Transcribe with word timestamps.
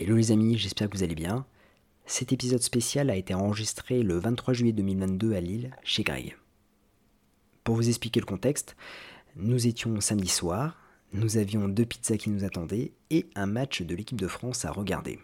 Hello 0.00 0.16
les 0.16 0.32
amis, 0.32 0.58
j'espère 0.58 0.90
que 0.90 0.96
vous 0.96 1.04
allez 1.04 1.14
bien. 1.14 1.46
Cet 2.04 2.32
épisode 2.32 2.62
spécial 2.62 3.10
a 3.10 3.16
été 3.16 3.32
enregistré 3.32 4.02
le 4.02 4.18
23 4.18 4.52
juillet 4.52 4.72
2022 4.72 5.34
à 5.34 5.40
Lille, 5.40 5.70
chez 5.84 6.02
Greg. 6.02 6.36
Pour 7.62 7.76
vous 7.76 7.88
expliquer 7.88 8.18
le 8.18 8.26
contexte, 8.26 8.74
nous 9.36 9.68
étions 9.68 10.00
samedi 10.00 10.26
soir, 10.26 10.76
nous 11.12 11.36
avions 11.36 11.68
deux 11.68 11.84
pizzas 11.84 12.16
qui 12.16 12.30
nous 12.30 12.42
attendaient 12.42 12.90
et 13.10 13.26
un 13.36 13.46
match 13.46 13.82
de 13.82 13.94
l'équipe 13.94 14.20
de 14.20 14.26
France 14.26 14.64
à 14.64 14.72
regarder. 14.72 15.20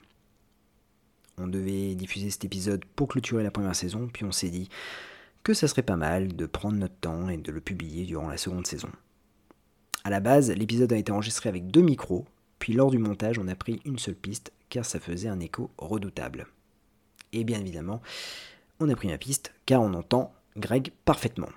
On 1.37 1.49
devait 1.49 1.97
diffuser 1.97 2.31
cet 2.31 2.45
épisode 2.45 2.85
pour 2.95 3.09
clôturer 3.09 3.43
la 3.43 3.51
première 3.51 3.75
saison, 3.75 4.09
puis 4.13 4.25
on 4.25 4.31
s'est 4.31 4.51
dit 4.51 4.69
que 5.43 5.53
ça 5.53 5.67
serait 5.67 5.83
pas 5.83 5.97
mal 5.97 6.37
de 6.37 6.47
prendre 6.47 6.77
notre 6.77 6.95
temps 6.95 7.29
et 7.29 7.39
de 7.39 7.51
le 7.51 7.61
publier 7.61 8.05
durant 8.05 8.29
la 8.29 8.37
seconde 8.37 8.69
saison. 8.69 8.91
A 10.05 10.11
la 10.11 10.21
base, 10.21 10.49
l'épisode 10.49 10.93
a 10.93 10.97
été 10.97 11.11
enregistré 11.11 11.49
avec 11.49 11.67
deux 11.67 11.83
micros, 11.83 12.25
puis 12.61 12.73
lors 12.73 12.93
du 12.93 12.99
montage, 12.99 13.41
on 13.41 13.49
a 13.49 13.57
pris 13.57 13.81
une 13.85 13.99
seule 13.99 14.15
piste 14.15 14.53
car 14.71 14.85
ça 14.87 14.99
faisait 14.99 15.29
un 15.29 15.41
écho 15.41 15.71
redoutable. 15.77 16.47
Et 17.33 17.45
bien 17.45 17.61
évidemment, 17.61 18.01
on 18.81 18.89
a 18.89 18.97
pris 18.97 19.09
ma 19.09 19.19
piste 19.19 19.53
car 19.67 19.83
on 19.83 19.93
entend 19.93 20.33
Greg 20.57 20.93
parfaitement. 21.05 21.51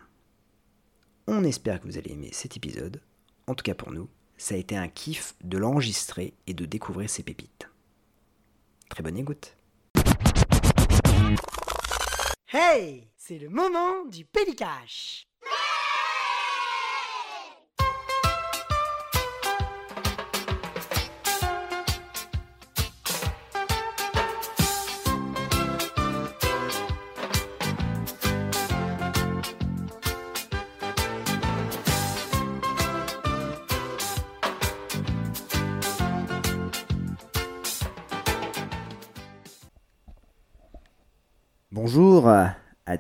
On 1.26 1.46
espère 1.46 1.80
que 1.80 1.88
vous 1.88 1.98
allez 1.98 2.12
aimer 2.12 2.32
cet 2.34 2.58
épisode. 2.58 3.02
En 3.48 3.56
tout 3.56 3.64
cas 3.64 3.76
pour 3.76 3.92
nous, 3.92 4.10
ça 4.38 4.56
a 4.56 4.58
été 4.58 4.76
un 4.76 4.90
kiff 4.90 5.36
de 5.44 5.58
l'enregistrer 5.58 6.34
et 6.48 6.54
de 6.54 6.66
découvrir 6.66 7.10
ces 7.10 7.24
pépites. 7.24 7.70
Très 8.90 9.04
bonne 9.04 9.18
écoute. 9.18 9.56
Hey, 12.52 13.08
c'est 13.18 13.40
le 13.40 13.50
moment 13.50 14.06
du 14.06 14.26
pélicache. 14.26 15.28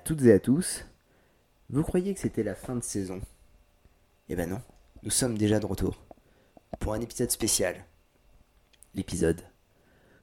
Toutes 0.03 0.21
et 0.23 0.33
à 0.33 0.39
tous. 0.39 0.85
Vous 1.69 1.83
croyez 1.83 2.13
que 2.13 2.19
c'était 2.19 2.43
la 2.43 2.55
fin 2.55 2.75
de 2.75 2.83
saison? 2.83 3.21
Eh 4.29 4.35
ben 4.35 4.49
non, 4.49 4.61
nous 5.03 5.09
sommes 5.11 5.37
déjà 5.37 5.59
de 5.59 5.65
retour 5.65 6.01
pour 6.79 6.93
un 6.93 7.01
épisode 7.01 7.31
spécial. 7.31 7.75
L'épisode 8.95 9.41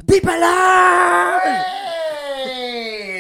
Déballage 0.05 1.67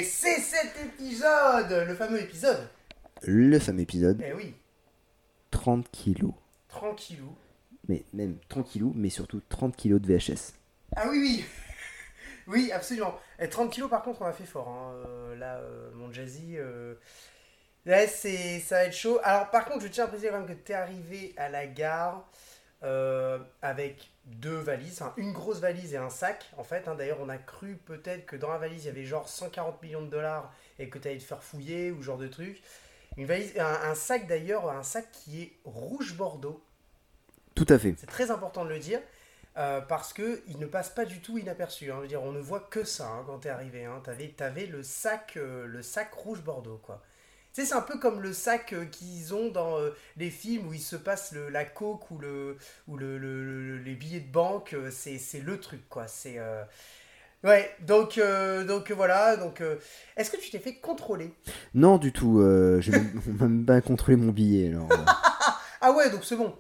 c'est 0.05 0.41
cet 0.41 0.72
épisode, 0.84 1.84
le 1.86 1.94
fameux 1.94 2.20
épisode. 2.20 2.69
Le 3.22 3.58
fameux 3.58 3.81
épisode 3.83 4.22
Eh 4.27 4.33
oui, 4.33 4.55
30 5.50 5.91
kilos. 5.91 6.33
tranquillou. 6.69 7.34
Mais 7.88 8.05
même 8.12 8.36
30 8.48 8.66
kilos, 8.69 8.92
mais 8.94 9.11
surtout 9.11 9.41
30 9.48 9.77
kilos 9.77 10.00
de 10.00 10.06
VHS. 10.06 10.55
Ah 10.97 11.08
oui, 11.11 11.19
oui. 11.20 11.44
Oui, 12.51 12.73
absolument. 12.73 13.19
Et 13.39 13.48
30 13.48 13.73
kilos, 13.73 13.91
par 13.91 14.03
contre, 14.03 14.23
on 14.23 14.27
a 14.27 14.33
fait 14.33 14.45
fort. 14.45 14.69
hein. 14.69 14.95
Euh, 15.06 15.37
là, 15.37 15.56
euh, 15.59 15.91
mon 15.95 16.12
jazzy. 16.12 16.56
euh, 16.59 16.95
Là, 17.87 18.06
c'est, 18.09 18.61
ça 18.61 18.77
va 18.77 18.84
être 18.87 18.95
chaud. 18.95 19.20
Alors, 19.25 19.51
par 19.51 19.65
contre, 19.67 19.83
je 19.84 19.89
tiens 19.89 20.05
à 20.05 20.09
préciser 20.09 20.31
quand 20.31 20.39
même 20.41 20.47
que 20.48 20.53
tu 20.55 20.73
es 20.73 20.75
arrivé 20.75 21.34
à 21.39 21.48
la 21.51 21.67
gare 21.67 22.28
euh, 22.84 23.39
avec 23.62 24.11
deux 24.27 24.56
valises, 24.59 25.03
enfin, 25.03 25.15
une 25.19 25.33
grosse 25.33 25.61
valise 25.61 25.95
et 25.95 25.98
un 25.98 26.11
sac. 26.11 26.51
En 26.59 26.65
fait, 26.65 26.89
hein. 26.89 26.97
d'ailleurs, 26.97 27.19
on 27.21 27.28
a 27.31 27.39
cru 27.39 27.77
peut-être 27.87 28.27
que 28.27 28.37
dans 28.37 28.51
la 28.53 28.59
valise, 28.59 28.84
il 28.84 28.89
y 28.89 28.91
avait 28.91 29.05
genre 29.06 29.28
140 29.28 29.83
millions 29.83 30.03
de 30.03 30.11
dollars 30.11 30.53
et 30.78 30.89
que 30.91 30.98
tu 30.98 31.09
allais 31.09 31.19
te 31.19 31.25
faire 31.25 31.43
fouiller 31.45 31.93
ou 31.93 32.03
genre 32.03 32.19
de 32.19 32.28
truc. 32.28 32.62
Une 33.19 33.27
valise, 33.27 33.59
un, 33.59 33.91
un 33.91 33.95
sac 33.97 34.27
d'ailleurs, 34.28 34.71
un 34.71 34.84
sac 34.84 35.10
qui 35.12 35.43
est 35.43 35.53
rouge 35.65 36.15
bordeaux. 36.16 36.62
Tout 37.55 37.66
à 37.69 37.78
fait. 37.78 37.94
C'est 37.97 38.06
très 38.06 38.31
important 38.31 38.65
de 38.65 38.71
le 38.71 38.78
dire. 38.78 39.00
Euh, 39.56 39.81
parce 39.81 40.12
que 40.12 40.43
il 40.49 40.59
ne 40.59 40.66
passe 40.66 40.91
pas 40.91 41.05
du 41.05 41.21
tout 41.21 41.38
inaperçu. 41.38 41.91
hein. 41.91 41.97
Je 41.99 42.03
veux 42.03 42.09
dire, 42.09 42.22
on 42.22 42.33
ne 42.33 42.41
voit 42.41 42.61
que 42.61 42.84
ça 42.84 43.09
hein, 43.09 43.22
quand 43.27 43.38
t'es 43.41 43.49
arrivé. 43.49 43.84
Hein. 43.84 44.00
T'avais, 44.05 44.28
t'avais 44.28 44.66
le 44.66 44.83
sac, 44.83 45.34
euh, 45.37 45.66
le 45.66 45.83
sac 45.83 46.12
rouge 46.15 46.43
bordeaux, 46.43 46.81
quoi. 46.83 47.03
Tu 47.53 47.62
sais, 47.62 47.66
c'est 47.69 47.75
un 47.75 47.81
peu 47.83 47.99
comme 47.99 48.21
le 48.21 48.33
sac 48.33 48.72
euh, 48.72 48.84
qu'ils 48.84 49.34
ont 49.34 49.50
dans 49.50 49.77
les 50.16 50.31
films 50.31 50.69
où 50.69 50.72
il 50.72 50.81
se 50.81 50.94
passe 50.94 51.33
le, 51.33 51.49
la 51.49 51.65
coke 51.65 52.10
ou, 52.12 52.19
le, 52.19 52.56
ou 52.87 52.97
le, 52.97 53.19
le- 53.19 53.44
le- 53.44 53.78
les 53.78 53.94
billets 53.97 54.21
de 54.21 54.31
banque. 54.31 54.77
c'est, 54.93 55.19
le 55.41 55.59
truc, 55.59 55.89
quoi. 55.89 56.06
C'est 56.06 56.39
ouais. 57.44 57.71
Donc, 57.81 58.19
euh, 58.19 58.65
donc 58.65 58.91
voilà. 58.93 59.37
Donc, 59.37 59.60
euh, 59.60 59.77
est-ce 60.16 60.31
que 60.31 60.37
tu 60.37 60.50
t'es 60.50 60.59
fait 60.60 60.75
contrôler? 60.77 61.34
Non, 61.75 61.99
du 61.99 62.12
tout. 62.12 62.39
euh, 62.41 62.81
j'ai 62.81 62.93
même, 62.93 63.65
pas 63.66 63.81
contrôlé 63.81 64.16
mon 64.16 64.31
billet, 64.33 64.69
alors 64.69 64.89
Ah 65.81 65.93
ouais, 65.93 66.10
donc 66.10 66.25
c'est 66.25 66.37
bon. 66.37 66.56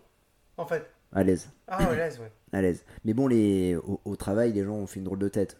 En 0.56 0.66
fait. 0.66 0.90
À 1.12 1.22
l'aise. 1.22 1.50
Ah 1.68 1.88
ouais, 1.88 1.96
l'aise, 1.96 2.18
ouais. 2.20 2.30
à 2.52 2.62
l'aise. 2.62 2.84
Mais 3.04 3.14
bon, 3.14 3.26
les, 3.26 3.76
au, 3.76 4.00
au 4.04 4.16
travail, 4.16 4.52
les 4.52 4.64
gens 4.64 4.74
ont 4.74 4.86
fait 4.86 4.98
une 5.00 5.04
drôle 5.04 5.18
de 5.18 5.28
tête. 5.28 5.58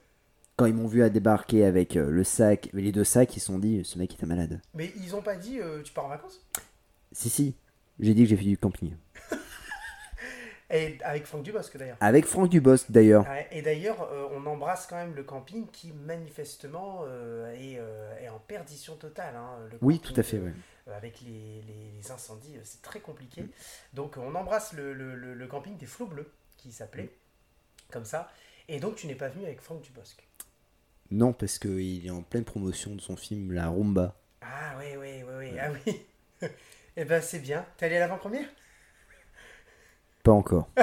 Quand 0.56 0.66
ils 0.66 0.74
m'ont 0.74 0.86
vu 0.86 1.02
à 1.02 1.08
débarquer 1.08 1.64
avec 1.64 1.96
euh, 1.96 2.10
le 2.10 2.22
sac, 2.22 2.68
les 2.74 2.92
deux 2.92 3.04
sacs, 3.04 3.34
ils 3.36 3.40
se 3.40 3.46
sont 3.46 3.58
dit, 3.58 3.82
ce 3.84 3.98
mec 3.98 4.12
était 4.14 4.26
malade. 4.26 4.60
Mais 4.74 4.92
ils 4.96 5.16
ont 5.16 5.22
pas 5.22 5.36
dit 5.36 5.58
euh, 5.58 5.82
tu 5.82 5.92
pars 5.92 6.04
en 6.04 6.08
vacances? 6.10 6.46
Si, 7.12 7.30
si, 7.30 7.54
j'ai 7.98 8.12
dit 8.14 8.24
que 8.24 8.28
j'ai 8.28 8.36
fait 8.36 8.44
du 8.44 8.58
camping. 8.58 8.92
Et 10.72 10.98
avec 11.02 11.26
Franck 11.26 11.42
Dubosc 11.42 11.76
d'ailleurs. 11.76 11.96
Avec 12.00 12.26
Franck 12.26 12.48
Dubosc 12.48 12.90
d'ailleurs. 12.92 13.26
Et 13.50 13.60
d'ailleurs, 13.60 14.08
euh, 14.12 14.28
on 14.36 14.46
embrasse 14.46 14.86
quand 14.86 14.94
même 14.96 15.14
le 15.16 15.24
camping 15.24 15.66
qui 15.72 15.92
manifestement 16.06 17.00
euh, 17.08 17.52
est, 17.54 17.78
euh, 17.80 18.12
est 18.22 18.28
en 18.28 18.38
perdition 18.38 18.94
totale. 18.94 19.34
hein, 19.34 19.58
le 19.72 19.78
Oui, 19.82 19.98
tout 19.98 20.14
à 20.16 20.22
fait, 20.22 20.38
ouais. 20.38 20.52
Euh, 20.90 20.96
avec 20.96 21.20
les, 21.22 21.62
les- 21.62 21.92
les 21.96 22.10
incendies, 22.10 22.56
euh, 22.56 22.62
c'est 22.64 22.82
très 22.82 23.00
compliqué. 23.00 23.44
Donc 23.94 24.16
on 24.16 24.34
embrasse 24.34 24.72
le, 24.72 24.92
le- 24.92 25.14
le- 25.14 25.34
le 25.34 25.46
camping 25.46 25.76
des 25.76 25.86
Flots 25.86 26.06
Bleus, 26.06 26.30
qui 26.56 26.72
s'appelait 26.72 27.10
comme 27.92 28.04
ça. 28.04 28.30
Et 28.68 28.80
donc 28.80 28.96
tu 28.96 29.06
n'es 29.06 29.14
pas 29.14 29.28
venu 29.28 29.44
avec 29.44 29.60
Franck 29.60 29.82
Dubosc. 29.82 30.26
Non, 31.10 31.32
parce 31.32 31.58
qu'il 31.58 32.06
est 32.06 32.10
en 32.10 32.22
pleine 32.22 32.44
promotion 32.44 32.94
de 32.94 33.00
son 33.00 33.16
film 33.16 33.52
La 33.52 33.68
Rumba. 33.68 34.14
Ah 34.42 34.76
oui, 34.78 34.96
oui, 34.96 35.22
oui, 35.24 35.34
oui. 35.52 35.58
Ah 35.58 35.70
oui. 35.86 36.48
Eh 36.96 37.04
ben 37.04 37.22
c'est 37.22 37.38
bien. 37.38 37.64
T'es 37.76 37.86
allé 37.86 37.96
à 37.96 38.00
l'avant-première? 38.00 38.48
Pas 40.22 40.32
encore. 40.32 40.68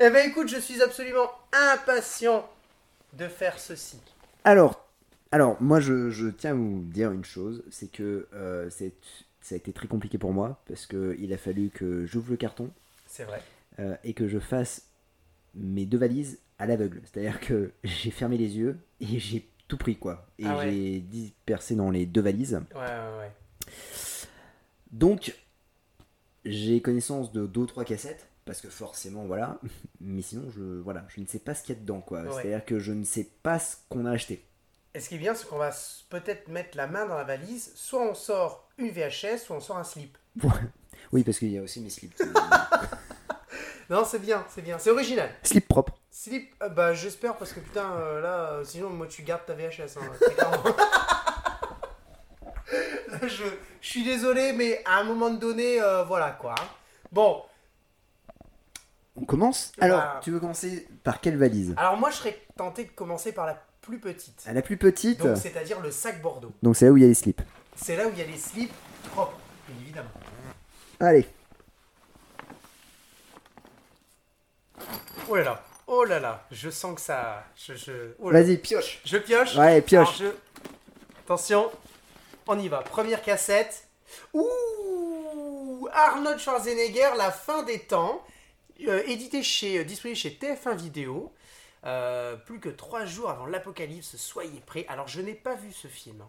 Eh 0.00 0.10
ben 0.10 0.28
écoute, 0.28 0.48
je 0.48 0.58
suis 0.58 0.82
absolument 0.82 1.30
impatient 1.52 2.48
de 3.12 3.28
faire 3.28 3.58
ceci. 3.58 4.00
Alors, 4.44 4.83
alors 5.34 5.60
moi, 5.60 5.80
je, 5.80 6.10
je 6.10 6.28
tiens 6.28 6.52
à 6.52 6.54
vous 6.54 6.82
dire 6.84 7.10
une 7.12 7.24
chose, 7.24 7.64
c'est 7.70 7.90
que 7.90 8.28
euh, 8.34 8.70
c'est- 8.70 8.94
ça 9.40 9.54
a 9.54 9.58
été 9.58 9.72
très 9.72 9.88
compliqué 9.88 10.16
pour 10.16 10.32
moi, 10.32 10.62
parce 10.68 10.86
qu'il 10.86 11.32
a 11.32 11.36
fallu 11.36 11.70
que 11.70 12.06
j'ouvre 12.06 12.30
le 12.30 12.36
carton 12.36 12.70
C'est 13.06 13.24
vrai. 13.24 13.42
euh, 13.80 13.96
et 14.04 14.14
que 14.14 14.28
je 14.28 14.38
fasse 14.38 14.86
mes 15.54 15.84
deux 15.86 15.98
valises 15.98 16.38
à 16.58 16.66
l'aveugle. 16.66 17.02
C'est-à-dire 17.04 17.40
que 17.40 17.72
j'ai 17.84 18.10
fermé 18.10 18.38
les 18.38 18.56
yeux 18.56 18.78
et 19.00 19.18
j'ai 19.18 19.48
tout 19.68 19.76
pris, 19.76 19.96
quoi. 19.96 20.26
Et 20.38 20.44
Ah 20.46 20.56
ouais. 20.58 20.70
j'ai 20.70 21.00
dispersé 21.00 21.74
dans 21.74 21.90
les 21.90 22.06
deux 22.06 22.20
valises. 22.22 22.60
Ouais, 22.74 22.80
ouais, 22.80 23.18
ouais. 23.18 23.30
Donc, 24.92 25.34
j'ai 26.44 26.80
connaissance 26.80 27.32
de 27.32 27.46
deux 27.46 27.62
ou 27.62 27.66
trois 27.66 27.84
cassettes, 27.84 28.26
parce 28.44 28.60
que 28.60 28.68
forcément, 28.68 29.24
voilà. 29.26 29.58
Mais 30.00 30.22
sinon, 30.22 30.48
je, 30.50 30.62
voilà, 30.80 31.04
je 31.08 31.20
ne 31.20 31.26
sais 31.26 31.38
pas 31.38 31.54
ce 31.54 31.62
qu'il 31.64 31.74
y 31.74 31.78
a 31.78 31.80
dedans, 31.80 32.00
quoi. 32.00 32.22
Ouais. 32.22 32.30
C'est-à-dire 32.42 32.64
que 32.64 32.78
je 32.78 32.92
ne 32.92 33.04
sais 33.04 33.28
pas 33.42 33.58
ce 33.58 33.76
qu'on 33.88 34.06
a 34.06 34.10
acheté. 34.12 34.44
Et 34.94 35.00
ce 35.00 35.08
qui 35.08 35.16
est 35.16 35.18
bien, 35.18 35.34
c'est 35.34 35.48
qu'on 35.48 35.58
va 35.58 35.70
peut-être 36.08 36.48
mettre 36.48 36.76
la 36.76 36.86
main 36.86 37.06
dans 37.06 37.16
la 37.16 37.24
valise. 37.24 37.72
Soit 37.74 38.00
on 38.02 38.14
sort 38.14 38.68
une 38.78 38.90
VHS, 38.90 39.38
soit 39.44 39.56
on 39.56 39.60
sort 39.60 39.76
un 39.76 39.84
slip. 39.84 40.16
Oui, 41.12 41.24
parce 41.24 41.38
qu'il 41.38 41.50
y 41.50 41.58
a 41.58 41.62
aussi 41.62 41.80
mes 41.80 41.90
slips. 41.90 42.20
Non, 43.90 44.02
c'est 44.06 44.18
bien, 44.18 44.42
c'est 44.48 44.62
bien. 44.62 44.78
C'est 44.78 44.88
original. 44.90 45.28
Slip 45.42 45.68
propre. 45.68 45.92
Slip, 46.10 46.54
euh, 46.62 46.70
bah 46.70 46.94
j'espère 46.94 47.36
parce 47.36 47.52
que 47.52 47.60
putain, 47.60 47.92
euh, 47.92 48.22
là, 48.22 48.50
euh, 48.52 48.64
sinon 48.64 48.88
moi 48.88 49.06
tu 49.06 49.22
gardes 49.22 49.44
ta 49.44 49.52
VHS. 49.52 49.98
hein, 49.98 50.10
très 50.18 50.32
clairement. 50.34 50.62
Là, 53.08 53.18
je, 53.28 53.44
je 53.82 53.88
suis 53.88 54.02
désolé, 54.04 54.54
mais 54.54 54.82
à 54.86 55.00
un 55.00 55.04
moment 55.04 55.28
donné, 55.30 55.78
voilà 56.06 56.30
quoi. 56.30 56.54
Bon, 57.12 57.42
On 59.16 59.24
commence? 59.26 59.72
Bah. 59.78 59.84
Alors, 59.84 60.20
tu 60.20 60.30
veux 60.30 60.40
commencer 60.40 60.88
par 61.04 61.20
quelle 61.20 61.36
valise? 61.36 61.74
Alors 61.76 61.96
moi 61.98 62.10
je 62.10 62.16
serais 62.16 62.40
tenté 62.56 62.84
de 62.84 62.90
commencer 62.90 63.32
par 63.32 63.44
la 63.46 63.62
plus 63.84 63.98
petite. 63.98 64.42
À 64.46 64.52
la 64.52 64.62
plus 64.62 64.76
petite. 64.76 65.20
Donc 65.20 65.36
c'est-à-dire 65.36 65.80
le 65.80 65.90
sac 65.90 66.20
Bordeaux. 66.22 66.52
Donc 66.62 66.76
c'est 66.76 66.86
là 66.86 66.92
où 66.92 66.96
il 66.96 67.02
y 67.02 67.06
a 67.06 67.08
les 67.08 67.14
slips. 67.14 67.42
C'est 67.76 67.96
là 67.96 68.06
où 68.06 68.10
il 68.12 68.18
y 68.18 68.22
a 68.22 68.26
les 68.26 68.36
slips 68.38 68.72
propres, 69.12 69.38
bien 69.68 69.76
évidemment. 69.82 70.10
Allez. 71.00 71.26
Oh 75.28 75.36
là 75.36 75.42
là, 75.44 75.64
oh 75.86 76.04
là 76.04 76.20
là, 76.20 76.46
je 76.50 76.68
sens 76.70 76.94
que 76.96 77.00
ça. 77.00 77.44
Je, 77.56 77.74
je... 77.74 77.92
oh. 78.18 78.30
Vas-y, 78.30 78.58
pioche. 78.58 79.00
Je 79.04 79.16
pioche 79.18 79.56
Ouais, 79.56 79.80
pioche. 79.80 80.18
Je- 80.18 80.32
Attention, 81.24 81.70
on 82.46 82.58
y 82.58 82.68
va. 82.68 82.78
Première 82.82 83.22
cassette. 83.22 83.88
Ouh 84.34 85.88
Arnold 85.92 86.38
Schwarzenegger, 86.38 87.10
la 87.16 87.30
fin 87.30 87.62
des 87.62 87.78
temps. 87.80 88.22
Euh, 88.86 89.02
édité 89.06 89.42
chez, 89.42 89.78
euh, 89.78 89.84
disponible 89.84 90.18
chez 90.18 90.30
TF1 90.30 90.74
Vidéo. 90.76 91.32
Euh, 91.86 92.36
plus 92.36 92.60
que 92.60 92.68
trois 92.70 93.04
jours 93.04 93.28
avant 93.30 93.46
l'apocalypse, 93.46 94.16
soyez 94.16 94.60
prêts. 94.60 94.86
Alors, 94.88 95.06
je 95.08 95.20
n'ai 95.20 95.34
pas 95.34 95.54
vu 95.54 95.72
ce 95.72 95.88
film. 95.88 96.20
hein. 96.22 96.28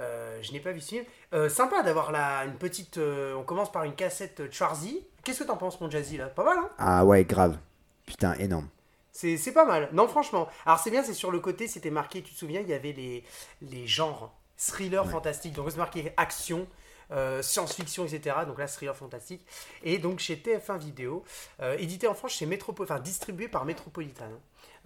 Euh, 0.00 0.38
je 0.42 0.52
n'ai 0.52 0.60
pas 0.60 0.70
vu 0.72 0.80
ce 0.80 0.88
film. 0.90 1.04
Euh, 1.34 1.48
sympa 1.48 1.82
d'avoir 1.82 2.12
là 2.12 2.44
une 2.44 2.54
petite. 2.56 2.98
euh, 2.98 3.34
on 3.34 3.42
commence 3.42 3.72
par 3.72 3.82
une 3.84 3.94
cassette 3.94 4.52
Schwarzy. 4.52 5.04
Qu'est-ce 5.24 5.40
que 5.40 5.44
t'en 5.44 5.56
penses, 5.56 5.80
mon 5.80 5.90
Jazzy 5.90 6.16
là? 6.16 6.26
Pas 6.28 6.44
mal, 6.44 6.58
hein? 6.58 6.70
Ah 6.78 7.04
ouais, 7.04 7.24
grave. 7.24 7.58
Putain, 8.06 8.34
énorme. 8.34 8.68
C'est 9.10 9.36
c'est 9.36 9.52
pas 9.52 9.64
mal. 9.64 9.88
Non, 9.92 10.06
franchement. 10.06 10.48
Alors, 10.64 10.78
c'est 10.78 10.90
bien, 10.92 11.02
c'est 11.02 11.14
sur 11.14 11.32
le 11.32 11.40
côté, 11.40 11.66
c'était 11.66 11.90
marqué, 11.90 12.22
tu 12.22 12.32
te 12.32 12.38
souviens, 12.38 12.60
il 12.60 12.68
y 12.68 12.72
avait 12.74 12.92
les, 12.92 13.24
les 13.62 13.86
genres 13.88 14.32
thriller 14.56 15.04
fantastique. 15.08 15.54
Donc, 15.54 15.70
c'est 15.72 15.76
marqué 15.78 16.12
action, 16.16 16.68
euh, 17.10 17.42
science-fiction, 17.42 18.04
etc. 18.06 18.36
Donc 18.46 18.58
là, 18.60 18.68
thriller 18.68 18.94
fantastique. 18.94 19.44
Et 19.82 19.98
donc, 19.98 20.20
chez 20.20 20.36
TF1 20.36 20.78
Vidéo, 20.78 21.24
euh, 21.60 21.76
édité 21.78 22.06
en 22.06 22.14
France 22.14 22.32
chez 22.32 22.46
Métropo... 22.46 22.84
enfin, 22.84 23.00
distribué 23.00 23.48
par 23.48 23.64
Metropolitan. 23.64 24.30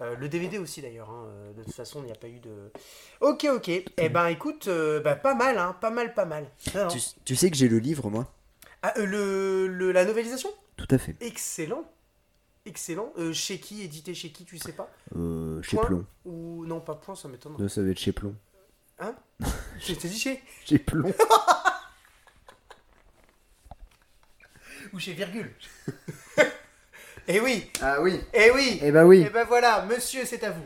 Hein. 0.02 0.04
Euh, 0.04 0.16
le 0.16 0.28
DVD 0.28 0.58
aussi 0.58 0.82
d'ailleurs, 0.82 1.10
hein. 1.10 1.26
Euh, 1.28 1.52
de 1.52 1.62
toute 1.62 1.74
façon 1.74 2.00
il 2.02 2.06
n'y 2.06 2.12
a 2.12 2.16
pas 2.16 2.28
eu 2.28 2.40
de... 2.40 2.70
Ok 3.20 3.46
ok, 3.50 3.68
eh 3.68 4.08
ben 4.08 4.26
écoute, 4.26 4.68
euh, 4.68 5.00
bah, 5.00 5.14
pas 5.16 5.34
mal, 5.34 5.58
hein. 5.58 5.76
pas 5.80 5.90
mal, 5.90 6.14
pas 6.14 6.24
mal. 6.24 6.46
Non. 6.74 6.88
Tu, 6.88 6.98
tu 7.24 7.36
sais 7.36 7.50
que 7.50 7.56
j'ai 7.56 7.68
le 7.68 7.78
livre, 7.78 8.10
moi 8.10 8.26
Ah, 8.82 8.92
euh, 8.98 9.06
le, 9.06 9.66
le- 9.68 9.92
la 9.92 10.04
novélisation? 10.04 10.50
Tout 10.76 10.88
à 10.90 10.98
fait. 10.98 11.14
Excellent, 11.20 11.84
excellent. 12.66 13.12
Chez 13.32 13.58
qui, 13.60 13.82
édité 13.82 14.14
chez 14.14 14.30
qui, 14.30 14.44
tu 14.44 14.58
sais 14.58 14.72
pas? 14.72 14.90
Chez 15.62 15.76
Point 15.76 15.86
Plomb. 15.86 16.06
Ou 16.24 16.64
non, 16.66 16.80
pas 16.80 16.94
point, 16.94 17.14
ça 17.14 17.28
m'étonne. 17.28 17.56
Non, 17.58 17.68
ça 17.68 17.82
va 17.82 17.90
être 17.90 17.98
chez 17.98 18.12
Plomb. 18.12 18.34
Hein? 18.98 19.14
Je 19.80 19.94
t'ai 19.94 20.08
dit 20.08 20.18
chez 20.18 20.42
Chez 20.64 20.78
Plomb. 20.78 21.12
Ou 24.92 24.98
chez 24.98 25.12
virgule. 25.12 25.50
Eh 27.28 27.40
oui, 27.40 27.70
ah 27.80 28.00
oui. 28.00 28.20
eh 28.34 28.50
oui. 28.50 28.78
Eh 28.82 28.90
ben 28.90 29.04
oui. 29.04 29.24
Eh 29.26 29.30
ben 29.30 29.44
voilà, 29.46 29.84
monsieur, 29.86 30.22
c'est 30.24 30.42
à 30.44 30.50
vous. 30.50 30.62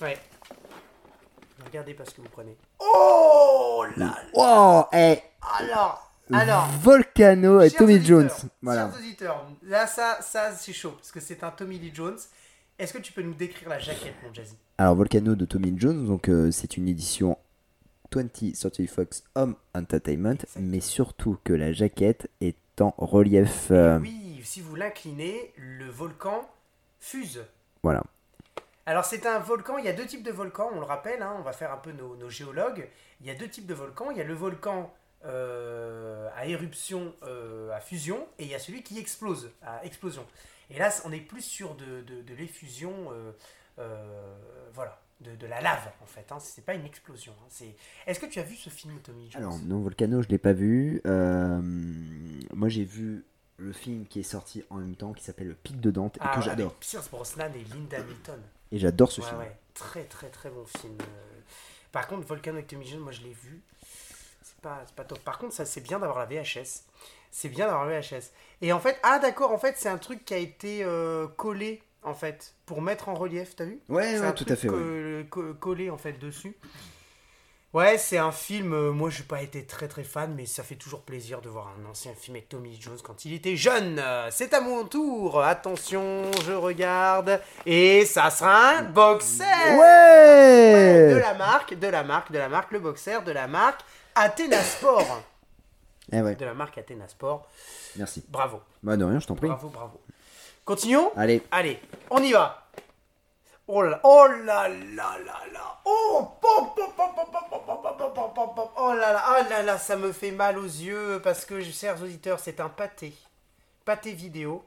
Ouais. 0.00 0.18
Regardez 1.64 1.94
pas 1.94 2.04
ce 2.04 2.10
que 2.14 2.20
vous 2.20 2.28
prenez. 2.28 2.56
Oh 2.80 3.84
là 3.96 4.04
là. 4.06 4.14
Oh, 4.34 4.84
eh. 4.92 5.18
Alors, 5.60 6.10
alors. 6.32 6.66
Volcano 6.82 7.60
et 7.60 7.68
chers 7.70 7.78
Tommy 7.78 7.94
auditeurs, 7.96 8.20
Jones. 8.20 8.30
Voilà. 8.62 8.88
Chers 8.90 8.98
auditeurs, 8.98 9.46
là, 9.62 9.86
ça, 9.86 10.18
ça 10.20 10.52
c'est 10.56 10.72
chaud, 10.72 10.92
parce 10.92 11.12
que 11.12 11.20
c'est 11.20 11.42
un 11.44 11.50
Tommy 11.50 11.78
Lee 11.78 11.92
Jones. 11.94 12.18
Est-ce 12.78 12.92
que 12.92 12.98
tu 12.98 13.12
peux 13.12 13.22
nous 13.22 13.34
décrire 13.34 13.68
la 13.70 13.78
jaquette, 13.78 14.14
mon 14.26 14.34
Jazzy? 14.34 14.56
Alors, 14.78 14.94
Volcano 14.96 15.34
de 15.34 15.44
Tommy 15.46 15.72
Jones, 15.78 16.04
donc 16.06 16.28
euh, 16.28 16.50
c'est 16.50 16.76
une 16.76 16.88
édition 16.88 17.38
20 18.14 18.54
Century 18.54 18.86
Fox 18.86 19.24
Home 19.34 19.54
Entertainment, 19.74 20.36
mais 20.60 20.80
surtout 20.80 21.38
que 21.44 21.52
la 21.52 21.72
jaquette 21.72 22.28
est 22.40 22.56
en 22.80 22.92
relief. 22.98 23.68
euh, 23.70 23.98
Oui, 24.00 24.25
si 24.46 24.60
vous 24.62 24.74
l'inclinez, 24.76 25.52
le 25.56 25.88
volcan 25.90 26.48
fuse. 27.00 27.44
Voilà. 27.82 28.02
Alors 28.86 29.04
c'est 29.04 29.26
un 29.26 29.38
volcan, 29.40 29.78
il 29.78 29.84
y 29.84 29.88
a 29.88 29.92
deux 29.92 30.06
types 30.06 30.22
de 30.22 30.30
volcans, 30.30 30.70
on 30.72 30.78
le 30.78 30.86
rappelle, 30.86 31.20
hein, 31.20 31.34
on 31.38 31.42
va 31.42 31.52
faire 31.52 31.72
un 31.72 31.76
peu 31.76 31.90
nos, 31.92 32.16
nos 32.16 32.30
géologues. 32.30 32.88
Il 33.20 33.26
y 33.26 33.30
a 33.30 33.34
deux 33.34 33.48
types 33.48 33.66
de 33.66 33.74
volcans, 33.74 34.10
il 34.12 34.16
y 34.16 34.20
a 34.20 34.24
le 34.24 34.34
volcan 34.34 34.94
euh, 35.24 36.28
à 36.36 36.46
éruption, 36.46 37.12
euh, 37.24 37.72
à 37.72 37.80
fusion, 37.80 38.26
et 38.38 38.44
il 38.44 38.48
y 38.48 38.54
a 38.54 38.60
celui 38.60 38.82
qui 38.84 38.98
explose, 39.00 39.50
à 39.62 39.84
explosion. 39.84 40.24
Et 40.70 40.78
là, 40.78 40.90
on 41.04 41.10
est 41.12 41.20
plus 41.20 41.42
sur 41.42 41.74
de, 41.74 42.02
de, 42.02 42.22
de 42.22 42.34
l'effusion, 42.34 43.08
euh, 43.78 44.36
voilà, 44.72 45.00
de, 45.20 45.34
de 45.34 45.46
la 45.46 45.60
lave 45.60 45.90
en 46.02 46.06
fait. 46.06 46.30
Hein. 46.30 46.38
C'est 46.38 46.64
pas 46.64 46.74
une 46.74 46.84
explosion. 46.86 47.32
hein. 47.40 47.46
C'est... 47.48 47.74
Est-ce 48.06 48.20
que 48.20 48.26
tu 48.26 48.38
as 48.38 48.44
vu 48.44 48.54
ce 48.54 48.70
film, 48.70 48.98
Tommy 49.00 49.28
Jones 49.30 49.42
Alors, 49.42 49.58
non, 49.64 49.80
Volcano, 49.80 50.22
je 50.22 50.28
l'ai 50.28 50.38
pas 50.38 50.52
vu. 50.52 51.00
Moi, 51.04 52.68
j'ai 52.68 52.84
vu 52.84 53.24
le 53.58 53.72
film 53.72 54.06
qui 54.06 54.20
est 54.20 54.24
sorti 54.24 54.64
en 54.70 54.76
même 54.76 54.94
temps, 54.96 55.12
qui 55.12 55.24
s'appelle 55.24 55.48
Le 55.48 55.54
Pic 55.54 55.80
de 55.80 55.90
Dante, 55.90 56.16
et 56.16 56.20
Ah, 56.22 56.34
que 56.36 56.42
j'adore. 56.42 56.74
Pierce 56.74 57.08
Brosnan 57.10 57.50
et 57.54 57.64
Linda 57.74 57.98
Hamilton. 57.98 58.40
Et 58.72 58.78
j'adore 58.78 59.10
ce 59.12 59.20
Ouais, 59.20 59.26
film. 59.28 59.38
ouais, 59.40 59.56
très 59.74 60.04
très 60.04 60.28
très 60.28 60.50
bon 60.50 60.64
film. 60.66 60.96
Euh, 61.00 61.04
Par 61.92 62.06
contre, 62.08 62.26
Volcano 62.26 62.60
Jones, 62.68 63.00
moi 63.00 63.12
je 63.12 63.22
l'ai 63.22 63.32
vu. 63.32 63.62
C'est 64.42 64.56
pas, 64.60 64.84
pas 64.94 65.04
top. 65.04 65.18
Par 65.20 65.38
contre, 65.38 65.54
ça 65.54 65.64
c'est 65.64 65.80
bien 65.80 65.98
d'avoir 65.98 66.18
la 66.18 66.26
VHS. 66.26 66.82
C'est 67.30 67.48
bien 67.48 67.66
d'avoir 67.66 67.86
la 67.86 68.00
VHS. 68.00 68.30
Et 68.62 68.72
en 68.72 68.80
fait, 68.80 68.98
ah 69.02 69.18
d'accord, 69.18 69.52
en 69.52 69.58
fait, 69.58 69.76
c'est 69.78 69.88
un 69.88 69.98
truc 69.98 70.24
qui 70.24 70.34
a 70.34 70.38
été 70.38 70.82
euh, 70.84 71.26
collé 71.26 71.82
en 72.02 72.14
fait 72.14 72.54
pour 72.66 72.82
mettre 72.82 73.08
en 73.08 73.14
relief, 73.14 73.56
t'as 73.56 73.64
vu? 73.64 73.80
Ouais, 73.88 74.18
ouais, 74.18 74.28
tout 74.34 74.44
truc 74.44 74.50
à 74.52 74.56
fait. 74.56 74.68
ouais. 74.68 75.26
collé 75.60 75.90
en 75.90 75.98
fait 75.98 76.12
dessus. 76.14 76.54
Ouais, 77.72 77.98
c'est 77.98 78.16
un 78.16 78.32
film. 78.32 78.72
euh, 78.72 78.90
moi, 78.90 79.10
je 79.10 79.18
n'ai 79.20 79.26
pas 79.26 79.42
été 79.42 79.66
très 79.66 79.86
très 79.86 80.02
fan, 80.04 80.32
mais 80.34 80.46
ça 80.46 80.62
fait 80.62 80.76
toujours 80.76 81.02
plaisir 81.02 81.42
de 81.42 81.48
voir 81.50 81.70
un 81.78 81.90
ancien 81.90 82.14
film 82.14 82.36
avec 82.36 82.48
Tommy 82.48 82.78
Jones 82.80 82.96
quand 83.04 83.24
il 83.26 83.34
était 83.34 83.56
jeune. 83.56 83.98
Euh, 83.98 84.28
C'est 84.30 84.54
à 84.54 84.60
mon 84.62 84.84
tour. 84.84 85.42
Attention, 85.42 86.22
je 86.46 86.52
regarde. 86.52 87.38
Et 87.66 88.06
ça 88.06 88.30
sera 88.30 88.76
un 88.78 88.82
boxer. 88.82 89.44
De 89.44 89.78
Ouais 89.78 91.20
la 91.20 91.34
marque, 91.34 91.74
de 91.74 91.86
la 91.88 92.02
marque, 92.02 92.32
de 92.32 92.38
la 92.38 92.48
marque, 92.48 92.72
le 92.72 92.78
boxer, 92.80 93.22
de 93.24 93.32
la 93.32 93.46
marque 93.46 93.80
Athena 94.14 94.62
Sport. 94.62 95.22
Eh 96.12 96.22
ouais, 96.22 96.34
De 96.36 96.44
la 96.46 96.54
marque 96.54 96.78
Athena 96.78 97.06
Sport. 97.08 97.46
merci. 97.96 98.24
Bravo, 98.28 98.60
Bah, 98.82 98.96
de 98.96 99.04
rien, 99.04 99.18
je 99.20 99.26
t'en 99.26 99.34
prie. 99.34 99.48
bravo, 99.48 99.68
bravo. 99.68 100.00
Continuons. 100.64 101.12
Allez, 101.16 101.42
Allez, 101.50 101.78
on 102.10 102.22
y 102.22 102.32
va. 102.32 102.65
Oh 103.68 103.82
là 103.82 103.90
là, 103.90 104.00
oh 104.04 104.28
là 104.44 104.68
là 104.68 105.18
là 105.18 105.40
là, 105.52 105.80
oh, 105.84 106.38
oh 108.76 108.94
là 108.94 109.12
là, 109.12 109.24
oh 109.28 109.50
là 109.50 109.62
là, 109.62 109.76
ça 109.76 109.96
me 109.96 110.12
fait 110.12 110.30
mal 110.30 110.56
aux 110.56 110.62
yeux 110.62 111.20
parce 111.24 111.44
que, 111.44 111.60
chers 111.62 112.00
auditeurs, 112.00 112.38
c'est 112.38 112.60
un 112.60 112.68
pâté, 112.68 113.12
pâté 113.84 114.12
vidéo. 114.12 114.64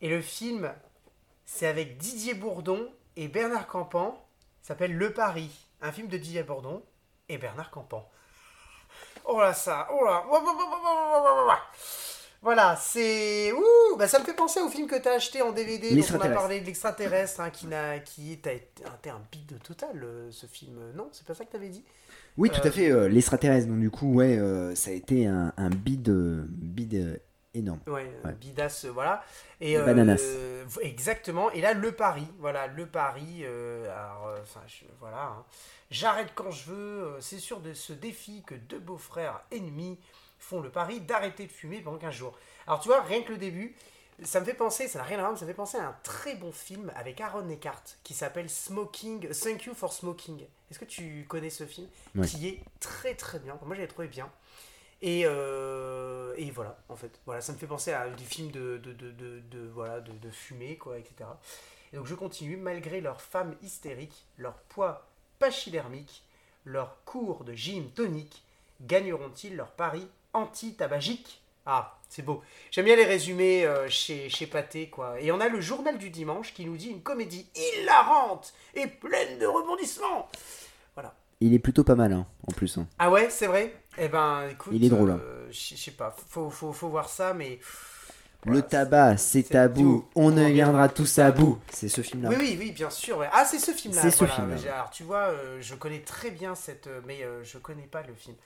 Et 0.00 0.08
le 0.08 0.20
film, 0.20 0.72
c'est 1.44 1.66
avec 1.66 1.98
Didier 1.98 2.34
Bourdon 2.34 2.88
et 3.16 3.26
Bernard 3.26 3.66
Campan, 3.66 4.16
s'appelle 4.62 4.96
Le 4.96 5.12
Paris, 5.12 5.50
un 5.80 5.90
film 5.90 6.06
de 6.06 6.18
Didier 6.18 6.44
Bourdon 6.44 6.84
et 7.28 7.36
Bernard 7.36 7.72
Campan. 7.72 8.08
Oh 9.24 9.40
là 9.40 9.54
ça, 9.54 9.88
oh 9.90 10.04
là, 10.04 10.24
voilà, 12.40 12.76
c'est. 12.76 13.52
Ouh, 13.52 13.96
bah 13.98 14.06
ça 14.06 14.20
me 14.20 14.24
fait 14.24 14.34
penser 14.34 14.60
au 14.60 14.68
film 14.68 14.86
que 14.86 14.94
t'as 14.96 15.14
acheté 15.16 15.42
en 15.42 15.50
DVD 15.52 15.96
dont 15.96 16.06
on 16.14 16.20
a 16.20 16.28
parlé 16.28 16.60
de 16.60 16.66
l'extraterrestre, 16.66 17.40
hein, 17.40 17.50
qui, 17.50 17.66
n'a, 17.66 17.98
qui 17.98 18.32
est, 18.32 18.46
a 18.46 18.52
été 18.52 18.84
a 18.84 18.94
été 18.94 19.10
un 19.10 19.20
bide 19.32 19.60
total, 19.62 20.02
euh, 20.04 20.30
ce 20.30 20.46
film. 20.46 20.78
Non, 20.94 21.08
c'est 21.12 21.26
pas 21.26 21.34
ça 21.34 21.44
que 21.44 21.50
t'avais 21.50 21.68
dit? 21.68 21.84
Oui, 22.36 22.50
tout 22.50 22.60
Euh, 22.64 22.68
à 22.68 22.70
fait. 22.70 22.90
euh, 22.92 23.08
L'extraterrestre, 23.08 23.68
donc 23.68 23.80
du 23.80 23.90
coup, 23.90 24.12
ouais, 24.14 24.38
euh, 24.38 24.74
ça 24.76 24.90
a 24.90 24.92
été 24.94 25.26
un, 25.26 25.52
un 25.56 25.70
bid, 25.70 26.08
euh, 26.08 26.44
bid 26.48 26.94
euh, 26.94 27.16
énorme. 27.54 27.80
Ouais, 27.88 28.08
euh, 28.24 28.28
euh, 28.84 28.90
voilà. 28.92 29.24
Et, 29.60 29.76
euh, 29.76 29.84
Bananas. 29.84 30.20
euh, 30.22 30.64
exactement. 30.82 31.50
Et 31.50 31.60
là, 31.60 31.72
le 31.74 31.90
pari, 31.92 32.26
voilà, 32.38 32.68
le 32.68 32.86
pari. 32.86 33.40
euh, 33.42 33.84
alors, 33.92 34.28
euh, 34.28 34.38
enfin, 34.42 34.60
je- 34.68 34.84
voilà. 35.00 35.22
hein. 35.24 35.44
J'arrête 35.90 36.28
quand 36.34 36.50
je 36.52 36.70
veux. 36.70 37.02
euh, 37.04 37.20
C'est 37.20 37.38
sûr 37.38 37.60
de 37.60 37.72
ce 37.72 37.92
défi 37.92 38.42
que 38.46 38.54
deux 38.54 38.78
beaux-frères 38.78 39.40
ennemis 39.50 39.98
font 40.38 40.60
le 40.60 40.70
pari 40.70 41.00
d'arrêter 41.00 41.46
de 41.46 41.52
fumer 41.52 41.80
pendant 41.80 41.98
15 41.98 42.14
jours. 42.14 42.38
Alors, 42.66 42.80
tu 42.80 42.88
vois, 42.88 43.02
rien 43.02 43.22
que 43.22 43.32
le 43.32 43.38
début, 43.38 43.74
ça 44.22 44.40
me 44.40 44.44
fait 44.44 44.54
penser, 44.54 44.88
ça 44.88 44.98
n'a 44.98 45.04
rien 45.04 45.18
à 45.18 45.20
voir, 45.20 45.32
mais 45.32 45.38
ça 45.38 45.44
me 45.44 45.50
fait 45.50 45.54
penser 45.56 45.78
à 45.78 45.86
un 45.88 45.96
très 46.02 46.34
bon 46.34 46.52
film 46.52 46.92
avec 46.96 47.20
Aaron 47.20 47.48
Eckhart 47.48 47.82
qui 48.02 48.14
s'appelle 48.14 48.50
Smoking, 48.50 49.28
Thank 49.30 49.64
You 49.66 49.74
for 49.74 49.92
Smoking. 49.92 50.44
Est-ce 50.70 50.78
que 50.78 50.84
tu 50.84 51.24
connais 51.28 51.50
ce 51.50 51.64
film 51.66 51.88
Ouais. 52.14 52.26
Qui 52.26 52.48
est 52.48 52.60
très 52.80 53.14
très 53.14 53.38
bien. 53.38 53.58
Moi, 53.64 53.76
j'avais 53.76 53.88
trouvé 53.88 54.08
bien. 54.08 54.30
Et, 55.00 55.22
euh, 55.24 56.34
et 56.36 56.50
voilà, 56.50 56.76
en 56.88 56.96
fait. 56.96 57.20
Voilà, 57.26 57.40
ça 57.40 57.52
me 57.52 57.58
fait 57.58 57.68
penser 57.68 57.92
à 57.92 58.08
des 58.10 58.24
films 58.24 58.50
de, 58.50 58.78
de, 58.78 58.92
de, 58.92 59.12
de, 59.12 59.40
de- 59.40 59.68
voilà, 59.72 60.00
de, 60.00 60.10
de 60.12 60.30
fumée, 60.30 60.76
quoi, 60.76 60.98
etc. 60.98 61.30
Et 61.92 61.96
donc 61.96 62.06
je 62.06 62.14
continue, 62.16 62.56
malgré 62.56 63.00
leur 63.00 63.20
femme 63.22 63.54
hystérique, 63.62 64.26
leur 64.36 64.54
poids 64.54 65.06
pachydermique, 65.38 66.24
leur 66.64 67.02
cours 67.04 67.44
de 67.44 67.54
gym 67.54 67.88
tonique, 67.92 68.42
gagneront-ils 68.82 69.56
leur 69.56 69.70
pari 69.70 70.06
anti-tabagique 70.32 71.42
Ah, 71.66 71.96
c'est 72.08 72.22
beau. 72.24 72.42
J'aime 72.70 72.86
bien 72.86 72.96
les 72.96 73.04
résumés 73.04 73.64
euh, 73.66 73.88
chez, 73.88 74.28
chez 74.30 74.46
Pathé, 74.46 74.88
quoi. 74.88 75.20
Et 75.20 75.30
on 75.32 75.40
a 75.40 75.48
le 75.48 75.60
journal 75.60 75.98
du 75.98 76.10
dimanche 76.10 76.54
qui 76.54 76.64
nous 76.64 76.76
dit 76.76 76.88
une 76.88 77.02
comédie 77.02 77.46
hilarante 77.54 78.52
et 78.74 78.86
pleine 78.86 79.38
de 79.38 79.46
rebondissements. 79.46 80.28
Voilà. 80.94 81.14
Il 81.40 81.54
est 81.54 81.58
plutôt 81.58 81.84
pas 81.84 81.94
mal, 81.94 82.12
hein, 82.12 82.26
en 82.48 82.52
plus. 82.52 82.78
hein. 82.78 82.86
Ah 82.98 83.10
ouais, 83.10 83.28
c'est 83.30 83.46
vrai? 83.46 83.74
Eh 83.98 84.08
ben, 84.08 84.48
écoute. 84.50 84.72
Il 84.74 84.84
est 84.84 84.88
drôle, 84.88 85.10
hein. 85.10 85.20
euh, 85.22 85.46
Je 85.50 85.74
je 85.74 85.80
sais 85.80 85.90
pas, 85.92 86.14
faut, 86.28 86.50
faut, 86.50 86.72
faut 86.72 86.88
voir 86.88 87.08
ça, 87.08 87.34
mais. 87.34 87.58
Le 88.46 88.62
tabac, 88.62 89.16
c'est 89.16 89.42
tabou. 89.42 90.08
On 90.14 90.30
ne 90.30 90.44
viendra 90.46 90.88
tous 90.88 91.18
à 91.18 91.32
bout. 91.32 91.58
C'est 91.72 91.88
ce 91.88 92.00
film-là. 92.02 92.28
Oui, 92.30 92.36
oui, 92.38 92.56
oui, 92.58 92.70
bien 92.70 92.88
sûr. 92.88 93.18
ouais. 93.18 93.28
Ah, 93.32 93.44
c'est 93.44 93.58
ce 93.58 93.72
film-là. 93.72 94.00
C'est 94.00 94.10
ce 94.12 94.18
voilà. 94.24 94.34
film-là. 94.34 94.74
Alors, 94.74 94.90
tu 94.90 95.02
vois, 95.02 95.26
euh, 95.28 95.58
je 95.60 95.74
connais 95.74 96.00
très 96.00 96.30
bien 96.30 96.54
cette. 96.54 96.88
mais 97.06 97.18
je 97.42 97.58
connais 97.58 97.86
pas 97.88 98.02
le 98.02 98.14
film. 98.14 98.36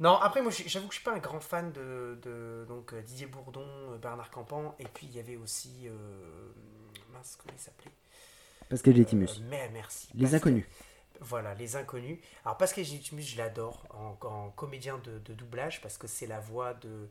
Non, 0.00 0.16
après, 0.16 0.42
moi, 0.42 0.50
j'avoue 0.52 0.88
que 0.88 0.94
je 0.94 0.98
suis 1.00 1.04
pas 1.04 1.14
un 1.14 1.18
grand 1.18 1.40
fan 1.40 1.72
de, 1.72 2.18
de 2.22 2.64
donc, 2.68 2.92
euh, 2.92 3.02
Didier 3.02 3.26
Bourdon, 3.26 3.66
euh, 3.92 3.98
Bernard 3.98 4.30
Campan, 4.30 4.74
et 4.78 4.84
puis 4.88 5.06
il 5.06 5.12
y 5.16 5.20
avait 5.20 5.36
aussi. 5.36 5.86
euh, 5.88 5.92
mince, 7.12 7.36
comment 7.40 7.54
il 7.56 7.60
s'appelait? 7.60 7.92
Pascal 8.68 8.96
Gétimus. 8.96 9.28
Euh, 9.28 9.38
mais 9.38 9.68
merci. 9.72 10.08
Les 10.14 10.34
Pascal- 10.34 10.34
inconnus. 10.34 10.66
Voilà, 11.20 11.54
les 11.54 11.76
inconnus. 11.76 12.18
Alors 12.44 12.58
Pascal 12.58 12.84
Legitimus, 12.84 13.22
je 13.22 13.38
l'adore 13.38 13.86
en, 13.90 14.18
en 14.26 14.50
comédien 14.50 14.98
de, 14.98 15.18
de 15.20 15.34
doublage 15.34 15.80
parce 15.82 15.98
que 15.98 16.06
c'est 16.08 16.26
la 16.26 16.40
voix 16.40 16.74
de 16.74 17.08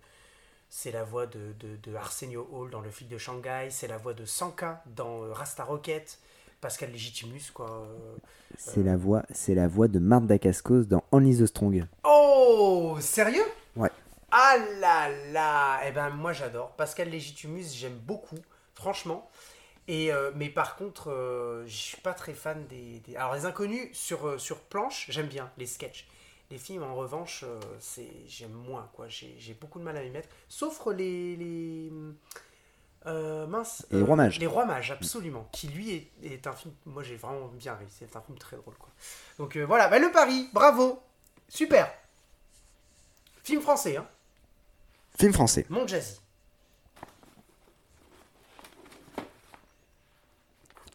c'est 0.70 0.92
la 0.92 1.04
voix 1.04 1.28
de, 1.28 1.54
de, 1.60 1.78
de, 1.78 1.96
Arsenio 1.96 2.48
Hall 2.52 2.72
dans 2.72 2.82
Le 2.82 2.92
flic 2.92 3.10
de 3.10 3.18
Shanghai, 3.18 3.70
c'est 3.72 3.88
la 3.88 3.98
voix 3.98 4.14
de 4.14 4.26
Sanka 4.26 4.84
dans 4.88 5.34
Rasta 5.34 5.64
Rocket, 5.66 6.20
Pascal 6.62 6.92
Legitimus, 6.92 7.52
quoi. 7.54 7.70
euh. 7.70 8.16
C'est 8.58 8.84
la 8.84 8.96
voix, 8.98 9.24
c'est 9.32 9.56
la 9.56 9.68
voix 9.68 9.88
de 9.88 10.00
Marthe 10.00 10.28
Dacascos 10.28 10.84
dans 10.86 11.04
Only 11.12 11.38
the 11.40 11.46
Strong. 11.48 11.86
Oh, 12.04 12.98
sérieux? 13.02 13.46
Ouais. 13.76 13.90
Ah 14.32 14.56
là 14.80 15.10
là 15.32 15.82
Eh 15.88 15.92
ben 15.92 16.10
moi 16.12 16.34
j'adore. 16.34 16.72
Pascal 16.76 17.10
Legitimus, 17.10 17.66
j'aime 17.74 17.98
beaucoup, 17.98 18.38
franchement. 18.76 19.30
Et, 19.88 20.14
euh, 20.14 20.32
mais 20.36 20.50
par 20.50 20.76
contre, 20.76 21.10
euh, 21.12 21.66
je 21.68 21.76
suis 21.76 21.98
pas 21.98 22.14
très 22.14 22.34
fan 22.34 22.66
des... 22.68 23.00
des- 23.00 23.16
Alors 23.16 23.34
les 23.36 23.46
inconnus 23.46 23.90
sur, 23.94 24.28
euh, 24.28 24.38
sur 24.38 24.60
planche, 24.60 25.08
j'aime 25.10 25.28
bien 25.28 25.50
les 25.58 25.66
sketchs. 25.66 26.08
Les 26.52 26.58
films, 26.58 26.84
en 26.84 26.96
revanche, 26.96 27.44
euh, 27.48 27.60
c'est 27.80 28.08
j'aime 28.28 28.52
moins, 28.52 28.90
quoi. 28.94 29.08
J'ai 29.08 29.36
j'ai 29.40 29.54
beaucoup 29.54 29.80
de 29.80 29.84
mal 29.86 29.98
à 29.98 30.04
m'y 30.04 30.10
mettre. 30.12 30.30
Sauf 30.50 30.80
les... 30.96 31.36
les 31.38 31.92
euh, 33.08 33.48
mince. 33.48 33.86
Les 33.92 34.02
Rois 34.02 34.16
Mages. 34.16 34.40
Les 34.40 34.48
Rois 34.48 34.66
Mages, 34.66 34.92
absolument. 34.92 35.48
Qui 35.52 35.68
lui 35.68 35.92
est, 35.92 36.12
est 36.24 36.48
un 36.48 36.54
film... 36.54 36.74
Moi 36.86 37.04
j'ai 37.04 37.16
vraiment 37.16 37.48
bien 37.48 37.76
ri. 37.76 37.86
C'est 37.90 38.16
un 38.16 38.22
film 38.22 38.38
très 38.38 38.58
drôle, 38.58 38.76
quoi. 38.76 38.90
Donc 39.38 39.56
euh, 39.56 39.66
voilà, 39.66 39.88
bah, 39.88 40.00
le 40.00 40.12
pari, 40.12 40.50
bravo. 40.54 41.02
Super. 41.48 41.92
Film 43.44 43.62
français, 43.62 43.98
hein. 43.98 44.06
Film 45.18 45.34
français. 45.34 45.66
Mon 45.70 45.88
Jazzy. 45.88 46.20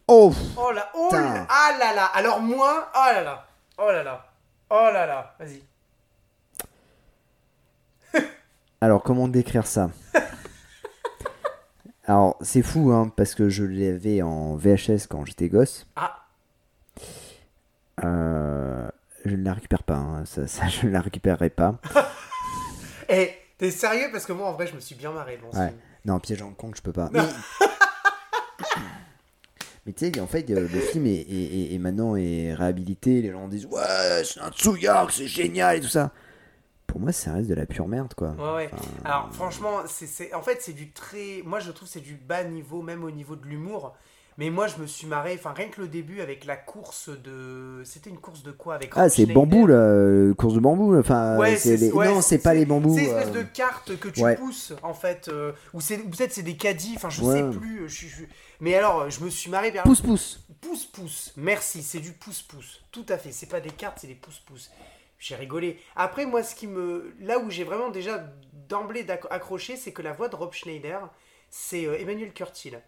Oh 0.07 0.33
Oh 0.55 0.71
là, 0.71 0.89
oh 0.95 1.09
là, 1.11 1.45
ah 1.49 1.75
là 1.77 1.93
là. 1.93 2.05
Alors 2.05 2.39
moi, 2.39 2.89
oh 2.95 3.13
là 3.13 3.21
là, 3.21 3.47
oh 3.77 3.91
là 3.91 4.03
là, 4.03 4.31
oh 4.69 4.89
là 4.93 5.05
là. 5.05 5.35
Vas-y. 5.37 5.61
Alors, 8.79 9.03
comment 9.03 9.27
décrire 9.27 9.67
ça? 9.67 9.89
Alors, 12.07 12.37
c'est 12.41 12.61
fou, 12.63 12.91
hein, 12.91 13.11
parce 13.15 13.35
que 13.35 13.49
je 13.49 13.63
l'avais 13.65 14.21
en 14.21 14.55
VHS 14.55 15.07
quand 15.09 15.25
j'étais 15.25 15.49
gosse. 15.49 15.85
Ah, 15.95 16.23
Euh, 18.03 18.87
je 19.25 19.35
ne 19.35 19.43
la 19.43 19.53
récupère 19.53 19.83
pas, 19.83 19.95
hein, 19.95 20.23
ça, 20.25 20.47
ça, 20.47 20.67
je 20.67 20.85
ne 20.87 20.91
la 20.91 21.01
récupérerai 21.01 21.49
pas. 21.49 21.79
eh, 23.09 23.31
t'es 23.57 23.71
sérieux? 23.71 24.07
Parce 24.11 24.25
que 24.25 24.33
moi 24.33 24.47
en 24.47 24.53
vrai 24.53 24.67
je 24.67 24.75
me 24.75 24.79
suis 24.79 24.95
bien 24.95 25.11
marré 25.11 25.39
Ouais. 25.53 25.73
Non, 26.05 26.19
Piège 26.19 26.41
en 26.43 26.51
Kong, 26.51 26.73
je 26.75 26.81
peux 26.81 26.93
pas. 26.93 27.09
Mais, 27.11 27.19
Mais 29.85 29.93
tu 29.93 30.05
sais, 30.11 30.19
en 30.19 30.27
fait, 30.27 30.49
euh, 30.51 30.61
le 30.71 30.79
film 30.79 31.05
est, 31.07 31.11
est- 31.21 31.71
est- 31.71 31.73
est 31.73 31.77
maintenant 31.79 32.15
est 32.17 32.53
réhabilité. 32.53 33.21
Les 33.21 33.31
gens 33.31 33.47
disent 33.47 33.65
Ouais, 33.67 34.21
c'est 34.25 34.41
un 34.41 34.51
Tsuyark, 34.51 35.11
c'est 35.11 35.27
génial 35.27 35.77
et 35.77 35.79
tout 35.81 35.87
ça. 35.87 36.11
Pour 36.87 37.01
moi, 37.01 37.11
ça 37.11 37.33
reste 37.33 37.49
de 37.49 37.53
la 37.53 37.65
pure 37.65 37.87
merde, 37.87 38.13
quoi. 38.15 38.29
Ouais, 38.31 38.55
ouais. 38.55 38.69
Enfin, 38.73 38.85
Alors 39.03 39.29
franchement, 39.33 39.81
c'est, 39.87 40.33
en 40.33 40.41
fait 40.41 40.61
c'est 40.61 40.73
du 40.73 40.91
très, 40.91 41.41
moi 41.45 41.59
je 41.59 41.71
trouve 41.71 41.87
que 41.87 41.93
c'est 41.93 41.99
du 41.99 42.15
bas 42.15 42.43
niveau, 42.43 42.81
même 42.81 43.03
au 43.03 43.11
niveau 43.11 43.35
de 43.35 43.45
l'humour. 43.45 43.93
Mais 44.39 44.51
moi 44.51 44.67
je 44.67 44.77
me 44.79 44.85
suis 44.85 45.07
marré, 45.07 45.33
enfin 45.33 45.51
rien 45.51 45.67
que 45.67 45.81
le 45.81 45.87
début 45.87 46.21
avec 46.21 46.45
la 46.45 46.55
course 46.55 47.09
de, 47.09 47.81
c'était 47.83 48.11
une 48.11 48.19
course 48.19 48.43
de 48.43 48.51
quoi 48.51 48.75
avec 48.75 48.91
Ah, 48.95 49.09
c'est 49.09 49.25
bambou, 49.25 49.65
là, 49.65 49.73
euh, 49.73 50.33
course 50.35 50.53
de 50.53 50.59
bambou. 50.59 50.95
Enfin, 50.95 51.37
Ouais, 51.39 51.55
c'est 51.57 51.75
les- 51.75 51.91
ouais, 51.91 52.07
non, 52.07 52.21
c'est 52.21 52.37
pas 52.37 52.53
les 52.53 52.65
bambous. 52.65 52.95
C'est 52.95 53.05
une 53.05 53.09
espèce 53.17 53.35
euh, 53.35 53.39
de 53.39 53.47
carte 53.47 53.97
que 53.99 54.09
tu 54.09 54.21
ouais. 54.21 54.35
pousses 54.35 54.73
en 54.83 54.93
fait, 54.93 55.27
euh, 55.27 55.53
ou 55.73 55.79
peut-être 55.79 56.31
c'est 56.33 56.43
des 56.43 56.55
caddies, 56.55 56.93
enfin 56.97 57.09
je 57.09 57.23
sais 57.23 57.49
plus. 57.49 57.89
Je, 57.89 58.05
Mais 58.61 58.75
alors 58.75 59.09
je 59.09 59.23
me 59.23 59.29
suis 59.31 59.49
marré. 59.49 59.73
Pouce, 59.83 60.01
pouce. 60.01 60.45
Pouce 60.61 60.85
pouce, 60.85 61.33
merci, 61.35 61.81
c'est 61.81 61.99
du 61.99 62.11
pouce 62.11 62.43
pouce. 62.43 62.81
Tout 62.91 63.05
à 63.09 63.17
fait, 63.17 63.31
c'est 63.31 63.45
pas 63.49 63.59
des 63.59 63.71
cartes, 63.71 63.97
c'est 64.01 64.07
des 64.07 64.15
pouces 64.15 64.39
pouces. 64.39 64.71
J'ai 65.19 65.35
rigolé. 65.35 65.79
Après 65.95 66.25
moi 66.25 66.43
ce 66.43 66.55
qui 66.55 66.67
me 66.67 67.15
là 67.19 67.39
où 67.39 67.49
j'ai 67.49 67.63
vraiment 67.63 67.89
déjà 67.89 68.23
d'emblée 68.69 69.05
accroché, 69.29 69.75
c'est 69.75 69.93
que 69.93 70.01
la 70.01 70.13
voix 70.13 70.29
de 70.29 70.35
Rob 70.35 70.53
Schneider, 70.53 71.09
c'est 71.49 71.85
euh, 71.85 71.99
Emmanuel 71.99 72.33
Curtil. 72.33 72.79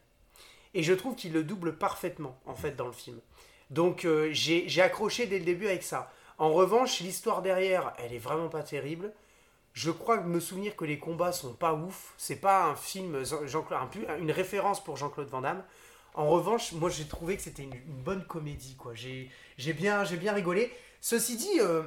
Et 0.73 0.83
je 0.83 0.93
trouve 0.93 1.15
qu'il 1.15 1.33
le 1.33 1.43
double 1.43 1.77
parfaitement 1.77 2.39
en 2.45 2.55
fait 2.55 2.75
dans 2.75 2.85
le 2.85 2.93
film. 2.93 3.19
Donc 3.69 4.05
euh, 4.05 4.29
j'ai 4.31 4.81
accroché 4.81 5.25
dès 5.25 5.39
le 5.39 5.45
début 5.45 5.67
avec 5.67 5.83
ça. 5.83 6.11
En 6.37 6.51
revanche, 6.53 7.01
l'histoire 7.01 7.41
derrière, 7.41 7.93
elle 7.97 8.13
est 8.13 8.19
vraiment 8.19 8.47
pas 8.49 8.63
terrible. 8.63 9.11
Je 9.73 9.91
crois 9.91 10.21
me 10.21 10.39
souvenir 10.39 10.75
que 10.75 10.85
les 10.85 10.99
combats 10.99 11.31
sont 11.31 11.53
pas 11.53 11.73
ouf. 11.73 12.13
C'est 12.17 12.37
pas 12.39 12.65
un 12.65 12.75
film 12.75 13.23
Jean- 13.23 13.45
Jean-Claude, 13.45 13.79
un 14.07 14.17
une 14.17 14.31
référence 14.31 14.83
pour 14.83 14.97
Jean-Claude 14.97 15.29
Van 15.29 15.41
Damme. 15.41 15.63
En 16.13 16.27
revanche, 16.27 16.71
moi 16.73 16.89
j'ai 16.89 17.05
trouvé 17.05 17.35
que 17.35 17.41
c'était 17.41 17.63
une, 17.63 17.75
bonne 18.03 18.25
comédie 18.25 18.75
quoi. 18.75 18.93
J'ai 18.95 19.29
bien 19.73 20.03
bien 20.03 20.33
rigolé. 20.33 20.71
Ceci 21.01 21.37
dit, 21.37 21.59
euh, 21.61 21.83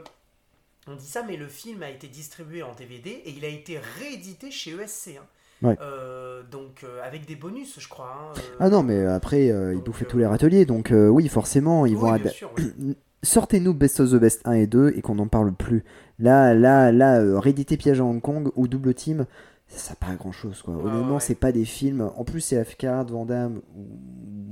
on 0.89 0.95
dit 0.97 1.07
ça, 1.07 1.23
mais 1.27 1.37
le 1.37 1.47
film 1.47 1.83
a 1.83 1.91
été 1.91 2.09
distribué 2.09 2.63
en 2.63 2.75
DVD 2.75 3.11
et 3.11 3.31
il 3.31 3.45
a 3.45 3.49
été 3.49 3.79
réédité 4.01 4.51
chez 4.51 4.73
ESC. 4.73 5.17
hein. 5.19 5.25
Ouais. 5.63 5.77
Euh, 5.81 6.43
donc 6.51 6.83
euh, 6.83 7.01
avec 7.07 7.25
des 7.25 7.37
bonus, 7.37 7.79
je 7.79 7.89
crois. 7.89 8.13
hein, 8.13 8.33
euh. 8.37 8.57
Ah 8.59 8.69
non, 8.69 8.83
mais 8.83 9.07
après, 9.07 9.47
ils 9.47 9.81
bouffaient 9.85 10.05
tous 10.07 10.19
les 10.19 10.27
râteliers. 10.27 10.67
Donc, 10.67 10.93
oui, 10.93 11.29
forcément, 11.29 11.87
ils 11.87 11.95
Oui, 11.95 12.01
vont. 12.01 12.13
ad- 12.13 12.29
sûr, 12.31 12.51
oui. 12.59 12.97
Sortez-nous 13.25 13.73
Best 13.73 14.01
of 14.01 14.11
the 14.11 14.17
Best 14.17 14.41
1 14.45 14.53
et 14.55 14.67
2 14.67 14.95
et 14.97 15.01
qu'on 15.03 15.15
n'en 15.15 15.29
parle 15.29 15.53
plus. 15.53 15.85
Là, 16.19 16.55
là, 16.55 16.91
là, 16.91 17.39
rééditer 17.39 17.77
Piège 17.77 18.01
à 18.01 18.05
Hong 18.05 18.21
Kong 18.21 18.51
ou 18.57 18.67
Double 18.67 18.95
Team, 18.95 19.27
ça 19.69 19.79
sert 19.79 19.97
pas 19.97 20.13
grand 20.17 20.33
chose, 20.33 20.61
quoi. 20.63 20.75
Ouais, 20.75 20.91
Honnêtement, 20.91 21.15
ouais. 21.15 21.21
c'est 21.21 21.37
pas 21.37 21.53
des 21.53 21.65
films. 21.65 22.11
En 22.17 22.25
plus, 22.25 22.41
c'est 22.41 22.57
de 23.05 23.13
Van 23.13 23.25
Damme 23.25 23.61
où 23.77 23.87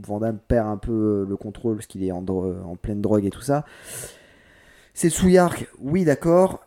Van 0.06 0.20
Damme 0.20 0.38
perd 0.46 0.68
un 0.68 0.76
peu 0.76 1.26
le 1.28 1.36
contrôle 1.36 1.74
parce 1.74 1.88
qu'il 1.88 2.04
est 2.04 2.12
en, 2.12 2.22
dro- 2.22 2.54
en 2.64 2.76
pleine 2.76 3.00
drogue 3.02 3.24
et 3.26 3.30
tout 3.30 3.40
ça. 3.42 3.64
C'est 4.94 5.10
Souillark, 5.10 5.66
oui, 5.78 6.04
d'accord. 6.04 6.60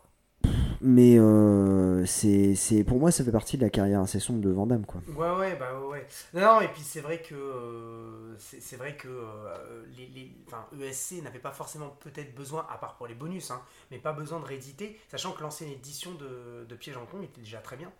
Mais 0.86 1.18
euh, 1.18 2.04
c'est, 2.04 2.54
c'est, 2.54 2.84
pour 2.84 2.98
moi, 2.98 3.10
ça 3.10 3.24
fait 3.24 3.32
partie 3.32 3.56
de 3.56 3.62
la 3.62 3.70
carrière 3.70 4.00
assez 4.00 4.20
sombre 4.20 4.42
de 4.42 4.50
Van 4.50 4.66
Damme, 4.66 4.84
quoi. 4.84 5.00
Ouais, 5.16 5.30
ouais, 5.38 5.56
bah 5.56 5.80
ouais. 5.80 6.06
Non, 6.34 6.60
et 6.60 6.68
puis 6.68 6.82
c'est 6.82 7.00
vrai 7.00 7.22
que 7.22 7.34
euh, 7.34 8.36
c'est 8.36 8.60
c'est 8.60 8.76
vrai 8.76 8.94
que 8.94 9.08
euh, 9.08 9.86
les, 9.96 10.36
ESC 10.78 11.22
n'avait 11.22 11.38
pas 11.38 11.52
forcément 11.52 11.88
peut-être 12.00 12.34
besoin, 12.34 12.66
à 12.70 12.76
part 12.76 12.96
pour 12.96 13.06
les 13.06 13.14
bonus, 13.14 13.50
hein, 13.50 13.62
mais 13.90 13.98
pas 13.98 14.12
besoin 14.12 14.40
de 14.40 14.44
rééditer, 14.44 15.00
sachant 15.10 15.32
que 15.32 15.40
l'ancienne 15.40 15.70
édition 15.70 16.12
de, 16.12 16.66
de 16.68 16.74
Piège 16.74 16.98
en 16.98 17.06
Kong 17.06 17.24
était 17.24 17.40
déjà 17.40 17.60
très 17.60 17.76
bien. 17.76 17.90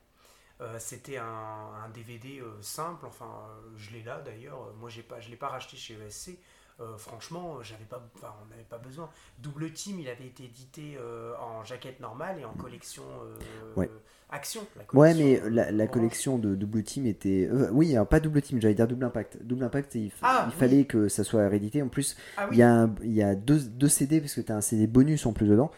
C'était 0.79 1.17
un, 1.17 1.25
un 1.25 1.89
DVD 1.93 2.43
simple, 2.61 3.05
enfin, 3.07 3.49
je 3.77 3.91
l'ai 3.91 4.03
là 4.03 4.21
d'ailleurs. 4.21 4.73
Moi, 4.79 4.89
j'ai 4.89 5.03
pas, 5.03 5.21
je 5.21 5.29
l'ai 5.29 5.37
pas 5.37 5.49
racheté 5.49 5.77
chez 5.77 5.95
ESC. 5.95 6.39
Euh, 6.81 6.97
franchement, 6.97 7.63
j'avais 7.63 7.85
pas, 7.85 8.05
enfin, 8.17 8.35
on 8.45 8.51
n'avait 8.51 8.65
pas 8.69 8.79
besoin. 8.79 9.09
Double 9.39 9.71
Team, 9.73 10.01
il 10.01 10.09
avait 10.09 10.27
été 10.27 10.45
édité 10.45 10.97
euh, 10.99 11.33
en 11.41 11.63
jaquette 11.63 12.01
normale 12.01 12.37
et 12.41 12.45
en 12.45 12.53
collection 12.55 13.05
euh, 13.23 13.37
Ouais. 13.77 13.89
action. 14.29 14.61
la 14.77 14.99
Ouais, 14.99 15.15
mais 15.15 15.41
la, 15.71 15.87
collection 15.87 16.37
de 16.37 16.57
Double 16.57 16.83
Team 16.83 17.07
était. 17.07 17.49
oui, 17.71 17.95
alors 17.95 18.09
pas 18.09 18.19
Double 18.19 18.43
Team, 18.43 18.61
j'allais 18.61 18.75
dire 18.75 18.89
Double 18.89 19.05
Impact. 19.05 19.39
Double 19.45 19.63
Impact, 19.63 19.95
il, 19.95 20.11
Ah, 20.23 20.47
il 20.47 20.51
oui. 20.53 20.59
fallait 20.59 20.85
que 20.85 21.07
ça 21.09 21.23
soit 21.23 21.47
réédité. 21.49 21.81
En 21.81 21.89
plus, 21.89 22.17
Ah 22.37 22.49
il 22.51 22.59
y 22.59 22.63
a, 22.63 22.73
un- 22.75 22.95
il 23.05 23.13
y 23.13 23.23
a 23.23 23.37
deux, 23.37 23.61
deux 23.61 23.89
CD, 23.89 24.21
parce 24.21 24.35
que 24.35 24.41
tu 24.41 24.51
as 24.51 24.57
un 24.57 24.61
CD 24.61 24.89
bonus 24.89 25.27
en 25.27 25.33
plus 25.33 25.47
dedans. 25.47 25.71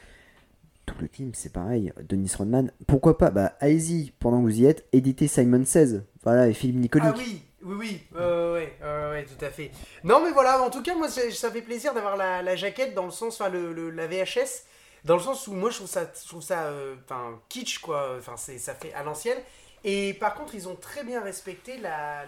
Double 0.87 1.09
Team, 1.11 1.33
c'est 1.35 1.53
pareil. 1.53 1.93
Denis 2.09 2.33
Rodman, 2.39 2.71
pourquoi 2.87 3.19
pas? 3.19 3.31
Bah, 3.31 3.55
allez-y, 3.61 4.13
pendant 4.21 4.39
que 4.39 4.45
vous 4.45 4.61
y 4.61 4.65
êtes, 4.67 4.87
éditez 4.93 5.27
Simon 5.29 5.65
16. 5.65 6.05
Voilà, 6.23 6.49
et 6.49 6.55
Philippe 6.55 6.77
Nicolic. 6.77 7.07
Ah 7.11 7.15
oui, 7.19 7.43
oui, 7.67 7.75
oui, 7.79 8.03
euh, 8.17 8.55
ouais, 8.55 8.77
euh, 8.83 9.13
ouais, 9.13 9.25
tout 9.25 9.45
à 9.45 9.51
fait. 9.51 9.71
Non, 10.05 10.23
mais 10.25 10.31
voilà, 10.33 10.63
en 10.63 10.71
tout 10.71 10.83
cas, 10.83 10.95
moi, 10.95 11.09
ça 11.09 11.31
ça 11.31 11.51
fait 11.51 11.63
plaisir 11.63 11.93
d'avoir 11.95 12.17
la, 12.17 12.43
la 12.43 12.57
jaquette 12.57 12.95
dans 12.95 13.05
le 13.05 13.11
sens, 13.11 13.41
enfin, 13.41 13.51
le, 13.51 13.73
le- 13.73 13.91
la 13.91 14.07
VHS, 14.07 14.65
dans 15.05 15.17
le 15.17 15.23
sens 15.23 15.47
où 15.47 15.53
moi, 15.53 15.71
je 15.71 15.77
trouve 15.77 15.89
ça, 15.89 16.11
je 16.23 16.29
trouve 16.29 16.43
ça, 16.43 16.65
euh, 16.67 16.95
enfin, 17.05 17.39
kitsch, 17.49 17.79
quoi. 17.81 18.17
Enfin, 18.19 18.37
c'est, 18.37 18.59
ça 18.59 18.75
fait 18.75 18.93
à 18.95 19.03
l'ancienne. 19.03 19.39
Et 19.85 20.15
par 20.15 20.35
contre, 20.35 20.55
ils 20.57 20.69
ont 20.69 20.75
très 20.75 21.05
bien 21.05 21.21
respecté 21.23 21.77
la, 21.79 22.25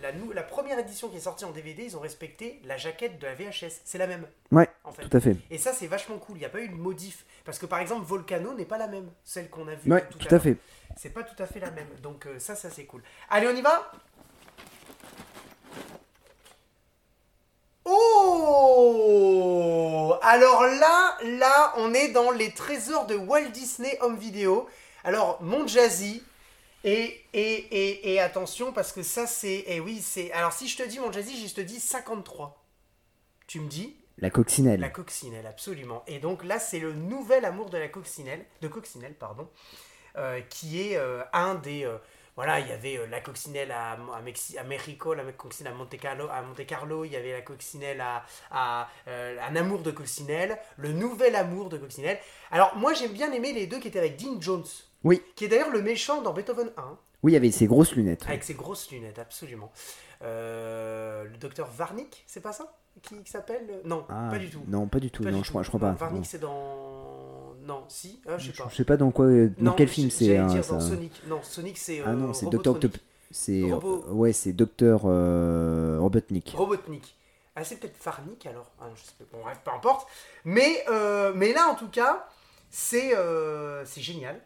la, 0.00 0.12
la 0.32 0.42
première 0.42 0.78
édition 0.78 1.08
qui 1.10 1.16
est 1.18 1.20
sortie 1.20 1.44
en 1.44 1.50
DVD. 1.50 1.84
Ils 1.84 1.96
ont 1.96 2.00
respecté 2.00 2.58
la 2.64 2.78
jaquette 2.78 3.18
de 3.18 3.26
la 3.26 3.34
VHS. 3.34 3.80
C'est 3.84 3.98
la 3.98 4.06
même. 4.06 4.26
Ouais, 4.50 4.68
en 4.84 4.92
fait. 4.92 5.02
Tout 5.02 5.14
à 5.16 5.20
fait. 5.20 5.36
Et 5.50 5.58
ça, 5.58 5.74
c'est 5.74 5.88
vachement 5.88 6.16
cool. 6.18 6.36
Il 6.36 6.40
n'y 6.40 6.46
a 6.46 6.48
pas 6.48 6.60
eu 6.60 6.68
de 6.68 6.74
modif. 6.74 7.26
Parce 7.44 7.58
que 7.58 7.66
par 7.66 7.80
exemple, 7.80 8.06
Volcano 8.06 8.54
n'est 8.54 8.64
pas 8.64 8.78
la 8.78 8.86
même, 8.86 9.10
celle 9.24 9.50
qu'on 9.50 9.68
a 9.68 9.74
vue. 9.74 9.92
Ouais, 9.92 10.06
tout, 10.10 10.16
tout 10.18 10.28
à 10.30 10.36
à 10.36 10.40
fait. 10.40 10.56
c'est 10.96 11.10
pas 11.10 11.24
tout 11.24 11.40
à 11.42 11.46
fait 11.46 11.60
la 11.60 11.70
même. 11.72 11.88
Donc 12.02 12.24
euh, 12.26 12.38
ça, 12.38 12.54
ça 12.54 12.70
c'est 12.70 12.84
cool. 12.84 13.02
Allez, 13.28 13.48
on 13.48 13.56
y 13.56 13.60
va? 13.62 13.90
Oh 17.84 18.88
Alors 20.22 20.62
là, 20.64 21.18
là, 21.22 21.74
on 21.76 21.92
est 21.94 22.08
dans 22.08 22.30
les 22.30 22.52
trésors 22.52 23.06
de 23.06 23.14
Walt 23.16 23.50
Disney 23.50 23.98
Home 24.00 24.16
Video. 24.16 24.68
Alors, 25.04 25.42
mon 25.42 25.66
Jazzy. 25.66 26.22
Et, 26.84 27.20
et, 27.32 27.40
et, 27.42 28.12
et 28.14 28.20
attention, 28.20 28.72
parce 28.72 28.92
que 28.92 29.02
ça, 29.04 29.26
c'est... 29.26 29.64
Et 29.68 29.78
oui, 29.80 30.00
c'est... 30.02 30.32
Alors, 30.32 30.52
si 30.52 30.66
je 30.68 30.76
te 30.76 30.82
dis 30.82 30.98
mon 30.98 31.12
Jazzy, 31.12 31.46
je 31.48 31.54
te 31.54 31.60
dis 31.60 31.78
53. 31.80 32.64
Tu 33.46 33.60
me 33.60 33.68
dis? 33.68 33.96
La 34.18 34.30
coccinelle. 34.30 34.80
la 34.80 34.90
coccinelle, 34.90 35.46
absolument. 35.46 36.02
Et 36.06 36.18
donc 36.18 36.44
là, 36.44 36.58
c'est 36.58 36.78
le 36.80 36.92
nouvel 36.92 37.44
amour 37.44 37.70
de 37.70 37.78
la 37.78 37.88
coccinelle, 37.88 38.44
de 38.60 38.68
coccinelle, 38.68 39.14
pardon, 39.14 39.48
euh, 40.16 40.40
qui 40.42 40.80
est 40.82 40.96
euh, 40.96 41.22
un 41.32 41.54
des. 41.56 41.84
euh, 41.84 41.98
voilà, 42.36 42.60
il 42.60 42.68
y 42.68 42.72
avait 42.72 42.96
euh, 42.98 43.06
la 43.06 43.20
coccinelle 43.20 43.70
à, 43.72 43.92
à, 43.92 44.22
Mexi- 44.22 44.56
à 44.58 44.64
Mexico, 44.64 45.14
la 45.14 45.24
coccinelle 45.32 45.72
à 45.72 45.76
Monte 45.76 45.96
Carlo, 45.98 46.26
à 46.30 46.42
Monte 46.42 46.64
Carlo, 46.66 47.04
il 47.04 47.12
y 47.12 47.16
avait 47.16 47.32
la 47.32 47.42
coccinelle 47.42 48.00
à, 48.00 48.24
à 48.50 48.88
euh, 49.08 49.36
un 49.46 49.54
amour 49.56 49.80
de 49.82 49.90
coccinelle, 49.90 50.58
le 50.76 50.92
nouvel 50.92 51.36
amour 51.36 51.68
de 51.68 51.76
coccinelle. 51.78 52.18
Alors 52.50 52.74
moi, 52.76 52.94
j'aime 52.94 53.12
bien 53.12 53.30
aimer 53.32 53.52
les 53.52 53.66
deux 53.66 53.78
qui 53.78 53.88
étaient 53.88 53.98
avec 53.98 54.16
Dean 54.16 54.40
Jones, 54.40 54.64
Oui. 55.04 55.20
qui 55.36 55.44
est 55.44 55.48
d'ailleurs 55.48 55.70
le 55.70 55.82
méchant 55.82 56.22
dans 56.22 56.32
Beethoven 56.32 56.70
1. 56.76 56.98
Oui, 57.22 57.32
il 57.32 57.34
y 57.34 57.36
avait 57.36 57.50
ses 57.52 57.66
grosses 57.66 57.94
lunettes. 57.94 58.24
Avec 58.26 58.42
ses 58.42 58.54
grosses 58.54 58.90
lunettes, 58.90 59.18
absolument. 59.18 59.70
Euh, 60.22 61.24
le 61.24 61.36
docteur 61.36 61.68
Varnick, 61.70 62.24
c'est 62.26 62.40
pas 62.40 62.52
ça? 62.52 62.76
Qui, 63.02 63.22
qui 63.22 63.30
s'appelle? 63.30 63.80
Non, 63.84 64.04
Ah, 64.08 64.28
pas 64.30 64.38
du 64.38 64.50
tout. 64.50 64.62
Non, 64.68 64.86
pas 64.86 65.00
du 65.00 65.10
tout. 65.10 65.22
Pas 65.22 65.30
non, 65.30 65.38
du 65.38 65.42
je 65.44 65.48
tout. 65.48 65.52
crois, 65.52 65.62
je 65.62 65.68
crois 65.68 65.80
pas. 65.80 65.92
Varnick, 65.92 66.26
c'est 66.26 66.38
dans. 66.38 67.51
Non, 67.62 67.84
si 67.88 68.20
Ah, 68.26 68.38
Je 68.38 68.50
sais 68.50 68.56
pas. 68.62 68.68
Je 68.70 68.74
sais 68.76 68.84
pas 68.84 68.96
dans 68.96 69.10
quoi, 69.10 69.26
dans 69.26 69.50
Non, 69.58 69.72
quel 69.72 69.88
film 69.88 70.10
c'est. 70.10 70.36
hein, 70.36 70.46
dans 70.46 70.62
ça. 70.62 70.80
Sonic. 70.80 71.12
Non, 71.26 71.40
Sonic, 71.42 71.78
c'est. 71.78 72.00
Ah 72.04 72.12
non, 72.12 72.30
euh, 72.30 72.32
c'est 72.32 72.48
Docteur 72.50 72.76
C'est 73.30 73.62
Robo- 73.72 74.04
ouais, 74.10 74.32
c'est 74.32 74.52
Docteur 74.52 75.02
euh, 75.06 75.96
Robotnik. 76.00 76.52
Robotnik. 76.56 77.16
Ah, 77.54 77.64
c'est 77.64 77.76
peut-être 77.76 77.96
Farnik 77.98 78.46
alors 78.46 78.70
ah, 78.80 78.86
je 78.94 79.02
sais 79.02 79.12
pas. 79.18 79.24
Bon, 79.36 79.42
bref, 79.42 79.58
peu 79.64 79.70
importe. 79.70 80.08
Mais, 80.44 80.84
euh, 80.90 81.32
mais 81.34 81.52
là, 81.52 81.68
en 81.68 81.74
tout 81.74 81.88
cas, 81.88 82.26
c'est 82.70 83.14
euh, 83.16 83.84
c'est 83.84 84.00
génial. 84.00 84.40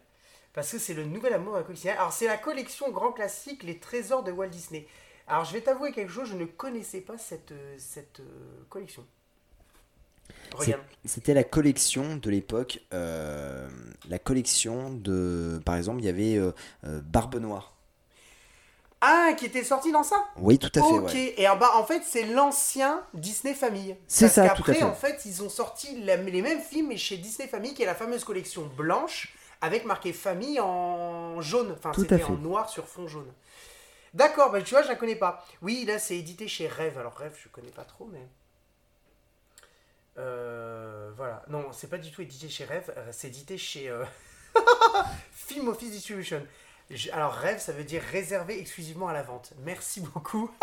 Parce 0.53 0.71
que 0.71 0.79
c'est 0.79 0.93
le 0.95 1.05
nouvel 1.05 1.33
amour 1.33 1.53
de 1.53 1.57
la 1.59 1.63
collection. 1.63 1.91
Alors, 1.91 2.11
c'est 2.11 2.25
la 2.25 2.37
collection 2.37 2.89
grand 2.91 3.11
classique 3.11 3.63
Les 3.63 3.77
Trésors 3.79 4.23
de 4.23 4.31
Walt 4.31 4.47
Disney. 4.49 4.87
Alors, 5.27 5.45
je 5.45 5.53
vais 5.53 5.61
t'avouer 5.61 5.91
quelque 5.91 6.11
chose, 6.11 6.29
je 6.29 6.35
ne 6.35 6.45
connaissais 6.45 7.01
pas 7.01 7.17
cette, 7.17 7.51
euh, 7.51 7.75
cette 7.77 8.21
euh, 8.21 8.23
collection. 8.69 9.05
C'était 11.05 11.33
la 11.33 11.43
collection 11.43 12.17
de 12.17 12.29
l'époque, 12.29 12.81
euh, 12.93 13.69
la 14.09 14.19
collection 14.19 14.91
de, 14.91 15.61
par 15.65 15.75
exemple, 15.75 16.01
il 16.01 16.05
y 16.05 16.09
avait 16.09 16.35
euh, 16.37 16.51
euh, 16.85 17.01
Barbe 17.01 17.35
Noire. 17.35 17.73
Ah, 18.99 19.33
qui 19.37 19.45
était 19.45 19.63
sorti 19.63 19.91
dans 19.91 20.01
ça? 20.03 20.15
Oui, 20.37 20.57
tout 20.57 20.71
à 20.73 20.81
fait. 20.81 20.97
Ok, 20.97 21.13
ouais. 21.13 21.33
et 21.37 21.45
alors, 21.45 21.59
bah, 21.59 21.71
en 21.75 21.83
fait, 21.83 22.01
c'est 22.03 22.23
l'ancien 22.25 23.03
Disney 23.13 23.53
Family. 23.53 23.95
C'est 24.07 24.27
ça, 24.27 24.49
tout 24.49 24.63
à 24.71 24.73
fait. 24.73 24.83
en 24.83 24.93
fait, 24.95 25.21
ils 25.25 25.43
ont 25.43 25.49
sorti 25.49 26.01
la- 26.01 26.17
les 26.17 26.41
mêmes 26.41 26.61
films, 26.61 26.87
mais 26.87 26.97
chez 26.97 27.17
Disney 27.17 27.47
Family, 27.47 27.75
qui 27.75 27.83
est 27.83 27.85
la 27.85 27.93
fameuse 27.93 28.23
collection 28.23 28.65
blanche, 28.75 29.35
avec 29.61 29.85
marqué 29.85 30.13
famille 30.13 30.59
en 30.59 31.39
jaune. 31.41 31.75
Enfin, 31.77 31.93
c'était 31.93 32.23
en 32.23 32.37
noir 32.37 32.69
sur 32.69 32.87
fond 32.87 33.07
jaune. 33.07 33.31
D'accord, 34.13 34.51
bah, 34.51 34.61
tu 34.61 34.71
vois, 34.75 34.83
je 34.83 34.89
la 34.89 34.95
connais 34.95 35.15
pas. 35.15 35.45
Oui, 35.61 35.85
là, 35.85 35.99
c'est 35.99 36.17
édité 36.17 36.47
chez 36.47 36.67
Rêve. 36.67 36.97
Alors, 36.99 37.15
Rêve, 37.15 37.37
je 37.43 37.49
connais 37.49 37.71
pas 37.71 37.85
trop, 37.85 38.05
mais. 38.11 38.27
Euh, 40.17 41.11
voilà. 41.15 41.43
Non, 41.47 41.71
c'est 41.71 41.89
pas 41.89 41.97
du 41.97 42.11
tout 42.11 42.21
édité 42.21 42.49
chez 42.49 42.65
Rêve, 42.65 42.93
euh, 42.97 43.09
c'est 43.11 43.27
édité 43.27 43.57
chez 43.57 43.89
euh, 43.89 44.03
Film 45.31 45.67
Office 45.69 45.91
Distribution. 45.91 46.45
Alors, 47.11 47.33
Rêve, 47.33 47.59
ça 47.59 47.73
veut 47.73 47.83
dire 47.83 48.01
réservé 48.01 48.59
exclusivement 48.59 49.07
à 49.09 49.13
la 49.13 49.21
vente. 49.23 49.53
Merci 49.59 50.01
beaucoup. 50.01 50.49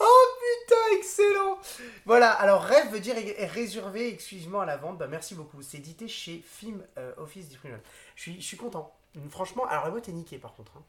oh 0.00 0.26
putain, 0.40 0.96
excellent 0.96 1.58
Voilà, 2.04 2.30
alors 2.30 2.62
Rêve 2.62 2.90
veut 2.92 3.00
dire 3.00 3.16
réservé 3.50 4.08
exclusivement 4.12 4.60
à 4.60 4.66
la 4.66 4.76
vente. 4.76 4.98
Bah, 4.98 5.08
merci 5.08 5.34
beaucoup. 5.34 5.60
C'est 5.62 5.78
édité 5.78 6.08
chez 6.08 6.38
Film 6.46 6.84
euh, 6.98 7.12
Office 7.16 7.48
Distribution. 7.48 7.82
Je 8.14 8.22
suis, 8.22 8.40
je 8.40 8.46
suis 8.46 8.56
content. 8.56 8.94
Franchement, 9.30 9.64
alors 9.66 9.84
la 9.84 9.90
boîte 9.90 10.08
est 10.08 10.12
niquée 10.12 10.38
par 10.38 10.54
contre. 10.54 10.72
hein. 10.76 10.82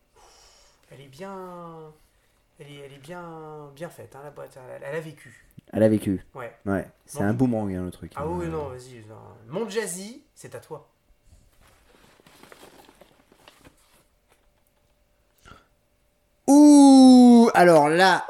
Elle 0.91 1.01
est 1.01 1.07
bien. 1.07 1.91
Elle 2.59 2.67
est, 2.71 2.75
elle 2.85 2.93
est 2.93 2.97
bien, 2.99 3.69
bien 3.75 3.89
faite, 3.89 4.15
hein, 4.15 4.21
la 4.23 4.31
boîte. 4.31 4.57
Elle, 4.75 4.83
elle 4.83 4.95
a 4.95 4.99
vécu. 5.01 5.45
Elle 5.73 5.83
a 5.83 5.89
vécu. 5.89 6.23
Ouais. 6.33 6.55
Ouais, 6.65 6.87
c'est 7.05 7.19
Bon. 7.19 7.25
un 7.25 7.33
boomerang 7.33 7.73
hein, 7.73 7.83
le 7.85 7.91
truc. 7.91 8.13
Ah 8.15 8.21
hein. 8.21 8.27
oui, 8.29 8.47
non, 8.47 8.69
vas-y. 8.69 9.03
non. 9.07 9.15
Mon 9.47 9.69
Jazzy, 9.69 10.23
c'est 10.35 10.55
à 10.55 10.59
toi. 10.59 10.89
Ouh, 16.47 17.49
alors 17.53 17.89
là, 17.89 18.25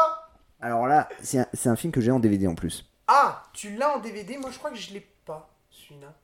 alors 0.60 0.86
là, 0.86 1.08
c'est 1.22 1.38
un, 1.38 1.46
c'est 1.54 1.68
un 1.68 1.76
film 1.76 1.92
que 1.92 2.00
j'ai 2.00 2.10
en 2.10 2.20
DVD 2.20 2.46
en 2.46 2.54
plus. 2.54 2.90
Ah, 3.06 3.44
tu 3.52 3.74
l'as 3.76 3.96
en 3.96 3.98
DVD 4.00 4.36
Moi, 4.38 4.50
je 4.50 4.58
crois 4.58 4.70
que 4.70 4.76
je 4.76 4.92
l'ai 4.92 5.00
pas, 5.24 5.50
celui-là. 5.70 6.14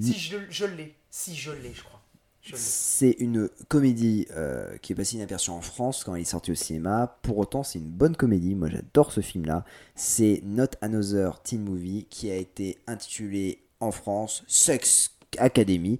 Si, 0.00 0.14
je, 0.18 0.38
je 0.48 0.64
l'ai. 0.66 0.96
Si, 1.10 1.34
je 1.34 1.50
l'ai, 1.52 1.72
je 1.72 1.82
crois. 1.82 1.99
C'est 2.42 3.16
une 3.18 3.48
comédie 3.68 4.26
euh, 4.32 4.76
qui 4.78 4.92
est 4.92 4.96
passée 4.96 5.16
inaperçue 5.16 5.50
en 5.50 5.60
France 5.60 6.04
quand 6.04 6.14
elle 6.14 6.22
est 6.22 6.24
sortie 6.24 6.52
au 6.52 6.54
cinéma. 6.56 7.18
Pour 7.22 7.38
autant, 7.38 7.62
c'est 7.62 7.78
une 7.78 7.84
bonne 7.88 8.16
comédie. 8.16 8.54
Moi, 8.54 8.68
j'adore 8.68 9.12
ce 9.12 9.20
film-là. 9.20 9.64
C'est 9.94 10.42
Not 10.44 10.70
Another 10.80 11.42
Teen 11.42 11.62
Movie 11.62 12.06
qui 12.08 12.30
a 12.30 12.36
été 12.36 12.78
intitulé 12.86 13.62
en 13.78 13.92
France 13.92 14.42
Sex 14.48 15.12
Academy. 15.38 15.98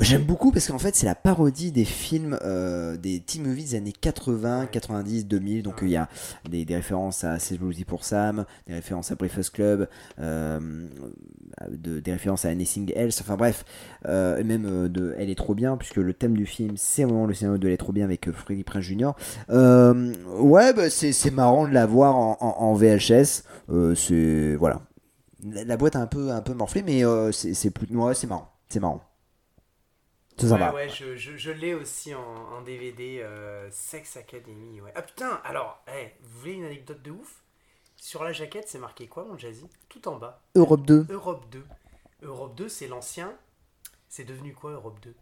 J'aime 0.00 0.24
beaucoup 0.24 0.50
parce 0.50 0.66
qu'en 0.66 0.78
fait, 0.80 0.96
c'est 0.96 1.06
la 1.06 1.14
parodie 1.14 1.70
des 1.70 1.84
films, 1.84 2.36
euh, 2.42 2.96
des 2.96 3.20
teen 3.20 3.46
movies 3.46 3.70
des 3.70 3.74
années 3.76 3.92
80, 3.92 4.62
Ouais. 4.62 4.68
90, 4.72 5.26
2000. 5.26 5.62
Donc, 5.62 5.76
il 5.82 5.90
y 5.90 5.96
a 5.96 6.08
des, 6.50 6.66
références 6.68 7.22
à 7.22 7.38
C'est 7.38 7.56
Bluesy 7.58 7.84
pour 7.84 8.02
Sam, 8.04 8.44
des 8.66 8.74
références 8.74 9.12
à 9.12 9.14
Breakfast 9.14 9.50
Club, 9.50 9.88
euh, 10.18 10.88
de- 11.70 12.00
des 12.00 12.10
références 12.10 12.44
à 12.44 12.48
Anything 12.48 12.92
Else. 12.96 13.20
Enfin, 13.20 13.36
bref, 13.36 13.64
euh, 14.06 14.36
et 14.38 14.42
même 14.42 14.66
euh, 14.66 14.88
de 14.88 15.14
Elle 15.16 15.30
est 15.30 15.36
trop 15.36 15.54
bien, 15.54 15.76
puisque 15.76 15.98
le 15.98 16.12
thème 16.12 16.36
du 16.36 16.46
film, 16.46 16.72
c'est 16.76 17.04
vraiment 17.04 17.26
le 17.26 17.34
scénario 17.34 17.58
de 17.58 17.68
Elle 17.68 17.74
est 17.74 17.76
trop 17.76 17.92
bien 17.92 18.04
avec 18.04 18.32
Freddy 18.32 18.64
Prinze 18.64 18.82
Jr. 18.82 19.12
Ouais, 19.48 20.72
bah, 20.72 20.90
c'est 20.90 21.30
marrant 21.30 21.68
de 21.68 21.72
la 21.72 21.86
voir 21.86 22.16
en, 22.16 22.74
VHS. 22.74 23.44
C'est. 23.94 24.56
Voilà. 24.56 24.82
La, 25.44 25.76
boîte 25.76 25.94
a 25.94 26.00
un 26.00 26.06
peu, 26.08 26.32
un 26.32 26.42
peu 26.42 26.52
morflé, 26.52 26.82
mais 26.82 27.02
c'est 27.30 27.70
plus. 27.70 27.86
C'est 28.14 28.26
marrant. 28.26 28.50
C'est 28.68 28.80
marrant. 28.80 29.13
Ouais, 30.42 30.48
ouais, 30.74 30.88
je, 30.88 31.16
je, 31.16 31.36
je 31.36 31.50
l'ai 31.50 31.74
aussi 31.74 32.14
en, 32.14 32.20
en 32.22 32.60
DVD 32.62 33.20
euh, 33.22 33.68
Sex 33.70 34.16
Academy. 34.16 34.80
Ouais. 34.80 34.92
Ah 34.94 35.02
putain, 35.02 35.40
alors, 35.44 35.82
vous 36.22 36.40
voulez 36.40 36.52
une 36.54 36.64
anecdote 36.64 37.02
de 37.02 37.12
ouf? 37.12 37.42
Sur 37.96 38.24
la 38.24 38.32
jaquette, 38.32 38.68
c'est 38.68 38.78
marqué 38.78 39.06
quoi, 39.06 39.24
mon 39.24 39.38
Jazzy? 39.38 39.66
Tout 39.88 40.06
en 40.08 40.16
bas. 40.16 40.42
Europe 40.56 40.84
2, 40.84 41.06
Europe 41.08 41.44
2. 41.50 41.64
Europe 42.22 42.54
2, 42.56 42.68
c'est 42.68 42.88
l'ancien. 42.88 43.32
C'est 44.08 44.24
devenu 44.24 44.52
quoi, 44.54 44.72
Europe 44.72 44.98
2 45.02 45.14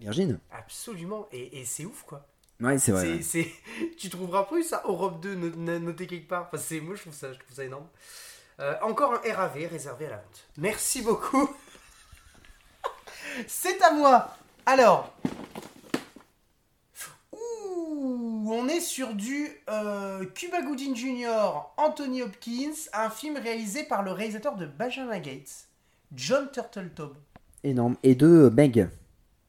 Virgin. 0.00 0.38
Absolument. 0.50 1.28
Et, 1.32 1.60
et 1.60 1.64
c'est 1.64 1.84
ouf, 1.84 2.04
quoi. 2.04 2.26
Ouais, 2.60 2.78
c'est 2.78 2.92
vrai. 2.92 3.18
C'est, 3.22 3.22
c'est- 3.22 3.52
Tu 3.98 4.08
trouveras 4.10 4.44
plus 4.44 4.62
ça, 4.64 4.82
Europe 4.86 5.20
2, 5.20 5.34
no- 5.34 5.50
no- 5.56 5.78
noté 5.78 6.06
quelque 6.06 6.28
part. 6.28 6.46
Enfin, 6.46 6.56
c'est... 6.58 6.80
Moi, 6.80 6.94
je 6.94 7.02
trouve 7.02 7.14
ça, 7.14 7.32
je 7.32 7.38
trouve 7.38 7.54
ça 7.54 7.64
énorme. 7.64 7.86
Euh, 8.60 8.74
encore 8.82 9.14
un 9.14 9.32
RAV 9.34 9.66
réservé 9.70 10.06
à 10.06 10.10
la 10.10 10.16
vente. 10.16 10.48
Merci 10.58 11.02
beaucoup. 11.02 11.48
C'est 13.46 13.82
à 13.82 13.92
moi. 13.92 14.36
Alors. 14.66 15.12
Ouh, 17.32 18.48
on 18.52 18.68
est 18.68 18.80
sur 18.80 19.14
du 19.14 19.48
euh, 19.68 20.24
Cuba 20.34 20.62
Gooding 20.62 20.94
Jr., 20.94 21.70
Anthony 21.76 22.22
Hopkins, 22.22 22.74
un 22.92 23.10
film 23.10 23.36
réalisé 23.36 23.84
par 23.84 24.02
le 24.02 24.12
réalisateur 24.12 24.56
de 24.56 24.66
Benjamin 24.66 25.18
Gates, 25.18 25.68
John 26.12 26.50
Turteltaub. 26.50 27.16
Énorme. 27.62 27.96
Et 28.02 28.14
de 28.14 28.26
euh, 28.26 28.50
Meg. 28.50 28.88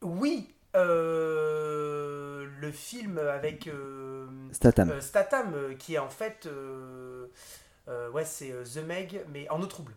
Oui, 0.02 0.48
euh, 0.76 2.46
le 2.60 2.70
film 2.70 3.18
avec 3.18 3.68
euh, 3.68 4.26
Statham. 4.52 5.00
Statham, 5.00 5.54
qui 5.78 5.94
est 5.94 5.98
en 5.98 6.10
fait. 6.10 6.48
ouais, 8.12 8.24
c'est 8.24 8.52
The 8.64 8.84
Meg, 8.86 9.24
mais 9.32 9.48
en 9.48 9.60
eau 9.62 9.66
trouble. 9.66 9.94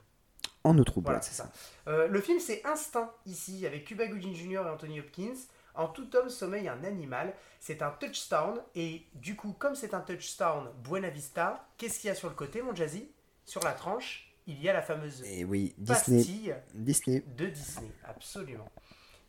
En. 0.66 1.02
Voilà, 1.02 1.22
c'est 1.22 1.34
ça. 1.34 1.52
Euh, 1.88 2.08
le 2.08 2.22
film, 2.22 2.40
c'est 2.40 2.66
Instinct, 2.66 3.12
ici, 3.26 3.66
avec 3.66 3.86
Cuba 3.86 4.08
Gooding 4.08 4.34
Jr. 4.34 4.66
et 4.66 4.70
Anthony 4.70 5.00
Hopkins. 5.00 5.36
En 5.76 5.88
tout 5.90 6.16
homme 6.16 6.30
sommeille 6.30 6.68
un 6.70 6.84
animal. 6.84 7.34
C'est 7.60 7.82
un 7.82 7.92
touchdown. 7.92 8.62
Et 8.76 9.06
du 9.14 9.36
coup, 9.36 9.54
comme 9.54 9.76
c'est 9.76 9.94
un 9.94 10.02
touchdown 10.02 10.70
Buena 10.84 11.10
Vista, 11.10 11.68
qu'est-ce 11.78 12.00
qu'il 12.00 12.08
y 12.08 12.12
a 12.12 12.16
sur 12.16 12.30
le 12.30 12.36
côté, 12.36 12.62
mon 12.62 12.74
Jazzy? 12.74 13.12
Sur 13.46 13.62
la 13.64 13.74
tranche, 13.74 14.34
il 14.48 14.62
y 14.62 14.70
a 14.70 14.74
la 14.74 14.82
fameuse 14.82 15.22
Et 15.24 15.44
oui, 15.44 15.76
Disney. 15.78 16.18
pastille 16.18 16.56
Disney. 16.74 17.24
de 17.28 17.46
Disney, 17.48 17.92
absolument. 18.06 18.70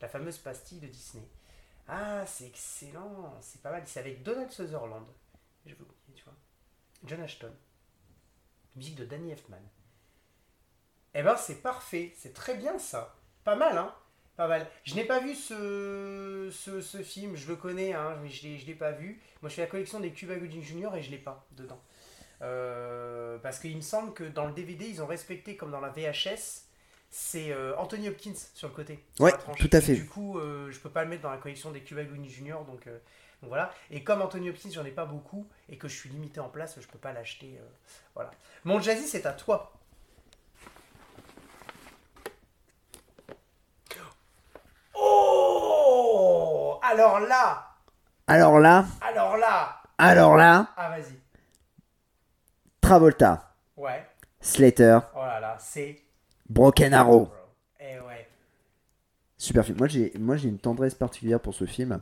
La 0.01 0.09
fameuse 0.09 0.38
pastille 0.38 0.79
de 0.81 0.87
Disney. 0.87 1.27
Ah, 1.88 2.25
c'est 2.27 2.46
excellent, 2.46 3.35
c'est 3.40 3.61
pas 3.61 3.70
mal. 3.70 3.83
C'est 3.87 4.01
avec 4.01 4.22
Donald 4.22 4.51
Sutherland. 4.51 5.07
Je 5.66 5.75
vais 5.75 5.81
oublier, 5.81 6.14
tu 6.14 6.25
vois. 6.25 6.35
John 7.05 7.20
Ashton. 7.20 7.53
Musique 8.75 8.96
de 8.96 9.05
Danny 9.05 9.31
Elfman. 9.33 9.59
Eh 11.18 11.22
ben, 11.22 11.35
c'est 11.35 11.62
parfait, 11.62 12.12
c'est 12.14 12.35
très 12.35 12.55
bien 12.55 12.79
ça. 12.79 13.14
Pas 13.42 13.57
mal, 13.57 13.79
hein 13.79 13.94
Pas 14.37 14.46
mal. 14.48 14.66
Je 14.85 14.94
n'ai 14.94 15.05
pas 15.05 15.18
vu 15.18 15.35
ce, 15.35 16.50
ce, 16.52 16.83
ce 16.83 16.98
film, 16.98 17.37
je 17.37 17.48
le 17.48 17.57
connais, 17.57 17.94
hein, 17.94 18.18
mais 18.22 18.29
je 18.29 18.46
ne 18.48 18.66
l'ai 18.66 18.74
pas 18.74 18.92
vu. 18.92 19.18
Moi, 19.40 19.48
je 19.48 19.55
fais 19.55 19.62
la 19.62 19.66
collection 19.66 19.98
des 19.98 20.11
Cuba 20.12 20.37
Gooding 20.37 20.62
Jr. 20.62 20.94
et 20.94 21.02
je 21.02 21.11
l'ai 21.11 21.16
pas 21.16 21.46
dedans. 21.52 21.81
Euh, 22.42 23.38
parce 23.38 23.59
qu'il 23.61 23.74
me 23.74 23.81
semble 23.81 24.12
que 24.12 24.24
dans 24.24 24.44
le 24.44 24.52
DVD, 24.52 24.87
ils 24.87 25.02
ont 25.02 25.07
respecté, 25.07 25.57
comme 25.57 25.70
dans 25.70 25.81
la 25.81 25.88
VHS, 25.88 26.64
c'est 27.09 27.50
euh, 27.50 27.74
Anthony 27.79 28.11
Hopkins 28.11 28.35
sur 28.52 28.68
le 28.68 28.74
côté. 28.74 29.02
Ouais, 29.18 29.33
tout 29.59 29.70
à 29.72 29.81
fait. 29.81 29.94
Du 29.94 30.05
coup, 30.05 30.38
euh, 30.38 30.70
je 30.70 30.79
peux 30.81 30.90
pas 30.90 31.02
le 31.02 31.09
mettre 31.09 31.22
dans 31.22 31.31
la 31.31 31.38
collection 31.38 31.70
des 31.70 31.81
Cuba 31.81 32.05
Gooding 32.05 32.29
Jr. 32.29 32.59
Donc, 32.66 32.87
euh, 32.88 32.98
donc 33.40 33.48
voilà. 33.48 33.72
Et 33.90 34.05
comme 34.05 34.20
Anthony 34.20 34.50
Hopkins, 34.50 34.68
j'en 34.70 34.85
ai 34.85 34.90
pas 34.90 35.07
beaucoup 35.07 35.48
et 35.70 35.79
que 35.79 35.88
je 35.88 35.96
suis 35.96 36.11
limité 36.11 36.40
en 36.40 36.50
place, 36.50 36.79
je 36.79 36.87
peux 36.87 36.98
pas 36.98 37.14
l'acheter. 37.14 37.59
voilà. 38.14 38.33
Mon 38.64 38.81
Jazzy, 38.83 39.09
c'est 39.09 39.24
à 39.24 39.33
toi. 39.33 39.72
Oh 44.98 46.76
Alors 46.90 47.20
là 47.20 47.66
Alors 48.27 48.59
là, 48.59 48.85
Alors 49.01 49.37
là 49.37 49.72
alors 49.99 50.37
là, 50.37 50.66
Ah, 50.77 50.90
vas-y. 50.90 51.18
Travolta, 52.81 53.55
Ouais. 53.77 54.07
Slater, 54.40 54.99
Oh 55.14 55.20
là 55.25 55.40
là, 55.40 55.57
c'est. 55.59 56.03
Broken 56.49 56.92
Arrow. 56.94 57.33
Eh 57.81 57.99
ouais. 58.01 58.26
Super 59.38 59.66
film. 59.66 59.77
Moi 59.77 59.87
j'ai, 59.87 60.12
moi 60.18 60.37
j'ai 60.37 60.49
une 60.49 60.59
tendresse 60.59 60.94
particulière 60.94 61.40
pour 61.40 61.53
ce 61.53 61.66
film 61.66 62.01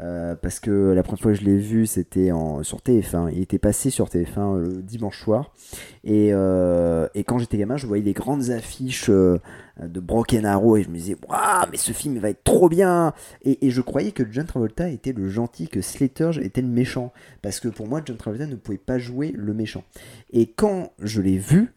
euh, 0.00 0.34
parce 0.34 0.58
que 0.58 0.92
la 0.92 1.04
première 1.04 1.20
fois 1.20 1.32
que 1.32 1.38
je 1.38 1.44
l'ai 1.44 1.56
vu 1.56 1.86
c'était 1.86 2.32
en, 2.32 2.64
sur 2.64 2.78
TF1. 2.78 3.30
Il 3.32 3.40
était 3.40 3.60
passé 3.60 3.90
sur 3.90 4.08
TF1 4.08 4.58
le 4.58 4.82
dimanche 4.82 5.20
soir. 5.20 5.54
Et, 6.02 6.30
euh, 6.32 7.06
et 7.14 7.22
quand 7.22 7.38
j'étais 7.38 7.56
gamin 7.56 7.76
je 7.76 7.86
voyais 7.86 8.02
les 8.02 8.14
grandes 8.14 8.50
affiches 8.50 9.10
euh, 9.10 9.38
de 9.80 10.00
Broken 10.00 10.44
Arrow 10.44 10.76
et 10.76 10.82
je 10.82 10.88
me 10.88 10.96
disais 10.96 11.16
waouh 11.28 11.66
mais 11.70 11.76
ce 11.76 11.92
film 11.92 12.16
il 12.16 12.20
va 12.20 12.30
être 12.30 12.42
trop 12.42 12.68
bien. 12.68 13.14
Et, 13.42 13.64
et, 13.64 13.70
je 13.70 13.80
croyais 13.80 14.10
que 14.10 14.24
John 14.28 14.46
Travolta 14.46 14.88
était 14.88 15.12
le 15.12 15.28
gentil 15.28 15.68
que 15.68 15.80
Slater 15.80 16.32
était 16.42 16.62
le 16.62 16.68
méchant. 16.68 17.12
Parce 17.42 17.60
que 17.60 17.68
pour 17.68 17.86
moi 17.86 18.02
John 18.04 18.16
Travolta 18.16 18.46
ne 18.46 18.56
pouvait 18.56 18.76
pas 18.76 18.98
jouer 18.98 19.32
le 19.36 19.54
méchant. 19.54 19.84
Et 20.32 20.48
quand 20.48 20.92
je 20.98 21.20
l'ai 21.20 21.38
vu 21.38 21.74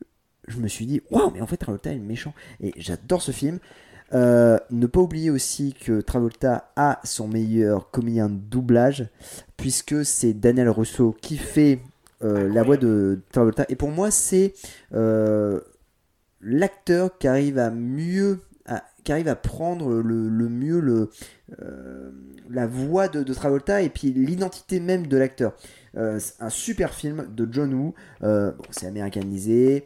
je 0.47 0.57
me 0.57 0.67
suis 0.67 0.87
dit 0.87 1.01
waouh 1.11 1.29
mais 1.31 1.41
en 1.41 1.47
fait 1.47 1.57
Travolta 1.57 1.91
est 1.91 1.97
le 1.97 2.01
méchant. 2.01 2.33
Et 2.59 2.73
j'adore 2.77 3.21
ce 3.21 3.31
film 3.31 3.59
euh, 4.13 4.59
ne 4.69 4.85
pas 4.85 4.99
oublier 4.99 5.31
aussi 5.31 5.73
que 5.73 6.01
Travolta 6.01 6.71
a 6.75 6.99
son 7.03 7.27
meilleur 7.27 7.89
comédien 7.89 8.29
de 8.29 8.37
doublage, 8.37 9.07
puisque 9.57 10.05
c'est 10.05 10.33
Daniel 10.33 10.69
Russo 10.69 11.15
qui 11.21 11.37
fait 11.37 11.79
euh, 12.23 12.51
la 12.53 12.63
voix 12.63 12.77
de 12.77 13.19
Travolta. 13.31 13.65
Et 13.69 13.75
pour 13.75 13.89
moi, 13.89 14.11
c'est 14.11 14.53
euh, 14.93 15.59
l'acteur 16.41 17.17
qui 17.17 17.27
arrive 17.27 17.57
à 17.57 17.71
mieux, 17.71 18.41
qui 19.03 19.11
arrive 19.11 19.27
à 19.27 19.35
prendre 19.35 20.01
le, 20.01 20.49
mieux 20.49 21.09
la 22.49 22.67
voix 22.67 23.07
de, 23.07 23.33
Travolta 23.33 23.81
et 23.81 23.89
puis 23.89 24.11
l'identité 24.11 24.79
même 24.79 25.07
de 25.07 25.17
l'acteur. 25.17 25.55
un 25.95 26.49
super 26.49 26.93
film 26.93 27.27
de 27.35 27.47
John 27.51 27.73
Woo. 27.73 27.93
C'est 28.71 28.85
américanisé. 28.85 29.83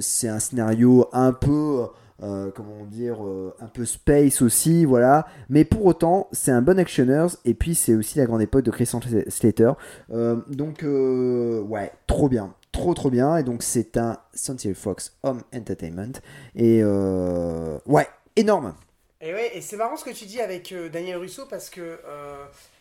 c'est 0.00 0.28
un 0.28 0.38
scénario 0.40 1.08
un 1.12 1.32
peu 1.32 1.86
euh, 2.20 2.50
comment 2.50 2.84
dire, 2.84 3.24
euh, 3.24 3.54
un 3.60 3.68
peu 3.68 3.84
space 3.84 4.42
aussi, 4.42 4.84
voilà. 4.84 5.28
Mais 5.48 5.64
pour 5.64 5.86
autant, 5.86 6.28
c'est 6.32 6.50
un 6.50 6.62
bon 6.62 6.78
actionneur, 6.78 7.30
et 7.44 7.54
puis 7.54 7.76
c'est 7.76 7.94
aussi 7.94 8.18
la 8.18 8.26
grande 8.26 8.42
époque 8.42 8.64
de 8.64 8.72
Christian 8.72 9.00
Slater. 9.28 9.72
Euh, 10.10 10.36
donc, 10.48 10.82
ouais, 10.82 11.92
trop 12.06 12.28
bien. 12.28 12.54
Trop 12.72 12.92
trop 12.94 13.10
bien, 13.10 13.36
et 13.36 13.42
donc 13.44 13.62
c'est 13.62 13.96
un 13.96 14.18
Century 14.34 14.74
Fox 14.74 15.16
Home 15.22 15.42
Entertainment. 15.54 16.20
Et 16.54 16.84
ouais, 16.84 18.08
énorme. 18.36 18.74
Et 19.20 19.32
ouais, 19.32 19.56
et 19.56 19.60
c'est 19.60 19.76
marrant 19.76 19.96
ce 19.96 20.04
que 20.04 20.10
tu 20.10 20.26
dis 20.26 20.40
avec 20.40 20.74
Daniel 20.92 21.16
Russo 21.18 21.46
parce 21.46 21.70
que 21.70 21.98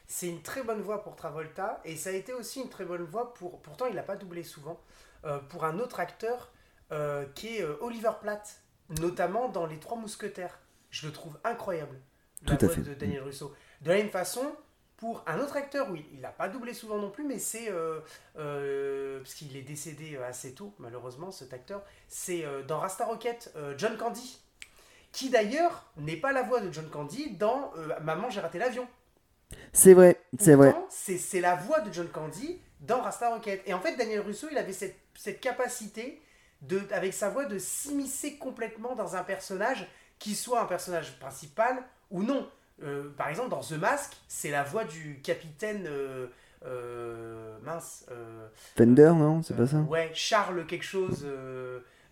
c'est 0.07 0.27
une 0.27 0.41
très 0.41 0.61
bonne 0.61 0.81
voix 0.81 1.03
pour 1.03 1.15
Travolta 1.15 1.81
et 1.83 1.95
ça 1.95 2.09
a 2.09 2.13
été 2.13 2.33
aussi 2.33 2.61
une 2.61 2.69
très 2.69 2.85
bonne 2.85 3.03
voix 3.03 3.33
pour. 3.33 3.59
Pourtant, 3.61 3.85
il 3.87 3.95
n'a 3.95 4.03
pas 4.03 4.17
doublé 4.17 4.43
souvent. 4.43 4.79
pour 5.49 5.63
un 5.63 5.79
autre 5.79 5.99
acteur 5.99 6.51
qui 7.33 7.57
est 7.57 7.63
Oliver 7.81 8.11
Platt 8.21 8.61
notamment 8.99 9.49
dans 9.49 9.65
Les 9.65 9.79
Trois 9.79 9.97
Mousquetaires. 9.97 10.59
Je 10.89 11.07
le 11.07 11.13
trouve 11.13 11.37
incroyable, 11.43 11.97
la 12.45 12.55
Tout 12.55 12.67
voix 12.67 12.75
de 12.75 12.93
Daniel 12.93 13.23
Russo. 13.23 13.53
De 13.81 13.89
la 13.89 13.97
même 13.97 14.09
façon, 14.09 14.55
pour 14.97 15.23
un 15.27 15.39
autre 15.39 15.55
acteur, 15.57 15.87
oui, 15.91 16.05
il 16.11 16.21
n'a 16.21 16.31
pas 16.31 16.49
doublé 16.49 16.73
souvent 16.73 16.97
non 16.97 17.11
plus, 17.11 17.23
mais 17.23 17.37
c'est. 17.37 17.69
Euh, 17.69 17.99
euh, 18.37 19.19
parce 19.19 19.35
qu'il 19.35 19.55
est 19.55 19.61
décédé 19.61 20.17
assez 20.17 20.53
tôt, 20.53 20.73
malheureusement, 20.79 21.31
cet 21.31 21.53
acteur. 21.53 21.83
C'est 22.07 22.43
euh, 22.43 22.63
dans 22.63 22.79
Rasta 22.79 23.05
Rocket, 23.05 23.53
John 23.77 23.95
Candy. 23.95 24.41
Qui 25.11 25.29
d'ailleurs 25.29 25.85
n'est 25.97 26.17
pas 26.17 26.33
la 26.33 26.43
voix 26.43 26.59
de 26.59 26.71
John 26.71 26.89
Candy 26.89 27.31
dans 27.37 27.71
Maman, 28.01 28.29
j'ai 28.29 28.41
raté 28.41 28.59
l'avion. 28.59 28.87
C'est 29.71 29.93
vrai, 29.93 30.19
c'est 30.37 30.55
vrai. 30.55 30.75
C'est 30.89 31.39
la 31.39 31.55
voix 31.55 31.79
de 31.79 31.93
John 31.93 32.09
Candy 32.09 32.59
dans 32.81 33.01
Rasta 33.01 33.29
Rocket. 33.29 33.63
Et 33.65 33.73
en 33.73 33.79
fait, 33.79 33.95
Daniel 33.95 34.19
Russo, 34.19 34.47
il 34.51 34.57
avait 34.57 34.73
cette, 34.73 34.97
cette 35.15 35.39
capacité 35.39 36.21
de, 36.61 36.81
avec 36.91 37.13
sa 37.13 37.29
voix, 37.29 37.45
de 37.45 37.57
s'immiscer 37.57 38.37
complètement 38.37 38.95
dans 38.95 39.15
un 39.15 39.23
personnage, 39.23 39.87
qui 40.19 40.35
soit 40.35 40.61
un 40.61 40.65
personnage 40.65 41.17
principal 41.19 41.83
ou 42.09 42.23
non. 42.23 42.47
Euh, 42.83 43.09
par 43.17 43.29
exemple, 43.29 43.49
dans 43.49 43.61
The 43.61 43.73
Mask, 43.73 44.13
c'est 44.27 44.51
la 44.51 44.63
voix 44.63 44.83
du 44.83 45.19
capitaine. 45.21 45.85
Euh, 45.87 46.27
euh, 46.65 47.57
mince. 47.63 48.05
Fender, 48.75 49.13
non 49.15 49.41
C'est 49.43 49.55
pas 49.55 49.67
ça? 49.67 49.79
Ouais, 49.81 50.11
Charles 50.13 50.65
quelque 50.65 50.85
chose. 50.85 51.25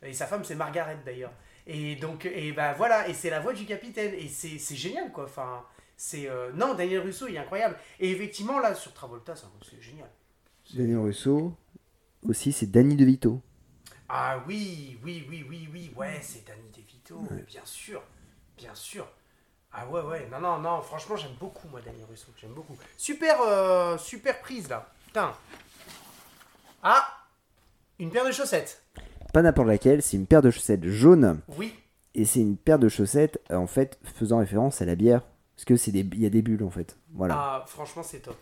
et 0.03 0.13
sa 0.13 0.27
femme, 0.27 0.43
c'est 0.43 0.55
Margaret 0.55 0.99
d'ailleurs. 1.05 1.33
Et 1.67 1.95
donc, 1.95 2.25
et 2.25 2.51
ben 2.51 2.73
voilà, 2.73 3.07
et 3.07 3.13
c'est 3.15 3.31
la 3.31 3.39
voix 3.39 3.53
du 3.53 3.65
capitaine. 3.65 4.13
Et 4.13 4.27
c'est 4.27 4.75
génial, 4.75 5.11
quoi. 5.11 5.25
Enfin, 5.25 5.63
c'est. 5.97 6.29
non, 6.53 6.75
Daniel 6.75 7.01
Russo, 7.01 7.27
il 7.27 7.35
est 7.35 7.39
incroyable. 7.39 7.77
Et 7.99 8.11
effectivement, 8.11 8.59
là, 8.59 8.75
sur 8.75 8.93
Travolta, 8.93 9.33
c'est 9.35 9.81
génial. 9.81 10.09
Daniel 10.75 10.99
Russo, 10.99 11.53
aussi, 12.23 12.51
c'est 12.51 12.67
Danny 12.67 12.95
DeVito. 12.95 13.41
Ah 14.07 14.39
oui, 14.47 14.99
oui, 15.03 15.25
oui, 15.29 15.45
oui, 15.49 15.67
oui, 15.71 15.91
ouais, 15.95 16.19
c'est 16.21 16.45
Danny 16.47 16.69
DeVito, 16.73 17.21
bien 17.47 17.65
sûr, 17.65 18.01
bien 18.57 18.73
sûr. 18.75 19.07
Ah 19.73 19.85
ouais, 19.87 20.01
ouais, 20.01 20.27
non, 20.31 20.39
non, 20.39 20.59
non, 20.59 20.81
franchement, 20.81 21.15
j'aime 21.15 21.35
beaucoup, 21.39 21.67
moi, 21.69 21.81
Danny 21.83 22.03
Russo, 22.09 22.27
j'aime 22.37 22.53
beaucoup. 22.53 22.77
Super, 22.97 23.41
euh, 23.41 23.97
super 23.97 24.39
prise, 24.41 24.69
là. 24.69 24.87
Putain. 25.07 25.33
Ah 26.83 27.05
Une 27.99 28.11
paire 28.11 28.25
de 28.25 28.31
chaussettes. 28.31 28.83
Pas 29.33 29.41
n'importe 29.41 29.67
laquelle, 29.67 30.01
c'est 30.01 30.17
une 30.17 30.27
paire 30.27 30.41
de 30.41 30.51
chaussettes 30.51 30.85
jaunes. 30.85 31.41
Oui. 31.57 31.73
Et 32.13 32.23
c'est 32.23 32.39
une 32.39 32.55
paire 32.55 32.79
de 32.79 32.87
chaussettes, 32.87 33.41
en 33.51 33.67
fait, 33.67 33.99
faisant 34.03 34.37
référence 34.37 34.81
à 34.81 34.85
la 34.85 34.95
bière. 34.95 35.21
Parce 35.55 35.65
que 35.65 35.75
c'est 35.77 35.91
des, 35.91 36.01
il 36.01 36.21
y 36.21 36.25
a 36.25 36.29
des 36.29 36.41
bulles, 36.41 36.63
en 36.63 36.69
fait. 36.69 36.95
Voilà. 37.13 37.35
Ah, 37.37 37.65
franchement, 37.67 38.03
c'est 38.03 38.19
top. 38.19 38.37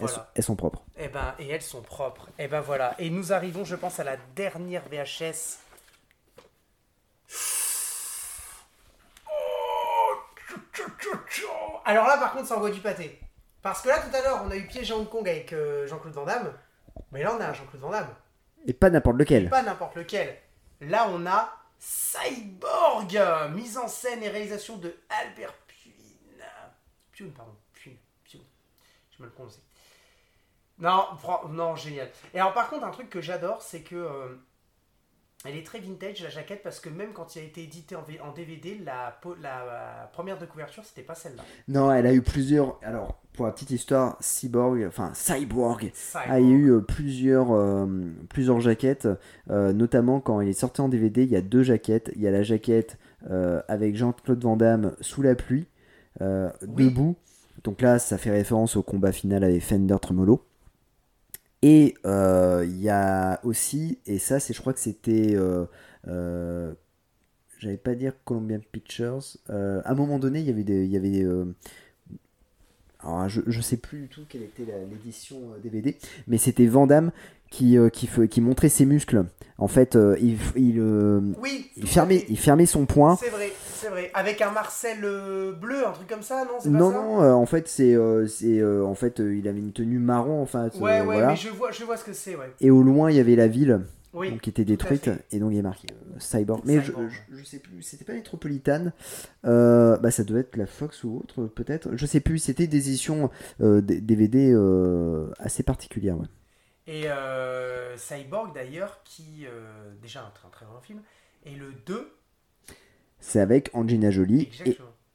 Elles, 0.00 0.42
sont, 0.42 0.54
propres. 0.54 0.82
Et 0.96 1.04
eh 1.04 1.08
ben, 1.08 1.34
et 1.38 1.48
elles 1.48 1.62
sont 1.62 1.82
propres. 1.82 2.28
Et 2.38 2.44
eh 2.44 2.48
ben 2.48 2.60
voilà. 2.60 2.94
Et 2.98 3.10
nous 3.10 3.32
arrivons, 3.32 3.64
je 3.64 3.74
pense, 3.74 3.98
à 3.98 4.04
la 4.04 4.16
dernière 4.36 4.82
VHS. 4.88 5.58
Alors 11.84 12.06
là, 12.06 12.18
par 12.18 12.32
contre, 12.32 12.46
ça 12.46 12.56
envoie 12.56 12.70
du 12.70 12.80
pâté. 12.80 13.18
Parce 13.62 13.82
que 13.82 13.88
là, 13.88 13.98
tout 13.98 14.14
à 14.14 14.20
l'heure, 14.20 14.42
on 14.44 14.50
a 14.50 14.56
eu 14.56 14.66
Piège 14.66 14.92
à 14.92 14.96
Hong 14.96 15.08
Kong 15.08 15.28
avec 15.28 15.52
euh, 15.52 15.86
Jean-Claude 15.86 16.14
Van 16.14 16.24
Damme. 16.24 16.52
Mais 17.10 17.22
là, 17.22 17.34
on 17.34 17.40
a 17.40 17.52
Jean-Claude 17.52 17.80
Van 17.80 17.90
Damme. 17.90 18.14
Et 18.66 18.72
pas 18.72 18.90
n'importe 18.90 19.16
lequel. 19.16 19.48
pas 19.48 19.62
n'importe 19.62 19.96
lequel. 19.96 20.36
Là, 20.80 21.08
on 21.10 21.26
a 21.26 21.52
Cyborg, 21.78 23.20
mise 23.52 23.78
en 23.78 23.88
scène 23.88 24.22
et 24.22 24.28
réalisation 24.28 24.76
de 24.76 24.94
Albert 25.08 25.54
Puin. 25.66 25.92
Puin, 27.12 27.30
pardon. 27.36 27.56
Puin. 27.72 27.92
Puin. 28.24 28.40
Je 29.10 29.22
me 29.22 29.28
le 29.28 29.32
prononcer. 29.32 29.60
Non, 30.80 31.04
non, 31.50 31.76
génial. 31.76 32.08
Et 32.34 32.40
alors 32.40 32.54
par 32.54 32.70
contre, 32.70 32.84
un 32.84 32.90
truc 32.90 33.10
que 33.10 33.20
j'adore, 33.20 33.62
c'est 33.62 33.80
que 33.80 33.96
euh, 33.96 34.36
elle 35.44 35.56
est 35.56 35.66
très 35.66 35.80
vintage 35.80 36.22
la 36.22 36.28
jaquette 36.28 36.62
parce 36.62 36.78
que 36.78 36.88
même 36.88 37.12
quand 37.12 37.34
il 37.34 37.40
a 37.40 37.42
été 37.42 37.64
édité 37.64 37.96
en, 37.96 38.04
en 38.22 38.32
DVD, 38.32 38.78
la, 38.84 39.18
la, 39.42 40.10
première 40.12 40.38
de 40.38 40.46
couverture, 40.46 40.84
c'était 40.84 41.02
pas 41.02 41.16
celle-là. 41.16 41.42
Non, 41.66 41.92
elle 41.92 42.06
a 42.06 42.12
eu 42.12 42.22
plusieurs. 42.22 42.78
Alors 42.82 43.20
pour 43.32 43.46
la 43.46 43.52
petite 43.52 43.70
histoire, 43.70 44.16
Cyborg, 44.20 44.84
enfin 44.86 45.12
Cyborg, 45.14 45.92
a 46.14 46.40
eu 46.40 46.70
euh, 46.70 46.80
plusieurs, 46.80 47.52
euh, 47.52 47.86
plusieurs 48.28 48.60
jaquettes, 48.60 49.08
notamment 49.48 50.20
quand 50.20 50.40
il 50.40 50.48
est 50.48 50.52
sorti 50.52 50.80
en 50.80 50.88
DVD, 50.88 51.24
il 51.24 51.30
y 51.30 51.36
a 51.36 51.42
deux 51.42 51.64
jaquettes. 51.64 52.12
Il 52.14 52.22
y 52.22 52.28
a 52.28 52.30
la 52.30 52.42
jaquette 52.44 52.98
avec 53.68 53.96
Jean-Claude 53.96 54.42
Van 54.42 54.56
Damme 54.56 54.94
sous 55.00 55.22
la 55.22 55.34
pluie, 55.34 55.66
debout. 56.20 57.16
Donc 57.64 57.80
là, 57.80 57.98
ça 57.98 58.16
fait 58.18 58.30
référence 58.30 58.76
au 58.76 58.84
combat 58.84 59.10
final 59.10 59.42
avec 59.42 59.62
Fender 59.62 59.96
Tremolo. 60.00 60.44
Et 61.62 61.94
euh, 62.06 62.64
il 62.66 62.80
y 62.80 62.88
a 62.88 63.40
aussi, 63.44 63.98
et 64.06 64.18
ça, 64.18 64.38
c'est, 64.38 64.54
je 64.54 64.60
crois 64.60 64.72
que 64.72 64.78
c'était, 64.78 65.34
euh, 65.34 65.64
euh, 66.06 66.72
j'allais 67.58 67.76
pas 67.76 67.94
dire 67.94 68.12
Colombian 68.24 68.60
Pictures. 68.70 69.24
à 69.48 69.90
un 69.90 69.94
moment 69.94 70.18
donné, 70.18 70.40
il 70.40 70.46
y 70.46 70.50
avait 70.50 70.64
des, 70.64 70.86
y 70.86 70.96
avait 70.96 71.26
alors 73.00 73.28
je, 73.28 73.42
je 73.46 73.60
sais 73.60 73.76
plus 73.76 74.02
du 74.02 74.08
tout 74.08 74.22
quelle 74.28 74.42
était 74.42 74.64
l'édition 74.90 75.38
DVD, 75.62 75.96
mais 76.26 76.36
c'était 76.36 76.66
Vandame 76.66 77.12
qui, 77.50 77.76
qui, 77.92 78.08
qui 78.28 78.40
montrait 78.40 78.68
ses 78.68 78.86
muscles. 78.86 79.24
En 79.58 79.68
fait, 79.68 79.98
il, 80.20 80.36
il, 80.56 80.80
oui, 81.40 81.70
il, 81.76 81.88
fermait, 81.88 82.24
il 82.28 82.38
fermait 82.38 82.66
son 82.66 82.86
poing. 82.86 83.16
C'est 83.16 83.30
vrai 83.30 83.52
c'est 83.78 83.88
vrai. 83.88 84.10
Avec 84.12 84.42
un 84.42 84.50
Marcel 84.50 84.98
euh, 85.04 85.52
bleu, 85.52 85.86
un 85.86 85.92
truc 85.92 86.08
comme 86.08 86.22
ça, 86.22 86.44
non 86.44 86.58
pas 86.62 86.68
Non, 86.68 86.90
ça 86.90 86.96
non, 86.96 87.22
euh, 87.22 87.32
en 87.32 87.46
fait, 87.46 87.68
c'est. 87.68 87.94
Euh, 87.94 88.26
c'est 88.26 88.62
en 88.62 88.94
fait, 88.94 89.20
il 89.20 89.46
avait 89.48 89.60
une 89.60 89.72
tenue 89.72 89.98
marron, 89.98 90.42
en 90.42 90.46
fait. 90.46 90.74
Ouais, 90.78 91.00
ouais, 91.00 91.26
mais 91.26 91.36
je 91.36 91.48
vois, 91.48 91.70
je 91.70 91.84
vois 91.84 91.96
ce 91.96 92.04
que 92.04 92.12
c'est, 92.12 92.36
ouais. 92.36 92.52
Et 92.60 92.70
au 92.70 92.82
loin, 92.82 93.10
il 93.10 93.16
y 93.16 93.20
avait 93.20 93.36
la 93.36 93.48
ville. 93.48 93.80
qui 94.42 94.50
était 94.50 94.64
détruite 94.64 95.10
et 95.30 95.38
donc 95.38 95.52
il 95.52 95.58
est 95.58 95.62
marqué 95.62 95.86
Cyborg 96.18 96.62
mais 96.64 96.80
Je, 96.80 96.92
je, 97.30 97.44
sais 97.44 97.58
plus 97.58 97.82
c'était 97.82 98.04
pas 98.04 98.14
Metropolitan 98.14 98.90
bah 99.44 100.10
ça 100.10 100.24
devait 100.24 100.40
être 100.40 100.56
la 100.56 100.66
Fox 100.66 101.04
ou 101.04 101.18
autre 101.18 101.46
peut-être 101.46 101.90
je 101.94 102.06
sais 102.06 102.18
plus 102.18 102.38
c'était 102.38 102.66
des 102.66 102.88
éditions 102.88 103.30
DVD 103.60 104.56
assez 105.38 105.62
particulières 105.62 106.18
ouais. 106.18 106.26
Et 106.88 107.06
Cyborg 107.96 108.52
d'ailleurs 108.54 109.02
qui 109.04 109.46
déjà 110.02 110.24
un 110.24 110.30
très, 110.30 110.48
très 110.48 110.66
bon 110.66 110.80
film 110.80 111.00
et 111.44 111.54
le 111.54 111.72
2 111.86 112.18
c'est 113.20 113.40
avec 113.40 113.70
Angelina 113.74 114.10
Jolie. 114.10 114.48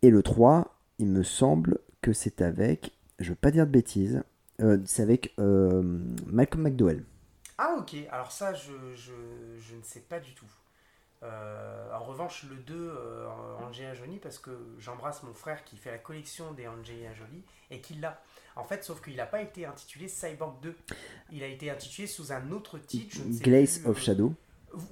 Et, 0.02 0.10
le 0.10 0.24
3, 0.24 0.76
il 1.00 1.08
me 1.08 1.24
semble 1.24 1.80
que 2.02 2.12
c'est 2.12 2.42
avec, 2.42 2.92
je 3.20 3.30
veux 3.30 3.36
pas 3.36 3.52
dire 3.52 3.66
de 3.66 3.72
bêtises, 3.72 4.24
euh, 4.62 4.78
c'est 4.86 5.02
avec 5.02 5.34
euh, 5.40 5.82
Malcolm 6.28 6.64
McDowell. 6.64 7.04
Ah 7.58 7.76
ok, 7.80 7.96
alors 8.12 8.32
ça 8.32 8.54
je, 8.54 8.74
je, 8.96 9.14
je, 9.58 9.76
ne 9.76 9.82
sais 9.84 10.02
pas 10.02 10.20
du 10.20 10.34
tout. 10.34 10.52
Euh, 11.24 11.94
en 11.94 12.04
revanche, 12.04 12.46
le 12.50 12.58
2, 12.58 12.74
euh, 12.76 13.28
Angelina 13.66 13.94
Jolie, 13.94 14.18
parce 14.18 14.40
que 14.40 14.52
j'embrasse 14.80 15.24
mon 15.24 15.34
frère 15.34 15.64
qui 15.64 15.78
fait 15.78 15.92
la 15.92 15.98
collection 15.98 16.52
des 16.52 16.68
Angelina 16.68 17.14
Jolie 17.14 17.44
et 17.72 17.80
qui 17.80 17.94
l'a. 17.96 18.22
En 18.56 18.64
fait, 18.64 18.84
sauf 18.84 19.02
qu'il 19.02 19.16
n'a 19.16 19.26
pas 19.26 19.42
été 19.42 19.66
intitulé 19.66 20.08
Cyborg 20.08 20.60
2. 20.62 20.76
Il 21.32 21.44
a 21.44 21.48
été 21.48 21.70
intitulé 21.70 22.08
sous 22.08 22.32
un 22.32 22.52
autre 22.52 22.78
titre. 22.78 23.16
Je 23.18 23.24
ne 23.24 23.34
sais 23.34 23.44
Glaze 23.44 23.80
plus, 23.80 23.90
of 23.90 23.98
euh, 23.98 24.02
Shadow. 24.02 24.34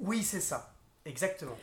Oui, 0.02 0.24
c'est 0.24 0.41
ça. 0.41 0.74
Exactement. 1.06 1.58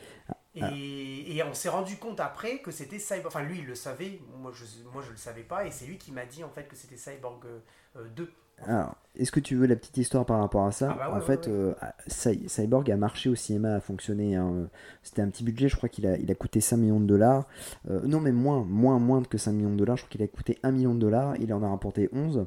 Ah. 0.61 0.71
Et, 0.73 1.35
et 1.35 1.43
on 1.43 1.53
s'est 1.53 1.69
rendu 1.69 1.97
compte 1.97 2.19
après 2.19 2.59
que 2.59 2.71
c'était 2.71 2.99
Cyborg. 2.99 3.27
Enfin, 3.27 3.43
lui, 3.43 3.59
il 3.59 3.65
le 3.65 3.75
savait. 3.75 4.19
Moi, 4.37 4.51
je 4.53 4.65
moi, 4.91 5.03
je 5.05 5.11
le 5.11 5.17
savais 5.17 5.43
pas. 5.43 5.65
Et 5.65 5.71
c'est 5.71 5.85
lui 5.85 5.97
qui 5.97 6.11
m'a 6.11 6.25
dit 6.25 6.43
en 6.43 6.49
fait 6.49 6.67
que 6.67 6.75
c'était 6.75 6.97
Cyborg 6.97 7.45
euh, 7.45 7.59
euh, 7.97 8.07
2. 8.09 8.31
Alors, 8.65 8.95
est-ce 9.17 9.31
que 9.31 9.39
tu 9.39 9.55
veux 9.55 9.67
la 9.67 9.75
petite 9.75 9.97
histoire 9.97 10.25
par 10.25 10.39
rapport 10.39 10.65
à 10.65 10.71
ça 10.71 10.89
Ah 10.91 10.95
bah 10.97 11.09
ouais, 11.11 11.17
En 11.17 11.21
fait, 11.21 11.47
ouais. 11.47 11.53
euh, 11.53 11.73
Cy- 12.07 12.47
Cyborg 12.47 12.89
a 12.91 12.97
marché 12.97 13.29
au 13.29 13.35
cinéma, 13.35 13.75
a 13.75 13.79
fonctionné. 13.79 14.35
hein. 14.35 14.69
C'était 15.03 15.21
un 15.21 15.29
petit 15.29 15.43
budget, 15.43 15.67
je 15.69 15.75
crois 15.75 15.89
qu'il 15.89 16.05
a, 16.07 16.17
il 16.17 16.29
a 16.31 16.35
coûté 16.35 16.61
5 16.61 16.77
millions 16.77 16.99
de 16.99 17.05
dollars. 17.05 17.45
Euh, 17.89 18.01
non, 18.05 18.19
mais 18.21 18.31
moins, 18.31 18.63
moins, 18.63 18.99
moins 18.99 19.21
que 19.23 19.37
5 19.37 19.51
millions 19.53 19.71
de 19.71 19.77
dollars. 19.77 19.97
Je 19.97 20.03
crois 20.03 20.11
qu'il 20.11 20.23
a 20.23 20.27
coûté 20.27 20.57
1 20.63 20.71
million 20.71 20.93
de 20.93 20.99
dollars. 20.99 21.35
Il 21.39 21.53
en 21.53 21.63
a 21.63 21.69
rapporté 21.69 22.09
11. 22.13 22.45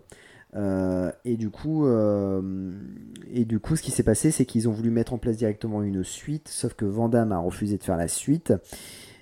Euh, 0.54 1.10
et 1.24 1.36
du 1.38 1.48
coup, 1.50 1.86
euh, 1.86 2.72
et 3.32 3.44
du 3.46 3.58
coup, 3.58 3.74
ce 3.76 3.82
qui 3.82 3.90
s'est 3.90 4.02
passé, 4.02 4.30
c'est 4.30 4.44
qu'ils 4.44 4.68
ont 4.68 4.72
voulu 4.72 4.90
mettre 4.90 5.14
en 5.14 5.18
place 5.18 5.36
directement 5.38 5.82
une 5.82 6.04
suite, 6.04 6.48
sauf 6.48 6.74
que 6.74 6.84
Van 6.84 7.08
Damme 7.08 7.32
a 7.32 7.38
refusé 7.38 7.78
de 7.78 7.82
faire 7.82 7.96
la 7.96 8.08
suite. 8.08 8.52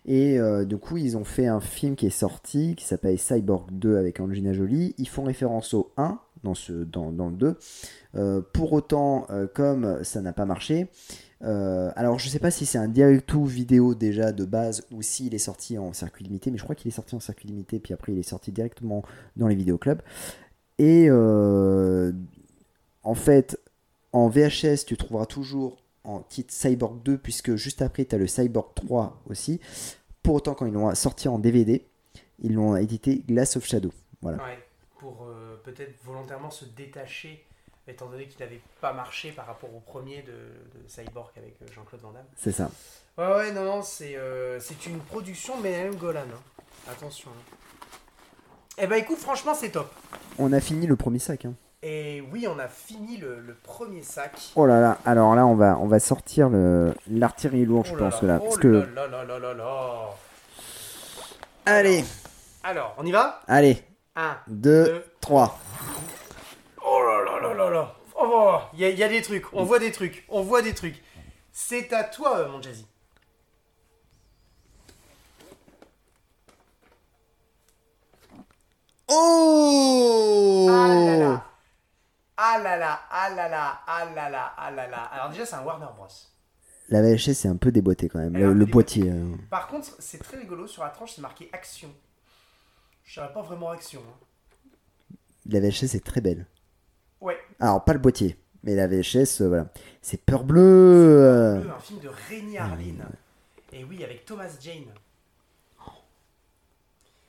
Et 0.06 0.40
euh, 0.40 0.64
du 0.64 0.76
coup, 0.78 0.96
ils 0.96 1.16
ont 1.16 1.24
fait 1.24 1.46
un 1.46 1.60
film 1.60 1.94
qui 1.94 2.06
est 2.06 2.10
sorti, 2.10 2.74
qui 2.74 2.84
s'appelle 2.84 3.18
Cyborg 3.18 3.70
2 3.70 3.96
avec 3.96 4.18
Angelina 4.18 4.52
Jolie. 4.52 4.94
Ils 4.98 5.08
font 5.08 5.22
référence 5.22 5.74
au 5.74 5.92
1 5.98 6.18
dans, 6.42 7.28
le 7.28 7.36
2. 7.36 7.58
Euh, 8.16 8.40
pour 8.52 8.72
autant, 8.72 9.26
euh, 9.30 9.46
comme 9.46 10.02
ça 10.04 10.20
n'a 10.20 10.32
pas 10.32 10.46
marché, 10.46 10.88
euh, 11.42 11.90
alors 11.96 12.18
je 12.18 12.28
sais 12.28 12.38
pas 12.38 12.50
si 12.50 12.66
c'est 12.66 12.78
un 12.78 12.88
direct 12.88 13.26
to 13.26 13.44
vidéo 13.44 13.94
déjà 13.94 14.32
de 14.32 14.44
base 14.44 14.86
ou 14.92 15.02
s'il 15.02 15.34
est 15.34 15.38
sorti 15.38 15.78
en 15.78 15.92
circuit 15.92 16.24
limité, 16.24 16.50
mais 16.50 16.58
je 16.58 16.64
crois 16.64 16.74
qu'il 16.74 16.88
est 16.88 16.94
sorti 16.94 17.14
en 17.14 17.20
circuit 17.20 17.48
limité, 17.48 17.78
puis 17.78 17.94
après 17.94 18.12
il 18.12 18.18
est 18.18 18.28
sorti 18.28 18.52
directement 18.52 19.04
dans 19.36 19.48
les 19.48 19.54
vidéoclubs. 19.54 20.02
Et 20.78 21.10
en 21.10 22.14
fait, 23.14 23.60
en 24.12 24.28
VHS, 24.28 24.84
tu 24.86 24.96
trouveras 24.96 25.26
toujours 25.26 25.82
en 26.04 26.20
titre 26.20 26.52
Cyborg 26.52 27.02
2, 27.02 27.18
puisque 27.18 27.56
juste 27.56 27.82
après, 27.82 28.04
tu 28.04 28.14
as 28.14 28.18
le 28.18 28.26
Cyborg 28.26 28.74
3 28.74 29.22
aussi. 29.28 29.60
Pour 30.22 30.36
autant, 30.36 30.54
quand 30.54 30.66
ils 30.66 30.72
l'ont 30.72 30.94
sorti 30.94 31.28
en 31.28 31.38
DVD, 31.38 31.86
ils 32.40 32.54
l'ont 32.54 32.76
édité 32.76 33.22
Glass 33.26 33.56
of 33.56 33.66
Shadow. 33.66 33.92
Voilà. 34.22 34.38
Peut-être 35.72 35.94
volontairement 36.04 36.50
se 36.50 36.64
détacher, 36.64 37.44
étant 37.88 38.06
donné 38.06 38.26
qu'il 38.26 38.40
n'avait 38.40 38.60
pas 38.80 38.92
marché 38.92 39.32
par 39.32 39.46
rapport 39.46 39.74
au 39.74 39.80
premier 39.80 40.22
de, 40.22 40.32
de 40.32 40.88
Cyborg 40.88 41.30
avec 41.36 41.54
euh, 41.62 41.66
Jean-Claude 41.74 42.00
Van 42.02 42.10
Damme. 42.12 42.24
C'est 42.36 42.52
ça. 42.52 42.70
Ouais, 43.18 43.26
ouais, 43.26 43.52
non, 43.52 43.64
non, 43.64 43.82
c'est 43.82 44.16
euh, 44.16 44.60
c'est 44.60 44.86
une 44.86 44.98
production 45.00 45.56
Menem 45.60 45.94
Golan. 45.96 46.20
hein. 46.20 46.90
Attention. 46.90 47.30
hein. 47.30 47.56
Eh 48.78 48.86
ben 48.86 48.96
écoute, 48.96 49.18
franchement, 49.18 49.54
c'est 49.54 49.70
top. 49.70 49.92
On 50.38 50.52
a 50.52 50.60
fini 50.60 50.86
le 50.86 50.96
premier 50.96 51.18
sac. 51.18 51.44
hein. 51.44 51.54
Et 51.82 52.22
oui, 52.32 52.46
on 52.48 52.58
a 52.58 52.68
fini 52.68 53.16
le, 53.16 53.40
le 53.40 53.54
premier 53.54 54.02
sac. 54.02 54.32
Oh 54.54 54.66
là 54.66 54.80
là, 54.80 54.98
alors 55.04 55.34
là, 55.34 55.46
on 55.46 55.54
va, 55.54 55.78
on 55.78 55.86
va 55.86 55.98
sortir 55.98 56.48
le- 56.50 56.94
l'artillerie 57.10 57.64
lourde, 57.64 57.86
je 57.86 57.94
Oh 57.94 57.96
pense, 57.96 58.22
là, 58.22 58.34
là. 58.34 58.38
oh 58.40 58.44
Parce 58.44 58.58
que... 58.58 58.68
là 58.68 59.06
là 59.06 59.24
là 59.24 59.38
là 59.38 59.54
là. 59.54 60.10
Allez, 61.66 62.04
Alors, 62.62 62.94
on 62.98 63.06
y 63.06 63.12
va? 63.12 63.40
Allez, 63.46 63.82
1, 64.16 64.36
2, 64.48 64.84
Deux. 64.84 65.04
3. 65.20 65.58
Oh 66.84 67.00
là 67.02 67.24
là 67.24 67.40
là 67.40 67.54
là 67.54 67.70
là 67.70 67.94
Oh, 68.22 68.58
il 68.74 68.80
y, 68.80 68.84
a- 68.84 68.90
il 68.90 68.98
y 68.98 69.02
a 69.04 69.08
des 69.08 69.22
trucs, 69.22 69.46
on 69.54 69.64
voit 69.64 69.78
des 69.78 69.92
trucs, 69.92 70.24
on 70.28 70.42
voit 70.42 70.60
des 70.62 70.74
trucs. 70.74 71.02
C'est 71.52 71.92
à 71.92 72.04
toi, 72.04 72.38
euh, 72.38 72.48
mon 72.48 72.60
Jazzy. 72.60 72.86
Oh 79.08 80.66
Ah 80.70 80.88
là 80.88 81.16
là 81.18 81.44
Ah 82.36 82.58
là 82.62 82.76
là, 82.76 83.00
ah 83.10 83.30
là 83.30 83.48
là, 83.48 83.80
ah 83.86 84.04
là 84.14 84.30
là, 84.30 84.52
ah 84.56 84.70
là 84.70 84.86
là. 84.88 85.02
Alors 85.12 85.30
déjà, 85.30 85.44
c'est 85.46 85.56
un 85.56 85.62
Warner 85.62 85.86
Bros. 85.96 86.06
La 86.88 87.02
VHS, 87.02 87.34
c'est 87.34 87.48
un 87.48 87.56
peu 87.56 87.70
déboîté 87.70 88.08
quand 88.08 88.18
même. 88.18 88.34
Elle 88.34 88.50
Le, 88.52 88.64
boîtier. 88.66 89.10
euh, 89.10 89.34
Par 89.50 89.68
contre, 89.68 89.88
c'est 90.00 90.18
très 90.18 90.38
rigolo, 90.38 90.66
sur 90.66 90.82
la 90.82 90.90
tranche, 90.90 91.12
c'est 91.14 91.20
marqué 91.20 91.48
action. 91.52 91.88
Je 93.10 93.18
pas 93.20 93.42
vraiment 93.42 93.70
action. 93.70 94.00
hein. 94.08 95.16
La 95.46 95.58
VHS 95.58 95.96
est 95.96 96.04
très 96.04 96.20
belle. 96.20 96.46
Ouais, 97.20 97.36
Alors, 97.58 97.84
pas 97.84 97.92
le 97.92 97.98
boîtier, 97.98 98.36
mais 98.62 98.76
la 98.76 98.86
VHS, 98.86 99.40
euh, 99.42 99.48
voilà. 99.48 99.72
C'est 100.00 100.24
peur 100.24 100.44
bleu. 100.44 100.60
euh. 100.62 101.70
un 101.74 101.80
film 101.80 101.98
de 101.98 102.08
Rémi 102.08 102.56
Harlin. 102.56 102.94
Et 103.72 103.82
oui, 103.82 104.04
avec 104.04 104.24
Thomas 104.24 104.50
Jane. 104.60 104.84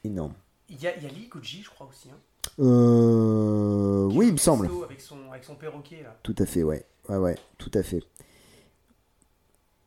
Énorme. 0.04 0.36
Il 0.70 0.80
y 0.80 0.86
a, 0.86 0.96
il 0.98 1.04
y 1.04 1.06
a 1.08 1.10
Lee 1.10 1.28
Koji, 1.30 1.64
je 1.64 1.70
crois 1.72 1.88
aussi. 1.88 2.10
Hein, 2.12 2.18
Euh... 2.60 4.08
Oui, 4.14 4.28
il 4.28 4.34
me 4.34 4.38
semble. 4.38 4.70
Avec 4.86 5.02
son, 5.02 5.32
avec 5.32 5.44
son 5.44 5.56
perroquet, 5.56 6.04
là. 6.04 6.16
Tout 6.22 6.36
à 6.38 6.46
fait, 6.46 6.62
ouais. 6.62 6.86
Ouais, 7.10 7.18
ouais, 7.18 7.36
tout 7.58 7.72
à 7.74 7.82
fait. 7.82 8.04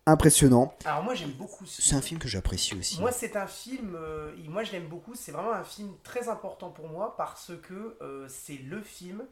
Impressionnant. 0.07 0.75
Alors 0.85 1.03
moi, 1.03 1.14
j'aime 1.14 1.31
beaucoup 1.31 1.64
ce 1.64 1.81
C'est 1.81 1.95
un 1.95 2.03
film 2.03 2.21
que 2.21 2.29
j'apprécie 2.29 2.75
aussi. 2.75 3.01
Moi, 3.01 3.11
c'est 3.11 3.37
un 3.37 3.47
film, 3.47 3.95
euh, 3.95 4.35
moi 4.49 4.62
je 4.62 4.73
l'aime 4.73 4.87
beaucoup, 4.87 5.14
c'est 5.14 5.33
vraiment 5.33 5.53
un 5.53 5.64
film 5.64 5.95
très 6.03 6.29
important 6.29 6.69
pour 6.71 6.88
moi 6.88 7.17
parce 7.17 7.53
que 7.62 7.97
euh, 8.03 8.27
c'est 8.29 8.59
le 8.59 8.83
film 8.83 9.25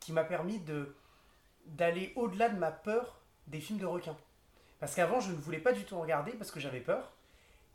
qui 0.00 0.12
m'a 0.12 0.24
permis 0.24 0.58
de 0.60 0.94
d'aller 1.66 2.12
au-delà 2.16 2.50
de 2.50 2.58
ma 2.58 2.70
peur 2.70 3.20
des 3.48 3.60
films 3.60 3.78
de 3.78 3.86
requins. 3.86 4.16
Parce 4.80 4.94
qu'avant, 4.94 5.20
je 5.20 5.30
ne 5.30 5.36
voulais 5.36 5.58
pas 5.58 5.72
du 5.72 5.84
tout 5.84 5.94
en 5.94 6.00
regarder 6.00 6.32
parce 6.32 6.50
que 6.50 6.60
j'avais 6.60 6.80
peur. 6.80 7.12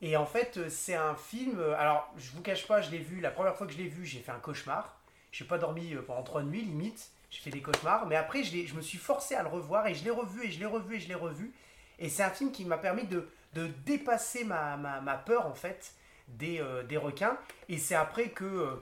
Et 0.01 0.17
en 0.17 0.25
fait, 0.25 0.57
euh, 0.57 0.69
c'est 0.69 0.95
un 0.95 1.15
film, 1.15 1.59
alors 1.77 2.11
je 2.17 2.31
vous 2.31 2.41
cache 2.41 2.65
pas, 2.65 2.81
je 2.81 2.89
l'ai 2.89 2.99
vu, 2.99 3.19
la 3.19 3.31
première 3.31 3.55
fois 3.55 3.67
que 3.67 3.73
je 3.73 3.77
l'ai 3.77 3.87
vu, 3.87 4.05
j'ai 4.05 4.19
fait 4.19 4.31
un 4.31 4.39
cauchemar. 4.39 4.99
J'ai 5.31 5.45
pas 5.45 5.59
dormi 5.59 5.93
pendant 6.07 6.23
trois 6.23 6.41
nuits 6.41 6.63
limite, 6.63 7.11
j'ai 7.29 7.41
fait 7.41 7.51
des 7.51 7.61
cauchemars, 7.61 8.07
mais 8.07 8.15
après 8.15 8.43
je, 8.43 8.73
me 8.73 8.81
suis 8.81 8.97
forcé 8.97 9.35
à 9.35 9.43
le 9.43 9.49
revoir 9.49 9.85
et 9.85 9.93
je 9.93 10.03
l'ai 10.03 10.09
revu 10.09 10.45
et 10.45 10.51
je 10.51 10.59
l'ai 10.59 10.65
revu 10.65 10.95
et 10.95 10.99
je 10.99 11.07
l'ai 11.07 11.15
revu. 11.15 11.45
Et 11.45 11.68
c'est 12.07 12.23
un 12.23 12.29
film 12.29 12.51
qui 12.53 12.63
m'a 12.63 12.77
permis 12.77 13.03
de, 13.03 13.27
de 13.55 13.67
dépasser 13.85 14.45
ma, 14.45 14.77
ma, 14.77 15.01
ma 15.01 15.15
peur 15.15 15.45
en 15.47 15.53
fait 15.55 15.93
des, 16.29 16.61
euh, 16.61 16.83
des 16.83 16.95
requins. 16.95 17.37
Et 17.67 17.77
c'est 17.77 17.95
après 17.95 18.29
que 18.29 18.45
euh, 18.45 18.75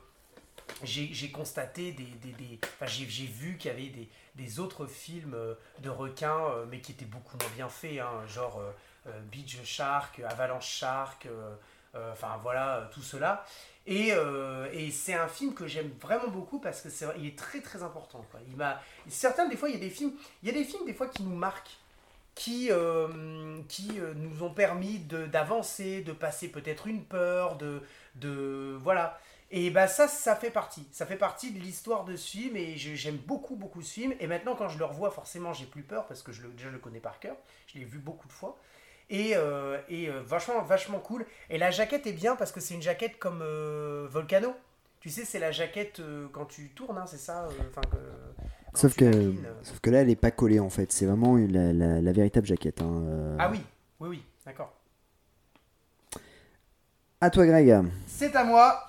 j'ai 0.84 1.32
constaté 1.32 1.94
des. 1.94 2.04
des, 2.04 2.32
des- 2.34 2.60
j'ai 2.86 3.26
vu 3.26 3.58
qu'il 3.58 3.72
y 3.72 3.74
avait 3.74 3.88
des, 3.88 4.08
des 4.36 4.60
autres 4.60 4.86
films 4.86 5.34
euh, 5.34 5.56
de 5.80 5.90
requins, 5.90 6.46
euh, 6.52 6.66
mais 6.70 6.82
qui 6.82 6.92
étaient 6.92 7.06
beaucoup 7.06 7.38
moins 7.38 7.50
bien 7.56 7.70
faits, 7.70 8.00
hein, 8.00 8.28
genre 8.28 8.62
Beach 9.32 9.64
Shark, 9.64 10.20
Avalanche 10.20 10.68
Shark, 10.68 11.28
enfin 12.12 12.38
voilà, 12.44 12.90
tout 12.94 13.02
cela. 13.02 13.46
Et, 13.86 14.10
et 14.74 14.92
c'est 14.92 15.14
un 15.14 15.30
film 15.30 15.54
que 15.54 15.66
j'aime 15.66 15.90
vraiment 16.02 16.28
beaucoup 16.28 16.60
parce 16.60 16.82
que 16.82 16.90
c'est 16.90 17.06
il 17.18 17.26
est 17.26 17.38
très 17.38 17.62
très 17.62 17.82
important. 17.84 18.26
Quoi. 18.30 18.42
Il 18.50 18.58
m'a 18.58 18.82
certains 19.08 19.48
des 19.48 19.56
fois 19.56 19.70
il 19.70 19.76
y 19.76 19.78
a 19.78 19.80
des 19.80 19.90
films, 19.90 20.12
il 20.44 20.48
y 20.48 20.52
a 20.52 20.54
des 20.54 20.66
films 20.66 20.86
des 20.86 20.94
fois 20.94 21.08
qui 21.08 21.24
nous 21.24 21.38
marquent 21.38 21.78
qui, 22.38 22.68
euh, 22.72 23.62
qui 23.68 24.00
euh, 24.00 24.14
nous 24.16 24.44
ont 24.44 24.52
permis 24.52 25.00
d'avancer, 25.00 26.02
de, 26.02 26.12
passer 26.12 26.50
peut-être 26.50 26.86
une 26.88 27.04
peur, 27.04 27.58
de, 27.58 27.82
de 28.16 28.78
voilà. 28.84 29.20
Et 29.50 29.70
bah 29.72 29.88
ça, 29.88 30.08
ça 30.08 30.36
fait 30.36 30.52
partie. 30.52 30.88
Ça 30.92 31.06
fait 31.06 31.16
partie 31.16 31.52
de 31.52 31.60
l'histoire 31.60 32.06
de 32.06 32.16
ce 32.16 32.30
film 32.30 32.56
et 32.56 32.78
j'aime 32.78 33.18
beaucoup, 33.18 33.56
beaucoup 33.56 33.82
ce 33.82 33.92
film. 33.92 34.14
Et 34.20 34.28
maintenant, 34.28 34.56
quand 34.56 34.70
je 34.70 34.78
le 34.78 34.86
revois, 34.86 35.10
forcément, 35.10 35.54
j'ai 35.54 35.66
plus 35.66 35.84
peur 35.84 36.06
parce 36.06 36.22
que 36.22 36.32
je 36.32 36.44
le, 36.44 36.52
le 36.72 36.78
connais 36.78 37.00
par 37.00 37.20
cœur. 37.20 37.36
Je 37.68 37.80
l'ai 37.80 37.86
vu 37.86 37.98
beaucoup 37.98 38.28
de 38.28 38.34
fois. 38.34 38.58
Et, 39.10 39.32
euh, 39.36 39.80
et 39.90 40.10
vachement, 40.10 40.62
vachement 40.62 41.00
cool. 41.00 41.26
Et 41.50 41.58
la 41.58 41.72
jaquette 41.72 42.06
est 42.08 42.14
bien 42.14 42.36
parce 42.36 42.52
que 42.52 42.60
c'est 42.60 42.74
une 42.76 42.82
jaquette 42.82 43.18
comme 43.18 43.42
Volcano. 44.10 44.54
Tu 45.00 45.10
sais, 45.10 45.24
c'est 45.24 45.40
la 45.40 45.52
jaquette 45.52 46.02
quand 46.34 46.46
tu 46.46 46.70
tournes, 46.70 46.98
hein, 46.98 47.06
c'est 47.08 47.18
ça 47.18 47.48
Sauf 48.78 48.96
que, 48.96 49.06
l'inclines, 49.06 49.48
sauf 49.64 49.80
que 49.80 49.90
là, 49.90 50.02
elle 50.02 50.10
est 50.10 50.16
pas 50.16 50.32
collée 50.32 50.60
en 50.60 50.70
fait. 50.70 50.92
C'est 50.92 51.06
vraiment 51.06 51.36
la, 51.36 51.74
la- 51.74 52.02
la 52.02 52.12
véritable 52.12 52.46
jaquette. 52.46 52.82
hein, 52.82 53.02
euh. 53.06 53.36
Ah 53.40 53.50
oui, 53.50 53.62
oui, 54.00 54.10
oui, 54.10 54.24
d'accord. 54.46 54.74
À 57.20 57.30
toi, 57.32 57.46
Greg. 57.48 57.84
C'est 58.06 58.36
à 58.36 58.44
moi. 58.44 58.84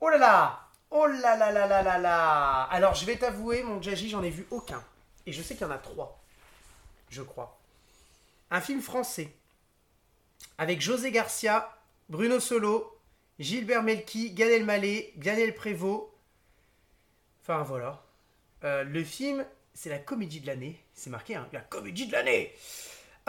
Oh 0.00 0.08
là 0.08 0.18
là 0.18 0.60
Oh 0.90 1.06
là 1.06 1.36
là 1.36 1.52
là 1.52 1.66
là 1.68 1.82
là 1.82 1.98
là 1.98 2.62
Alors, 2.64 2.94
je 2.94 3.04
vais 3.04 3.16
t'avouer, 3.16 3.62
mon 3.62 3.80
Jaji, 3.80 4.08
j'en 4.08 4.22
ai 4.22 4.30
vu 4.30 4.46
aucun. 4.50 4.82
Et 5.26 5.32
je 5.32 5.42
sais 5.42 5.54
qu'il 5.54 5.66
y 5.66 5.70
en 5.70 5.72
a 5.72 5.78
trois. 5.78 6.20
Je 7.10 7.22
crois. 7.22 7.58
Un 8.50 8.60
film 8.60 8.80
français. 8.80 9.32
Avec 10.58 10.80
José 10.80 11.10
Garcia, 11.12 11.70
Bruno 12.08 12.40
Solo, 12.40 12.89
Gilbert 13.40 13.82
Melki, 13.82 14.32
Gad 14.32 14.50
Elmaleh, 14.50 15.12
Daniel 15.16 15.54
Prévost. 15.54 16.04
Enfin, 17.42 17.62
voilà. 17.62 18.02
Euh, 18.64 18.84
le 18.84 19.02
film, 19.02 19.44
c'est 19.74 19.88
la 19.90 19.98
comédie 19.98 20.40
de 20.40 20.46
l'année. 20.46 20.78
C'est 20.94 21.10
marqué, 21.10 21.34
hein, 21.34 21.48
la 21.52 21.60
comédie 21.60 22.06
de 22.06 22.12
l'année 22.12 22.52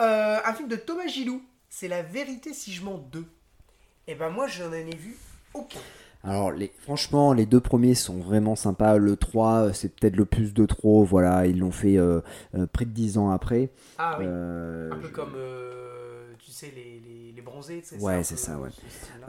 euh, 0.00 0.38
un 0.44 0.54
film 0.54 0.68
de 0.68 0.76
Thomas 0.76 1.06
Gilou, 1.06 1.42
c'est 1.68 1.86
La 1.86 2.02
vérité 2.02 2.52
si 2.54 2.72
je 2.72 2.82
mens 2.82 2.98
deux. 2.98 3.26
Et 4.08 4.14
ben 4.14 4.30
moi, 4.30 4.48
je 4.48 4.64
n'en 4.64 4.72
ai 4.72 4.84
vu 4.96 5.16
aucun. 5.54 5.78
Alors, 6.24 6.50
les, 6.50 6.72
franchement, 6.80 7.32
les 7.32 7.46
deux 7.46 7.60
premiers 7.60 7.94
sont 7.94 8.18
vraiment 8.18 8.56
sympas. 8.56 8.96
Le 8.96 9.16
3, 9.16 9.54
euh, 9.68 9.72
c'est 9.72 9.88
peut-être 9.94 10.16
le 10.16 10.24
plus 10.24 10.54
de 10.54 10.66
trop. 10.66 11.04
Voilà, 11.04 11.46
ils 11.46 11.58
l'ont 11.58 11.70
fait 11.72 11.98
euh, 11.98 12.20
près 12.72 12.84
de 12.84 12.90
10 12.90 13.18
ans 13.18 13.30
après. 13.30 13.70
Ah 13.98 14.16
oui. 14.18 14.24
Un 14.26 14.96
peu 14.96 15.06
je- 15.08 15.12
comme, 15.12 15.34
tu 16.52 16.58
sais, 16.58 16.72
les, 16.76 17.00
les, 17.00 17.32
les 17.32 17.42
bronzés, 17.42 17.82
Ouais, 17.98 18.22
c'est 18.22 18.36
ça, 18.36 18.58
ouais. 18.58 18.68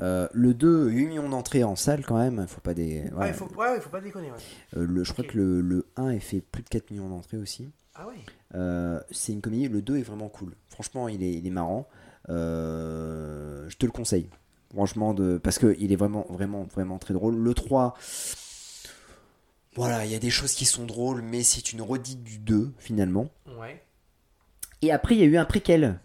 Euh, 0.01 0.27
le 0.33 0.53
2, 0.53 0.89
8 0.89 1.05
millions 1.05 1.29
d'entrées 1.29 1.63
en 1.63 1.77
salle 1.77 2.05
quand 2.05 2.17
même. 2.17 2.45
Faut 2.47 2.59
pas 2.59 2.73
des. 2.73 3.05
Ah, 3.13 3.19
ouais. 3.19 3.27
il 3.29 3.33
faut, 3.33 3.47
ouais, 3.55 3.79
faut 3.79 3.89
pas 3.89 4.01
déconner, 4.01 4.29
ouais. 4.29 4.37
Euh, 4.75 4.85
le, 4.85 5.05
je 5.05 5.13
crois 5.13 5.23
que 5.23 5.37
le, 5.37 5.61
le 5.61 5.87
1 5.95 6.09
est 6.09 6.19
fait 6.19 6.41
plus 6.41 6.63
de 6.63 6.67
4 6.69 6.91
millions 6.91 7.07
d'entrées 7.07 7.37
aussi. 7.37 7.71
Ah 7.95 8.07
ouais. 8.07 8.15
Euh, 8.55 8.99
c'est 9.09 9.31
une 9.31 9.39
comédie. 9.39 9.69
Le 9.69 9.81
2 9.81 9.99
est 9.99 10.03
vraiment 10.03 10.27
cool. 10.27 10.53
Franchement, 10.67 11.07
il 11.07 11.23
est, 11.23 11.33
il 11.33 11.47
est 11.47 11.51
marrant. 11.51 11.87
Euh, 12.27 13.69
je 13.69 13.77
te 13.77 13.85
le 13.85 13.93
conseille. 13.93 14.27
Franchement, 14.73 15.13
de, 15.13 15.37
parce 15.37 15.59
qu'il 15.59 15.93
est 15.93 15.95
vraiment, 15.95 16.25
vraiment, 16.29 16.63
vraiment 16.63 16.97
très 16.97 17.13
drôle. 17.13 17.37
Le 17.37 17.53
3, 17.53 17.95
voilà, 19.75 20.05
il 20.05 20.11
y 20.11 20.15
a 20.15 20.19
des 20.19 20.29
choses 20.29 20.53
qui 20.55 20.65
sont 20.65 20.85
drôles, 20.85 21.21
mais 21.21 21.41
c'est 21.43 21.71
une 21.71 21.81
redite 21.81 22.21
du 22.21 22.37
2 22.39 22.73
finalement. 22.79 23.29
Ouais. 23.59 23.81
Et 24.81 24.91
après, 24.91 25.15
il 25.15 25.21
y 25.21 25.23
a 25.23 25.27
eu 25.27 25.37
un 25.37 25.45
préquel 25.45 25.99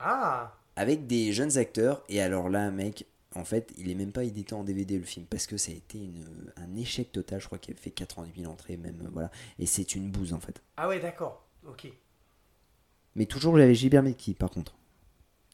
Ah 0.00 0.56
avec 0.76 1.06
des 1.06 1.32
jeunes 1.32 1.58
acteurs. 1.58 2.02
Et 2.08 2.20
alors 2.22 2.48
là, 2.48 2.70
mec, 2.70 3.04
en 3.34 3.44
fait, 3.44 3.70
il 3.76 3.90
est 3.90 3.94
même 3.94 4.12
pas 4.12 4.24
édité 4.24 4.54
en 4.54 4.64
DVD 4.64 4.96
le 4.98 5.04
film 5.04 5.26
parce 5.26 5.46
que 5.46 5.56
ça 5.58 5.72
a 5.72 5.74
été 5.74 5.98
une- 5.98 6.52
un 6.56 6.74
échec 6.76 7.12
total. 7.12 7.40
Je 7.40 7.46
crois 7.46 7.58
qu'il 7.58 7.74
a 7.74 7.76
fait 7.76 7.90
90 7.90 8.40
000 8.40 8.50
entrées, 8.52 8.76
même. 8.78 9.06
Voilà. 9.12 9.30
Et 9.58 9.66
c'est 9.66 9.94
une 9.94 10.10
bouse 10.10 10.32
en 10.32 10.40
fait. 10.40 10.62
Ah 10.78 10.88
ouais, 10.88 10.98
d'accord. 10.98 11.44
Ok. 11.68 11.92
Mais 13.16 13.26
toujours, 13.26 13.58
j'avais 13.58 13.74
Gilbert 13.74 14.02
Mekki 14.02 14.34
par 14.34 14.48
contre. 14.50 14.74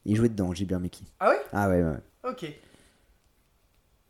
Il 0.04 0.14
jouait 0.14 0.28
dedans, 0.28 0.52
Gilbert 0.54 0.78
Mekki. 0.80 1.04
Ah 1.18 1.30
ouais? 1.30 1.40
Ah 1.52 1.68
ouais, 1.68 1.82
ouais. 1.82 1.96
Ok. 2.30 2.46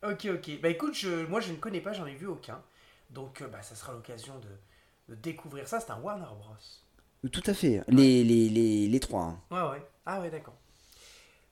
Ok, 0.02 0.28
ok. 0.34 0.60
Bah 0.60 0.68
écoute, 0.68 0.94
je, 0.94 1.24
moi 1.26 1.40
je 1.40 1.52
ne 1.52 1.56
connais 1.56 1.80
pas, 1.80 1.92
j'en 1.92 2.06
ai 2.06 2.14
vu 2.14 2.26
aucun. 2.26 2.60
Donc 3.10 3.40
euh, 3.40 3.48
bah, 3.48 3.62
ça 3.62 3.74
sera 3.74 3.92
l'occasion 3.92 4.34
de, 4.38 5.14
de 5.14 5.20
découvrir 5.20 5.66
ça. 5.66 5.80
C'est 5.80 5.90
un 5.90 6.00
Warner 6.00 6.24
Bros. 6.38 7.30
Tout 7.30 7.42
à 7.46 7.54
fait. 7.54 7.82
Les, 7.88 8.22
les, 8.22 8.48
les, 8.48 8.86
les 8.88 9.00
trois. 9.00 9.22
hein. 9.22 9.40
Ouais, 9.50 9.70
ouais. 9.78 9.82
Ah 10.06 10.20
ouais, 10.20 10.30
d'accord. 10.30 10.54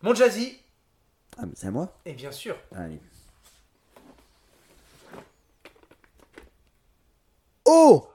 Mon 0.02 0.14
Jazzy, 0.14 0.58
Ah, 1.38 1.42
c'est 1.54 1.66
à 1.66 1.70
moi 1.70 1.92
et 2.04 2.12
bien 2.12 2.30
sûr. 2.32 2.56
Allez. 2.74 3.00
Oh 7.64 8.06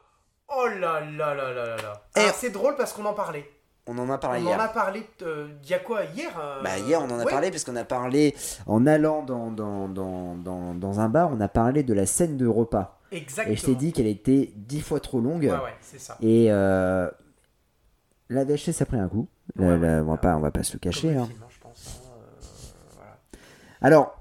Oh 0.47 0.67
là 0.67 0.99
là 1.02 1.34
là 1.36 1.54
là 1.54 1.65
là 1.65 1.75
là. 1.78 2.02
Eh. 2.15 2.19
Alors, 2.21 2.34
c'est 2.36 2.49
drôle 2.49 2.75
parce 2.75 2.93
qu'on 2.93 3.06
en 3.06 3.13
parlait. 3.13 3.49
On 3.86 3.97
en 3.97 4.10
a 4.10 4.17
parlé 4.19 4.41
on 4.41 4.47
hier. 4.49 4.58
en 4.60 4.62
a 4.62 4.67
parlé, 4.67 5.04
euh, 5.23 5.47
il 5.63 5.69
y 5.69 5.73
a 5.73 5.80
quoi, 5.80 6.04
hier 6.06 6.32
euh, 6.39 6.62
Bah, 6.62 6.78
hier, 6.78 7.02
on 7.02 7.06
en 7.10 7.19
a 7.19 7.23
ouais. 7.23 7.32
parlé 7.32 7.49
parce 7.49 7.63
qu'on 7.63 7.75
a 7.75 7.84
parlé 7.84 8.36
en 8.67 8.86
allant 8.86 9.23
dans, 9.23 9.49
dans, 9.52 9.88
dans, 9.89 10.36
dans, 10.36 10.75
dans 10.75 10.99
un 10.99 11.10
bar, 11.10 11.32
on 11.32 11.41
a 11.41 11.47
parlé 11.47 11.82
de 11.82 11.93
la 11.93 12.06
scène 12.06 12.38
de 12.38 12.45
repas. 12.45 12.99
Exactement. 13.12 13.54
Et 13.54 13.58
je 13.58 13.65
t'ai 13.65 13.75
dit 13.75 13.91
qu'elle 13.91 14.06
était 14.08 14.52
dix 14.56 14.82
fois 14.82 14.99
trop 14.99 15.19
longue. 15.19 15.43
Ouais, 15.43 15.49
ouais, 15.49 15.75
c'est 15.82 15.99
ça. 15.99 16.17
Et 16.21 16.52
euh, 16.52 17.10
la 18.30 18.43
VHS 18.43 18.80
a 18.82 18.86
pris 18.86 18.99
un 18.99 19.08
coup. 19.08 19.28
Ouais, 19.58 19.78
la- 19.78 19.78
ouais. 19.78 20.00
on, 20.02 20.12
va 20.12 20.18
pas, 20.18 20.36
on 20.38 20.40
va 20.40 20.52
pas 20.52 20.64
se 20.64 20.74
le 20.74 20.80
cacher. 20.80 21.16
hein. 21.16 21.28
hein, 21.32 21.48
je 21.50 21.60
pense. 21.60 22.02
hein, 22.06 22.12
euh, 22.18 22.42
voilà. 22.96 23.18
Alors, 23.82 24.16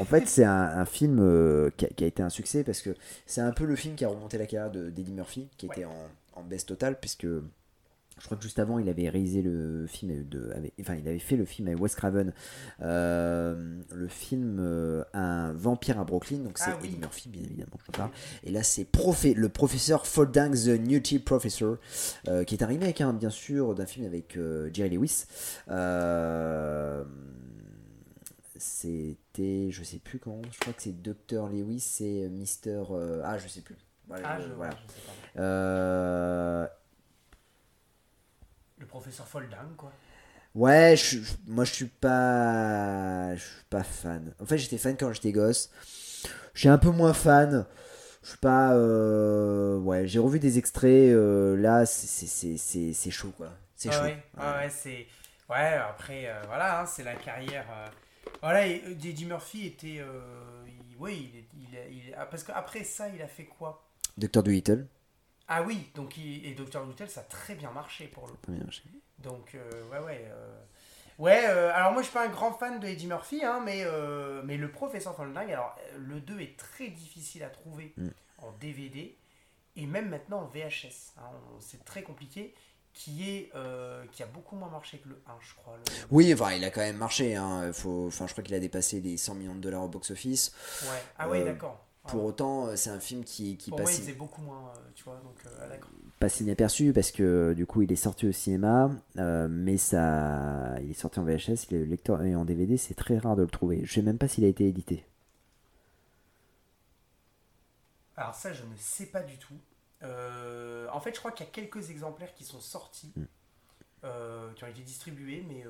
en 0.00 0.04
fait, 0.04 0.26
c'est 0.28 0.44
un, 0.44 0.52
un 0.78 0.84
film 0.84 1.18
euh, 1.20 1.70
qui, 1.76 1.86
a, 1.86 1.88
qui 1.88 2.04
a 2.04 2.06
été 2.08 2.22
un 2.22 2.28
succès 2.30 2.64
parce 2.64 2.80
que 2.82 2.90
c'est 3.24 3.40
un 3.40 3.52
peu 3.52 3.64
le 3.64 3.76
film 3.76 3.94
qui 3.94 4.04
a 4.04 4.08
remonté 4.08 4.36
la 4.38 4.46
carrière 4.46 4.70
de 4.72 4.90
d'Eddie 4.90 5.12
Murphy, 5.12 5.48
qui 5.56 5.66
était 5.66 5.84
en, 5.84 5.94
en 6.34 6.42
baisse 6.42 6.66
totale, 6.66 6.98
puisque 7.00 7.26
je 8.18 8.24
crois 8.24 8.36
que 8.38 8.42
juste 8.42 8.58
avant, 8.58 8.78
il 8.78 8.88
avait 8.88 9.08
réalisé 9.10 9.42
le 9.42 9.86
film 9.86 10.26
de, 10.28 10.50
enfin, 10.80 10.94
il 10.94 11.06
avait 11.06 11.18
fait 11.18 11.36
le 11.36 11.44
film 11.44 11.68
avec 11.68 11.80
Wes 11.80 11.94
Craven, 11.94 12.32
euh, 12.80 13.78
le 13.92 14.08
film 14.08 14.58
euh, 14.58 15.04
Un 15.12 15.52
vampire 15.52 16.00
à 16.00 16.04
Brooklyn, 16.04 16.38
donc 16.38 16.56
c'est 16.58 16.70
Ah 16.70 16.78
oui. 16.80 16.88
Eddie 16.88 16.98
Murphy, 16.98 17.28
bien 17.28 17.42
évidemment, 17.42 17.76
je 17.86 17.90
parle. 17.92 18.10
Et 18.42 18.50
là, 18.50 18.62
c'est 18.62 18.86
le 19.34 19.48
professeur 19.48 20.06
Folding 20.06 20.54
the 20.54 20.80
Nutty 20.80 21.18
Professor, 21.18 21.76
euh, 22.28 22.44
qui 22.44 22.54
est 22.54 22.62
un 22.62 22.66
remake, 22.66 23.00
hein, 23.02 23.12
bien 23.12 23.30
sûr, 23.30 23.74
d'un 23.74 23.86
film 23.86 24.06
avec 24.06 24.38
Jerry 24.72 24.90
Lewis. 24.96 25.26
C'était, 28.58 29.70
je 29.70 29.84
sais 29.84 29.98
plus 29.98 30.18
comment, 30.18 30.40
je 30.50 30.58
crois 30.60 30.72
que 30.72 30.80
c'est 30.82 31.02
Dr. 31.02 31.48
Lewis 31.48 31.98
et 32.00 32.28
Mister. 32.30 32.82
ah, 33.22 33.36
je 33.36 33.48
sais 33.48 33.60
plus. 33.60 33.76
Voilà, 34.08 34.28
Ah, 34.28 34.40
je, 34.40 34.48
voilà. 34.54 34.72
je. 35.34 35.40
Euh, 35.40 36.62
Le 36.62 36.68
professeur 39.00 39.26
Folding, 39.28 39.74
quoi. 39.76 39.92
Ouais, 40.54 40.96
je, 40.96 41.18
moi 41.46 41.64
je 41.64 41.72
suis 41.72 41.84
pas, 41.84 43.34
je 43.36 43.42
suis 43.42 43.64
pas 43.68 43.82
fan. 43.82 44.32
En 44.40 44.46
fait, 44.46 44.56
j'étais 44.56 44.78
fan 44.78 44.96
quand 44.96 45.12
j'étais 45.12 45.32
gosse. 45.32 45.70
Je 46.54 46.60
suis 46.60 46.68
un 46.68 46.78
peu 46.78 46.88
moins 46.90 47.12
fan. 47.12 47.66
Je 48.22 48.28
suis 48.30 48.38
pas, 48.38 48.72
euh, 48.74 49.78
ouais, 49.78 50.06
j'ai 50.08 50.18
revu 50.18 50.40
des 50.40 50.56
extraits. 50.58 51.10
euh, 51.12 51.56
là, 51.56 51.84
c'est- 51.84 53.10
chaud 53.10 53.32
quoi. 53.36 53.50
C'est 53.76 53.90
Ah 53.90 53.92
chaud. 53.92 54.02
ouais, 54.04 54.22
ah 54.38 54.56
ouais, 54.58 54.70
c'est. 54.70 55.06
Ouais, 55.50 55.74
après, 55.74 56.26
euh, 56.26 56.42
voilà, 56.46 56.80
hein, 56.80 56.86
c'est 56.86 57.04
la 57.04 57.14
carrière. 57.14 57.66
euh, 57.70 57.86
Voilà, 58.42 58.66
et 58.66 58.82
euh, 58.86 58.90
Eddie 58.92 59.26
Murphy 59.26 59.66
était. 59.66 59.98
euh, 60.00 60.20
il- 60.66 60.96
Oui, 60.98 61.30
il, 61.54 61.62
il, 61.92 62.06
il 62.08 62.14
a- 62.14 62.24
parce 62.26 62.42
qu'après 62.42 62.82
ça, 62.82 63.08
il 63.10 63.20
a 63.22 63.28
fait 63.28 63.44
quoi? 63.44 63.84
Docteur 64.16 64.42
Dolittle. 64.42 64.86
Ah 65.48 65.62
oui, 65.62 65.90
donc 65.94 66.16
il- 66.16 66.44
et 66.46 66.54
Dr. 66.54 66.82
Hotel, 66.88 67.08
ça 67.08 67.20
a 67.20 67.24
très 67.24 67.54
bien 67.54 67.70
marché 67.70 68.06
pour 68.08 68.26
le 68.26 68.32
coup. 68.34 68.50
Bien. 68.52 68.66
Donc, 69.18 69.54
euh, 69.54 69.88
ouais, 69.90 69.98
ouais. 70.00 70.24
euh, 70.28 70.60
Ouais, 71.18 71.44
euh, 71.48 71.72
alors 71.72 71.92
moi 71.92 72.02
je 72.02 72.08
suis 72.08 72.12
pas 72.12 72.26
un 72.26 72.30
grand 72.30 72.52
fan 72.52 72.78
de 72.78 72.86
Eddie 72.86 73.06
Murphy, 73.06 73.42
hein, 73.42 73.62
mais, 73.64 73.86
mais 74.44 74.58
le 74.58 74.70
professeur 74.70 75.16
Folding, 75.16 75.50
alors 75.50 75.74
le 75.96 76.20
2 76.20 76.40
est 76.40 76.58
très 76.58 76.88
difficile 76.88 77.42
à 77.42 77.48
trouver 77.48 77.94
Mm. 77.96 78.08
en 78.42 78.52
DVD 78.60 79.16
et 79.76 79.86
même 79.86 80.10
maintenant 80.10 80.40
en 80.42 80.46
VHS. 80.46 81.14
hein, 81.18 81.22
c'est 81.60 81.82
très 81.86 82.02
compliqué, 82.02 82.54
qui, 82.92 83.30
est, 83.30 83.50
qui 84.12 84.22
a 84.22 84.26
beaucoup 84.26 84.56
moins 84.56 84.68
marché 84.68 84.98
que 84.98 85.08
le 85.08 85.22
1, 85.26 85.32
je 85.40 85.54
crois. 85.54 85.76
le- 85.78 85.82
Oui, 86.10 86.34
enfin, 86.34 86.52
il 86.52 86.62
a 86.64 86.70
quand 86.70 86.80
même 86.82 86.96
marché. 86.98 87.34
Hein. 87.34 87.72
Faut, 87.72 88.08
enfin, 88.08 88.26
je 88.26 88.32
crois 88.32 88.44
qu'il 88.44 88.54
a 88.54 88.60
dépassé 88.60 89.00
les 89.00 89.16
100 89.16 89.36
millions 89.36 89.54
de 89.54 89.60
dollars 89.60 89.84
au 89.84 89.88
box-office. 89.88 90.52
Ouais. 90.82 91.02
Ah 91.18 91.28
oui, 91.30 91.42
d'accord. 91.44 91.82
Pour 92.06 92.24
autant, 92.24 92.66
euh, 92.66 92.76
c'est 92.76 92.90
un 92.90 93.00
film 93.00 93.24
qui, 93.24 93.56
qui 93.56 93.70
pour 93.70 93.80
moi, 93.80 93.88
passe, 93.88 94.06
il 94.06 94.16
beaucoup 94.16 94.42
moins, 94.42 94.72
euh, 94.74 94.80
tu 94.94 95.04
vois, 95.04 95.20
donc 95.24 95.36
euh, 95.46 95.76
passe 96.18 96.40
inaperçu 96.40 96.92
parce 96.92 97.10
que 97.10 97.52
du 97.54 97.66
coup, 97.66 97.82
il 97.82 97.92
est 97.92 97.96
sorti 97.96 98.26
au 98.26 98.32
cinéma, 98.32 98.90
euh, 99.18 99.48
mais 99.50 99.76
ça, 99.76 100.76
il 100.82 100.90
est 100.90 100.94
sorti 100.94 101.18
en 101.18 101.24
VHS, 101.24 101.66
il 101.70 101.76
est 101.76 101.84
lecteur 101.84 102.22
et 102.22 102.34
en 102.34 102.44
DVD, 102.44 102.76
c'est 102.76 102.94
très 102.94 103.18
rare 103.18 103.36
de 103.36 103.42
le 103.42 103.48
trouver. 103.48 103.80
Je 103.84 103.92
sais 103.92 104.02
même 104.02 104.18
pas 104.18 104.28
s'il 104.28 104.44
a 104.44 104.48
été 104.48 104.66
édité. 104.66 105.04
Alors 108.16 108.34
ça, 108.34 108.52
je 108.52 108.62
ne 108.62 108.76
sais 108.76 109.06
pas 109.06 109.22
du 109.22 109.36
tout. 109.38 109.58
Euh, 110.02 110.88
en 110.92 111.00
fait, 111.00 111.14
je 111.14 111.18
crois 111.18 111.32
qu'il 111.32 111.44
y 111.44 111.48
a 111.48 111.52
quelques 111.52 111.90
exemplaires 111.90 112.34
qui 112.34 112.44
sont 112.44 112.60
sortis, 112.60 113.12
Mm. 113.16 114.54
qui 114.54 114.64
ont 114.64 114.68
été 114.68 114.82
distribués, 114.82 115.44
mais 115.48 115.64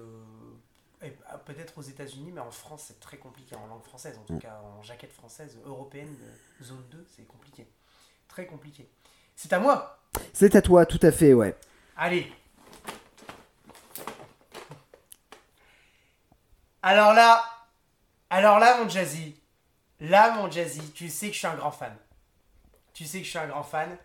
peut-être 1.45 1.79
aux 1.79 1.83
États-Unis, 1.83 2.33
mais 2.33 2.41
en 2.41 2.51
France, 2.51 2.85
c'est 2.89 3.01
très 3.01 3.19
compliqué 3.19 3.55
en 3.55 3.67
langue 3.67 3.83
française, 3.85 4.19
en 4.19 4.23
tout 4.25 4.35
Mm. 4.35 4.41
cas 4.41 4.61
en 4.65 4.83
jaquette 4.83 5.13
française 5.13 5.59
européenne, 5.65 6.17
euh, 6.23 6.65
zone 6.65 6.85
2, 6.91 7.07
c'est 7.15 7.27
compliqué. 7.27 7.69
Très 8.29 8.47
compliqué. 8.47 8.89
C'est 9.37 9.53
à 9.53 9.59
moi 9.59 9.99
C'est 10.33 10.57
à 10.57 10.63
toi, 10.63 10.87
tout 10.87 10.99
à 11.03 11.13
fait, 11.13 11.35
ouais. 11.35 11.57
Allez 11.97 12.33
Alors 16.83 17.13
là, 17.15 17.45
alors 18.31 18.59
là, 18.59 18.83
mon 18.83 18.89
Jazzy, 18.89 19.41
là, 20.01 20.33
mon 20.37 20.51
Jazzy, 20.51 20.93
tu 20.93 21.09
sais 21.09 21.29
que 21.29 21.33
je 21.33 21.39
suis 21.39 21.47
un 21.47 21.57
grand 21.57 21.71
fan. 21.73 21.97
Tu 22.95 23.05
sais 23.05 23.19
que 23.19 23.25
je 23.25 23.31
suis 23.31 23.39
un 23.39 23.49
grand 23.49 23.63
fan. 23.65 23.97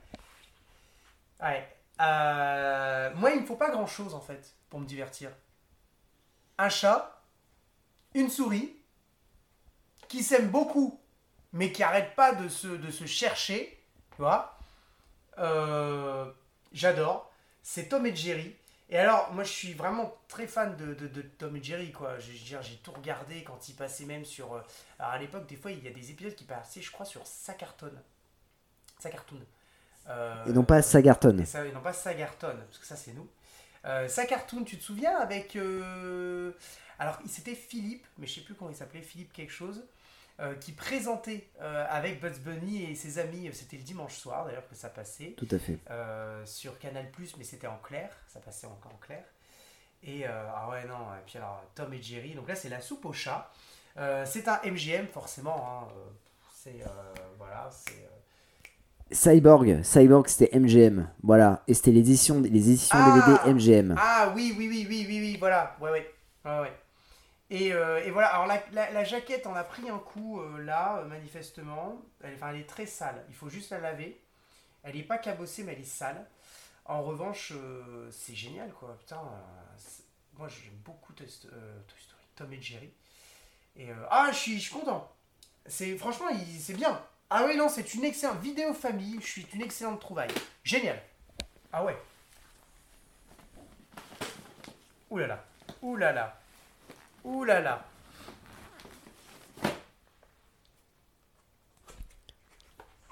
Ouais. 1.41 1.67
Euh, 2.01 3.11
moi, 3.15 3.31
il 3.31 3.41
me 3.41 3.45
faut 3.45 3.55
pas 3.55 3.69
grand 3.69 3.85
chose 3.87 4.13
en 4.15 4.21
fait 4.21 4.55
pour 4.69 4.79
me 4.79 4.85
divertir. 4.85 5.31
Un 6.61 6.69
chat, 6.69 7.21
une 8.13 8.29
souris, 8.29 8.75
qui 10.07 10.23
s'aiment 10.23 10.49
beaucoup, 10.49 10.99
mais 11.53 11.71
qui 11.71 11.83
arrêtent 11.83 12.15
pas 12.15 12.33
de 12.33 12.49
se, 12.49 12.67
de 12.67 12.91
se 12.91 13.05
chercher, 13.05 13.81
tu 14.11 14.17
vois. 14.17 14.57
Euh, 15.39 16.31
J'adore. 16.73 17.31
C'est 17.63 17.89
Tom 17.89 18.05
et 18.05 18.15
Jerry. 18.15 18.55
Et 18.89 18.97
alors, 18.97 19.33
moi, 19.33 19.43
je 19.43 19.51
suis 19.51 19.73
vraiment 19.73 20.13
très 20.27 20.47
fan 20.47 20.75
de, 20.77 20.93
de- 20.95 21.07
de 21.07 21.21
Tom 21.21 21.55
et 21.55 21.63
Jerry, 21.63 21.91
quoi. 21.91 22.19
Je, 22.19 22.31
j'ai 22.33 22.77
tout 22.83 22.91
regardé 22.91 23.43
quand 23.43 23.69
ils 23.69 23.75
passaient 23.75 24.05
même 24.05 24.25
sur. 24.25 24.53
euh, 24.55 24.61
alors, 24.99 25.13
à 25.13 25.19
l'époque, 25.19 25.47
des 25.47 25.55
fois, 25.55 25.71
il 25.71 25.83
y 25.83 25.87
a 25.87 25.91
des 25.91 26.11
épisodes 26.11 26.35
qui 26.35 26.45
passaient, 26.45 26.81
je 26.81 26.91
crois, 26.91 27.05
sur 27.05 27.25
Sacartoon. 27.27 27.93
Sacartoon. 28.99 29.41
Euh, 30.09 30.45
Et 30.45 30.53
non 30.53 30.63
pas 30.63 30.81
Sagarton. 30.81 31.37
et, 31.37 31.45
ça, 31.45 31.65
et 31.65 31.71
non 31.71 31.81
pas 31.81 31.93
Sagarton, 31.93 32.55
parce 32.67 32.79
que 32.79 32.85
ça, 32.85 32.95
c'est 32.95 33.13
nous. 33.13 33.27
Euh, 33.85 34.07
Sacartoon, 34.07 34.63
tu 34.63 34.77
te 34.77 34.83
souviens 34.83 35.17
avec. 35.17 35.55
euh, 35.55 36.51
Alors, 36.99 37.17
c'était 37.27 37.55
Philippe, 37.55 38.05
mais 38.17 38.27
je 38.27 38.35
sais 38.35 38.41
plus 38.41 38.53
comment 38.55 38.69
il 38.71 38.75
s'appelait, 38.75 39.01
Philippe 39.01 39.33
quelque 39.33 39.51
chose. 39.51 39.83
euh, 40.39 40.55
qui 40.55 40.71
présentait 40.71 41.47
euh, 41.61 41.85
avec 41.89 42.19
Bugs 42.19 42.39
Bunny 42.39 42.83
et 42.89 42.95
ses 42.95 43.19
amis, 43.19 43.49
c'était 43.53 43.77
le 43.77 43.83
dimanche 43.83 44.15
soir 44.15 44.45
d'ailleurs 44.45 44.67
que 44.67 44.73
ça 44.75 44.89
passait 44.89 45.35
Tout 45.37 45.47
à 45.51 45.59
fait. 45.59 45.77
sur 46.45 46.79
Canal 46.79 47.11
mais 47.37 47.43
c'était 47.43 47.67
en 47.67 47.77
clair, 47.77 48.09
ça 48.27 48.39
passait 48.39 48.65
en, 48.65 48.79
en 48.85 48.97
clair. 48.97 49.23
Et 50.03 50.25
ah 50.25 50.67
ouais, 50.71 50.85
non, 50.85 51.13
et 51.15 51.21
puis 51.27 51.37
alors 51.37 51.63
Tom 51.75 51.93
et 51.93 52.01
Jerry, 52.01 52.33
donc 52.33 52.47
là 52.47 52.55
c'est 52.55 52.69
la 52.69 52.81
soupe 52.81 53.05
au 53.05 53.13
chat. 53.13 53.51
C'est 54.25 54.47
un 54.47 54.59
MGM, 54.63 55.07
forcément. 55.07 55.87
hein, 55.91 55.93
C'est. 56.55 56.81
voilà, 57.37 57.69
c'est. 57.71 58.09
Cyborg, 59.11 59.81
Cyborg 59.83 60.27
c'était 60.27 60.57
MGM, 60.57 61.07
voilà, 61.23 61.63
et 61.67 61.73
c'était 61.73 61.91
l'édition, 61.91 62.41
les 62.41 62.49
éditions 62.49 62.97
Ah 62.99 63.11
DVD 63.13 63.53
MGM. 63.53 63.95
Ah 63.97 64.33
oui, 64.35 64.53
oui, 64.57 64.67
oui, 64.69 64.85
oui, 64.89 65.05
oui, 65.07 65.19
oui, 65.19 65.37
voilà. 65.39 65.75
Ouais, 65.81 65.91
ouais. 65.91 66.13
ouais, 66.45 66.59
ouais. 66.61 66.73
Et, 67.49 67.73
euh, 67.73 68.03
et 68.05 68.11
voilà, 68.11 68.29
alors 68.29 68.47
la, 68.47 68.61
la- 68.73 68.91
la 68.91 69.03
jaquette 69.03 69.47
en 69.47 69.55
a 69.55 69.63
pris 69.63 69.89
un 69.89 69.99
coup 69.99 70.39
euh, 70.41 70.59
là, 70.63 70.99
euh, 70.99 71.05
manifestement. 71.07 72.01
Elle, 72.23 72.35
enfin, 72.35 72.51
elle 72.51 72.61
est 72.61 72.69
très 72.69 72.85
sale. 72.85 73.25
Il 73.29 73.35
faut 73.35 73.49
juste 73.49 73.71
la 73.71 73.79
laver. 73.79 74.19
Elle 74.83 74.95
n'est 74.95 75.03
pas 75.03 75.17
cabossée, 75.19 75.63
mais 75.63 75.73
elle 75.73 75.81
est 75.81 75.85
sale. 75.85 76.25
En 76.85 77.03
revanche, 77.03 77.53
euh, 77.55 78.09
c'est 78.11 78.35
génial, 78.35 78.71
quoi. 78.73 78.97
Putain, 78.99 79.21
moi 80.37 80.47
j'aime 80.47 80.73
beaucoup 80.85 81.13
Toy, 81.13 81.27
Sto- 81.27 81.49
Toy 81.49 81.99
Story, 81.99 82.21
Tom 82.35 82.53
et 82.53 82.61
Jerry. 82.61 82.91
Et 83.77 83.87
ah, 84.09 84.29
je 84.31 84.37
suis, 84.37 84.69
content. 84.69 85.11
C'est 85.65 85.97
franchement, 85.97 86.27
c'est 86.59 86.73
bien. 86.75 87.01
Ah 87.33 87.45
oui, 87.45 87.55
non, 87.55 87.69
c'est 87.69 87.93
une 87.93 88.03
excellente 88.03 88.41
vidéo 88.41 88.73
famille. 88.73 89.17
Je 89.21 89.25
suis 89.25 89.47
une 89.53 89.61
excellente 89.61 90.01
trouvaille. 90.01 90.33
Génial. 90.65 91.01
Ah 91.71 91.81
ouais. 91.85 91.95
Ouh 95.09 95.17
là 95.17 95.27
là. 95.27 95.45
Ouh 95.81 95.95
là 95.95 96.11
là. 96.11 96.37
Ouh 97.23 97.45
là 97.45 97.61
là. 97.61 97.85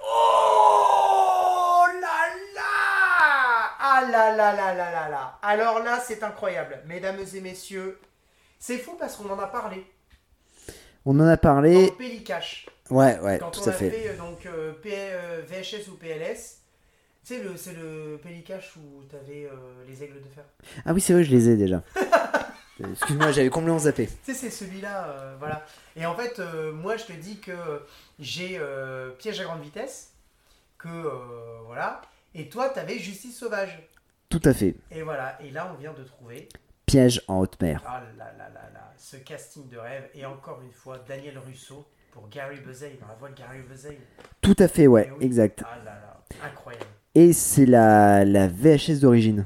Oh 0.01 1.85
là 2.01 2.27
là 2.55 2.61
Ah 3.79 4.01
là 4.11 4.35
là 4.35 4.53
là 4.53 4.73
là 4.73 4.91
là 4.91 5.09
là 5.09 5.39
Alors 5.41 5.79
là, 5.79 5.97
c'est 6.01 6.21
incroyable. 6.23 6.83
Mesdames 6.85 7.23
et 7.33 7.39
messieurs, 7.39 7.97
c'est 8.59 8.79
fou 8.79 8.97
parce 8.99 9.15
qu'on 9.15 9.29
en 9.29 9.39
a 9.39 9.47
parlé. 9.47 9.89
On 11.05 11.17
en 11.21 11.23
a 11.23 11.37
Dans 11.37 11.41
parlé, 11.41 11.91
Pellicache. 11.97 12.65
Ouais, 12.89 13.19
ouais, 13.19 13.39
Quand 13.39 13.51
tout 13.51 13.61
on 13.61 13.67
à 13.67 13.69
a 13.69 13.73
fait. 13.73 13.89
fait, 13.91 14.09
euh, 14.09 14.17
donc 14.17 14.45
euh, 14.45 14.73
P- 14.73 14.91
euh, 14.93 15.41
VHS 15.47 15.87
ou 15.89 15.95
PLS, 15.95 16.57
tu 17.25 17.35
sais, 17.35 17.43
le- 17.43 17.57
c'est 17.57 17.73
le 17.73 18.19
Pellicache 18.21 18.75
où 18.77 19.03
t'avais 19.03 19.45
euh, 19.45 19.83
les 19.87 20.03
aigles 20.03 20.21
de 20.21 20.29
fer. 20.29 20.43
Ah 20.85 20.93
oui, 20.93 21.01
c'est 21.01 21.13
vrai, 21.13 21.23
je 21.23 21.31
les 21.31 21.49
ai 21.49 21.55
déjà. 21.57 21.83
Euh, 22.81 22.85
Excuse-moi, 22.93 23.31
j'avais 23.31 23.49
complètement 23.49 23.79
zappé. 23.79 24.07
Tu 24.07 24.13
sais, 24.23 24.33
c'est 24.33 24.49
celui-là, 24.49 25.09
euh, 25.09 25.35
voilà. 25.37 25.65
Et 25.97 26.05
en 26.05 26.15
fait, 26.15 26.39
euh, 26.39 26.71
moi, 26.71 26.95
je 26.97 27.05
te 27.05 27.13
dis 27.13 27.39
que 27.39 27.51
j'ai 28.19 28.57
euh, 28.57 29.11
Piège 29.11 29.39
à 29.41 29.43
grande 29.43 29.61
vitesse, 29.61 30.13
que 30.77 30.87
euh, 30.87 31.59
voilà, 31.65 32.01
et 32.33 32.47
toi, 32.47 32.69
t'avais 32.69 32.97
Justice 32.97 33.37
sauvage. 33.37 33.77
Tout 34.29 34.41
à 34.45 34.53
fait. 34.53 34.75
Et 34.91 35.01
voilà, 35.01 35.37
et 35.41 35.49
là, 35.51 35.71
on 35.75 35.79
vient 35.79 35.91
de 35.93 36.03
trouver, 36.03 36.47
Piège 36.85 37.21
en 37.27 37.39
haute 37.39 37.61
mer. 37.61 37.83
ah 37.85 38.01
là 38.17 38.25
là 38.37 38.47
là 38.47 38.69
là, 38.73 38.93
ce 38.97 39.17
casting 39.17 39.67
de 39.69 39.77
rêve, 39.77 40.09
et 40.13 40.25
encore 40.25 40.61
une 40.61 40.71
fois, 40.71 40.99
Daniel 40.99 41.37
Russo 41.39 41.85
pour 42.11 42.27
Gary 42.29 42.59
Buzey, 42.59 42.97
dans 43.01 43.07
la 43.07 43.15
voix 43.15 43.29
de 43.29 43.35
Gary 43.35 43.61
Buzey. 43.61 43.99
Tout 44.41 44.55
à 44.59 44.67
fait, 44.67 44.87
ouais, 44.87 45.07
Eh 45.09 45.11
oui. 45.19 45.25
exact. 45.25 45.63
Ah 45.65 45.77
là 45.77 45.83
là, 45.85 46.23
incroyable. 46.45 46.85
Et 47.15 47.33
c'est 47.33 47.65
la, 47.65 48.23
la 48.25 48.47
VHS 48.47 48.99
d'origine. 49.01 49.45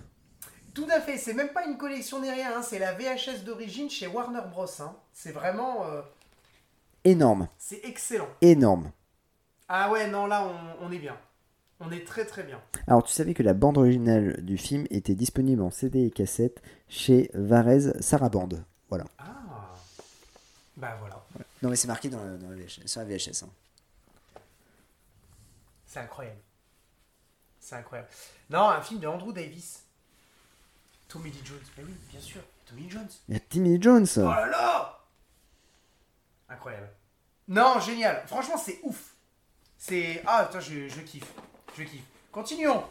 Tout 0.73 0.87
à 0.91 0.99
fait, 0.99 1.17
c'est 1.17 1.33
même 1.33 1.49
pas 1.49 1.65
une 1.65 1.77
collection 1.77 2.19
rien, 2.19 2.57
hein, 2.57 2.61
c'est 2.61 2.79
la 2.79 2.93
VHS 2.93 3.43
d'origine 3.45 3.89
chez 3.89 4.07
Warner 4.07 4.41
Bros. 4.51 4.65
hein. 4.81 4.95
C'est 5.13 5.31
vraiment, 5.31 5.85
euh, 5.87 6.01
Énorme, 7.03 7.47
c'est 7.57 7.81
excellent. 7.83 8.27
énorme. 8.41 8.91
Ah 9.69 9.91
ouais, 9.91 10.09
non, 10.09 10.25
là, 10.25 10.47
on, 10.81 10.87
on 10.87 10.91
est 10.91 10.99
bien. 10.99 11.17
On 11.79 11.91
est 11.91 12.05
très 12.05 12.25
très 12.25 12.43
bien. 12.43 12.59
Alors, 12.87 13.03
tu 13.03 13.11
savais 13.11 13.33
que 13.33 13.43
la 13.43 13.53
bande 13.53 13.77
originale 13.77 14.41
du 14.43 14.57
film 14.57 14.85
était 14.89 15.15
disponible 15.15 15.61
en 15.61 15.69
CD 15.69 16.05
et 16.05 16.11
cassette 16.11 16.61
chez 16.87 17.29
Varese 17.33 17.93
Sarabande. 17.99 18.63
Voilà. 18.89 19.05
Ah, 19.19 19.73
bah 20.77 20.95
voilà, 20.99 21.22
Non, 21.63 21.69
mais 21.69 21.77
c'est 21.77 21.87
marqué 21.87 22.09
dans 22.09 22.19
VHS, 22.19 22.85
sur 22.87 22.99
la 23.01 23.05
VHS. 23.07 23.43
hein. 23.43 23.49
c'est 25.87 25.99
incroyable. 26.01 26.41
C'est 27.59 27.75
incroyable. 27.77 28.09
Non, 28.49 28.67
un 28.69 28.81
film 28.81 28.99
de 28.99 29.07
Andrew 29.07 29.31
Davis. 29.31 29.85
Tommy 31.07 31.31
Lee 31.31 31.41
Jones, 31.45 31.61
mais 31.77 31.83
oui, 31.85 31.93
bien 32.11 32.19
sûr, 32.19 32.41
Tommy 32.65 32.81
Lee 32.81 32.89
Jones. 32.89 33.07
Il 33.29 33.35
y 33.35 33.37
a 33.37 33.39
Timmy 33.39 33.81
Jones. 33.81 34.05
Oh 34.17 34.21
là 34.23 34.47
là 34.47 34.99
Incroyable. 36.49 36.89
Non, 37.47 37.79
génial. 37.79 38.23
Franchement, 38.27 38.57
c'est 38.57 38.79
ouf. 38.83 39.15
C'est... 39.77 40.21
Ah, 40.25 40.43
putain, 40.45 40.59
je, 40.59 40.89
je 40.89 40.99
kiffe. 41.01 41.31
Je 41.77 41.83
kiffe. 41.83 42.03
Continuons. 42.31 42.83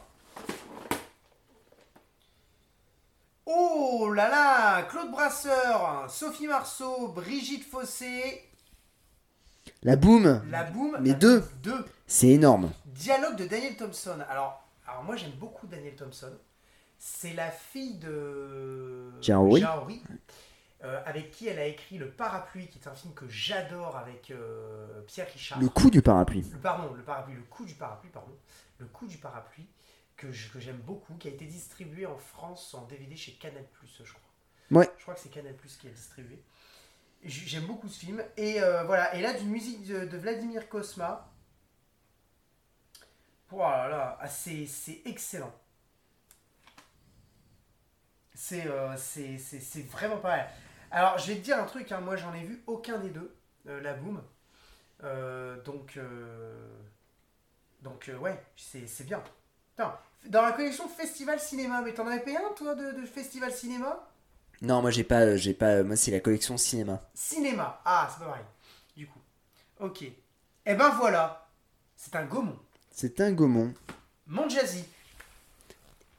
Oh 3.44 4.10
là 4.14 4.28
là 4.30 4.82
Claude 4.84 5.10
Brasseur, 5.10 6.08
Sophie 6.08 6.46
Marceau, 6.46 7.08
Brigitte 7.08 7.68
Fossé, 7.68 8.48
La 9.82 9.96
boum, 9.96 10.42
La 10.50 10.64
Boum. 10.64 10.96
Mais 11.00 11.10
La 11.10 11.14
deux. 11.16 11.44
Deux. 11.62 11.84
c'est 12.06 12.28
énorme. 12.28 12.70
Dialogue 12.86 13.36
de 13.36 13.46
Daniel 13.46 13.76
Thompson. 13.76 14.18
Alors, 14.28 14.62
alors 14.86 15.02
moi 15.02 15.16
j'aime 15.16 15.32
beaucoup 15.32 15.66
Daniel 15.66 15.94
Thompson. 15.96 16.32
C'est 16.98 17.32
la 17.32 17.50
fille 17.50 17.98
de 17.98 19.10
Horry, 19.28 20.02
euh, 20.84 21.02
avec 21.04 21.32
qui 21.32 21.48
elle 21.48 21.58
a 21.58 21.66
écrit 21.66 21.98
Le 21.98 22.08
Parapluie, 22.08 22.68
qui 22.68 22.78
est 22.78 22.86
un 22.86 22.94
film 22.94 23.12
que 23.14 23.28
j'adore 23.28 23.96
avec 23.96 24.30
euh, 24.30 25.00
Pierre 25.08 25.26
Richard. 25.32 25.58
Le 25.60 25.68
coup 25.68 25.90
du 25.90 26.00
parapluie. 26.00 26.46
Le- 26.52 26.58
pardon, 26.58 26.92
le 26.94 27.02
parapluie, 27.02 27.34
le 27.34 27.42
coup 27.42 27.64
du 27.64 27.74
parapluie, 27.74 28.10
pardon. 28.10 28.36
Le 28.78 28.86
coup 28.86 29.08
du 29.08 29.18
parapluie, 29.18 29.66
que 30.16 30.30
j'aime 30.30 30.78
beaucoup, 30.86 31.14
qui 31.14 31.26
a 31.26 31.32
été 31.32 31.44
distribué 31.46 32.06
en 32.06 32.16
France 32.16 32.72
en 32.74 32.82
DVD 32.86 33.16
chez 33.16 33.32
Canal+, 33.32 33.64
je 33.82 34.04
crois. 34.12 34.20
Ouais. 34.70 34.88
Je 34.96 35.02
crois 35.02 35.14
que 35.14 35.20
c'est 35.20 35.28
Canal+, 35.30 35.54
qui 35.56 35.88
a 35.88 35.90
distribué. 35.90 36.40
J'aime 37.24 37.66
beaucoup 37.66 37.88
ce 37.88 37.98
film. 38.00 38.22
Et 38.36 38.60
euh, 38.62 38.84
voilà, 38.84 39.14
et 39.14 39.20
là, 39.22 39.32
d'une 39.32 39.48
musique 39.50 39.86
de, 39.86 40.04
de 40.04 40.16
Vladimir 40.18 40.68
Kosma. 40.68 41.28
Oh 43.52 43.58
là 43.58 43.88
là, 43.88 44.18
ah, 44.20 44.28
c'est 44.28 44.66
excellent. 45.04 45.52
C'est 48.34 48.66
euh, 48.66 48.96
c'est- 48.96 49.36
vraiment 49.90 50.16
pas 50.18 50.28
mal. 50.36 50.48
Alors, 50.90 51.18
je 51.18 51.28
vais 51.32 51.38
te 51.38 51.44
dire 51.44 51.58
un 51.58 51.64
truc, 51.66 51.90
hein, 51.92 52.00
moi 52.00 52.16
j'en 52.16 52.32
ai 52.34 52.42
vu 52.44 52.62
aucun 52.66 52.98
des 52.98 53.10
deux, 53.10 53.34
euh, 53.68 53.80
la 53.80 53.94
boom. 53.94 54.22
Donc, 55.64 55.98
donc 57.82 58.10
ouais, 58.20 58.40
c'est 58.56 59.04
bien. 59.04 59.22
Dans 60.26 60.42
la 60.42 60.52
collection 60.52 60.88
Festival 60.88 61.38
Cinéma, 61.40 61.80
mais 61.82 61.92
t'en 61.94 62.06
avais 62.06 62.20
payé 62.22 62.36
un 62.36 62.52
toi 62.56 62.74
de, 62.74 62.92
de 63.00 63.06
Festival 63.06 63.52
Cinéma? 63.52 64.08
Non, 64.62 64.80
moi 64.80 64.90
j'ai 64.90 65.04
pas, 65.04 65.36
j'ai 65.36 65.54
pas. 65.54 65.82
Moi 65.82 65.96
c'est 65.96 66.10
la 66.12 66.20
collection 66.20 66.56
cinéma. 66.56 67.02
Cinéma, 67.14 67.80
ah 67.84 68.08
c'est 68.12 68.20
pas 68.20 68.30
pareil, 68.30 68.44
du 68.96 69.06
coup. 69.06 69.18
Ok. 69.80 70.02
Et 70.02 70.74
ben 70.74 70.90
voilà, 70.90 71.48
c'est 71.96 72.14
un 72.14 72.24
Gaumont. 72.24 72.58
C'est 72.90 73.20
un 73.20 73.32
Gaumont. 73.32 73.74
Mon 74.26 74.48
Jazzy. 74.48 74.84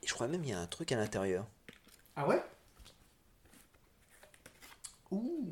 Et 0.02 0.08
je 0.08 0.14
crois 0.14 0.28
même 0.28 0.44
il 0.44 0.50
y 0.50 0.54
a 0.54 0.60
un 0.60 0.68
truc 0.68 0.92
à 0.92 0.98
l'intérieur. 0.98 1.48
Ah 2.18 2.28
ouais? 2.28 2.44
Ouh 5.12 5.46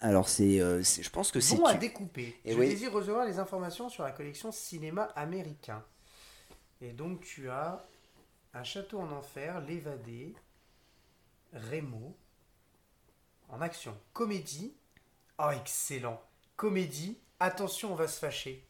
Alors 0.00 0.28
c'est, 0.28 0.60
euh, 0.60 0.82
c'est- 0.82 1.02
je 1.02 1.10
pense 1.10 1.30
que 1.30 1.40
c'est. 1.40 1.56
Bon 1.56 1.66
à 1.66 1.74
découper. 1.74 2.40
Eh 2.46 2.54
Je 2.54 2.58
oui. 2.58 2.68
désire 2.70 2.92
recevoir 2.92 3.26
les 3.26 3.38
informations 3.38 3.90
sur 3.90 4.02
la 4.04 4.12
collection 4.12 4.50
cinéma 4.52 5.04
américain. 5.16 5.84
Et 6.80 6.92
donc 6.92 7.20
tu 7.20 7.50
as 7.50 7.84
un 8.54 8.64
château 8.64 8.98
en 9.00 9.10
enfer, 9.12 9.60
l'évadé, 9.60 10.34
Rémo, 11.52 12.16
en 13.48 13.60
action, 13.60 13.96
comédie. 14.12 14.74
Oh 15.38 15.50
excellent. 15.50 16.22
Comédie, 16.56 17.18
attention 17.40 17.92
on 17.92 17.96
va 17.96 18.06
se 18.08 18.18
fâcher. 18.18 18.64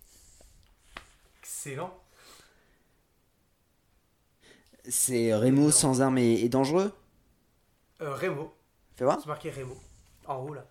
Excellent. 1.41 1.93
C'est 4.89 5.35
Rémo 5.35 5.71
sans 5.71 6.01
armes 6.01 6.19
et, 6.19 6.41
et 6.41 6.49
dangereux? 6.49 6.97
Euh, 8.01 8.15
Rémo, 8.15 8.55
Fais 8.97 9.05
voir. 9.05 9.19
c'est 9.21 9.27
marqué 9.27 9.51
Rémo, 9.51 9.77
en 10.27 10.37
haut 10.37 10.55
là. 10.55 10.65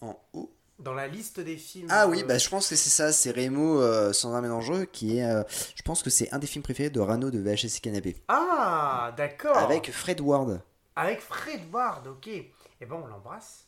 En 0.00 0.18
haut. 0.32 0.50
Dans 0.80 0.94
la 0.94 1.06
liste 1.08 1.40
des 1.40 1.56
films. 1.56 1.88
Ah 1.90 2.08
oui, 2.08 2.22
euh, 2.22 2.26
bah 2.26 2.38
je 2.38 2.48
pense 2.48 2.68
que 2.68 2.74
c'est 2.76 2.90
ça. 2.90 3.12
C'est 3.12 3.36
euh, 3.38 4.12
sans 4.12 4.34
armes 4.34 4.46
et 4.46 4.48
dangereux 4.48 4.86
qui 4.86 5.18
est. 5.18 5.24
euh, 5.30 5.42
je 5.74 5.82
pense 5.82 6.02
que 6.02 6.10
c'est 6.10 6.32
un 6.32 6.38
des 6.38 6.46
films 6.46 6.62
préférés 6.62 6.90
de 6.90 7.00
Rano 7.00 7.30
de 7.30 7.38
VHS 7.38 7.80
Canapé. 7.82 8.16
Ah, 8.28 9.12
d'accord. 9.16 9.56
Avec 9.58 9.90
Fred 9.92 10.20
Ward. 10.20 10.62
Avec 10.96 11.20
Fred 11.20 11.60
Ward, 11.72 12.06
ok. 12.06 12.28
Et 12.28 12.46
ben 12.80 12.96
on 13.02 13.06
l'embrasse 13.06 13.66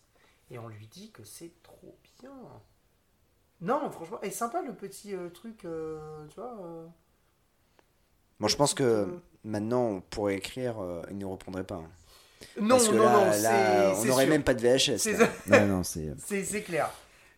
et 0.50 0.58
on 0.58 0.68
lui 0.68 0.86
dit 0.86 1.10
que 1.10 1.22
c'est 1.24 1.52
trop 1.62 1.96
bien. 2.20 2.32
Non, 3.60 3.90
franchement, 3.90 4.18
et 4.22 4.30
sympa 4.30 4.62
le 4.62 4.74
petit 4.74 5.14
euh, 5.14 5.28
truc, 5.28 5.64
euh, 5.64 6.26
tu 6.28 6.36
vois. 6.36 6.56
euh, 6.64 6.86
Bon, 8.40 8.48
je 8.48 8.56
pense 8.56 8.74
que 8.74 9.20
maintenant 9.44 9.82
on 9.82 10.00
pourrait 10.00 10.34
écrire, 10.36 10.82
euh, 10.82 11.02
il 11.10 11.18
ne 11.18 11.24
reprendrait 11.26 11.64
pas. 11.64 11.76
hein. 11.76 11.90
Non, 12.60 12.70
Parce 12.76 12.88
que 12.88 12.94
non, 12.94 13.04
là, 13.04 13.12
non, 13.36 13.42
là, 13.42 13.92
on 13.96 14.04
n'aurait 14.04 14.26
même 14.26 14.42
pas 14.42 14.54
de 14.54 14.60
VHS. 14.60 14.98
C'est 16.18 16.62
clair. 16.62 16.90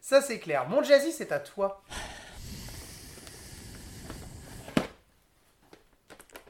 Ça, 0.06 0.20
c'est 0.20 0.38
clair. 0.38 0.68
Mon 0.68 0.82
Jazzy, 0.82 1.12
c'est 1.12 1.32
à 1.32 1.38
toi. 1.38 1.82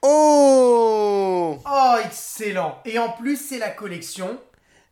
Oh 0.02 1.56
Oh, 1.64 1.96
excellent. 2.04 2.80
Et 2.84 2.98
en 2.98 3.10
plus, 3.10 3.36
c'est 3.36 3.58
la 3.58 3.70
collection. 3.70 4.40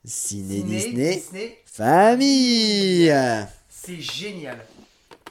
Ciné, 0.05 0.59
Ciné, 0.59 0.77
Disney, 0.77 1.15
Disney, 1.17 1.63
famille 1.67 3.13
c'est 3.69 4.01
génial. 4.01 4.65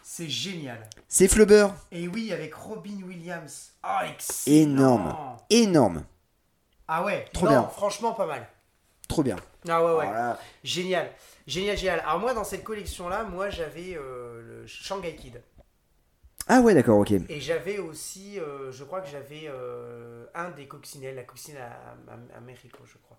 C'est 0.03 0.27
génial. 0.27 0.89
C'est 1.07 1.29
Flubber. 1.29 1.67
Et 1.93 2.09
oui, 2.09 2.33
avec 2.33 2.53
Robin 2.53 2.99
Williams. 3.07 3.71
Ah, 3.81 4.07
excellent. 4.09 4.57
Énorme. 4.57 5.15
Énorme. 5.49 6.03
Ah 6.85 7.05
ouais, 7.05 7.23
Trop 7.31 7.45
non, 7.45 7.51
bien. 7.51 7.63
franchement 7.69 8.11
pas 8.11 8.25
mal. 8.25 8.45
Trop 9.07 9.23
bien. 9.23 9.37
Ah 9.69 9.81
ouais, 9.81 9.91
ouais. 9.91 10.05
Voilà. 10.05 10.37
Génial. 10.65 11.09
Génial, 11.47 11.77
génial. 11.77 11.99
Alors 12.01 12.19
moi, 12.19 12.33
dans 12.33 12.43
cette 12.43 12.63
collection-là, 12.63 13.23
moi, 13.23 13.49
j'avais 13.49 13.95
euh, 13.95 14.41
le 14.41 14.67
Shanghai 14.67 15.15
Kid. 15.15 15.41
Ah 16.47 16.61
ouais, 16.61 16.73
d'accord, 16.73 16.99
ok. 16.99 17.11
Et 17.29 17.39
j'avais 17.39 17.77
aussi, 17.77 18.39
euh, 18.39 18.71
je 18.71 18.83
crois 18.83 19.01
que 19.01 19.09
j'avais 19.09 19.43
euh, 19.45 20.25
un 20.33 20.49
des 20.49 20.67
coccinelles, 20.67 21.15
la 21.15 21.23
coccinelle 21.23 21.61
à, 21.61 22.11
à, 22.11 22.37
à 22.37 22.39
Mexico, 22.41 22.79
je 22.85 22.97
crois. 22.97 23.17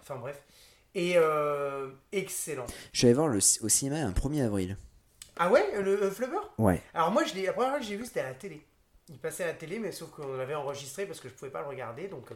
Enfin 0.00 0.16
bref. 0.16 0.42
Et 0.94 1.14
euh, 1.16 1.90
excellent. 2.12 2.66
Je 2.92 2.98
suis 2.98 3.06
allé 3.06 3.14
voir 3.14 3.28
le, 3.28 3.38
au 3.38 3.68
cinéma 3.68 3.96
un 3.96 4.12
1er 4.12 4.44
avril. 4.44 4.76
Ah 5.36 5.50
ouais, 5.50 5.80
le 5.80 6.10
Flubber? 6.10 6.38
Ouais. 6.58 6.82
Alors 6.94 7.10
moi, 7.10 7.22
je 7.24 7.34
la 7.44 7.52
première 7.52 7.70
fois 7.70 7.78
que 7.78 7.84
j'ai 7.84 7.96
vu, 7.96 8.06
c'était 8.06 8.20
à 8.20 8.28
la 8.28 8.34
télé. 8.34 8.66
Il 9.08 9.18
passait 9.18 9.44
à 9.44 9.48
la 9.48 9.52
télé, 9.54 9.78
mais 9.78 9.92
sauf 9.92 10.10
qu'on 10.10 10.36
l'avait 10.36 10.54
enregistré 10.54 11.06
parce 11.06 11.20
que 11.20 11.28
je 11.28 11.34
pouvais 11.34 11.50
pas 11.50 11.60
le 11.62 11.68
regarder. 11.68 12.08
Donc 12.08 12.26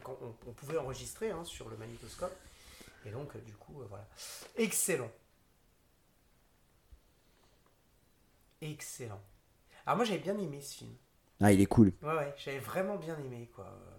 on 0.46 0.52
pouvait 0.52 0.78
enregistrer 0.78 1.30
hein, 1.30 1.42
sur 1.44 1.68
le 1.68 1.76
magnétoscope. 1.76 2.32
Et 3.06 3.10
donc, 3.10 3.34
euh, 3.34 3.40
du 3.40 3.54
coup, 3.54 3.80
euh, 3.80 3.86
voilà. 3.88 4.06
Excellent. 4.56 5.10
Excellent. 8.60 9.20
Alors 9.86 9.96
moi, 9.96 10.04
j'avais 10.04 10.18
bien 10.20 10.36
aimé 10.38 10.60
ce 10.60 10.76
film. 10.78 10.94
Ah, 11.40 11.50
il 11.52 11.60
est 11.60 11.66
cool. 11.66 11.92
Ouais, 12.02 12.14
ouais, 12.14 12.34
j'avais 12.36 12.58
vraiment 12.58 12.96
bien 12.96 13.18
aimé, 13.18 13.50
quoi. 13.54 13.64
euh, 13.64 13.96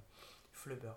Flubber. 0.52 0.94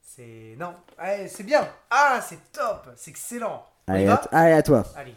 C'est... 0.00 0.54
Non, 0.58 0.74
ouais, 0.98 1.28
c'est 1.28 1.44
bien. 1.44 1.68
Ah, 1.90 2.20
c'est 2.26 2.52
top. 2.52 2.88
C'est 2.96 3.10
excellent. 3.10 3.66
Allez, 3.86 4.06
à, 4.06 4.14
allez, 4.32 4.52
à 4.52 4.62
toi. 4.62 4.84
Allez. 4.96 5.14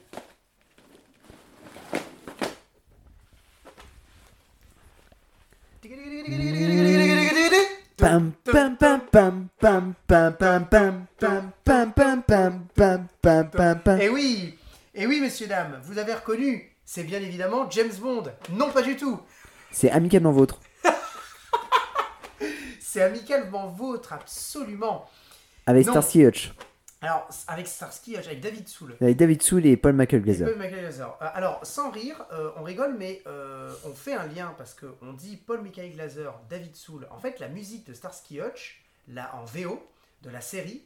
Pam, 7.99 8.31
pam, 8.45 8.77
pam, 8.77 9.01
pam, 9.11 9.49
pam, 9.59 9.93
pam, 10.07 10.33
pam, 10.37 10.65
pam, 10.65 10.67
pam, 11.19 11.51
pam, 11.65 11.91
pam, 11.93 12.23
pam, 12.23 12.63
pam, 12.73 13.07
pam, 13.21 13.49
pam, 13.49 13.79
pam. 13.81 13.99
Et 13.99 14.05
Eh 14.05 14.09
oui, 14.09 14.57
et 14.95 15.05
oui, 15.05 15.19
messieurs, 15.19 15.47
dames, 15.47 15.81
vous 15.83 15.97
avez 15.97 16.13
reconnu, 16.13 16.73
c'est 16.85 17.03
bien 17.03 17.19
évidemment 17.19 17.69
James 17.69 17.91
Bond. 17.99 18.23
Non, 18.51 18.69
pas 18.71 18.83
du 18.83 18.95
tout. 18.95 19.19
C'est 19.71 19.91
amicalement 19.91 20.31
vôtre. 20.31 20.59
C'est 22.79 23.01
amicalement 23.03 23.67
vôtre, 23.67 24.13
absolument. 24.13 25.05
Avec. 25.67 25.83
Starsky 25.83 26.25
Hutch. 26.25 26.53
Alors, 27.01 27.29
avec 27.47 27.67
Starsky, 27.67 28.17
Hutch, 28.17 28.27
avec 28.27 28.41
David 28.41 28.67
Soul. 28.67 28.97
Avec 28.99 29.15
David 29.15 29.41
Soul 29.41 29.65
et 29.65 29.77
Paul 29.77 29.93
Michael 29.93 30.21
Glaser. 30.21 30.45
Paul 30.45 30.57
Michael 30.57 30.81
Glaser. 30.81 31.03
Euh, 31.03 31.27
Alors, 31.33 31.65
sans 31.65 31.91
rire, 31.91 32.25
euh, 32.33 32.51
on 32.57 32.63
rigole, 32.63 32.95
mais 32.97 33.21
euh, 33.25 33.73
on 33.85 33.93
fait 33.93 34.13
un 34.13 34.27
lien 34.27 34.53
parce 34.57 34.73
qu'on 34.73 35.13
dit 35.13 35.37
Paul 35.37 35.61
Michael 35.61 35.93
Glaser, 35.93 36.29
David 36.49 36.75
Soul. 36.75 37.07
En 37.11 37.19
fait, 37.19 37.39
la 37.39 37.47
musique 37.47 37.87
de 37.87 37.93
Starsky 37.93 38.41
Hutch, 38.41 38.83
là 39.07 39.33
en 39.35 39.45
VO 39.45 39.81
de 40.23 40.29
la 40.29 40.41
série, 40.41 40.83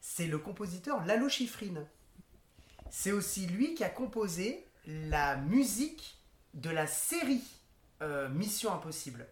c'est 0.00 0.26
le 0.26 0.38
compositeur 0.38 1.04
Lalo 1.04 1.28
Schifrin. 1.28 1.84
C'est 2.90 3.12
aussi 3.12 3.46
lui 3.46 3.74
qui 3.74 3.82
a 3.82 3.88
composé 3.88 4.64
la 4.86 5.36
musique 5.36 6.16
de 6.54 6.70
la 6.70 6.86
série 6.86 7.42
euh, 8.02 8.28
Mission 8.28 8.72
Impossible. 8.72 9.26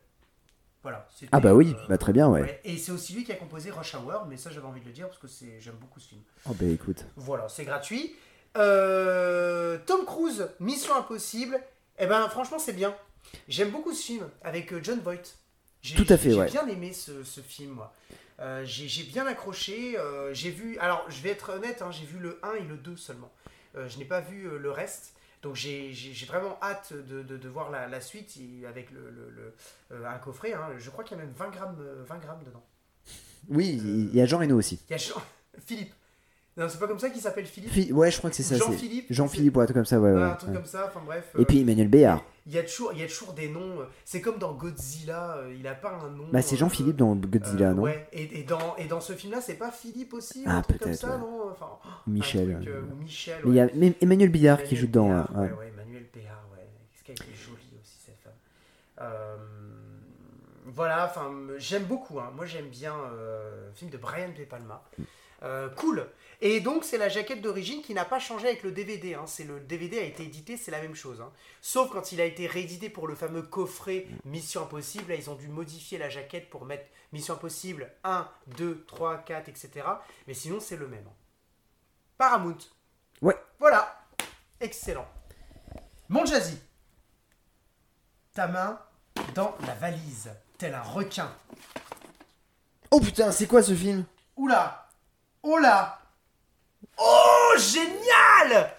Voilà. 0.85 1.09
Ah 1.33 1.41
bah 1.41 1.55
oui, 1.55 1.75
euh, 1.77 1.87
bah 1.89 1.99
très 1.99 2.13
bien, 2.13 2.29
ouais. 2.29 2.43
ouais. 2.43 2.61
Et 2.63 2.77
c'est 2.77 2.93
aussi 2.93 3.15
lui 3.15 3.25
qui 3.25 3.33
a 3.33 3.37
composé 3.37 3.71
Rush 3.71 3.95
Hour, 3.95 4.27
mais 4.29 4.37
ça 4.37 4.51
j'avais 4.51 4.67
envie 4.67 4.81
de 4.83 4.87
le 4.87 4.93
dire 4.93 5.07
parce 5.09 5.19
que 5.19 5.27
c'est, 5.27 5.59
j'aime 5.59 5.77
beaucoup 5.81 5.99
ce 5.99 6.09
film. 6.11 6.21
Oh 6.47 6.53
bah 6.53 6.67
écoute. 6.67 7.07
Voilà, 7.17 7.49
c'est 7.49 7.65
gratuit. 7.65 8.15
Euh, 8.57 9.79
Tom 9.87 10.05
Cruise, 10.05 10.47
Mission 10.61 10.95
Impossible. 10.97 11.59
Eh 11.99 12.07
ben, 12.07 12.29
franchement, 12.29 12.59
c'est 12.59 12.73
bien. 12.75 12.95
J'aime 13.49 13.71
beaucoup 13.71 13.93
ce 13.95 14.03
film 14.05 14.29
avec 14.43 14.73
euh, 14.73 14.81
John 14.83 15.01
Voight. 15.01 15.35
J'ai- 15.83 15.97
Tout 15.97 16.07
à 16.13 16.17
fait, 16.17 16.31
j'ai 16.31 16.39
ouais. 16.39 16.51
bien 16.51 16.67
aimé 16.69 16.93
ce, 16.93 17.25
ce 17.25 17.41
film, 17.41 17.73
moi. 17.73 17.93
Euh, 18.41 18.63
j'ai 18.65 18.87
j'ai 18.89 19.05
bien 19.05 19.27
accroché. 19.27 19.97
j'ai 20.33 20.51
vu. 20.51 20.77
Alors, 20.79 21.05
je 21.09 21.21
vais 21.23 21.31
être 21.31 21.51
honnête, 21.55 21.81
hein, 21.83 21.91
j'ai 21.93 22.05
vu 22.05 22.19
le 22.19 22.39
1 22.43 22.55
et 22.57 22.63
le 22.65 22.77
2 22.77 22.97
seulement. 22.97 23.33
Je 23.75 23.97
n'ai 23.99 24.05
pas 24.05 24.21
vu 24.21 24.59
le 24.59 24.71
reste. 24.71 25.14
Donc, 25.45 25.57
j'ai 25.57 25.93
vraiment 26.27 26.59
hâte 26.63 26.95
de, 26.95 27.23
de- 27.23 27.37
de 27.37 27.49
voir 27.51 27.71
la, 27.71 27.87
la 27.87 28.01
suite 28.01 28.39
avec 28.67 28.91
le, 28.91 29.11
le- 29.11 29.29
le- 29.31 29.55
euh, 29.93 30.09
un 30.09 30.17
coffret. 30.19 30.55
hein. 30.55 30.71
Je 30.79 30.89
crois 30.89 31.05
qu'il 31.05 31.19
y 31.19 31.21
a 31.21 31.23
même 31.23 31.35
20 31.37 31.51
grammes, 31.51 31.77
euh, 31.81 32.03
20 32.09 32.17
grammes 32.19 32.43
dedans. 32.45 32.65
Oui, 33.51 33.79
il 33.85 34.15
y 34.17 34.23
a 34.23 34.27
Jean 34.27 34.39
Reno 34.39 34.57
aussi. 34.57 34.81
Il 34.89 34.93
y 34.93 34.95
a 34.95 34.97
Jean- 34.97 35.23
Philippe. 35.67 35.93
Non, 36.57 36.69
c'est 36.69 36.79
pas 36.79 36.87
comme 36.87 37.01
ça 37.01 37.11
qu'il 37.11 37.21
s'appelle 37.21 37.47
Philippe 37.47 37.71
Fi- 37.73 37.93
Ouais, 37.93 38.11
je 38.13 38.19
crois 38.19 38.31
que 38.31 38.37
c'est 38.37 38.45
ça. 38.45 38.55
c'est- 38.57 38.61
Jean-Philippe. 38.65 39.07
Jean-Philippe, 39.11 39.57
ouais, 39.57 39.63
un 39.65 39.67
truc 39.67 39.77
comme 39.77 39.85
ça, 39.85 39.99
ouais. 39.99 40.11
Ouais, 40.13 40.17
ouais, 40.17 40.23
un 40.23 40.35
truc 40.35 40.51
ouais. 40.51 40.57
comme 40.57 40.65
ça, 40.67 40.87
enfin 40.87 41.01
bref. 41.05 41.33
Et 41.37 41.41
euh, 41.41 41.45
puis 41.45 41.61
Emmanuel 41.63 41.89
Béard. 41.89 42.23
il 42.47 42.53
y 42.53 42.59
a 42.59 42.63
toujours, 42.63 42.93
il 42.93 43.01
y 43.01 43.03
a 43.03 43.09
toujours 43.09 43.33
des 43.33 43.49
noms. 43.49 43.81
euh, 43.81 43.85
C'est 44.05 44.21
comme 44.21 44.39
dans 44.39 44.53
Godzilla, 44.53 45.39
euh, 45.39 45.53
il 45.59 45.67
a 45.67 45.75
pas 45.75 45.99
un 46.05 46.11
nom. 46.11 46.27
Bah 46.33 46.43
c'est 46.43 46.55
euh, 46.55 46.59
Jean-Philippe 46.59 46.95
dans 46.97 47.17
Godzilla, 47.17 47.71
euh, 47.71 47.75
non 47.75 47.83
Ouais. 47.83 48.07
Et, 48.13 48.39
et 48.41 48.45
dans 48.45 48.77
et 48.77 48.85
dans 48.85 49.01
ce 49.01 49.15
film-là, 49.15 49.41
c'est 49.41 49.55
pas 49.55 49.73
Philippe 49.73 50.15
aussi, 50.15 50.45
Ah, 50.47 50.63
comme 50.65 50.77
peut-être, 50.77 50.95
ça, 50.97 51.09
ouais. 51.11 51.19
non 51.19 51.49
Enfin, 51.51 51.67
oh, 51.85 51.89
Michel. 52.07 52.55
truc, 52.55 52.69
euh, 52.69 52.77
euh, 52.77 52.93
ou 52.93 53.03
Michel. 53.03 53.41
Mais 53.45 53.51
il 53.51 53.57
y 53.57 53.61
a 53.61 53.69
Emmanuel 54.01 54.29
Billard 54.29 54.63
qui 54.63 54.77
joue 54.77 54.87
dedans. 54.87 55.09
Béard, 55.09 55.31
ouais, 55.35 55.51
ouais. 55.51 55.73
Emmanuel 55.75 56.07
Béard, 56.15 56.45
ouais. 56.53 56.65
Qu'est-ce 56.93 57.05
qu'elle 57.05 57.15
était 57.29 57.37
jolie 57.37 57.81
aussi 57.83 57.97
cette 58.07 58.19
femme. 58.23 58.33
Euh, 59.01 59.37
voilà, 60.67 61.07
enfin, 61.07 61.31
j'aime 61.59 61.85
beaucoup. 61.85 62.19
hein. 62.21 62.31
Moi, 62.35 62.47
j'aime 62.47 62.69
bien 62.69 62.95
euh, 63.13 63.67
le 63.69 63.73
film 63.75 63.91
de 63.91 63.97
Brian 63.97 64.29
De 64.39 64.45
Palma. 64.45 64.83
Euh, 65.45 65.69
cool. 65.71 66.09
Et 66.41 66.61
donc, 66.61 66.85
c'est 66.85 66.99
la 66.99 67.09
jaquette 67.09 67.41
d'origine 67.43 67.83
qui 67.83 67.95
n'a 67.95 68.05
pas 68.05 68.19
changé 68.19 68.49
avec 68.49 68.63
le 68.63 68.73
DVD. 68.73 69.15
hein. 69.15 69.27
C'est 69.27 69.45
le 69.45 69.61
DVD 69.61 69.99
a 69.99 70.03
été 70.03 70.23
édité, 70.25 70.57
c'est 70.57 70.71
la 70.71 70.81
même 70.81 70.95
chose. 70.95 71.21
hein. 71.21 71.31
Sauf 71.61 71.91
quand 71.91 72.13
il 72.13 72.21
a 72.21 72.25
été 72.25 72.47
réédité 72.47 72.89
pour 72.91 73.07
le 73.07 73.15
fameux 73.15 73.43
coffret 73.43 74.07
Mission 74.25 74.63
Impossible. 74.63 75.11
Là, 75.11 75.17
ils 75.17 75.29
ont 75.31 75.35
dû 75.35 75.49
modifier 75.49 75.99
la 75.99 76.09
jaquette 76.09 76.49
pour 76.51 76.65
mettre 76.65 76.87
Mission 77.13 77.35
Impossible 77.35 77.93
1, 78.05 78.29
2, 78.57 78.85
3, 78.87 79.19
4, 79.19 79.49
etc. 79.49 79.71
Mais 80.27 80.35
sinon, 80.35 80.61
c'est 80.61 80.77
le 80.77 80.89
même. 80.89 81.05
hein. 81.07 81.13
Paramount. 82.19 82.57
Ouais. 83.23 83.37
Voilà. 83.59 84.01
Excellent. 84.61 85.07
Mon 86.09 86.25
Jazzy. 86.25 86.59
Ta 88.35 88.49
main 88.49 88.81
dans 89.35 89.55
la 89.67 89.75
valise, 89.75 90.31
tel 90.59 90.75
un 90.75 90.83
requin. 90.83 91.31
Oh 92.91 93.01
putain, 93.01 93.31
c'est 93.31 93.47
quoi 93.47 93.63
ce 93.63 93.75
film? 93.75 94.05
Oula 94.37 94.84
Oh 95.47 95.59
là 95.59 95.99
Oh, 96.97 97.55
génial 97.59 98.75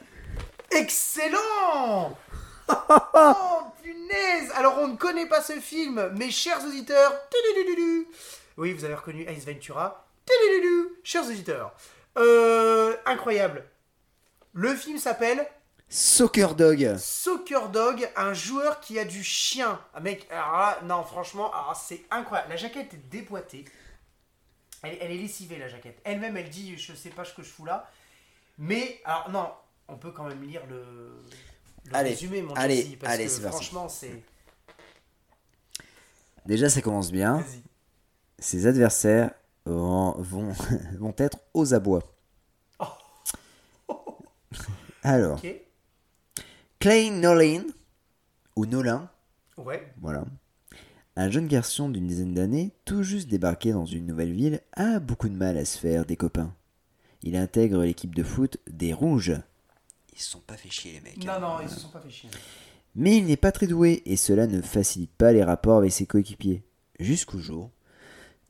Excellent 0.71 2.17
Oh, 2.67 3.61
punaise 3.83 4.51
Alors, 4.55 4.79
on 4.79 4.87
ne 4.87 4.95
connaît 4.97 5.27
pas 5.27 5.43
ce 5.43 5.59
film, 5.59 6.09
mes 6.17 6.31
chers 6.31 6.65
auditeurs. 6.65 7.13
Oui, 8.57 8.73
vous 8.73 8.83
avez 8.83 8.95
reconnu 8.95 9.27
Ace 9.27 9.45
Ventura. 9.45 10.07
Chers 11.03 11.27
auditeurs. 11.27 11.71
Euh, 12.17 12.95
incroyable. 13.05 13.63
Le 14.53 14.73
film 14.73 14.97
s'appelle 14.97 15.47
Soccer 15.87 16.55
Dog. 16.55 16.95
Soccer 16.97 17.69
Dog, 17.69 18.09
un 18.15 18.33
joueur 18.33 18.79
qui 18.79 18.97
a 18.97 19.05
du 19.05 19.23
chien. 19.23 19.79
Ah, 19.93 19.99
mec, 19.99 20.27
alors 20.31 20.57
là, 20.57 20.79
non, 20.83 21.03
franchement, 21.03 21.51
c'est 21.75 22.03
incroyable. 22.09 22.49
La 22.49 22.55
jaquette 22.57 22.91
est 22.95 23.09
déboîtée. 23.11 23.65
Elle, 24.83 24.97
elle 25.01 25.11
est 25.11 25.17
lessivée, 25.17 25.57
la 25.57 25.67
jaquette. 25.67 25.99
Elle-même, 26.03 26.37
elle 26.37 26.49
dit, 26.49 26.77
je 26.77 26.93
sais 26.93 27.09
pas 27.09 27.25
ce 27.25 27.33
que 27.33 27.43
je 27.43 27.49
fous 27.49 27.65
là. 27.65 27.89
Mais, 28.57 29.01
alors 29.03 29.29
non, 29.31 29.51
on 29.87 29.97
peut 29.97 30.11
quand 30.11 30.27
même 30.27 30.43
lire 30.43 30.65
le, 30.67 31.21
le 31.85 31.95
Allez, 31.95 32.11
résumé, 32.11 32.41
mon 32.41 32.53
allez, 32.53 32.97
parce 32.99 33.13
allez, 33.13 33.25
que 33.25 33.29
franchement, 33.31 33.89
c'est... 33.89 34.21
Déjà, 36.45 36.69
ça 36.69 36.81
commence 36.81 37.11
bien. 37.11 37.43
Ses 38.39 38.67
adversaires 38.67 39.31
vont, 39.65 40.11
vont, 40.21 40.51
vont 40.99 41.13
être 41.17 41.39
aux 41.53 41.73
abois. 41.73 42.03
Alors, 45.03 45.37
Ok. 45.37 45.47
Clay 46.79 47.09
Nolan, 47.09 47.63
ou 48.55 48.65
Nolan, 48.65 49.07
Ouais. 49.57 49.91
voilà. 49.97 50.23
Un 51.17 51.31
jeune 51.31 51.47
garçon 51.47 51.87
d'une 51.87 52.07
dizaine 52.07 52.33
d'années, 52.33 52.73
tout 52.83 53.01
juste 53.01 53.29
débarqué 53.29 53.71
dans 53.71 53.85
une 53.85 54.05
nouvelle 54.05 54.33
ville, 54.33 54.59
a 54.73 54.99
beaucoup 54.99 55.29
de 55.29 55.35
mal 55.35 55.57
à 55.57 55.63
se 55.63 55.77
faire 55.77 56.05
des 56.05 56.17
copains. 56.17 56.53
Il 57.23 57.37
intègre 57.37 57.83
l'équipe 57.83 58.13
de 58.13 58.23
foot 58.23 58.57
des 58.67 58.91
Rouges. 58.91 59.39
Ils 60.13 60.19
se 60.19 60.31
sont 60.31 60.41
pas 60.41 60.57
fait 60.57 60.69
chier 60.69 60.91
les 60.93 61.01
mecs. 61.01 61.25
Non, 61.25 61.33
hein. 61.33 61.39
non, 61.39 61.57
ils 61.61 61.69
se 61.69 61.79
sont 61.79 61.87
pas 61.87 62.01
fait 62.01 62.09
chier. 62.09 62.29
Mais 62.95 63.17
il 63.17 63.25
n'est 63.25 63.37
pas 63.37 63.53
très 63.53 63.67
doué 63.67 64.03
et 64.05 64.17
cela 64.17 64.45
ne 64.45 64.61
facilite 64.61 65.11
pas 65.11 65.31
les 65.31 65.43
rapports 65.43 65.77
avec 65.77 65.93
ses 65.93 66.05
coéquipiers. 66.05 66.63
Jusqu'au 66.99 67.39
jour 67.39 67.71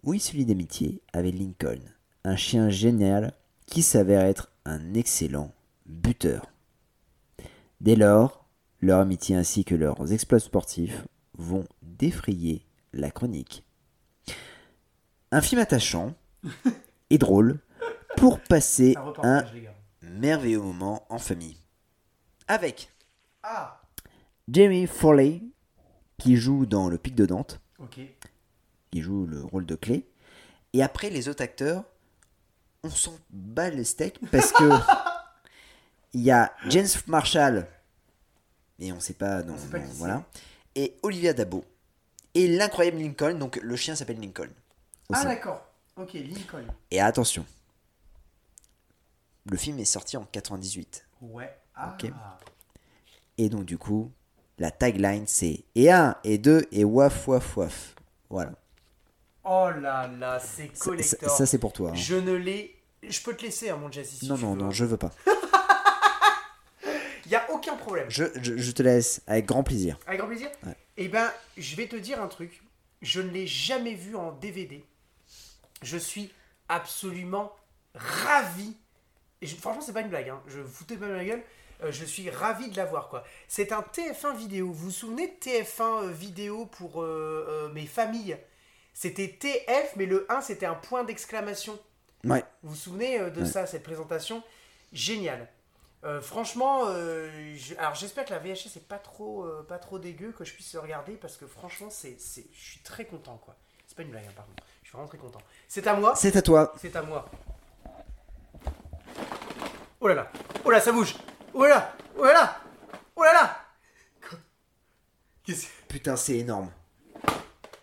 où 0.04 0.14
il 0.14 0.20
se 0.20 0.34
lie 0.34 0.46
d'amitié 0.46 1.02
avec 1.14 1.38
Lincoln, 1.38 1.82
un 2.24 2.36
chien 2.36 2.70
génial 2.70 3.34
qui 3.68 3.84
s'avère 3.84 4.22
être 4.22 4.52
un 4.66 4.94
excellent 4.96 5.52
buteur. 5.86 6.52
Dès 7.82 7.96
lors, 7.96 8.48
leur 8.82 9.00
amitié 9.00 9.36
ainsi 9.36 9.66
que 9.66 9.76
leurs 9.76 10.12
exploits 10.12 10.40
sportifs 10.40 11.06
vont 11.38 11.66
défrayer 11.98 12.66
la 12.94 13.12
chronique. 13.12 13.64
Un 15.32 15.42
film 15.42 15.62
attachant 15.62 16.14
et 17.10 17.18
drôle 17.18 17.60
pour 18.18 18.40
passer 18.40 18.96
Un 19.24 19.44
merveilleux 20.02 20.62
moment 20.62 21.06
en 21.10 21.18
famille. 21.18 21.58
Avec 22.48 22.90
Ah, 23.44 23.82
Jamie 24.48 24.88
Foley, 24.88 25.42
qui 26.18 26.38
joue 26.38 26.66
dans 26.66 26.88
Le 26.90 26.98
Pic 26.98 27.16
de 27.16 27.26
Dante, 27.26 27.60
ok. 27.80 28.00
qui 28.92 29.02
joue 29.02 29.26
le 29.26 29.44
rôle 29.44 29.66
de 29.66 29.76
clé. 29.76 30.08
Et 30.74 30.84
après, 30.84 31.10
les 31.10 31.28
autres 31.28 31.44
acteurs, 31.44 31.84
on 32.84 32.90
s'en 32.90 33.18
bat 33.32 33.70
les 33.72 33.84
steaks 33.84 34.20
parce 34.32 34.52
que 34.52 34.64
il 36.14 36.22
y 36.22 36.32
a 36.32 36.54
James 36.70 36.88
Marshall, 37.08 37.68
et 38.80 38.92
on 38.94 39.00
sait 39.00 39.14
pas, 39.14 39.42
non, 39.44 39.58
sait 39.58 39.68
pas 39.68 39.80
non, 39.80 39.86
voilà, 39.94 40.24
et 40.76 40.96
Olivia 41.02 41.34
Dabo, 41.34 41.66
et 42.36 42.48
l'incroyable 42.48 42.98
Lincoln, 42.98 43.36
donc 43.40 43.56
le 43.62 43.76
chien 43.76 43.96
s'appelle 43.96 44.20
Lincoln. 44.20 44.50
Ah, 45.12 45.24
d'accord. 45.24 45.66
Ok, 45.98 46.14
Lincoln. 46.14 46.66
Et 46.92 47.00
attention, 47.02 47.46
le 49.50 49.58
film 49.58 49.80
est 49.80 49.86
sorti 49.86 50.18
en 50.18 50.26
98. 50.26 51.06
Ouais. 51.22 51.56
Ah. 51.76 51.94
Ok. 52.00 52.12
Et 53.38 53.50
donc, 53.50 53.66
du 53.66 53.78
coup, 53.78 54.12
la 54.58 54.72
tagline 54.72 55.26
c'est 55.28 55.64
et 55.76 55.92
un, 55.92 56.16
et 56.24 56.38
deux, 56.38 56.66
et 56.72 56.84
waf, 56.84 57.28
waf, 57.28 57.58
waf. 57.58 57.96
Voilà. 58.30 58.52
Oh 59.44 59.70
là 59.80 60.08
là, 60.08 60.40
c'est 60.40 60.76
Ça, 60.76 60.86
collector. 60.86 61.30
ça, 61.30 61.46
c'est 61.46 61.60
pour 61.60 61.72
toi. 61.74 61.92
hein. 61.92 61.96
Je 61.96 62.16
ne 62.16 62.32
l'ai. 62.34 62.76
Je 63.08 63.22
peux 63.22 63.36
te 63.36 63.44
laisser, 63.44 63.70
hein, 63.70 63.78
mon 63.78 63.92
Jazzy. 63.92 64.18
si 64.18 64.28
non, 64.28 64.36
tu 64.36 64.44
non, 64.44 64.54
veux. 64.56 64.62
non, 64.64 64.72
je 64.72 64.86
veux 64.86 64.98
pas. 64.98 65.12
Il 67.26 67.30
n'y 67.30 67.36
a 67.36 67.50
aucun 67.52 67.76
problème. 67.76 68.06
Je, 68.10 68.26
je, 68.42 68.58
je 68.58 68.72
te 68.72 68.84
laisse 68.84 69.22
avec 69.28 69.46
grand 69.46 69.64
plaisir. 69.64 69.98
Avec 70.08 70.20
grand 70.20 70.28
plaisir. 70.28 70.50
Ouais. 70.66 70.76
Eh 70.98 71.08
ben, 71.08 71.32
je 71.58 71.76
vais 71.76 71.88
te 71.88 71.96
dire 71.96 72.22
un 72.22 72.28
truc. 72.28 72.62
Je 73.02 73.22
ne 73.22 73.30
l'ai 73.32 73.48
jamais 73.48 73.94
vu 73.96 74.16
en 74.16 74.32
DVD. 74.32 74.84
Je 75.82 75.98
suis 75.98 76.32
absolument 76.70 77.54
ravi. 77.94 78.76
Et 79.42 79.48
je- 79.48 79.56
franchement, 79.56 79.82
c'est 79.82 79.94
pas 79.94 80.02
une 80.02 80.10
blague. 80.10 80.30
Hein. 80.30 80.42
Je 80.48 80.60
vous 80.60 80.72
foutais 80.72 80.96
pas 80.98 81.08
de 81.08 81.14
ma 81.14 81.26
gueule. 81.26 81.44
Euh, 81.84 81.92
je 81.92 82.06
suis 82.06 82.30
ravi 82.30 82.70
de 82.70 82.78
l'avoir 82.78 83.10
quoi. 83.10 83.24
C'est 83.48 83.72
un 83.74 83.82
TF1 83.82 84.38
vidéo. 84.38 84.68
Vous 84.68 84.86
vous 84.86 84.92
souvenez 84.92 85.28
de 85.28 85.34
TF1 85.34 86.04
euh, 86.06 86.12
vidéo 86.12 86.66
pour 86.68 87.02
euh, 87.04 87.70
mes 87.74 87.86
familles? 87.86 88.38
C'était 88.94 89.28
TF, 89.28 89.94
mais 89.98 90.06
le 90.06 90.26
1 90.32 90.42
c'était 90.42 90.66
un 90.66 90.76
point 90.76 91.04
d'exclamation. 91.04 91.78
Ouais. 92.24 92.44
Vous 92.64 92.70
vous 92.70 92.76
souvenez 92.76 93.20
de 93.30 93.42
Ouais. 93.42 93.46
ça, 93.46 93.68
cette 93.68 93.84
présentation? 93.84 94.42
Génial. 94.94 95.50
Euh, 96.06 96.22
franchement, 96.22 96.84
euh, 96.86 97.56
je- 97.56 97.76
alors 97.78 97.96
j'espère 97.96 98.26
que 98.26 98.30
la 98.32 98.38
VHS 98.40 98.78
est 98.78 98.88
pas 98.88 99.00
trop, 99.00 99.44
euh, 99.44 99.66
pas 99.68 99.80
trop 99.80 99.98
dégueu, 99.98 100.32
que 100.32 100.44
je 100.46 100.54
puisse 100.54 100.76
regarder 100.76 101.14
parce 101.14 101.36
que 101.36 101.48
franchement, 101.48 101.90
c'est, 101.90 102.20
c'est, 102.20 102.46
je 102.54 102.64
suis 102.72 102.80
très 102.82 103.06
content 103.06 103.38
quoi. 103.38 103.56
C'est 103.88 103.96
pas 103.98 104.04
une 104.04 104.12
blague, 104.12 104.26
hein, 104.28 104.34
par 104.36 104.46
contre. 104.46 104.64
Je 104.84 104.90
suis 104.90 104.94
vraiment 104.94 105.08
très 105.08 105.18
content. 105.18 105.40
C'est 105.68 105.88
à 105.88 105.96
moi. 105.96 106.16
C'est 106.16 106.36
à 106.38 106.42
toi. 106.44 106.74
C'est 106.80 106.96
à 106.96 107.02
moi. 107.02 107.26
Oh 110.00 110.08
là 110.08 110.14
là. 110.14 110.32
Oh 110.64 110.70
là, 110.70 110.80
ça 110.80 110.92
bouge. 110.92 111.16
Oh 111.54 111.64
là 111.64 111.70
là. 111.70 111.94
Oh 112.18 112.24
là 112.26 112.34
là. 112.34 112.60
Oh 113.16 113.24
là 113.24 113.34
là. 113.34 113.58
Quoi? 114.30 114.38
Qu'est-ce- 115.44 115.68
Putain, 115.88 116.16
c'est 116.16 116.38
énorme. 116.38 116.72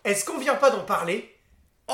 Est-ce 0.05 0.23
qu'on 0.23 0.37
vient 0.37 0.55
pas 0.55 0.69
d'en 0.69 0.83
parler? 0.85 1.37
Oh 1.89 1.93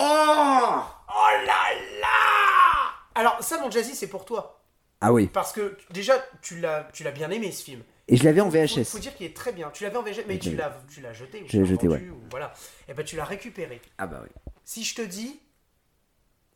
Oh 1.12 1.28
là 1.46 1.74
là 2.02 2.94
Alors 3.16 3.42
ça, 3.44 3.60
mon 3.60 3.72
Jazzy, 3.72 3.96
c'est 3.96 4.08
pour 4.10 4.26
toi. 4.26 4.59
Ah 5.02 5.14
oui. 5.14 5.28
Parce 5.28 5.54
que 5.54 5.78
déjà, 5.92 6.14
tu 6.42 6.60
l'as, 6.60 6.88
tu 6.94 7.04
l'as 7.04 7.12
bien 7.12 7.30
aimé 7.32 7.52
ce 7.52 7.64
film. 7.64 7.82
Et 8.08 8.18
je 8.18 8.24
l'avais 8.24 8.42
en 8.42 8.50
VHS. 8.50 8.86
faut 8.86 9.00
dire 9.00 9.16
qu'il 9.16 9.26
est 9.28 9.36
très 9.36 9.52
bien. 9.54 9.70
Tu 9.72 9.84
l'avais 9.84 9.98
en 9.98 10.02
VHS, 10.04 10.26
mais 10.28 10.40
tu 10.40 10.56
l'as, 10.56 10.76
tu 10.94 11.00
l'as 11.02 11.14
jeté. 11.14 11.42
ou 11.44 11.46
Je 11.48 11.60
l'ai 11.60 11.66
jeté, 11.66 11.88
vendu, 11.88 12.10
ou 12.10 12.20
voilà. 12.32 12.54
Et 12.88 12.94
ben 12.94 13.06
tu 13.06 13.16
l'as 13.16 13.24
récupéré. 13.26 13.82
Ah 13.98 14.08
bah 14.08 14.22
oui. 14.24 14.30
Si 14.66 14.84
je 14.84 14.96
te 14.96 15.02
dis 15.02 15.40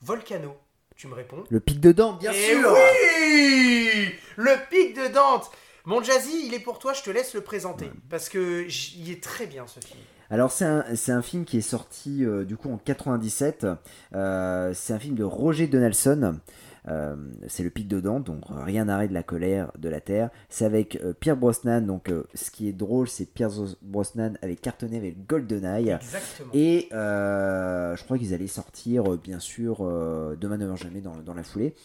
Volcano, 0.01 0.57
tu 0.95 1.07
me 1.07 1.13
réponds. 1.13 1.43
Le 1.49 1.59
pic 1.59 1.79
dedans, 1.79 2.13
bien 2.13 2.31
Eh 2.33 2.53
sûr. 2.53 2.73
oui 2.73 4.15
Le 4.35 4.55
pic 4.69 4.95
de 4.95 5.07
Dante 5.13 5.49
Mon 5.85 6.01
Jazzy, 6.03 6.45
il 6.47 6.53
est 6.53 6.59
pour 6.59 6.79
toi, 6.79 6.93
je 6.93 7.03
te 7.03 7.09
laisse 7.11 7.33
le 7.33 7.41
présenter. 7.41 7.89
Parce 8.09 8.29
que 8.29 8.67
il 8.97 9.11
est 9.11 9.23
très 9.23 9.45
bien 9.45 9.65
ce 9.67 9.79
film. 9.79 9.99
Alors 10.29 10.51
c'est 10.51 10.65
un, 10.65 10.83
c'est 10.95 11.11
un 11.11 11.21
film 11.21 11.45
qui 11.45 11.57
est 11.59 11.61
sorti 11.61 12.25
euh, 12.25 12.43
du 12.43 12.57
coup 12.57 12.71
en 12.73 12.77
97. 12.77 13.67
Euh, 14.15 14.73
c'est 14.73 14.93
un 14.93 14.99
film 14.99 15.15
de 15.15 15.23
Roger 15.23 15.67
Donaldson. 15.67 16.39
Euh, 16.87 17.15
c'est 17.47 17.63
le 17.63 17.69
pic 17.69 17.87
de 17.87 17.99
Dante, 17.99 18.25
donc 18.25 18.43
rien 18.49 18.85
n'arrête 18.85 19.09
de 19.09 19.13
la 19.13 19.23
colère 19.23 19.71
de 19.77 19.89
la 19.89 20.01
terre. 20.01 20.29
C'est 20.49 20.65
avec 20.65 20.97
euh, 20.97 21.13
Pierre 21.13 21.37
Brosnan. 21.37 21.81
Donc 21.81 22.09
euh, 22.09 22.23
ce 22.33 22.51
qui 22.51 22.67
est 22.67 22.73
drôle, 22.73 23.07
c'est 23.07 23.25
Pierre 23.25 23.51
Brosnan 23.81 24.37
avait 24.41 24.55
cartonné 24.55 24.97
avec 24.97 25.25
GoldenEye. 25.25 25.91
Exactement. 25.91 26.49
Et 26.53 26.87
je 26.91 28.03
crois 28.03 28.17
qu'ils 28.17 28.33
allaient 28.33 28.47
sortir, 28.47 29.17
bien 29.17 29.39
sûr, 29.39 29.77
Demain 29.79 30.57
ne 30.57 30.65
meurt 30.65 30.81
jamais 30.81 31.01
dans, 31.01 31.15
dans 31.17 31.33
la 31.33 31.43
foulée. 31.43 31.75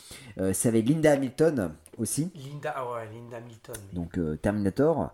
C'est 0.53 0.69
avec 0.69 0.89
Linda 0.89 1.13
Hamilton 1.13 1.73
aussi, 1.97 2.31
Linda, 2.35 2.73
ah 2.77 2.91
ouais, 2.93 3.09
Linda 3.13 3.41
Milton. 3.41 3.75
donc 3.93 4.19
Terminator. 4.41 5.13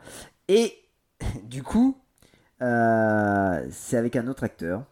Et 0.49 0.75
du 1.45 1.63
coup, 1.63 1.97
c'est 2.61 3.97
avec 3.97 4.17
un 4.17 4.27
autre 4.29 4.45
acteur, 4.45 4.85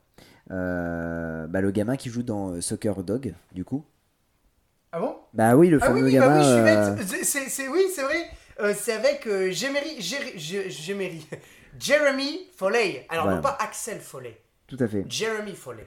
euh, 0.50 1.46
bah, 1.46 1.60
le 1.60 1.70
gamin 1.70 1.96
qui 1.96 2.10
joue 2.10 2.22
dans 2.22 2.60
Soccer 2.60 3.02
Dog, 3.02 3.34
du 3.52 3.64
coup. 3.64 3.84
Ah 4.92 5.00
bon? 5.00 5.16
Bah 5.32 5.56
oui, 5.56 5.68
le 5.70 5.78
Ah 5.82 5.86
oui, 5.92 6.00
fameux 6.00 6.06
oui, 6.06 6.18
bah 6.18 6.28
oui, 6.28 6.42
je 6.44 6.48
suis 6.48 6.58
euh, 6.60 6.94
bête. 6.94 7.24
C'est- 7.48 7.68
oui, 7.68 7.84
c'est 7.94 8.02
vrai. 8.02 8.28
Euh, 8.60 8.74
c'est 8.78 8.92
avec 8.92 9.26
euh. 9.26 9.50
Jeremy 9.50 10.00
Foley. 12.56 13.06
Alors, 13.08 13.24
Voilà. 13.24 13.36
non 13.36 13.42
pas 13.42 13.56
Axel 13.60 14.00
Foley. 14.00 14.38
tout 14.66 14.76
à 14.78 14.86
fait. 14.86 15.04
Jeremy 15.08 15.54
Foley. 15.54 15.86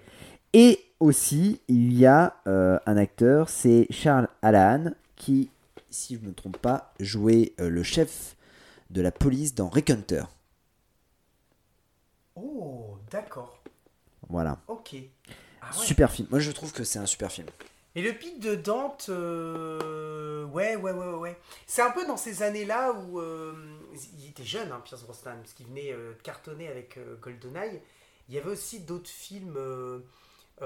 Et 0.54 0.80
aussi, 1.00 1.62
il 1.68 1.94
y 1.94 2.06
a 2.08 2.36
euh, 2.48 2.80
un 2.86 2.98
acteur, 2.98 3.50
c'est 3.50 3.86
Charles 3.92 4.28
Allahan, 4.42 4.92
qui, 5.16 5.50
si 5.92 6.16
je 6.16 6.22
ne 6.22 6.28
me 6.30 6.34
trompe 6.34 6.58
pas, 6.58 6.94
jouait 7.00 7.54
le 7.60 7.84
chef 7.84 8.36
de 8.90 9.02
la 9.02 9.12
police 9.12 9.54
dans 9.54 9.70
Rick 9.70 9.90
Hunter. 9.92 10.24
Oh, 12.36 12.98
d'accord. 13.12 13.60
Voilà. 14.30 14.58
Ok. 14.68 14.96
Ah 15.62 15.68
ouais. 15.78 15.86
Super 15.86 16.12
film. 16.12 16.28
Moi, 16.32 16.40
je 16.40 16.52
trouve 16.52 16.72
que 16.72 16.84
c'est 16.84 17.00
un 17.00 17.06
super 17.06 17.32
film. 17.32 17.48
Et 17.98 18.02
le 18.02 18.12
pic 18.12 18.40
de 18.42 18.56
Dante, 18.56 19.06
euh, 19.10 20.44
ouais, 20.48 20.76
ouais, 20.76 20.92
ouais, 20.92 21.14
ouais. 21.14 21.38
C'est 21.66 21.82
un 21.82 21.92
peu 21.92 22.06
dans 22.06 22.18
ces 22.18 22.44
années-là 22.44 22.92
où 22.92 23.20
euh, 23.22 23.54
il 24.20 24.30
était 24.30 24.44
jeune, 24.44 24.70
hein, 24.72 24.82
Pierce 24.84 25.04
Brosnan, 25.04 25.38
parce 25.38 25.54
qu'il 25.54 25.68
venait 25.68 25.94
euh, 25.94 26.14
de 26.14 26.22
cartonner 26.22 26.68
avec 26.68 26.98
euh, 26.98 27.16
GoldenEye. 27.22 27.82
Il 28.28 28.36
y 28.36 28.38
avait 28.38 28.50
aussi 28.50 28.82
d'autres 28.82 29.10
films. 29.10 29.58
il 30.62 30.66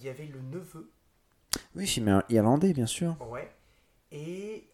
y 0.00 0.08
avait 0.08 0.26
Le 0.26 0.40
Neveu, 0.42 0.90
Oui, 1.74 1.86
film 1.86 2.22
irlandais, 2.28 2.72
bien 2.72 2.86
sûr. 2.86 3.16
ouais. 3.30 3.50
Et 4.12 4.68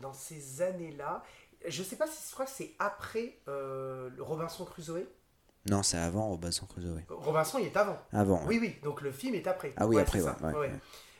dans 0.00 0.12
ces 0.12 0.62
années-là, 0.62 1.22
je 1.66 1.82
sais 1.82 1.96
pas 1.96 2.06
si 2.06 2.26
je 2.28 2.32
crois 2.32 2.46
que 2.46 2.52
c'est 2.52 2.74
après 2.78 3.38
Robinson 4.18 4.64
Crusoe. 4.64 5.04
Non, 5.68 5.82
c'est 5.82 5.98
avant 5.98 6.28
Robinson 6.28 6.66
Crusoe. 6.66 7.02
Robinson, 7.08 7.58
il 7.58 7.66
est 7.66 7.76
avant. 7.76 7.98
Avant. 8.12 8.42
Oui, 8.46 8.58
oui, 8.60 8.76
donc 8.82 9.02
le 9.02 9.12
film 9.12 9.34
est 9.34 9.46
après. 9.46 9.72
Ah 9.76 9.86
oui, 9.86 9.96
Ouais, 9.96 10.02
après, 10.02 10.20
ouais, 10.22 10.70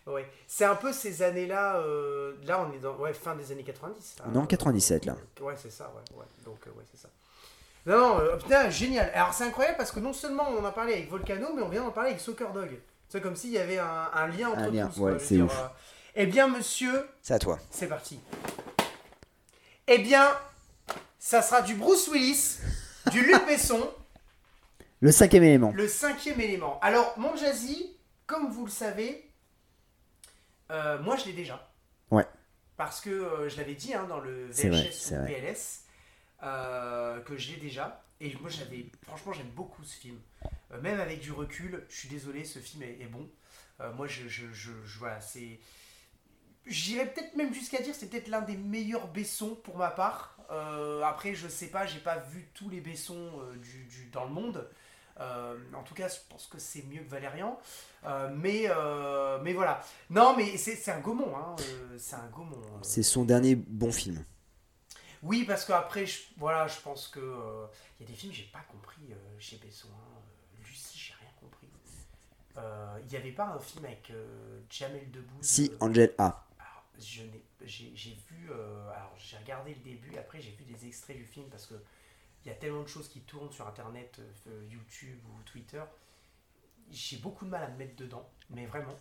ouais. 0.07 0.31
C'est 0.47 0.65
un 0.65 0.77
peu 0.77 0.93
ces 0.93 1.23
années-là. 1.23 1.77
euh, 1.81 2.35
là, 2.45 2.67
on 2.67 2.73
est 2.75 2.79
dans 2.79 2.97
ouais, 2.97 3.13
fin 3.13 3.35
des 3.37 3.53
années 3.53 3.63
90. 3.65 4.17
là. 4.19 4.25
On 4.31 4.35
est 4.35 4.39
en 4.39 4.47
97, 4.47 5.05
là. 5.05 5.17
Ouais, 5.41 5.55
c'est 5.57 5.71
ça, 5.71 5.93
ouais. 6.17 6.25
Donc, 6.45 6.59
euh, 6.67 6.71
ouais, 6.71 6.85
c'est 6.91 6.99
ça. 7.01 7.09
Non, 7.87 7.99
non, 7.99 8.19
euh, 8.21 8.37
putain, 8.37 8.71
génial. 8.71 9.11
Alors, 9.15 9.33
c'est 9.35 9.45
incroyable 9.45 9.77
parce 9.77 9.91
que 9.93 10.01
non 10.01 10.13
seulement 10.13 10.49
on 10.51 10.59
en 10.61 10.65
a 10.65 10.73
parlé 10.73 10.95
avec 10.95 11.11
Volcano, 11.11 11.49
mais 11.55 11.63
on 11.63 11.69
vient 11.69 11.83
d'en 11.85 11.91
parler 11.93 12.11
avec 12.11 12.21
Soccer 12.21 12.53
Dog. 12.53 12.79
C'est 13.09 13.21
comme 13.21 13.37
s'il 13.37 13.51
y 13.51 13.59
avait 13.59 13.79
un, 13.79 14.09
un 14.15 14.27
lien 14.29 14.49
entre 14.51 14.59
Un 14.61 14.71
lien, 14.71 14.87
tous. 14.89 15.01
ouais, 15.01 15.19
c'est 15.19 15.41
ouf. 15.41 15.55
euh. 15.59 15.67
Eh 16.15 16.27
bien, 16.27 16.49
monsieur, 16.49 17.07
C'est 17.23 17.35
à 17.35 17.39
toi. 17.39 17.59
c'est 17.71 17.87
parti. 17.89 18.21
Eh 19.87 19.99
bien, 19.99 20.29
ça 21.19 21.43
sera 21.43 21.63
du 21.63 21.75
Bruce 21.75 22.09
Willis, 22.09 22.59
du 23.11 23.23
Luc 23.23 23.47
Besson. 23.47 23.81
Le 25.01 25.13
cinquième 25.13 25.43
élément. 25.45 25.73
Le 25.73 25.89
cinquième 25.89 26.41
élément. 26.41 26.79
Alors, 26.81 27.19
mon 27.19 27.35
Jazzy, 27.37 27.97
comme 28.27 28.51
vous 28.51 28.65
le 28.67 28.71
savez, 28.71 29.31
euh, 30.71 30.99
moi 31.01 31.17
je 31.17 31.25
l'ai 31.27 31.33
déjà. 31.33 31.73
Ouais. 32.11 32.27
Parce 32.77 33.01
que 33.01 33.11
euh, 33.11 33.49
je 33.49 33.57
l'avais 33.57 33.75
dit 33.75 33.95
hein, 33.95 34.05
dans 34.09 34.21
le 34.21 34.47
VHS 34.49 35.13
ou. 35.13 35.27
PLS 35.27 35.85
euh, 36.43 37.21
que 37.21 37.37
je 37.37 37.53
l'ai 37.53 37.57
déjà. 37.59 38.05
Et 38.21 38.35
moi 38.41 38.51
j'avais, 38.51 38.87
franchement, 39.07 39.33
j'aime 39.33 39.51
beaucoup 39.51 39.83
ce 39.85 39.97
film. 39.97 40.19
Même 40.83 41.01
avec 41.01 41.21
du 41.21 41.33
recul, 41.33 41.85
je 41.89 41.97
suis 41.97 42.09
désolé, 42.09 42.45
ce 42.45 42.59
film 42.59 42.83
est, 42.83 43.01
est 43.01 43.07
bon. 43.07 43.29
Moi, 43.97 44.07
je, 44.07 44.29
je, 44.29 44.47
je, 44.53 44.71
je- 44.85 44.99
voilà, 44.99 45.21
c'est. 45.23 45.59
J'irais 46.67 47.07
peut-être 47.07 47.35
même 47.35 47.55
jusqu'à 47.55 47.81
dire 47.81 47.95
c'est 47.95 48.09
peut-être 48.11 48.29
l'un 48.29 48.43
des 48.43 48.57
meilleurs 48.59 49.09
Bessons 49.09 49.55
pour 49.65 49.79
ma 49.79 49.89
part. 49.91 50.37
Euh, 50.51 51.03
après, 51.03 51.35
je 51.35 51.49
sais 51.49 51.69
pas, 51.69 51.87
j'ai 51.87 51.99
pas 52.01 52.19
vu 52.19 52.51
tous 52.53 52.69
les 52.69 52.81
euh, 53.41 53.57
du, 53.57 53.85
du- 53.87 54.11
dans 54.11 54.25
le 54.25 54.31
monde. 54.31 54.69
Euh, 55.21 55.57
en 55.75 55.83
tout 55.83 55.95
cas, 55.95 56.09
je 56.09 56.17
pense 56.29 56.47
que 56.47 56.59
c'est 56.59 56.83
mieux 56.85 57.03
que 57.03 57.09
Valérian. 57.11 57.59
Euh, 58.05 58.31
mais, 58.35 58.65
euh, 58.69 59.39
mais 59.43 59.53
voilà. 59.53 59.83
Non, 60.09 60.35
mais 60.37 60.57
c'est 60.57 60.91
un 60.91 61.01
Gaumont. 61.01 61.37
Hein, 61.37 61.57
c'est 61.99 62.17
un 62.17 62.27
Gaumont. 62.29 62.61
C'est 62.83 63.03
son 63.03 63.25
dernier 63.25 63.55
bon 63.55 63.93
film. 63.93 64.25
Oui, 65.23 65.45
parce 65.45 65.67
qu'après, 65.67 66.07
je, 66.07 66.21
voilà, 66.39 66.67
je 66.67 66.81
pense 66.81 67.09
que 67.09 67.21
il 67.99 68.05
y 68.05 68.09
a 68.09 68.11
des 68.11 68.17
films 68.17 68.33
que 68.33 68.39
j'ai 68.39 68.45
pas 68.53 68.65
compris 68.71 69.03
chez 69.39 69.57
Besson. 69.59 69.89
hein. 69.93 70.21
Lucie, 70.67 70.99
j'ai 70.99 71.13
rien 71.21 71.31
compris. 71.39 71.69
Il 73.03 73.07
n'y 73.11 73.17
avait 73.17 73.33
pas 73.33 73.45
un 73.49 73.59
film 73.59 73.85
avec 73.85 74.11
Jamel 74.71 75.11
Debbouze 75.11 75.43
Si, 75.47 75.71
Angel 75.81 76.15
A. 76.19 76.47
alors, 76.59 76.85
je 76.99 77.23
n'ai- 77.25 77.45
j'ai 77.67 77.93
j'ai 77.95 78.17
vu, 78.31 78.49
euh, 78.51 78.89
alors 78.91 79.15
j'ai 79.19 79.37
regardé 79.37 79.75
le 79.75 79.81
début, 79.81 80.17
après 80.17 80.41
j'ai 80.41 80.53
vu 80.53 80.65
des 80.65 80.87
extraits 80.87 81.17
du 81.17 81.25
film 81.27 81.47
parce 81.51 81.67
que 81.67 81.75
il 82.45 82.49
y 82.49 82.51
a 82.51 82.55
tellement 82.55 82.83
de 82.83 82.89
choses 82.89 83.09
qui 83.09 83.21
tournent 83.21 83.53
sur 83.53 83.67
internet, 83.67 84.21
euh, 84.47 84.67
YouTube 84.71 85.19
ou 85.29 85.43
Twitter. 85.43 85.83
J'ai 86.91 87.19
beaucoup 87.19 87.45
de 87.45 87.51
mal 87.51 87.63
à 87.63 87.69
me 87.69 87.77
mettre 87.77 87.97
dedans, 87.97 88.29
mais 88.51 88.67
vraiment. 88.67 88.95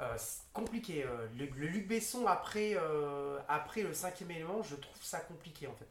Euh, 0.00 0.14
c'est 0.18 0.42
compliqué. 0.52 1.04
euh, 1.04 1.28
le, 1.36 1.46
le 1.46 1.66
Luc 1.68 1.86
Besson 1.86 2.26
après, 2.26 2.72
euh, 2.76 3.38
après 3.48 3.82
le 3.82 3.92
cinquième 3.94 4.30
élément, 4.32 4.62
je 4.62 4.74
trouve 4.76 5.02
ça 5.02 5.20
compliqué 5.20 5.66
en 5.66 5.74
fait. 5.74 5.88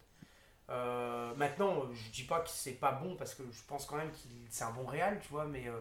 Euh, 0.70 1.34
maintenant, 1.36 1.92
je 1.94 2.10
dis 2.10 2.24
pas 2.24 2.40
que 2.42 2.50
c'est 2.50 2.72
pas 2.74 2.94
bon 2.94 3.16
parce 3.16 3.36
que 3.36 3.44
je 3.52 3.62
pense 3.68 3.86
quand 3.86 3.98
même 3.98 4.12
qu'il 4.12 4.32
c'est 4.50 4.64
un 4.64 4.72
bon 4.72 4.86
réal, 4.86 5.20
tu 5.22 5.30
vois, 5.30 5.46
mais, 5.46 5.68
euh, 5.68 5.80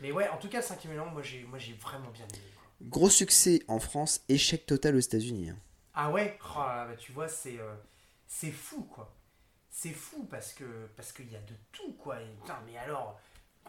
mais 0.00 0.12
ouais, 0.12 0.28
en 0.28 0.38
tout 0.38 0.48
cas, 0.48 0.58
le 0.58 0.64
cinquième 0.64 0.92
élément, 0.94 1.10
moi 1.10 1.22
j'ai 1.22 1.44
moi 1.44 1.58
j'ai 1.58 1.74
vraiment 1.74 2.10
bien 2.10 2.26
aimé. 2.26 2.42
Gros 2.82 3.10
succès 3.10 3.62
en 3.68 3.78
France, 3.78 4.22
échec 4.28 4.66
total 4.66 4.96
aux 4.96 5.00
États-Unis. 5.00 5.50
hein. 5.50 5.58
Ah 5.94 6.10
ouais? 6.10 6.38
Oh 6.44 6.54
bah 6.56 6.96
tu 6.98 7.12
vois, 7.12 7.28
c'est 7.28 7.58
euh, 7.58 7.74
c'est 8.26 8.52
fou, 8.52 8.82
quoi. 8.82 9.14
C'est 9.80 9.90
fou 9.92 10.24
parce 10.28 10.52
que 10.54 10.64
parce 10.96 11.12
qu'il 11.12 11.30
y 11.30 11.36
a 11.36 11.40
de 11.40 11.54
tout, 11.70 11.92
quoi. 11.92 12.20
Et, 12.20 12.26
putain, 12.40 12.58
mais 12.66 12.76
alors, 12.78 13.16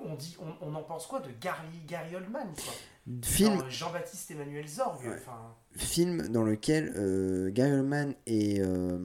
on, 0.01 0.15
dit, 0.15 0.35
on, 0.39 0.55
on 0.67 0.73
en 0.73 0.81
pense 0.81 1.05
quoi 1.05 1.19
de 1.19 1.29
Gary, 1.39 1.67
Gary 1.85 2.15
Oldman, 2.15 2.51
quoi? 2.55 2.73
Film, 3.21 3.69
Jean-Baptiste 3.69 4.31
Emmanuel 4.31 4.67
Zorg, 4.67 4.99
Ouais. 5.05 5.19
film 5.75 6.29
dans 6.29 6.41
lequel 6.43 6.93
euh, 6.95 7.51
Gary 7.51 7.73
Oldman 7.73 8.15
et 8.25 8.59
euh, 8.59 8.97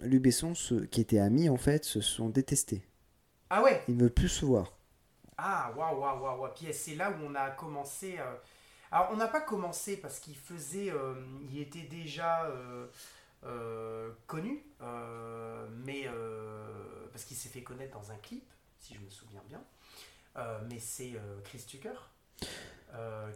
Luc 0.00 0.22
Besson, 0.22 0.54
se- 0.54 0.86
qui 0.86 1.02
étaient 1.02 1.18
amis 1.18 1.50
en 1.50 1.58
fait, 1.58 1.84
se 1.84 2.00
sont 2.00 2.30
détestés. 2.30 2.82
Ah 3.50 3.62
ouais? 3.62 3.82
Ils 3.86 3.96
ne 3.98 4.00
veulent 4.04 4.10
plus 4.14 4.30
se 4.30 4.46
voir. 4.46 4.72
Ah, 5.36 5.70
waouh, 5.76 6.00
waouh, 6.00 6.22
waouh, 6.22 6.40
waouh. 6.40 6.54
Puis 6.54 6.72
c'est 6.72 6.94
là 6.94 7.10
où 7.10 7.22
on 7.26 7.34
a 7.34 7.50
commencé... 7.50 8.16
euh, 8.18 8.34
Alors, 8.90 9.10
on 9.12 9.16
n'a 9.16 9.28
pas 9.28 9.42
commencé 9.42 9.98
parce 9.98 10.18
qu'il 10.18 10.34
faisait... 10.36 10.90
euh, 10.90 11.14
il 11.50 11.60
était 11.60 11.82
déjà... 11.82 12.46
euh, 13.46 14.10
connu, 14.26 14.64
euh, 14.82 15.66
mais 15.84 16.06
euh, 16.06 17.06
parce 17.12 17.24
qu'il 17.24 17.36
s'est 17.36 17.48
fait 17.48 17.62
connaître 17.62 17.98
dans 17.98 18.10
un 18.10 18.16
clip, 18.16 18.44
si 18.78 18.94
je 18.94 19.00
me 19.00 19.10
souviens 19.10 19.42
bien. 19.48 19.62
Mais 20.68 20.78
c'est 20.78 21.14
Chris 21.44 21.64
Tucker 21.66 21.94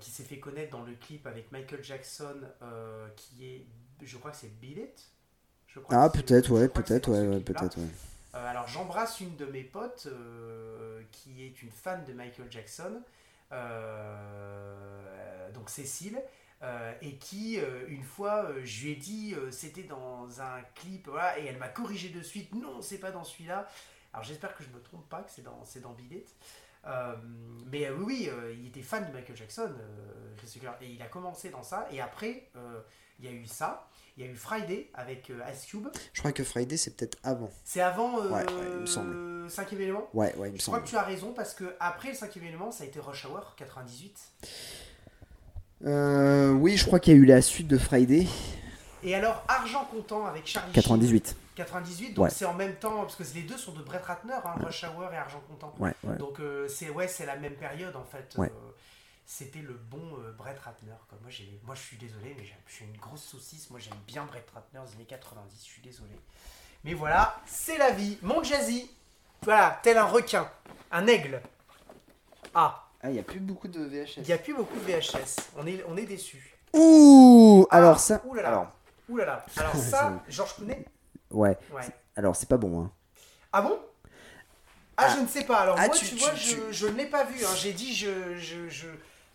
qui 0.01 0.11
s'est 0.11 0.23
fait 0.23 0.39
connaître 0.39 0.71
dans 0.71 0.85
le 0.85 0.95
clip 0.95 1.27
avec 1.27 1.51
Michael 1.51 1.83
Jackson, 1.83 2.43
qui 3.17 3.47
est, 3.47 3.67
je 4.03 4.19
crois 4.19 4.33
que 4.33 4.37
c'est 4.37 4.61
Beat 4.61 4.77
It. 4.77 5.11
Je 5.67 5.81
crois 5.81 5.97
Ah 5.97 6.11
peut-être, 6.11 6.51
ouais, 6.51 6.69
peut-être, 6.69 7.11
ouais, 7.11 7.41
peut-être, 7.41 7.79
ouais. 7.79 7.89
Euh, 8.35 8.47
alors 8.47 8.69
j'embrasse 8.69 9.21
une 9.21 9.35
de 9.37 9.47
mes 9.47 9.65
potes 9.65 10.07
euh, 10.07 11.03
qui 11.11 11.45
est 11.45 11.63
une 11.63 11.71
fan 11.71 12.05
de 12.05 12.13
Michael 12.13 12.47
Jackson, 12.51 13.03
euh, 13.51 15.51
donc 15.53 15.69
Cécile, 15.69 16.23
euh, 16.63 16.93
et 17.01 17.17
qui 17.17 17.59
euh, 17.59 17.87
une 17.89 18.03
fois 18.03 18.45
euh, 18.45 18.61
je 18.65 18.85
lui 18.85 18.93
ai 18.93 18.97
dit 18.97 19.35
c'était 19.51 19.83
dans 19.83 20.43
un 20.43 20.61
clip, 20.75 21.09
voilà, 21.09 21.39
et 21.39 21.47
elle 21.47 21.57
m'a 21.57 21.69
corrigé 21.69 22.11
de 22.11 22.23
suite, 22.23 22.55
non 22.55 22.83
c'est 22.83 22.99
pas 22.99 23.11
dans 23.11 23.25
celui-là. 23.25 23.67
Alors 24.13 24.25
j'espère 24.25 24.55
que 24.55 24.63
je 24.63 24.69
me 24.69 24.81
trompe 24.83 25.09
pas, 25.09 25.23
que 25.23 25.31
c'est 25.31 25.43
dans, 25.43 25.65
c'est 25.65 25.81
dans. 25.81 25.97
Euh, 26.87 27.17
mais 27.71 27.89
oui, 27.91 28.29
il 28.59 28.67
était 28.67 28.83
fan 28.83 29.07
de 29.07 29.13
Michael 29.13 29.37
Jackson, 29.37 29.75
et 30.83 30.87
il 30.87 31.01
a 31.01 31.07
commencé 31.07 31.49
dans 31.49 31.63
ça, 31.63 31.87
et 31.91 32.01
après 32.01 32.51
il 33.19 33.25
y 33.25 33.29
a 33.29 33.33
eu 33.33 33.47
ça, 33.47 33.89
il 34.17 34.25
y 34.25 34.29
a 34.29 34.31
eu 34.31 34.35
Friday 34.35 34.91
avec 34.95 35.31
Ice 35.53 35.67
Cube. 35.67 35.89
Je 36.13 36.21
crois 36.21 36.33
que 36.33 36.45
Friday 36.45 36.77
c'est 36.77 36.95
peut-être 36.95 37.19
avant. 37.23 37.51
C'est 37.65 37.81
avant 37.81 38.19
Ouais, 38.27 38.31
ouais, 38.31 38.47
il 38.75 38.81
me 38.81 38.87
semble. 38.87 39.49
cinquième 39.51 39.81
élément 39.81 40.09
Ouais, 40.13 40.35
ouais, 40.37 40.49
il 40.49 40.53
me 40.53 40.59
Je 40.59 40.65
crois 40.65 40.81
que 40.81 40.89
tu 40.89 40.97
as 40.97 41.03
raison 41.03 41.33
parce 41.33 41.55
que 41.55 41.75
après 41.81 42.09
le 42.09 42.15
cinquième 42.15 42.45
élément, 42.45 42.71
ça 42.71 42.85
a 42.85 42.87
été 42.87 42.99
Rush 43.01 43.25
Hour 43.25 43.55
98. 43.57 44.33
Euh, 45.87 46.51
oui, 46.53 46.77
je 46.77 46.85
crois 46.87 47.01
qu'il 47.01 47.15
y 47.15 47.17
a 47.17 47.19
eu 47.19 47.25
la 47.25 47.41
suite 47.43 47.69
de 47.69 47.79
Friday. 47.79 48.27
Et 49.03 49.15
alors 49.15 49.43
Argent 49.49 49.85
comptant 49.87 50.27
avec 50.27 50.47
Charlie 50.47 50.73
98. 50.73 51.27
Sheen, 51.29 51.37
98, 51.57 52.15
donc 52.15 52.25
Ouais. 52.25 52.31
c'est 52.31 52.45
en 52.45 52.53
même 52.55 52.75
temps 52.77 53.01
parce 53.03 53.17
que 53.17 53.23
les 53.35 53.43
deux 53.43 53.57
sont 53.57 53.73
de 53.73 53.83
Brett 53.83 54.05
Ratner, 54.05 54.35
hein, 54.45 54.55
Rush 54.63 54.85
Hour 54.85 55.11
et 55.13 55.17
Argent 55.17 55.41
comptant. 55.49 55.75
Ouais. 55.79 55.95
Donc 56.19 56.39
euh, 56.41 56.69
c'est 56.69 56.91
ouais, 56.91 57.09
la 57.27 57.37
même 57.37 57.55
période 57.55 57.97
en 57.97 58.05
fait. 58.05 58.35
Ouais. 58.37 58.49
Euh, 58.49 58.71
c'était 59.25 59.61
le 59.61 59.75
bon 59.75 60.03
euh, 60.19 60.33
Brett 60.33 60.59
Ratner. 60.59 60.93
Quoi. 61.09 61.17
Moi, 61.23 61.31
je 61.75 61.81
suis 61.81 61.97
désolé, 61.97 62.35
mais 62.37 62.45
j'ai- 62.45 62.57
je 62.67 62.75
suis 62.75 62.85
une 62.85 62.97
grosse 62.97 63.23
saucisse. 63.23 63.71
Moi, 63.71 63.79
j'aime 63.81 63.95
bien 64.07 64.25
Brett 64.25 64.47
Ratner 64.53 64.81
des 64.87 64.95
années 64.97 65.05
90. 65.05 65.57
Je 65.65 65.71
suis 65.71 65.83
désolé. 65.83 66.11
Mais 66.85 66.95
voilà, 66.95 67.41
c'est 67.47 67.79
la 67.79 67.91
vie. 67.91 68.19
Mon 68.23 68.43
jazzy, 68.43 68.91
voilà, 69.43 69.79
tel 69.83 69.99
un 69.99 70.05
requin, 70.05 70.51
un 70.91 71.07
aigle. 71.07 71.41
Ah, 72.55 72.89
Ah, 73.03 73.09
il 73.09 73.15
n'y 73.15 73.19
a 73.19 73.23
plus 73.23 73.41
beaucoup 73.41 73.69
de 73.69 73.81
VHS. 73.83 74.19
il 74.19 74.23
n'y 74.25 74.33
a 74.33 74.39
plus 74.39 74.55
beaucoup 74.55 74.77
de 74.79 74.85
VHS. 74.85 75.37
On 75.57 75.67
est, 75.67 75.83
on 75.89 75.97
est 75.97 76.05
déçus. 76.07 76.57
Ouh 76.75 77.67
Alors 77.71 77.97
Ah, 77.97 77.99
ça. 77.99 78.23
ouh 78.27 78.35
là 78.35 78.43
là. 78.43 78.49
Alors, 78.49 78.73
Ouh 79.09 79.17
là 79.17 79.25
là. 79.27 79.47
Alors 79.57 79.75
ça, 79.91 80.23
Georges 80.29 80.55
Clooney. 80.57 80.85
ouais. 81.31 81.57
Ouais. 81.73 81.83
Alors, 82.17 82.37
c'est 82.37 82.49
pas 82.49 82.57
bon, 82.59 82.83
hein. 82.83 82.91
Ah 83.53 83.63
bon? 83.63 83.79
Ah, 84.97 85.07
Ah. 85.09 85.15
je 85.17 85.23
ne 85.23 85.27
sais 85.27 85.45
pas. 85.45 85.61
Alors 85.61 85.77
Ah, 85.79 85.87
moi, 85.87 85.97
tu- 85.97 86.15
vois, 86.17 86.31
tu- 86.31 86.57
je, 86.57 86.73
je 86.73 86.87
ne 86.87 86.97
l'ai 86.97 87.07
pas 87.07 87.25
vu. 87.25 87.43
hein. 87.45 87.49
J'ai 87.57 87.73
dit, 87.73 87.95
je, 87.95 88.37
je, 88.37 88.69
je... 88.69 88.87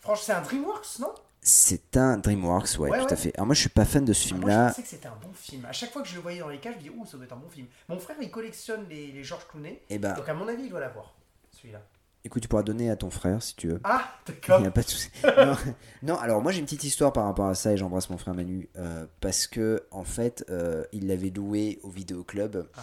Franchement, 0.02 0.24
c'est 0.24 0.34
un 0.34 0.42
DreamWorks, 0.42 1.00
non? 1.00 1.14
C'est 1.42 1.98
un 1.98 2.18
DreamWorks, 2.18 2.78
ouais, 2.80 2.90
Ouais, 2.92 3.00
tout 3.00 3.06
ouais. 3.06 3.14
à 3.14 3.16
fait. 3.16 3.32
Alors, 3.36 3.48
moi, 3.48 3.56
je 3.56 3.62
suis 3.62 3.70
pas 3.70 3.86
fan 3.86 4.06
de 4.06 4.14
ce 4.14 4.30
Ah, 4.34 4.38
Moi, 4.38 4.42
je 4.42 4.46
film-là. 4.52 4.68
pensais 4.70 4.82
que 4.84 4.88
c'était 4.88 5.08
un 5.08 5.16
bon 5.22 5.34
film. 5.34 5.66
À 5.66 5.72
chaque 5.74 5.92
fois 5.92 6.02
que 6.04 6.08
je 6.08 6.16
le 6.16 6.22
voyais 6.22 6.40
dans 6.40 6.50
les 6.50 6.60
cages, 6.60 6.74
je 6.76 6.78
me 6.80 6.84
dis, 6.84 6.90
ouh, 6.92 7.06
ça 7.06 7.18
doit 7.18 7.26
être 7.26 7.34
un 7.34 7.38
bon 7.38 7.50
film. 7.50 7.68
Mon 7.90 8.00
frère, 8.00 8.16
il 8.22 8.30
collectionne 8.32 8.86
les, 8.90 9.08
les 9.12 9.24
Georges 9.24 9.48
Clooney. 9.48 9.82
Eh 9.90 9.98
bah, 9.98 10.12
Donc, 10.14 10.30
à 10.30 10.34
mon 10.36 10.48
avis, 10.48 10.64
il 10.64 10.70
doit 10.70 10.80
l'avoir, 10.80 11.14
celui-là. 11.52 11.82
Écoute, 12.26 12.42
tu 12.42 12.48
pourras 12.50 12.64
donner 12.64 12.90
à 12.90 12.96
ton 12.98 13.10
frère 13.10 13.42
si 13.42 13.56
tu 13.56 13.68
veux. 13.70 13.80
Ah, 13.86 14.04
Il 14.28 14.34
d'accord. 14.34 14.60
n'y 14.60 14.68
a 14.68 14.72
pas 14.72 14.82
de 14.82 14.90
souci. 14.90 15.10
non, 15.24 15.56
non, 16.04 16.16
alors 16.18 16.42
moi 16.42 16.52
j'ai 16.52 16.60
une 16.60 16.66
petite 16.66 16.84
histoire 16.84 17.14
par 17.14 17.24
rapport 17.26 17.46
à 17.48 17.56
ça 17.56 17.72
et 17.72 17.78
j'embrasse 17.78 18.10
mon 18.10 18.18
frère 18.18 18.34
Manu 18.34 18.68
euh, 18.78 19.06
parce 19.22 19.48
que 19.48 19.84
en 19.92 20.04
fait 20.04 20.44
euh, 20.50 20.84
il 20.92 21.08
l'avait 21.08 21.30
loué 21.30 21.80
au 21.84 21.90
vidéoclub 21.90 22.66
Ah, 22.76 22.82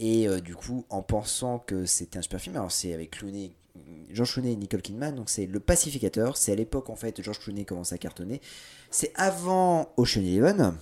et 0.00 0.28
euh, 0.28 0.40
du 0.40 0.54
coup 0.54 0.84
en 0.90 1.00
pensant 1.02 1.58
que 1.60 1.86
c'était 1.86 2.18
un 2.18 2.22
super 2.22 2.40
film, 2.40 2.56
alors 2.56 2.72
c'est 2.72 2.92
avec 2.92 3.12
Clooney, 3.12 3.52
George 4.10 4.32
Clooney 4.34 4.52
et 4.52 4.56
Nicole 4.56 4.82
Kidman, 4.82 5.14
donc 5.14 5.30
c'est 5.30 5.46
Le 5.46 5.60
Pacificateur, 5.60 6.36
c'est 6.36 6.52
à 6.52 6.56
l'époque 6.56 6.90
en 6.90 6.96
fait 6.96 7.22
George 7.22 7.38
Clooney 7.38 7.64
commence 7.64 7.92
à 7.92 7.98
cartonner, 7.98 8.40
c'est 8.90 9.12
avant 9.14 9.92
Ocean 9.96 10.20
Eleven. 10.22 10.74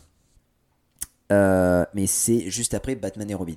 euh, 1.30 1.84
mais 1.94 2.06
c'est 2.06 2.48
juste 2.50 2.72
après 2.74 2.94
Batman 2.94 3.30
et 3.30 3.34
Robin. 3.34 3.56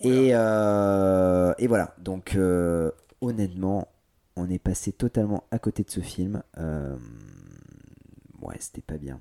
Et, 0.00 0.30
euh, 0.32 1.52
et 1.58 1.66
voilà, 1.66 1.94
donc 1.98 2.34
euh, 2.34 2.90
honnêtement, 3.20 3.88
on 4.36 4.48
est 4.50 4.58
passé 4.58 4.92
totalement 4.92 5.44
à 5.50 5.58
côté 5.58 5.82
de 5.82 5.90
ce 5.90 6.00
film. 6.00 6.42
Euh, 6.58 6.96
ouais, 8.42 8.56
c'était 8.58 8.82
pas 8.82 8.98
bien. 8.98 9.20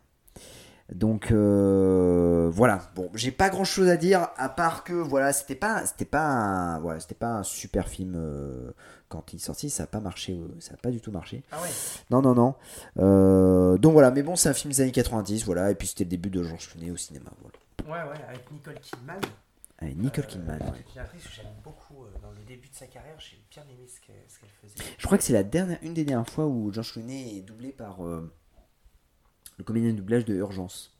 Donc 0.91 1.31
euh, 1.31 2.49
voilà, 2.51 2.91
bon, 2.93 3.09
j'ai 3.15 3.31
pas 3.31 3.49
grand 3.49 3.63
chose 3.63 3.87
à 3.87 3.95
dire 3.95 4.27
à 4.35 4.49
part 4.49 4.83
que 4.83 4.93
voilà, 4.93 5.31
c'était 5.31 5.55
pas, 5.55 5.85
c'était 5.85 6.05
pas, 6.05 6.25
un, 6.25 6.79
voilà, 6.79 6.99
c'était 6.99 7.15
pas 7.15 7.37
un 7.37 7.43
super 7.43 7.87
film 7.87 8.15
euh, 8.17 8.71
quand 9.07 9.31
il 9.31 9.37
est 9.37 9.39
sorti, 9.39 9.69
ça 9.69 9.83
a 9.83 9.87
pas 9.87 10.01
marché, 10.01 10.33
euh, 10.33 10.47
ça 10.59 10.73
a 10.73 10.77
pas 10.77 10.91
du 10.91 10.99
tout 10.99 11.11
marché. 11.11 11.41
ah 11.51 11.61
ouais. 11.61 11.69
Non, 12.11 12.21
non, 12.21 12.35
non. 12.35 13.75
Donc 13.77 13.93
voilà, 13.93 14.11
mais 14.11 14.23
bon, 14.23 14.35
c'est 14.35 14.49
un 14.49 14.53
film 14.53 14.73
des 14.73 14.81
années 14.81 14.91
90, 14.91 15.45
voilà, 15.45 15.71
et 15.71 15.75
puis 15.75 15.87
c'était 15.87 16.03
le 16.03 16.09
début 16.09 16.29
de 16.29 16.43
Georges 16.43 16.69
Clooney 16.69 16.91
au 16.91 16.97
cinéma, 16.97 17.29
voilà. 17.41 17.57
Ouais, 17.85 18.11
ouais, 18.11 18.19
avec 18.27 18.51
Nicole 18.51 18.79
Kidman. 18.79 19.19
Avec 19.83 19.97
Nicole 19.97 20.23
Euh, 20.23 20.27
Kidman. 20.27 20.59
C'est 20.75 20.93
une 20.95 21.01
actrice 21.01 21.23
que 21.23 21.29
j'aime 21.33 21.53
beaucoup. 21.63 22.05
euh, 22.05 22.09
Dans 22.21 22.31
le 22.31 22.43
début 22.43 22.69
de 22.69 22.75
sa 22.75 22.87
carrière, 22.87 23.19
j'ai 23.19 23.37
bien 23.51 23.63
aimé 23.63 23.87
ce 23.87 23.99
qu'elle 24.01 24.49
faisait. 24.61 24.75
Je 24.97 25.05
crois 25.05 25.17
que 25.17 25.23
c'est 25.23 25.33
la 25.33 25.43
dernière, 25.43 25.79
une 25.81 25.93
des 25.93 26.05
dernières 26.05 26.29
fois 26.29 26.45
où 26.47 26.71
Georges 26.71 26.93
Clooney 26.93 27.37
est 27.37 27.41
doublé 27.41 27.71
par 27.71 28.05
euh, 28.05 28.33
le 29.57 29.63
comédien 29.63 29.91
de 29.91 29.97
doublage 29.97 30.25
de 30.25 30.35
Urgence. 30.35 30.97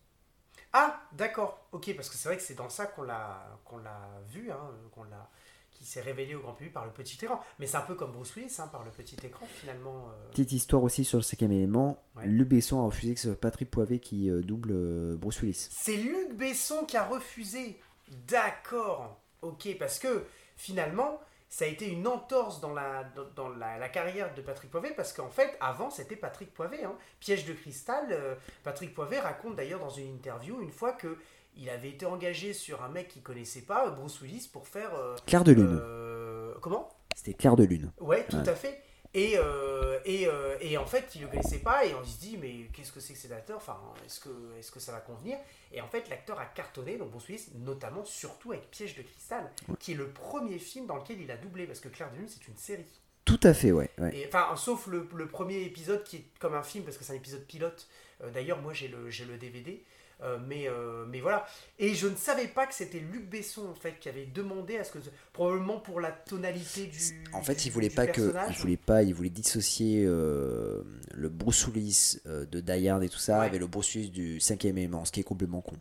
Ah, 0.74 1.02
d'accord. 1.14 1.68
Ok, 1.72 1.94
parce 1.96 2.10
que 2.10 2.16
c'est 2.16 2.30
vrai 2.30 2.38
que 2.38 2.44
c'est 2.44 2.56
dans 2.56 2.70
ça 2.70 2.88
qu'on 2.88 3.04
l'a 3.04 3.60
qu'on 3.66 3.78
l'a 3.78 4.00
vu, 4.30 4.52
hein, 4.52 4.58
euh, 4.72 4.90
qu'on 4.92 5.04
l'a 5.04 5.30
qui 5.72 5.86
s'est 5.86 6.02
révélé 6.02 6.34
au 6.36 6.40
grand 6.42 6.54
public 6.54 6.72
par 6.74 6.86
le 6.86 6.92
petit 6.92 7.18
écran. 7.24 7.40
Mais 7.60 7.68
c'est 7.68 7.78
un 7.78 7.82
peu 7.82 7.96
comme 7.96 8.12
Bruce 8.12 8.36
Willis, 8.36 8.56
hein, 8.60 8.68
par 8.68 8.84
le 8.84 8.92
petit 8.92 9.18
écran 9.24 9.46
finalement. 9.48 10.08
euh. 10.10 10.30
Petite 10.30 10.52
histoire 10.52 10.82
aussi 10.84 11.04
sur 11.04 11.18
le 11.18 11.24
cinquième 11.24 11.52
élément. 11.52 12.02
Ouais. 12.16 12.26
Luc 12.28 12.48
Besson 12.50 12.80
a 12.82 12.86
refusé 12.86 13.14
que 13.14 13.20
ce 13.20 13.30
soit 13.30 13.40
Patrick 13.40 13.70
Poivet 13.70 14.00
qui 14.00 14.30
euh, 14.30 14.42
double 14.42 14.72
euh, 14.72 15.16
Bruce 15.18 15.42
Willis. 15.42 15.68
C'est 15.72 15.98
Luc 15.98 16.36
Besson 16.38 16.86
qui 16.86 16.98
a 16.98 17.06
refusé. 17.06 17.80
D'accord. 18.28 19.20
Ok, 19.42 19.68
parce 19.78 20.00
que 20.00 20.26
finalement, 20.56 21.20
ça 21.50 21.66
a 21.66 21.68
été 21.68 21.88
une 21.88 22.08
entorse 22.08 22.62
dans 22.62 22.74
la, 22.74 23.04
dans, 23.16 23.26
dans 23.36 23.50
la, 23.50 23.78
la 23.78 23.90
carrière 23.90 24.34
de 24.34 24.42
Patrick 24.42 24.72
Poivet, 24.72 24.94
parce 24.96 25.14
qu'en 25.14 25.30
fait, 25.30 25.56
avant, 25.60 25.90
c'était 25.90 26.16
Patrick 26.16 26.54
Poivet. 26.54 26.84
hein. 26.84 26.96
Piège 27.20 27.46
de 27.46 27.54
cristal, 27.54 28.08
euh, 28.12 28.36
Patrick 28.64 28.94
Poivet 28.94 29.20
raconte 29.20 29.56
d'ailleurs 29.56 29.80
dans 29.80 29.90
une 29.90 30.16
interview 30.16 30.62
une 30.62 30.72
fois 30.72 30.94
que 30.94 31.18
il 31.56 31.70
avait 31.70 31.90
été 31.90 32.08
engagé 32.08 32.52
sur 32.54 32.82
un 32.84 32.90
mec 32.90 33.10
qu'il 33.10 33.22
connaissait 33.22 33.62
pas, 33.62 33.88
Bruce 33.92 34.20
Willis, 34.22 34.50
pour 34.52 34.68
faire... 34.68 34.96
euh, 34.96 35.16
Clair 35.28 35.44
de 35.44 35.52
lune. 35.52 35.80
euh, 35.80 36.56
comment? 36.62 36.90
C'était 37.16 37.36
Clair 37.36 37.56
de 37.56 37.64
lune. 37.64 37.92
Ouais, 38.00 38.26
tout 38.28 38.38
Ouais. 38.38 38.50
à 38.50 38.56
fait. 38.56 38.83
Et, 39.16 39.34
euh, 39.38 40.00
et, 40.06 40.28
euh, 40.28 40.58
et 40.60 40.76
en 40.78 40.86
fait, 40.86 41.14
il 41.14 41.22
ne 41.22 41.26
le 41.26 41.32
connaissait 41.32 41.60
pas 41.60 41.86
et 41.86 41.94
on 41.94 42.04
se 42.04 42.20
dit, 42.20 42.38
mais 42.38 42.68
qu'est-ce 42.74 42.92
que 42.92 43.00
c'est 43.00 43.14
que 43.14 43.20
cet 43.20 43.32
acteur? 43.32 43.58
Enfin, 43.58 43.80
est-ce 44.06 44.20
que, 44.20 44.30
est 44.58 44.72
que 44.72 44.80
ça 44.80 44.92
va 44.92 45.02
convenir? 45.02 45.38
Et 45.72 45.82
en 45.82 45.88
fait, 45.88 46.10
l'acteur 46.10 46.40
a 46.40 46.46
cartonné, 46.46 46.98
donc 46.98 47.12
Bruce 47.12 47.28
Willis, 47.28 47.50
notamment 47.56 48.04
surtout 48.06 48.54
avec 48.54 48.72
Piège 48.72 48.96
de 48.96 49.04
cristal, 49.04 49.52
qui 49.80 49.92
est 49.92 49.96
le 49.96 50.10
premier 50.10 50.58
film 50.58 50.88
dans 50.88 50.96
lequel 50.96 51.22
il 51.22 51.30
a 51.30 51.38
doublé, 51.38 51.68
parce 51.68 51.80
que 51.80 51.90
Claire 51.90 52.12
de 52.12 52.18
Lune, 52.18 52.28
c'est 52.28 52.48
une 52.48 52.58
série. 52.58 52.86
Tout 53.26 53.40
à 53.44 53.54
fait, 53.54 53.72
ouais. 53.72 53.90
ouais. 54.00 54.16
Et, 54.18 54.28
enfin, 54.28 54.56
sauf 54.56 54.88
le, 54.88 55.08
le 55.16 55.28
premier 55.28 55.62
épisode 55.62 56.04
qui 56.04 56.18
est 56.18 56.26
comme 56.40 56.56
un 56.56 56.64
film, 56.64 56.84
parce 56.84 56.98
que 56.98 57.04
c'est 57.04 57.14
un 57.14 57.18
épisode 57.18 57.46
pilote. 57.46 57.88
Euh, 58.22 58.32
D'ailleurs, 58.32 58.62
moi 58.62 58.74
j'ai 58.74 58.88
le, 58.88 59.10
j'ai 59.10 59.26
le 59.26 59.38
DVD. 59.38 59.84
Euh, 60.24 60.38
mais, 60.48 60.70
euh, 60.70 61.06
mais 61.10 61.20
voilà. 61.20 61.46
Et 61.80 61.94
je 61.94 62.08
ne 62.08 62.16
savais 62.16 62.48
pas 62.48 62.66
que 62.66 62.74
c'était 62.74 63.00
Luc 63.00 63.30
Besson 63.30 63.68
en 63.70 63.76
fait 63.76 64.00
qui 64.00 64.08
avait 64.08 64.26
demandé 64.26 64.78
à 64.78 64.86
ce 64.86 64.92
que 64.94 65.00
probablement 65.34 65.80
pour 65.80 66.00
la 66.00 66.12
tonalité 66.14 66.86
du. 66.86 66.98
En 67.34 67.42
fait, 67.42 67.56
du- 67.56 67.68
il 67.68 67.72
voulait 67.72 67.90
pas 67.90 68.08
que, 68.08 68.34
il 68.50 68.56
voulait 68.56 68.78
pas, 68.78 69.04
il 69.04 69.14
voulait 69.14 69.30
dissocier 69.30 70.06
euh, 70.06 70.82
le 71.14 71.28
Bruce 71.30 71.68
Willis 71.68 72.20
de 72.26 72.60
Die 72.62 72.88
Hard 72.88 73.04
et 73.04 73.10
tout 73.10 73.18
ça 73.18 73.40
Ouais. 73.40 73.48
avec 73.48 73.60
le 73.60 73.68
Bruce 73.68 73.94
Willis 73.96 74.12
du 74.12 74.40
cinquième 74.40 74.78
élément, 74.78 75.04
ce 75.04 75.12
qui 75.12 75.20
est 75.20 75.24
complètement 75.24 75.62
con. 75.62 75.76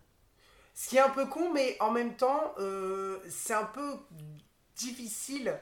Ce 0.75 0.89
qui 0.89 0.97
est 0.97 1.01
un 1.01 1.11
peu 1.11 1.27
con, 1.27 1.53
mais 1.53 1.77
en 1.81 1.93
même 1.93 2.17
temps, 2.17 2.55
c'est 3.29 3.55
un 3.55 3.67
peu 3.67 3.93
difficile. 4.77 5.55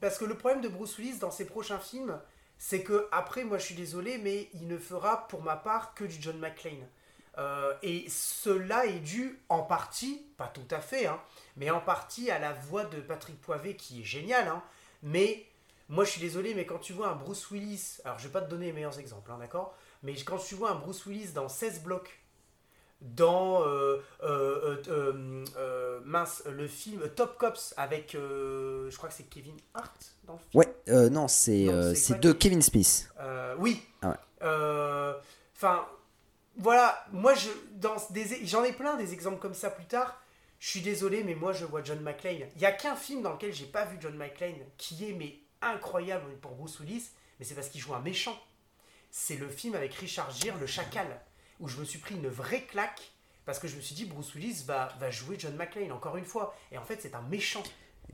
parce 0.00 0.18
que 0.18 0.24
le 0.26 0.36
problème 0.36 0.60
de 0.60 0.68
Bruce 0.68 0.98
Willis 0.98 1.18
dans 1.18 1.30
ses 1.30 1.46
prochains 1.46 1.78
films, 1.78 2.18
c'est 2.58 2.82
que, 2.82 3.08
après, 3.12 3.44
moi 3.44 3.58
je 3.58 3.64
suis 3.64 3.74
désolé, 3.74 4.18
mais 4.18 4.48
il 4.54 4.66
ne 4.68 4.76
fera 4.76 5.26
pour 5.28 5.42
ma 5.42 5.56
part 5.56 5.94
que 5.94 6.04
du 6.04 6.16
John 6.20 6.38
McClane. 6.38 6.86
Euh, 7.38 7.72
et 7.82 8.04
cela 8.10 8.84
est 8.86 9.00
dû 9.00 9.38
en 9.48 9.62
partie, 9.62 10.26
pas 10.36 10.48
tout 10.48 10.66
à 10.70 10.80
fait, 10.80 11.06
hein, 11.06 11.18
mais 11.56 11.70
en 11.70 11.80
partie 11.80 12.30
à 12.30 12.38
la 12.38 12.52
voix 12.52 12.84
de 12.84 13.00
Patrick 13.00 13.40
Poivet 13.40 13.74
qui 13.74 14.02
est 14.02 14.04
géniale. 14.04 14.48
hein, 14.48 14.62
mais 15.02 15.46
moi 15.88 16.04
je 16.04 16.10
suis 16.10 16.20
désolé, 16.20 16.54
mais 16.54 16.66
quand 16.66 16.78
tu 16.78 16.92
vois 16.92 17.08
un 17.08 17.14
Bruce 17.14 17.50
Willis, 17.50 17.98
alors 18.04 18.18
je 18.18 18.26
vais 18.26 18.32
pas 18.32 18.42
te 18.42 18.50
donner 18.50 18.66
les 18.66 18.72
meilleurs 18.72 18.98
exemples, 18.98 19.30
hein, 19.32 19.38
d'accord? 19.38 19.74
Mais 20.02 20.14
quand 20.16 20.38
tu 20.38 20.54
vois 20.54 20.72
un 20.72 20.74
Bruce 20.74 21.06
Willis 21.06 21.32
dans 21.32 21.48
16 21.48 21.82
blocs, 21.82 22.18
dans 23.00 23.66
euh, 23.66 24.00
euh, 24.22 26.00
mince, 26.04 26.44
le 26.46 26.68
film 26.68 27.08
Top 27.16 27.36
Cops 27.38 27.74
avec, 27.76 28.12
je 28.12 28.96
crois 28.96 29.08
que 29.08 29.14
c'est 29.14 29.24
Kevin 29.24 29.56
Hart 29.74 30.14
dans 30.24 30.34
le 30.34 30.38
film? 30.38 30.50
Ouais, 30.54 31.10
non, 31.10 31.26
c'est 31.28 31.64
de 32.20 32.32
Kevin 32.32 32.62
Smith. 32.62 33.08
Oui. 33.58 33.82
Ah 34.02 34.10
ouais. 34.10 35.14
Enfin, 35.56 35.86
voilà, 36.56 37.04
moi 37.12 37.34
je 37.34 37.48
dans 37.76 37.96
des 38.10 38.46
j'en 38.46 38.64
ai 38.64 38.72
plein 38.72 38.96
des 38.96 39.12
exemples 39.12 39.38
comme 39.38 39.54
ça 39.54 39.70
plus 39.70 39.86
tard. 39.86 40.20
Je 40.58 40.68
suis 40.68 40.80
désolé, 40.80 41.24
mais 41.24 41.34
moi 41.34 41.52
je 41.52 41.64
vois 41.64 41.82
John 41.82 42.00
McClane. 42.00 42.48
Il 42.56 42.62
y 42.62 42.66
a 42.66 42.72
qu'un 42.72 42.94
film 42.94 43.22
dans 43.22 43.32
lequel 43.32 43.52
j'ai 43.52 43.66
pas 43.66 43.84
vu 43.84 43.96
John 44.00 44.16
McClane 44.16 44.58
qui 44.76 45.08
est 45.08 45.12
mais 45.12 45.40
incroyable 45.60 46.36
pour 46.40 46.52
Bruce 46.54 46.78
Willis, 46.80 47.10
mais 47.38 47.44
c'est 47.44 47.54
parce 47.54 47.68
qu'il 47.68 47.80
joue 47.80 47.94
un 47.94 48.00
méchant. 48.00 48.38
C'est 49.10 49.36
le 49.36 49.48
film 49.48 49.74
avec 49.74 49.94
Richard 49.94 50.30
Gere, 50.30 50.56
Le 50.58 50.66
Chacal, 50.66 51.20
où 51.60 51.68
je 51.68 51.78
me 51.78 51.84
suis 51.84 51.98
pris 51.98 52.14
une 52.14 52.28
vraie 52.28 52.62
claque 52.62 53.12
parce 53.44 53.58
que 53.58 53.68
je 53.68 53.76
me 53.76 53.80
suis 53.80 53.94
dit 53.94 54.04
Bruce 54.04 54.34
Willis 54.34 54.62
va, 54.66 54.94
va 55.00 55.10
jouer 55.10 55.36
John 55.38 55.54
McClane 55.56 55.92
encore 55.92 56.16
une 56.16 56.24
fois. 56.24 56.54
Et 56.70 56.78
en 56.78 56.84
fait, 56.84 57.00
c'est 57.00 57.14
un 57.14 57.22
méchant. 57.22 57.62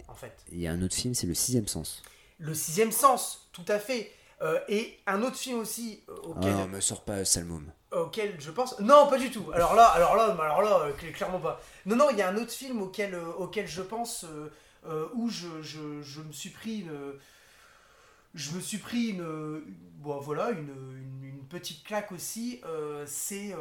En 0.06 0.14
fait. 0.14 0.32
Il 0.52 0.60
y 0.60 0.66
a 0.66 0.72
un 0.72 0.82
autre 0.82 0.94
film, 0.94 1.14
c'est 1.14 1.26
le 1.26 1.34
sixième 1.34 1.66
sens. 1.66 2.02
Le 2.38 2.54
sixième 2.54 2.92
sens, 2.92 3.48
tout 3.52 3.64
à 3.68 3.78
fait. 3.78 4.12
Euh, 4.40 4.60
et 4.68 4.98
un 5.06 5.22
autre 5.22 5.36
film 5.36 5.58
aussi 5.58 6.02
euh, 6.08 6.12
Ah 6.16 6.28
auquel, 6.28 6.52
non, 6.52 6.68
me 6.68 6.80
sors 6.80 7.02
pas 7.04 7.24
Salmum. 7.24 7.72
auquel 7.90 8.36
je 8.40 8.50
pense. 8.52 8.78
Non, 8.78 9.08
pas 9.08 9.18
du 9.18 9.30
tout. 9.32 9.50
Alors 9.52 9.74
là, 9.74 9.86
alors 9.86 10.14
là, 10.14 10.26
alors 10.40 10.62
là, 10.62 10.80
euh, 10.84 10.92
cl- 10.92 11.12
clairement 11.12 11.40
pas. 11.40 11.60
Non, 11.86 11.96
non, 11.96 12.10
il 12.10 12.18
y 12.18 12.22
a 12.22 12.28
un 12.28 12.36
autre 12.36 12.52
film 12.52 12.80
auquel, 12.80 13.14
euh, 13.14 13.32
auquel 13.38 13.66
je 13.66 13.82
pense 13.82 14.24
euh, 14.86 15.08
où 15.14 15.28
je, 15.28 15.60
je, 15.62 16.02
je 16.02 16.20
me 16.20 16.30
suis 16.32 16.50
pris 16.50 16.80
une. 16.82 16.92
Je 18.34 18.52
me 18.52 18.60
suis 18.60 18.78
pris 18.78 19.08
une. 19.08 19.20
une- 19.20 19.62
bon, 19.96 20.20
voilà, 20.20 20.50
une, 20.50 20.68
une, 20.68 21.24
une 21.24 21.44
petite 21.48 21.82
claque 21.82 22.12
aussi. 22.12 22.60
c'est. 23.06 23.54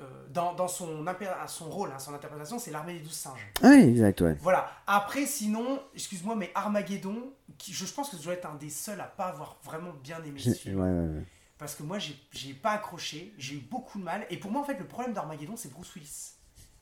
Euh, 0.00 0.26
dans, 0.30 0.54
dans 0.54 0.68
son, 0.68 1.04
son 1.46 1.70
rôle, 1.70 1.90
hein, 1.94 1.98
son 1.98 2.14
interprétation, 2.14 2.58
c'est 2.58 2.70
l'armée 2.70 2.94
des 2.94 3.00
douze 3.00 3.12
singes. 3.12 3.50
Ah 3.62 3.68
oui, 3.70 3.80
exact, 3.82 4.20
ouais. 4.20 4.36
Voilà. 4.40 4.70
Après, 4.86 5.26
sinon, 5.26 5.80
excuse-moi, 5.94 6.34
mais 6.36 6.50
Armageddon, 6.54 7.32
qui, 7.58 7.72
je, 7.72 7.84
je 7.86 7.92
pense 7.92 8.10
que 8.10 8.16
je 8.16 8.22
dois 8.22 8.34
être 8.34 8.46
un 8.46 8.54
des 8.54 8.70
seuls 8.70 9.00
à 9.00 9.04
pas 9.04 9.26
avoir 9.26 9.58
vraiment 9.64 9.92
bien 10.02 10.22
aimé 10.24 10.38
ce 10.40 10.52
film. 10.54 10.80
ouais, 10.80 10.90
ouais, 10.90 11.16
ouais. 11.18 11.24
Parce 11.58 11.74
que 11.74 11.82
moi, 11.82 11.98
j'ai 11.98 12.54
pas 12.54 12.70
accroché, 12.70 13.34
j'ai 13.36 13.56
eu 13.56 13.60
beaucoup 13.60 13.98
de 13.98 14.04
mal. 14.04 14.26
Et 14.30 14.36
pour 14.36 14.50
moi, 14.52 14.60
en 14.60 14.64
fait, 14.64 14.78
le 14.78 14.86
problème 14.86 15.12
d'Armageddon, 15.12 15.56
c'est 15.56 15.72
Bruce 15.72 15.92
Willis. 15.96 16.34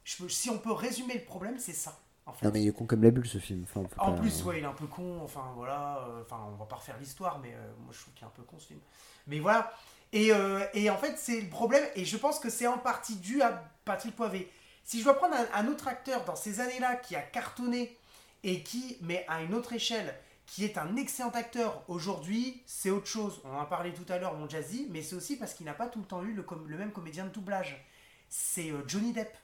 Je 0.05 0.29
si 0.29 0.51
on 0.51 0.59
peut 0.59 0.73
résumer 0.73 1.15
le 1.15 1.25
problème, 1.25 1.59
c'est 1.59 1.73
ça. 1.73 1.99
En, 2.27 2.33
fait. 2.33 2.45
Non, 2.45 2.53
mais 2.53 2.63
il 2.63 2.69
est 2.69 2.73
con 2.73 2.87
comme 2.87 3.03
la 3.03 3.11
bulle 3.11 3.27
ce 3.27 3.39
film. 3.39 3.65
Enfin, 3.65 3.81
en 3.99 4.13
pas- 4.13 4.21
plus, 4.21 4.43
ouais, 4.45 4.59
il 4.59 4.65
est 4.65 4.67
un 4.67 4.73
peu 4.73 4.87
con. 4.87 5.21
Enfin, 5.23 5.53
voilà. 5.57 5.99
euh, 6.09 6.23
Enfin, 6.23 6.41
on 6.53 6.57
va 6.57 6.67
pas 6.67 6.77
refaire 6.77 6.99
l'histoire, 6.99 7.39
mais 7.39 7.55
euh, 7.55 7.73
moi, 7.85 7.93
je 7.93 8.01
trouve 8.01 8.13
qu'il 8.15 8.25
est 8.25 8.27
un 8.27 8.33
peu 8.35 8.43
con 8.43 8.59
ce 8.59 8.67
film. 8.67 8.81
Mais 9.29 9.39
voilà. 9.41 9.73
Et, 10.13 10.33
euh, 10.33 10.65
et 10.75 10.91
en 10.91 10.97
fait, 10.97 11.19
c'est 11.19 11.41
le 11.41 11.49
problème. 11.49 11.85
Et 11.95 12.05
je 12.05 12.17
pense 12.17 12.39
que 12.39 12.51
c'est 12.51 12.67
en 12.67 12.79
partie 12.79 13.17
dû 13.17 13.43
à 13.43 13.65
Patrick 13.85 14.15
Poivet. 14.15 14.49
Si 14.87 15.01
je 15.01 15.05
dois 15.05 15.15
prendre 15.15 15.35
un, 15.53 15.67
autre 15.67 15.89
acteur 15.89 16.25
dans 16.25 16.37
ces 16.37 16.61
années-là 16.61 16.95
qui 16.95 17.17
a 17.17 17.21
cartonné 17.21 17.99
et 18.45 18.63
qui, 18.63 18.99
mais 19.01 19.25
à 19.29 19.43
une 19.43 19.53
autre 19.53 19.73
échelle, 19.73 20.15
qui 20.47 20.65
est 20.65 20.79
un 20.79 20.95
excellent 20.95 21.31
acteur 21.31 21.83
aujourd'hui, 21.89 22.63
c'est 22.67 22.91
autre 22.91 23.09
chose. 23.09 23.41
On 23.45 23.51
en 23.51 23.61
a 23.61 23.67
parlé 23.67 23.93
tout 23.93 24.07
à 24.09 24.19
l'heure, 24.19 24.35
mon 24.35 24.49
Jazzy, 24.49 24.87
mais 24.91 25.03
c'est 25.03 25.17
aussi 25.17 25.37
parce 25.37 25.55
qu'il 25.55 25.67
n'a 25.67 25.75
pas 25.75 25.89
tout 25.89 25.99
le 25.99 26.05
temps 26.05 26.23
eu 26.23 26.33
le, 26.33 26.77
même 26.77 26.93
comédien 26.93 27.25
de 27.25 27.31
doublage. 27.31 27.85
C'est 28.29 28.71
euh, 28.71 28.85
Johnny 28.87 29.13
Depp. 29.13 29.37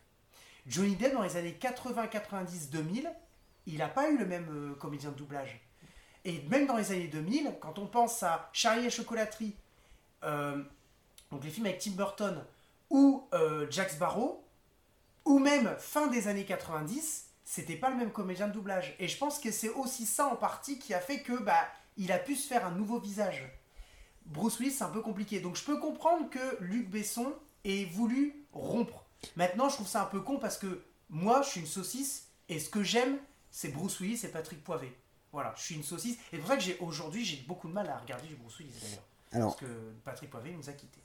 Johnny 0.68 0.94
Depp, 0.94 1.12
dans 1.12 1.22
les 1.22 1.36
années 1.36 1.54
80, 1.54 2.06
90, 2.06 2.70
2000, 2.70 3.12
il 3.66 3.78
n'a 3.78 3.88
pas 3.88 4.10
eu 4.10 4.18
le 4.18 4.26
même 4.26 4.48
euh, 4.48 4.74
comédien 4.76 5.10
de 5.10 5.16
doublage. 5.16 5.60
Et 6.24 6.42
même 6.42 6.66
dans 6.66 6.76
les 6.76 6.92
années 6.92 7.08
2000, 7.08 7.56
quand 7.60 7.80
on 7.80 7.88
pense 7.88 8.22
à 8.22 8.48
Charlie 8.52 8.82
et 8.82 8.84
la 8.84 8.90
chocolaterie, 8.90 9.56
donc 10.22 11.44
les 11.44 11.50
films 11.50 11.66
avec 11.66 11.80
Tim 11.80 11.92
Burton, 11.92 12.44
ou 12.90 13.26
euh, 13.32 13.66
Jack 13.70 13.90
Sparrow, 13.90 14.44
ou 15.24 15.38
même 15.38 15.74
fin 15.78 16.08
des 16.08 16.28
années 16.28 16.44
90, 16.44 17.26
c'était 17.44 17.76
pas 17.76 17.90
le 17.90 17.96
même 17.96 18.12
comédien 18.12 18.48
de 18.48 18.52
doublage. 18.52 18.94
Et 18.98 19.08
je 19.08 19.16
pense 19.16 19.38
que 19.38 19.50
c'est 19.50 19.70
aussi 19.70 20.06
ça 20.06 20.26
en 20.26 20.36
partie 20.36 20.78
qui 20.78 20.94
a 20.94 21.00
fait 21.00 21.22
que 21.22 21.32
bah 21.42 21.66
il 21.96 22.12
a 22.12 22.18
pu 22.18 22.36
se 22.36 22.46
faire 22.46 22.66
un 22.66 22.70
nouveau 22.70 22.98
visage. 22.98 23.44
Bruce 24.26 24.58
Willis, 24.58 24.72
c'est 24.72 24.84
un 24.84 24.90
peu 24.90 25.00
compliqué. 25.00 25.40
Donc 25.40 25.56
je 25.56 25.64
peux 25.64 25.78
comprendre 25.78 26.28
que 26.30 26.56
Luc 26.60 26.88
Besson 26.90 27.34
ait 27.64 27.86
voulu 27.86 28.46
rompre. 28.52 29.04
Maintenant, 29.36 29.68
je 29.68 29.74
trouve 29.74 29.88
ça 29.88 30.02
un 30.02 30.06
peu 30.06 30.20
con 30.20 30.38
parce 30.38 30.58
que 30.58 30.82
moi, 31.08 31.42
je 31.42 31.48
suis 31.48 31.60
une 31.60 31.66
saucisse 31.66 32.28
et 32.48 32.58
ce 32.58 32.68
que 32.68 32.82
j'aime, 32.82 33.18
c'est 33.50 33.68
Bruce 33.68 34.00
Willis 34.00 34.20
et 34.24 34.28
Patrick 34.28 34.62
Poivet. 34.62 34.92
Voilà, 35.32 35.54
je 35.56 35.62
suis 35.62 35.74
une 35.74 35.82
saucisse. 35.82 36.16
Et 36.16 36.20
c'est 36.32 36.38
pour 36.38 36.48
ça 36.48 36.56
que 36.56 36.62
j'ai 36.62 36.78
aujourd'hui, 36.78 37.24
j'ai 37.24 37.42
beaucoup 37.46 37.68
de 37.68 37.72
mal 37.72 37.88
à 37.88 37.98
regarder 37.98 38.28
du 38.28 38.34
Bruce 38.34 38.58
Willis 38.58 38.74
d'ailleurs. 38.82 39.04
Alors, 39.32 39.56
Parce 39.56 39.70
que 39.70 39.76
Patrick 40.04 40.30
Poivet 40.30 40.52
nous 40.52 40.68
a 40.68 40.72
quittés. 40.72 41.00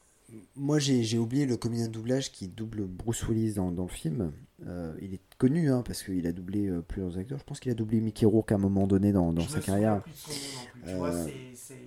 moi 0.56 0.80
j'ai 0.80 1.18
oublié 1.18 1.46
le 1.46 1.58
comédien 1.58 1.88
de 1.88 1.92
doublage 1.92 2.32
qui 2.32 2.48
double 2.48 2.86
Bruce 2.86 3.28
Willis 3.28 3.54
dans, 3.54 3.72
dans 3.72 3.84
le 3.84 3.90
film. 3.90 4.32
Euh, 4.66 4.96
il 5.02 5.14
est 5.14 5.22
connu 5.38 5.72
hein, 5.72 5.84
parce 5.86 6.02
qu'il 6.02 6.26
a 6.26 6.32
doublé 6.32 6.68
euh, 6.68 6.82
plusieurs 6.82 7.18
acteurs. 7.18 7.38
Je 7.38 7.44
pense 7.44 7.60
qu'il 7.60 7.72
a 7.72 7.76
doublé 7.76 8.02
Mickey 8.02 8.26
Rourke 8.26 8.52
à 8.52 8.56
un 8.56 8.60
moment 8.60 8.88
donné 8.88 9.12
dans, 9.12 9.34
sa 9.48 9.60
carrière. 9.60 10.02
Euh, 10.88 11.28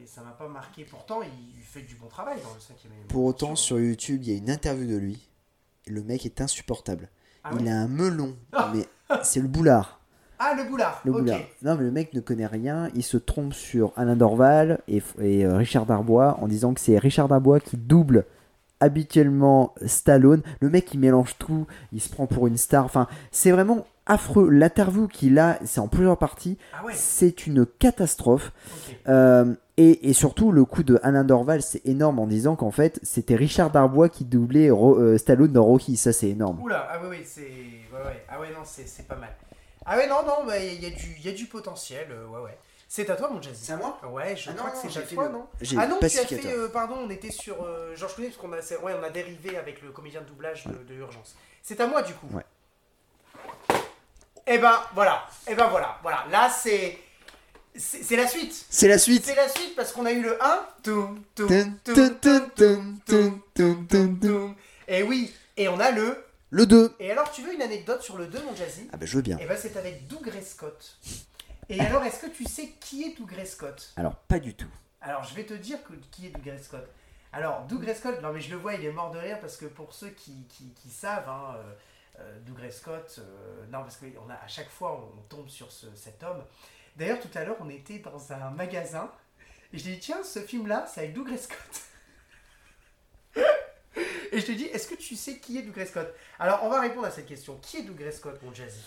ça 0.06 0.22
m'a 0.22 0.30
pas 0.32 0.48
marqué. 0.48 0.84
Pourtant, 0.84 1.20
il 1.22 1.62
fait 1.62 1.82
du 1.82 1.96
bon 1.96 2.06
travail 2.06 2.38
dans 2.42 2.54
le 2.54 2.60
cinquième. 2.60 2.92
Pour 3.08 3.24
autant, 3.24 3.56
sur 3.56 3.80
YouTube, 3.80 4.22
il 4.22 4.30
y 4.30 4.34
a 4.34 4.38
une 4.38 4.50
interview 4.50 4.86
de 4.86 4.96
lui. 4.96 5.28
Le 5.86 6.02
mec 6.02 6.26
est 6.26 6.40
insupportable. 6.40 7.08
Ah, 7.42 7.52
il 7.58 7.66
a 7.68 7.80
un 7.80 7.88
melon, 7.88 8.36
mais 8.74 8.86
c'est 9.22 9.40
le 9.40 9.48
boulard. 9.48 9.99
Ah, 10.42 10.54
le 10.56 10.64
boulard. 10.64 11.02
Le 11.04 11.12
boulard. 11.12 11.40
Non, 11.62 11.76
mais 11.76 11.84
le 11.84 11.90
mec 11.90 12.14
ne 12.14 12.20
connaît 12.20 12.46
rien. 12.46 12.88
Il 12.94 13.02
se 13.02 13.18
trompe 13.18 13.52
sur 13.52 13.92
Alain 13.96 14.16
Dorval 14.16 14.80
et, 14.88 15.02
et, 15.20 15.44
euh, 15.44 15.56
Richard 15.56 15.84
Darbois 15.84 16.38
en 16.40 16.48
disant 16.48 16.72
que 16.72 16.80
c'est 16.80 16.96
Richard 16.98 17.28
Darbois 17.28 17.60
qui 17.60 17.76
double 17.76 18.24
habituellement 18.80 19.74
Stallone. 19.84 20.42
Le 20.60 20.70
mec, 20.70 20.92
il 20.94 21.00
mélange 21.00 21.36
tout. 21.38 21.66
Il 21.92 22.00
se 22.00 22.08
prend 22.08 22.26
pour 22.26 22.46
une 22.46 22.56
star. 22.56 22.84
Enfin, 22.86 23.06
c'est 23.30 23.50
vraiment 23.50 23.86
affreux. 24.06 24.48
L'interview 24.48 25.06
qu'il 25.08 25.38
a, 25.38 25.58
c'est 25.64 25.80
en 25.80 25.88
plusieurs 25.88 26.16
parties. 26.16 26.56
Ah 26.72 26.84
ouais, 26.86 26.92
C'est 26.94 27.46
une 27.46 27.66
catastrophe. 27.66 28.52
Euh, 29.08 29.54
et, 29.76 30.08
et 30.08 30.12
surtout, 30.14 30.52
le 30.52 30.64
coup 30.64 30.82
de 30.82 30.98
Alain 31.02 31.24
Dorval, 31.24 31.60
c'est 31.62 31.84
énorme 31.86 32.18
en 32.18 32.26
disant 32.26 32.56
qu'en 32.56 32.70
fait, 32.70 32.98
c'était 33.02 33.36
Richard 33.36 33.70
Darbois 33.70 34.08
qui 34.08 34.24
doublait 34.24 34.70
Ro- 34.70 34.98
euh, 34.98 35.18
Stallone 35.18 35.52
dans 35.52 35.64
Rocky. 35.64 35.96
Ça, 35.98 36.12
c'est 36.14 36.30
énorme. 36.30 36.60
Oula, 36.62 36.88
ah 36.90 36.98
oui, 37.02 37.08
oui, 37.10 37.16
c'est. 37.24 37.42
Ouais, 37.42 38.04
ouais. 38.06 38.24
Ah 38.28 38.40
ouais, 38.40 38.48
non, 38.48 38.60
c'est 38.64 38.88
c'est 38.88 39.06
pas 39.06 39.16
mal. 39.16 39.28
Ah 39.86 39.96
ouais, 39.96 40.06
non, 40.06 40.22
non, 40.24 40.44
mais 40.46 40.74
il 40.74 40.82
y, 40.82 40.86
a 40.86 40.90
du- 40.90 41.14
il 41.18 41.24
y 41.24 41.28
a 41.28 41.32
du 41.32 41.46
potentiel. 41.46 42.08
euh, 42.10 42.26
ouais, 42.26 42.40
ouais. 42.40 42.58
C'est 42.88 43.08
à 43.08 43.14
toi, 43.16 43.28
mon 43.30 43.40
Jazzy. 43.40 43.70
à 43.72 43.76
moi 43.76 43.98
Ouais, 44.10 44.36
je 44.36 44.50
Ah 44.50 44.54
crois 44.54 44.70
non, 44.70 44.72
que 44.82 44.88
c'est 44.90 44.98
à 44.98 45.02
toi, 45.02 45.24
le- 45.26 45.32
non 45.32 45.48
Ah 45.78 45.86
non, 45.86 45.98
tu 46.00 46.04
as 46.06 46.08
fait. 46.26 46.46
euh, 46.46 46.68
pardon, 46.68 46.96
on 47.06 47.10
était 47.10 47.30
sur 47.30 47.62
euh, 47.62 47.94
Georges 47.94 48.14
Clooney, 48.14 48.30
parce 48.30 48.40
qu'on 48.42 48.52
a, 48.52 48.60
c'est- 48.62 48.78
ouais, 48.78 48.92
on 48.98 49.02
a 49.04 49.10
dérivé 49.10 49.56
avec 49.56 49.80
le 49.82 49.90
comédien 49.92 50.20
de 50.22 50.26
doublage 50.26 50.64
de, 50.66 50.72
de 50.74 50.94
Urgence. 50.94 51.36
C'est 51.62 51.80
à 51.80 51.86
moi, 51.86 52.02
du 52.02 52.12
coup. 52.14 52.26
Ouais. 52.32 52.44
Eh 54.46 54.58
ben, 54.58 54.80
voilà. 54.94 55.26
Eh 55.48 55.54
ben, 55.54 55.68
voilà. 55.68 55.98
Voilà. 56.02 56.26
Là, 56.30 56.50
c'est. 56.50 56.98
C'est 57.76 58.02
c'est 58.02 58.16
la 58.16 58.26
suite. 58.26 58.66
C'est 58.68 58.88
la 58.88 58.98
suite. 58.98 59.24
C'est 59.24 59.36
la 59.36 59.48
suite 59.48 59.76
parce 59.76 59.92
qu'on 59.92 60.04
a 60.06 60.10
eu 60.12 60.22
le 60.22 60.42
1. 60.42 60.66
Toum, 60.82 61.22
toum, 61.36 61.46
Tum, 61.48 61.78
toum, 61.84 61.94
tum, 61.94 62.18
toum, 62.20 62.50
tum, 62.50 62.50
toum, 62.56 62.98
tum, 63.06 63.40
tum, 63.54 63.86
tum, 63.86 63.86
tum. 63.86 64.18
toum. 64.18 64.54
Et 64.88 65.04
oui. 65.04 65.32
Et 65.56 65.68
on 65.68 65.78
a 65.78 65.92
le. 65.92 66.16
Le 66.50 66.66
2. 66.66 66.96
Et 66.98 67.10
alors, 67.12 67.30
tu 67.30 67.42
veux 67.42 67.54
une 67.54 67.62
anecdote 67.62 68.02
sur 68.02 68.16
le 68.18 68.26
2, 68.26 68.42
mon 68.42 68.54
Jazzy? 68.56 68.88
Ah 68.92 68.96
bah 68.96 69.06
je 69.06 69.16
veux 69.16 69.22
bien. 69.22 69.38
Eh 69.40 69.46
ben, 69.46 69.56
c'est 69.56 69.76
avec 69.76 70.06
Doug 70.08 70.30
Scott. 70.42 70.98
Et 71.68 71.80
alors, 71.80 72.02
est-ce 72.04 72.20
que 72.20 72.26
tu 72.30 72.44
sais 72.44 72.70
qui 72.80 73.04
est 73.04 73.16
Doug 73.18 73.32
Scott 73.44 73.92
Alors 73.96 74.16
pas 74.16 74.40
du 74.40 74.54
tout. 74.54 74.70
Alors, 75.00 75.22
je 75.24 75.34
vais 75.34 75.44
te 75.44 75.54
dire 75.54 75.82
que, 75.84 75.92
qui 76.10 76.26
est 76.26 76.30
Doug 76.30 76.58
Scott. 76.58 76.86
Alors, 77.32 77.62
Doug 77.66 77.88
Scott, 77.94 78.20
non 78.22 78.32
mais 78.32 78.40
je 78.40 78.50
le 78.50 78.56
vois, 78.56 78.74
il 78.74 78.84
est 78.84 78.90
mort 78.90 79.12
de 79.12 79.18
rire 79.18 79.38
parce 79.40 79.56
que 79.56 79.66
pour 79.66 79.92
ceux 79.94 80.10
qui, 80.10 80.44
qui, 80.48 80.72
qui 80.74 80.90
savent, 80.90 81.28
hein, 81.28 81.54
euh, 81.56 81.72
euh, 82.18 82.38
Doug 82.40 82.68
Scott, 82.70 83.20
euh, 83.20 83.64
non 83.70 83.82
parce 83.82 83.96
que 83.98 84.06
on 84.26 84.28
a, 84.28 84.34
à 84.34 84.48
chaque 84.48 84.68
fois 84.68 85.08
on 85.16 85.20
tombe 85.28 85.48
sur 85.48 85.70
ce- 85.70 85.94
cet 85.94 86.20
homme. 86.24 86.42
D'ailleurs, 86.96 87.20
tout 87.20 87.30
à 87.36 87.44
l'heure, 87.44 87.56
on 87.60 87.70
était 87.70 88.00
dans 88.00 88.32
un 88.32 88.50
magasin 88.50 89.12
et 89.72 89.78
je 89.78 89.84
lui 89.84 89.92
ai 89.92 89.94
dit 89.94 90.00
Tiens, 90.00 90.24
ce 90.24 90.40
film-là, 90.40 90.86
c'est 90.92 91.02
avec 91.02 91.12
Doug 91.14 91.28
Scott. 91.36 91.82
et 94.32 94.40
je 94.40 94.46
te 94.46 94.52
dis 94.52 94.64
Est-ce 94.64 94.88
que 94.88 94.94
tu 94.94 95.16
sais 95.16 95.38
qui 95.38 95.58
est 95.58 95.62
Doug 95.62 95.84
Scott? 95.84 96.14
Alors, 96.38 96.60
on 96.64 96.68
va 96.68 96.80
répondre 96.80 97.06
à 97.06 97.10
cette 97.10 97.26
question. 97.26 97.58
Qui 97.62 97.78
est 97.78 97.82
Doug 97.82 98.10
Scott, 98.10 98.40
mon 98.42 98.52
Jazzy? 98.54 98.80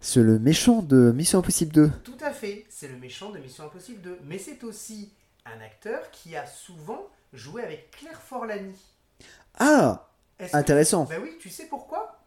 C'est 0.00 0.22
le 0.22 0.38
méchant 0.38 0.80
de 0.82 1.12
Mission 1.12 1.40
Impossible 1.40 1.72
2. 1.72 1.90
Tout 2.04 2.18
à 2.20 2.30
fait, 2.30 2.66
c'est 2.68 2.88
le 2.88 2.96
méchant 2.96 3.30
de 3.30 3.38
Mission 3.38 3.64
Impossible 3.64 4.00
2. 4.00 4.20
Mais 4.24 4.38
c'est 4.38 4.62
aussi 4.62 5.12
un 5.44 5.60
acteur 5.60 6.10
qui 6.12 6.36
a 6.36 6.46
souvent 6.46 7.08
joué 7.32 7.62
avec 7.62 7.90
Claire 7.90 8.20
Forlani. 8.20 8.76
Ah 9.58 10.08
Intéressant. 10.52 11.04
Ben 11.04 11.20
oui, 11.20 11.36
tu 11.40 11.50
sais 11.50 11.66
pourquoi? 11.66 12.20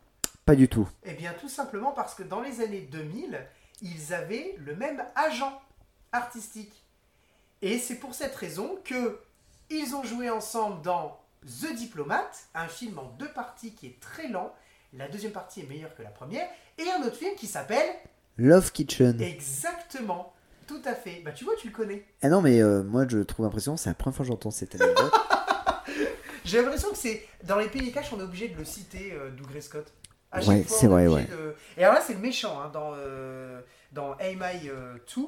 Pas 0.46 0.56
du 0.56 0.68
tout. 0.68 0.88
Eh 1.04 1.14
bien, 1.14 1.34
tout 1.40 1.48
simplement 1.48 1.92
parce 1.92 2.14
que 2.14 2.24
dans 2.24 2.42
les 2.42 2.60
années 2.60 2.82
2000, 2.92 3.40
ils 3.82 4.14
avaient 4.14 4.56
le 4.58 4.76
même 4.76 5.02
agent 5.16 5.62
artistique. 6.12 6.74
Et 7.62 7.80
c'est 7.80 7.96
pour 7.96 8.14
cette 8.16 8.36
raison 8.36 8.80
que 8.84 9.22
ils 9.70 9.96
ont 9.96 10.04
joué 10.04 10.30
ensemble 10.30 10.82
dans 10.82 11.21
The 11.46 11.74
Diplomate, 11.76 12.48
un 12.54 12.68
film 12.68 13.00
en 13.00 13.06
deux 13.20 13.32
parties 13.34 13.74
qui 13.74 13.88
est 13.88 14.00
très 14.00 14.28
lent. 14.28 14.54
La 14.94 15.08
deuxième 15.08 15.32
partie 15.32 15.62
est 15.62 15.68
meilleure 15.70 15.96
que 15.96 16.04
la 16.04 16.10
première. 16.10 16.48
Et 16.78 16.84
un 16.90 17.02
autre 17.06 17.16
film 17.16 17.36
qui 17.36 17.48
s'appelle 17.48 17.90
Love 18.38 18.72
Kitchen. 18.72 19.20
exactement, 19.22 20.34
tout 20.68 20.82
à 20.86 20.94
fait. 20.94 21.22
Bah 21.26 21.32
tu 21.32 21.44
vois, 21.46 21.56
tu 21.56 21.68
le 21.70 21.74
connais. 21.74 22.06
Ah 22.22 22.30
non, 22.30 22.42
mais 22.42 22.62
euh, 22.62 22.84
moi 22.84 23.06
je 23.08 23.20
trouve 23.20 23.46
impressionnant, 23.46 23.78
c'est 23.78 23.90
la 23.90 23.96
première 23.96 24.16
fois 24.16 24.26
que 24.26 24.32
j'entends 24.32 24.52
cette 24.52 24.76
anecdote. 24.80 25.14
J'ai 26.46 26.62
l'impression 26.62 26.90
que 26.90 26.98
c'est 26.98 27.26
dans 27.44 27.58
les 27.58 27.68
pays 27.68 27.92
cash, 27.92 28.12
on 28.14 28.20
est 28.20 28.24
obligé 28.24 28.48
de 28.50 28.58
le 28.58 28.66
citer, 28.66 29.14
euh, 29.14 29.30
Doug 29.32 29.60
Scott. 29.62 29.94
À 30.32 30.42
chaque 30.42 30.50
Ouais, 30.50 30.64
fois, 30.64 30.78
c'est 30.78 30.88
on 30.88 30.98
est 30.98 31.06
vrai, 31.08 31.22
obligé 31.24 31.38
de- 31.38 31.56
Et 31.78 31.84
alors 31.84 31.96
là, 31.96 32.02
c'est 32.06 32.14
le 32.14 32.20
méchant 32.20 32.60
hein, 32.60 32.70
dans 32.74 32.94
euh, 32.96 33.62
dans 33.92 34.14
Am 34.14 34.44
I 34.64 34.70
euh, 34.70 34.96
2. 35.16 35.24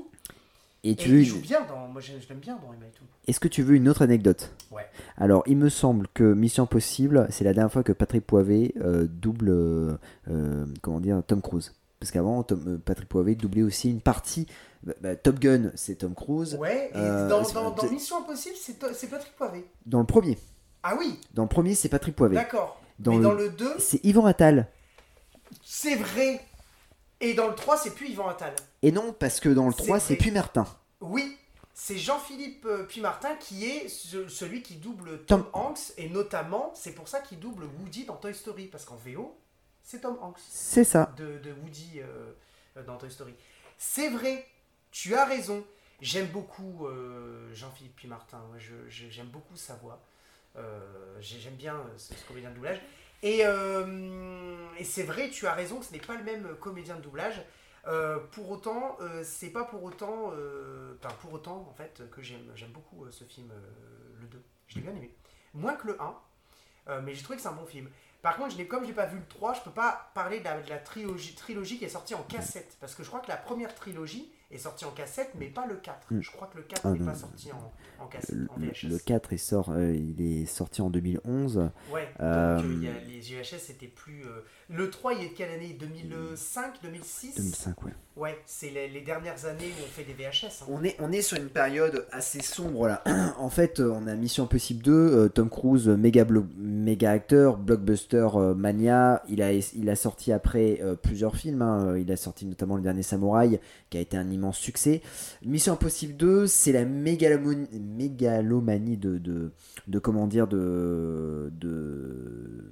Et 0.86 0.92
Et 0.92 0.96
tu 0.96 1.10
veux 1.10 1.16
il 1.20 1.24
une- 1.24 1.26
joue 1.30 1.40
bien 1.40 1.62
dans. 1.66 1.88
Moi, 1.88 2.02
je, 2.02 2.14
je 2.20 2.28
l'aime 2.28 2.40
bien 2.40 2.56
dans 2.62 2.70
Am 2.70 2.76
I 2.78 2.86
2. 2.92 3.06
Est-ce 3.28 3.40
que 3.40 3.48
tu 3.48 3.64
veux 3.64 3.76
une 3.76 3.88
autre 3.88 4.02
anecdote? 4.02 4.52
Ouais. 4.72 4.86
Alors, 5.18 5.44
il 5.48 5.56
me 5.58 5.70
semble 5.70 6.08
que 6.14 6.24
Mission 6.34 6.64
Impossible, 6.64 7.28
c'est 7.30 7.46
la 7.46 7.54
dernière 7.54 7.72
fois 7.72 7.84
que 7.84 7.94
Patrick 7.94 8.26
Poivet 8.26 8.74
euh, 8.82 9.08
double, 9.10 9.50
euh, 9.50 9.98
euh, 10.30 10.66
comment 10.82 11.00
dire, 11.00 11.22
Tom 11.26 11.42
Cruise. 11.42 11.74
Parce 12.00 12.12
qu'avant, 12.12 12.44
Patrick 12.84 13.08
Poivet 13.08 13.36
doublait 13.36 13.64
aussi 13.64 13.90
une 13.90 14.02
partie. 14.02 14.46
bah, 14.84 14.92
bah, 15.00 15.16
Top 15.16 15.40
Gun, 15.40 15.72
c'est 15.76 15.96
Tom 15.96 16.14
Cruise. 16.14 16.56
Ouais. 16.60 16.90
Et 16.94 16.98
Euh, 16.98 17.30
dans, 17.30 17.40
Mission 17.90 18.18
Impossible, 18.20 18.56
c'est 18.60 18.78
to- 18.78 18.88
c'est 18.94 19.08
Patrick 19.08 19.34
Poivet. 19.38 19.64
Dans 19.86 20.00
le 20.00 20.06
premier. 20.06 20.38
Ah 20.84 20.96
oui, 21.00 21.18
Dans 21.34 21.44
le 21.44 21.48
premier, 21.50 21.76
c'est 21.76 21.88
Patrick 21.88 22.14
Poivet. 22.18 22.36
d'accord. 22.36 22.82
Dans 23.00 23.12
Mais 23.12 23.18
le- 23.20 23.24
dans 23.24 23.32
le 23.32 23.50
2, 23.52 23.72
C'est 23.80 24.04
Yvan 24.04 24.26
Attal. 24.26 24.68
c'est 25.64 25.96
vrai. 25.96 26.42
Et 27.22 27.34
dans 27.34 27.48
le 27.48 27.56
3, 27.56 27.78
c'est 27.78 27.92
plus 27.96 28.10
Yvan 28.10 28.28
Attal. 28.28 28.54
Et 28.84 28.92
non, 28.92 29.14
parce 29.14 29.40
que 29.40 29.50
dans 29.50 29.66
le 29.68 29.74
C'est 29.74 29.84
3, 29.84 30.00
c'est 30.00 30.32
Martin. 30.32 30.68
Oui, 31.02 31.38
c'est 31.74 31.98
Jean-Philippe 31.98 32.66
euh, 32.66 32.84
Puy-Martin 32.84 33.36
qui 33.38 33.66
est 33.66 33.88
ce- 33.88 34.28
celui 34.28 34.62
qui 34.62 34.76
double 34.76 35.24
Tom 35.26 35.42
Tom- 35.44 35.50
Hanks. 35.54 35.94
Et 35.98 36.10
notamment, 36.10 36.72
c'est 36.76 36.92
pour 36.94 37.08
ça 37.08 37.20
qu'il 37.22 37.40
double 37.40 37.64
Woody 37.80 38.06
dans 38.06 38.16
Toy 38.18 38.34
Story. 38.36 38.68
Parce 38.68 38.86
qu'en 38.86 38.96
VO, 38.98 39.36
c'est 39.84 40.02
Tom 40.02 40.18
Hanks. 40.22 40.38
C'est 40.50 40.84
ça. 40.84 41.12
de, 41.18 41.40
de 41.40 41.52
Woody 41.64 42.02
euh, 42.02 42.34
euh, 42.78 42.84
dans 42.84 42.98
Toy 42.98 43.10
Story. 43.10 43.34
C'est 43.78 44.10
vrai, 44.10 44.46
tu 44.92 45.16
as 45.16 45.26
raison. 45.26 45.64
J'aime 46.02 46.28
beaucoup 46.28 46.86
euh, 46.86 47.54
Jean-Philippe 47.54 47.96
Puy-Martin. 47.96 48.38
Moi, 48.50 48.58
je- 48.60 48.90
je- 48.90 49.10
J'aime 49.10 49.28
beaucoup 49.28 49.56
sa 49.56 49.76
voix. 49.76 50.02
Euh, 50.58 50.80
j'ai- 51.22 51.40
J'aime 51.40 51.56
bien 51.56 51.82
ce, 51.98 52.14
ce 52.14 52.28
comédien 52.28 52.50
de 52.50 52.56
doublage. 52.56 52.82
Et, 53.24 53.40
et 54.78 54.84
c'est 54.84 55.04
vrai, 55.04 55.30
tu 55.30 55.48
as 55.48 55.54
raison, 55.54 55.82
ce 55.82 55.94
n'est 55.94 56.00
pas 56.00 56.16
le 56.16 56.24
même 56.24 56.56
comédien 56.60 56.96
de 56.98 57.02
doublage. 57.02 57.42
Euh, 57.86 58.20
pour 58.32 58.50
autant, 58.50 58.98
euh, 59.02 59.24
c'est 59.24 59.50
pas 59.50 59.66
pour 59.66 59.84
autant, 59.84 60.32
euh, 60.34 60.96
enfin 61.04 61.14
pour 61.22 61.34
autant 61.34 61.68
en 61.70 61.74
fait 61.74 62.02
que 62.12 62.22
j'aime 62.22 62.46
beaucoup 62.74 63.06
ce 63.12 63.24
film, 63.26 63.52
le 64.20 64.28
2. 64.28 64.42
Je 64.68 64.76
l'ai 64.76 64.82
bien 64.82 64.96
aimé. 64.96 65.14
Moins 65.54 65.76
que 65.76 65.88
le 65.88 66.02
1, 66.02 66.16
euh, 66.90 67.02
mais 67.04 67.14
j'ai 67.14 67.24
trouvé 67.24 67.38
que 67.38 67.42
c'est 67.44 67.50
un 67.50 67.54
bon 67.54 67.66
film. 67.66 67.90
Par 68.22 68.38
contre, 68.38 68.52
je 68.52 68.58
n'ai- 68.58 68.68
comme 68.68 68.84
je 68.84 68.88
n'ai 68.88 68.94
pas 68.94 69.06
vu 69.06 69.18
le 69.18 69.26
3, 69.28 69.54
je 69.54 69.62
peux 69.62 69.72
pas 69.72 70.12
parler 70.14 70.40
de 70.40 70.46
la, 70.46 70.78
trilogie 70.80 71.78
qui 71.78 71.86
est 71.86 71.90
sortie 71.90 72.16
en 72.16 72.24
cassette. 72.24 72.78
Parce 72.80 72.96
que 72.96 73.04
je 73.04 73.10
crois 73.10 73.20
que 73.20 73.28
la 73.28 73.38
première 73.38 73.76
trilogie 73.76 74.32
est 74.52 74.58
sortie 74.58 74.86
en 74.86 74.92
cassette, 74.92 75.32
mais 75.40 75.48
pas 75.48 75.66
le 75.66 75.76
4. 75.76 76.12
Mm. 76.14 76.22
Je 76.22 76.32
crois 76.32 76.48
que 76.48 76.58
le 76.58 76.64
4 76.64 76.82
Ah, 76.86 76.92
n'est 76.92 77.00
pas 77.00 77.16
sorti 77.16 77.50
en, 77.52 78.04
en 78.04 78.08
cassette, 78.08 78.36
Le, 78.36 78.48
en 78.52 78.60
VHS. 78.60 78.88
le 78.90 78.98
4 79.00 79.34
est 79.34 79.38
sort, 79.38 79.70
euh, 79.72 79.94
il 79.96 80.22
est 80.42 80.46
sorti 80.46 80.82
en 80.82 80.90
2011. 80.90 81.70
Ouais, 81.92 82.08
Euh, 82.20 82.58
donc 82.58 82.66
euh, 82.66 82.74
il 82.74 82.84
y 82.84 82.88
a- 82.88 82.92
les 83.08 83.20
VHS 83.20 83.58
c'était 83.60 83.88
plus. 83.88 84.24
euh, 84.26 84.42
Le 84.70 84.90
3, 84.90 85.14
il 85.14 85.24
est 85.26 85.30
de 85.30 85.34
quelle 85.34 85.52
année? 85.52 85.76
2005 85.80 86.82
2006 86.84 87.36
2005, 87.36 87.84
ouais. 87.84 87.92
Ouais, 88.16 88.38
c'est 88.46 88.70
les, 88.70 88.88
les 88.90 89.02
dernières 89.02 89.46
années 89.46 89.66
où 89.80 89.84
on 89.84 89.88
fait 89.88 90.04
des 90.04 90.14
VHS. 90.14 90.62
hein. 90.62 90.66
On 90.70 90.84
est, 90.84 90.96
on 91.00 91.12
est 91.12 91.22
sur 91.24 91.38
une 91.38 91.50
période 91.50 92.06
assez 92.12 92.42
sombre 92.42 92.88
là. 92.88 93.04
en 93.40 93.50
fait, 93.50 93.80
on 93.80 94.06
a 94.08 94.16
Mission 94.16 94.44
Impossible 94.44 94.84
2, 94.84 94.92
euh, 94.92 95.30
Tom 95.30 95.50
Cruise, 95.50 95.88
méga, 95.88 96.24
méga 96.58 97.12
acteur, 97.12 97.58
blockbuster 97.58 98.28
mania. 98.56 99.24
Il 99.28 99.42
a, 99.42 99.52
il 99.52 99.90
a 99.90 99.96
sorti 99.96 100.32
après 100.32 100.80
plusieurs 101.02 101.36
films. 101.36 101.62
hein. 101.64 101.98
Il 101.98 102.12
a 102.12 102.18
sorti 102.18 102.46
notamment 102.46 102.76
Le 102.76 102.84
Dernier 102.84 103.04
Samouraï, 103.04 103.60
qui 103.90 103.98
a 103.98 104.02
été 104.02 104.16
un 104.18 104.24
immense 104.34 104.58
succès. 104.58 105.02
Mission 105.46 105.74
Impossible 105.74 106.16
2, 106.16 106.48
c'est 106.48 106.72
la 106.72 106.86
mégalomanie, 106.86 107.68
de, 108.98 109.18
de, 109.18 109.52
de 109.88 110.00
comment 110.00 110.28
dire, 110.28 110.48
de, 110.48 111.52
de 111.60 112.72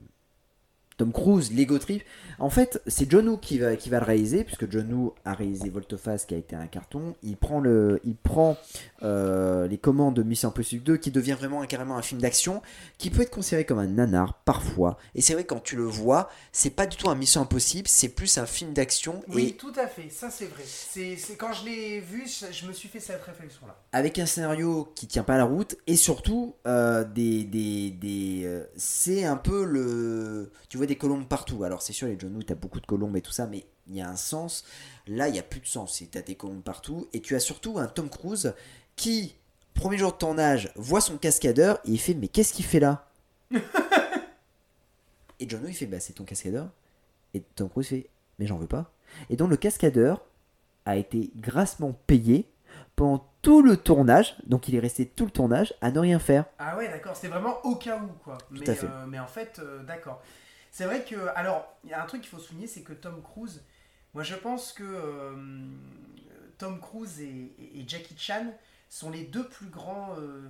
Tom 1.02 1.12
Cruise, 1.12 1.52
Lego 1.52 1.80
Trip. 1.80 2.04
En 2.38 2.52
fait, 2.52 2.80
c'est 2.86 3.10
John 3.10 3.28
Woo 3.28 3.38
qui 3.38 3.58
va, 3.58 3.76
qui 3.76 3.90
va 3.90 4.00
le 4.00 4.06
réaliser, 4.06 4.44
puisque 4.44 4.70
John 4.72 4.94
Woo 4.94 5.16
a 5.26 5.34
réalisé 5.34 5.70
Volteface, 5.70 6.26
qui 6.26 6.36
a 6.36 6.38
été 6.38 6.56
un 6.56 6.68
carton. 6.68 7.16
Il 7.24 7.38
prend, 7.38 7.60
le, 7.60 8.00
il 8.04 8.16
prend 8.16 8.56
euh, 9.02 9.68
les 9.68 9.80
commandes 9.80 10.16
de 10.16 10.22
Mission 10.22 10.50
Impossible 10.50 10.84
2, 10.84 10.98
qui 10.98 11.10
devient 11.10 11.36
vraiment 11.40 11.66
carrément 11.66 11.98
un 11.98 12.04
film 12.04 12.22
d'action, 12.22 12.62
qui 13.00 13.10
peut 13.10 13.24
être 13.24 13.32
considéré 13.32 13.66
comme 13.66 13.80
un 13.80 13.88
nanar 13.88 14.36
parfois. 14.46 14.98
Et 15.16 15.22
c'est 15.22 15.34
vrai, 15.34 15.44
quand 15.44 15.60
tu 15.64 15.76
le 15.76 15.84
vois, 15.86 16.30
c'est 16.52 16.70
pas 16.70 16.86
du 16.86 16.98
tout 16.98 17.10
un 17.10 17.16
Mission 17.16 17.42
Impossible, 17.42 17.88
c'est 17.88 18.10
plus 18.10 18.38
un 18.38 18.46
film 18.46 18.74
d'action. 18.74 19.24
Oui, 19.30 19.48
Et 19.50 19.52
tout 19.54 19.74
à 19.76 19.88
fait, 19.88 20.10
ça 20.12 20.30
c'est 20.30 20.46
vrai. 20.46 20.64
C'est 20.66 21.16
c'est- 21.18 21.36
quand 21.36 21.54
je 21.54 21.66
l'ai 21.66 22.00
vu, 22.00 22.26
je, 22.28 22.46
je 22.52 22.68
me 22.68 22.74
suis 22.74 22.90
fait 22.90 23.00
cette 23.00 23.24
réflexion-là. 23.24 23.76
avec 23.92 24.20
un 24.20 24.28
scénario 24.28 24.92
qui 24.96 25.08
tient 25.08 25.24
pas 25.24 25.38
la 25.38 25.46
route 25.46 25.78
et 25.88 25.96
surtout 25.96 26.54
euh, 26.68 27.04
des, 27.04 27.44
des, 27.44 27.90
des 27.90 28.44
euh, 28.46 28.64
c'est 28.76 29.24
un 29.26 29.38
peu 29.38 29.64
le 29.64 30.52
tu 30.70 30.78
vois 30.78 30.86
des 30.92 30.98
colombes 30.98 31.26
partout. 31.26 31.64
Alors 31.64 31.82
c'est 31.82 31.94
sûr 31.94 32.08
les 32.08 32.18
John 32.20 32.36
Woo 32.36 32.44
t'as 32.44 32.56
beaucoup 32.56 32.82
de 32.82 32.86
colombes 32.86 33.16
et 33.16 33.22
tout 33.22 33.32
ça 33.32 33.48
mais 33.48 33.66
il 33.88 33.96
y 33.96 34.02
a 34.02 34.10
un 34.10 34.18
sens. 34.18 34.66
Là 35.08 35.30
il 35.30 35.36
y 35.36 35.40
a 35.40 35.44
plus 35.44 35.62
de 35.62 35.66
sens. 35.66 36.04
T'as 36.12 36.22
des 36.22 36.36
colombes 36.36 36.64
partout. 36.64 37.08
Et 37.14 37.22
tu 37.22 37.36
as 37.36 37.40
surtout 37.40 37.80
un 37.80 37.88
Tom 37.88 38.10
Cruise 38.10 38.54
qui 38.98 39.36
premier 39.74 39.98
jour 39.98 40.12
de 40.12 40.18
tournage 40.18 40.72
voit 40.76 41.00
son 41.02 41.18
cascadeur 41.18 41.80
et 41.86 41.92
il 41.92 42.00
fait 42.00 42.14
mais 42.14 42.28
qu'est-ce 42.28 42.54
qu'il 42.54 42.66
fait 42.66 42.82
là? 42.82 43.08
Et 45.40 45.50
John 45.50 45.62
Woo 45.64 45.70
il 45.70 45.74
fait 45.74 45.86
bah 45.88 46.00
c'est 46.00 46.14
ton 46.14 46.26
cascadeur. 46.26 46.70
Et 47.34 47.42
Tom 47.56 47.70
Cruise 47.70 47.88
fait 47.88 48.10
mais 48.38 48.46
j'en 48.48 48.58
veux 48.58 48.68
pas. 48.68 48.92
Et 49.30 49.38
donc 49.38 49.50
le 49.50 49.58
cascadeur 49.58 50.22
a 50.86 50.98
été 50.98 51.32
grassement 51.38 51.94
payé 52.06 52.48
pendant 52.96 53.26
tout 53.42 53.62
le 53.62 53.78
tournage, 53.78 54.36
donc 54.46 54.68
il 54.68 54.76
est 54.76 54.80
resté 54.80 55.06
tout 55.06 55.26
le 55.26 55.32
tournage 55.32 55.74
à 55.82 55.92
ne 55.92 56.00
rien 56.00 56.20
faire. 56.20 56.46
Ah 56.60 56.78
ouais, 56.78 56.88
d'accord, 56.90 57.16
c'était 57.16 57.30
vraiment 57.30 57.58
au 57.64 57.76
cas 57.76 57.98
où, 57.98 58.08
quoi. 58.24 58.38
mais, 58.52 58.70
à 58.70 58.76
fait. 58.76 58.86
euh, 58.86 59.06
mais 59.08 59.20
en 59.20 59.28
fait, 59.28 59.60
euh, 59.60 59.82
d'accord. 59.84 60.22
C'est 60.72 60.86
vrai 60.86 61.04
que, 61.04 61.28
alors, 61.36 61.78
il 61.84 61.90
y 61.90 61.94
a 61.94 62.02
un 62.02 62.06
truc 62.06 62.22
qu'il 62.22 62.30
faut 62.30 62.40
souligner, 62.40 62.66
c'est 62.66 62.82
que 62.82 62.94
Tom 62.94 63.22
Cruise, 63.22 63.62
moi 64.14 64.24
je 64.24 64.36
pense 64.36 64.72
que 64.72 64.84
euh, 64.84 65.36
Tom 66.58 66.80
Cruise 66.80 67.20
et, 67.20 67.84
Jackie 67.86 68.18
Chan 68.18 68.54
sont 68.88 69.10
les 69.10 69.26
deux 69.26 69.48
plus 69.48 69.68
grands 69.68 70.16
euh, 70.18 70.50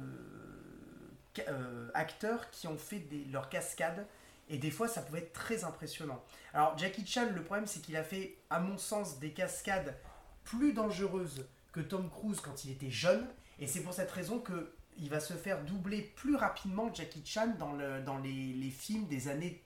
euh, 1.49 1.89
acteurs 1.95 2.51
qui 2.51 2.67
ont 2.67 2.77
fait 2.77 3.03
leurs 3.31 3.49
cascades. 3.49 4.05
Et 4.47 4.57
des 4.57 4.69
fois, 4.69 4.87
ça 4.87 5.01
pouvait 5.01 5.19
être 5.19 5.33
très 5.33 5.63
impressionnant. 5.63 6.23
Alors, 6.53 6.77
Jackie 6.77 7.05
Chan, 7.05 7.29
le 7.33 7.43
problème, 7.43 7.65
c'est 7.65 7.79
qu'il 7.79 7.95
a 7.95 8.03
fait, 8.03 8.37
à 8.49 8.59
mon 8.59 8.77
sens, 8.77 9.19
des 9.19 9.31
cascades 9.31 9.97
plus 10.43 10.73
dangereuses 10.73 11.47
que 11.71 11.79
Tom 11.79 12.09
Cruise 12.09 12.41
quand 12.41 12.63
il 12.63 12.71
était 12.71 12.91
jeune. 12.91 13.25
Et 13.59 13.65
c'est 13.65 13.81
pour 13.81 13.93
cette 13.93 14.11
raison 14.11 14.39
que 14.39 14.75
il 14.97 15.09
va 15.09 15.19
se 15.19 15.33
faire 15.33 15.63
doubler 15.63 16.01
plus 16.01 16.35
rapidement 16.35 16.93
Jackie 16.93 17.23
Chan 17.25 17.55
dans, 17.57 17.73
le, 17.73 18.01
dans 18.01 18.17
les, 18.17 18.69
films 18.69 19.07
des 19.07 19.29
années 19.29 19.63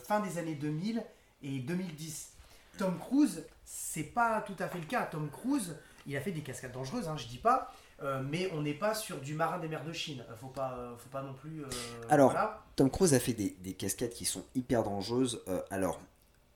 fin 0.00 0.20
des 0.20 0.38
années 0.38 0.54
2000 0.54 1.02
et 1.42 1.58
2010. 1.60 2.30
Tom 2.78 2.98
Cruise, 2.98 3.44
c'est 3.64 4.02
pas 4.02 4.40
tout 4.42 4.56
à 4.58 4.68
fait 4.68 4.78
le 4.78 4.86
cas. 4.86 5.04
Tom 5.06 5.30
Cruise, 5.30 5.76
il 6.06 6.16
a 6.16 6.20
fait 6.20 6.32
des 6.32 6.42
cascades 6.42 6.72
dangereuses, 6.72 7.08
hein, 7.08 7.16
je 7.16 7.26
dis 7.28 7.38
pas, 7.38 7.72
euh, 8.02 8.22
mais 8.28 8.50
on 8.52 8.62
n'est 8.62 8.74
pas 8.74 8.94
sur 8.94 9.20
du 9.20 9.34
marin 9.34 9.58
des 9.58 9.68
mers 9.68 9.84
de 9.84 9.92
Chine. 9.92 10.24
Faut 10.40 10.48
pas, 10.48 10.74
euh, 10.78 10.96
faut 10.96 11.08
pas 11.08 11.22
non 11.22 11.34
plus. 11.34 11.62
euh, 11.64 11.68
Alors, 12.08 12.32
voilà. 12.32 12.64
Tom 12.76 12.90
Cruise 12.90 13.14
a 13.14 13.20
fait 13.20 13.32
des, 13.32 13.50
des 13.60 13.74
cascades 13.74 14.10
qui 14.10 14.24
sont 14.24 14.44
hyper 14.54 14.82
dangereuses. 14.82 15.42
Euh, 15.48 15.60
alors, 15.70 16.00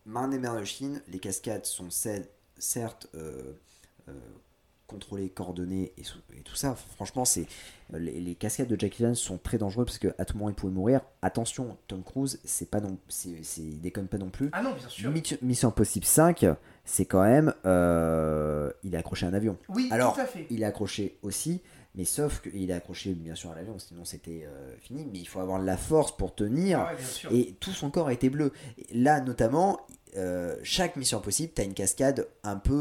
Marin 0.06 0.28
des 0.28 0.38
mers 0.38 0.56
de 0.56 0.64
Chine, 0.64 1.02
les 1.08 1.18
cascades 1.20 1.64
sont 1.66 1.90
celles- 1.90 2.28
certes 2.58 3.06
euh, 4.88 4.94
euh, 4.94 4.98
contrôler, 4.98 5.28
coordonner 5.28 5.92
et, 5.96 6.02
sou- 6.04 6.18
et 6.36 6.40
tout 6.40 6.54
ça. 6.56 6.74
Franchement, 6.96 7.24
c'est 7.24 7.46
les, 7.92 8.20
les 8.20 8.34
cascades 8.34 8.68
de 8.68 8.78
Jackie 8.78 9.02
Chan 9.02 9.14
sont 9.14 9.38
très 9.38 9.58
dangereux 9.58 9.84
parce 9.84 9.98
que 9.98 10.08
à 10.18 10.24
tout 10.24 10.36
moment 10.36 10.50
il 10.50 10.54
pouvait 10.54 10.72
mourir. 10.72 11.00
Attention, 11.22 11.76
Tom 11.86 12.02
Cruise, 12.02 12.40
c'est 12.44 12.70
pas 12.70 12.80
non, 12.80 12.98
c'est, 13.08 13.42
c'est- 13.42 13.60
il 13.62 13.80
déconne 13.80 14.08
pas 14.08 14.18
non 14.18 14.30
plus. 14.30 14.48
Ah 14.52 14.62
non, 14.62 14.72
bien 14.74 14.88
sûr. 14.88 15.10
Mission- 15.42 15.68
Impossible 15.68 16.04
5, 16.06 16.46
c'est 16.84 17.04
quand 17.06 17.22
même, 17.22 17.52
euh, 17.66 18.70
il 18.82 18.94
a 18.96 19.00
accroché 19.00 19.26
un 19.26 19.34
avion. 19.34 19.56
Oui, 19.68 19.88
Alors, 19.90 20.14
tout 20.14 20.20
à 20.20 20.26
fait. 20.26 20.46
Il 20.50 20.62
est 20.62 20.66
accroché 20.66 21.18
aussi, 21.22 21.60
mais 21.94 22.04
sauf 22.04 22.40
qu'il 22.40 22.70
est 22.70 22.74
accroché 22.74 23.12
bien 23.14 23.34
sûr 23.34 23.50
à 23.50 23.54
l'avion, 23.56 23.78
sinon 23.78 24.04
c'était 24.04 24.44
euh, 24.46 24.74
fini. 24.80 25.06
Mais 25.10 25.18
il 25.18 25.26
faut 25.28 25.40
avoir 25.40 25.58
la 25.58 25.76
force 25.76 26.16
pour 26.16 26.34
tenir. 26.34 26.80
Ah 26.80 26.92
ouais. 27.30 27.36
Et 27.36 27.52
tout 27.60 27.72
son 27.72 27.90
corps 27.90 28.10
était 28.10 28.30
bleu. 28.30 28.52
Et 28.78 28.86
Là, 28.98 29.20
notamment, 29.20 29.80
euh, 30.16 30.56
chaque 30.62 30.96
mission 30.96 31.18
impossible, 31.18 31.52
tu 31.54 31.60
as 31.60 31.64
une 31.64 31.74
cascade 31.74 32.26
un 32.44 32.56
peu. 32.56 32.72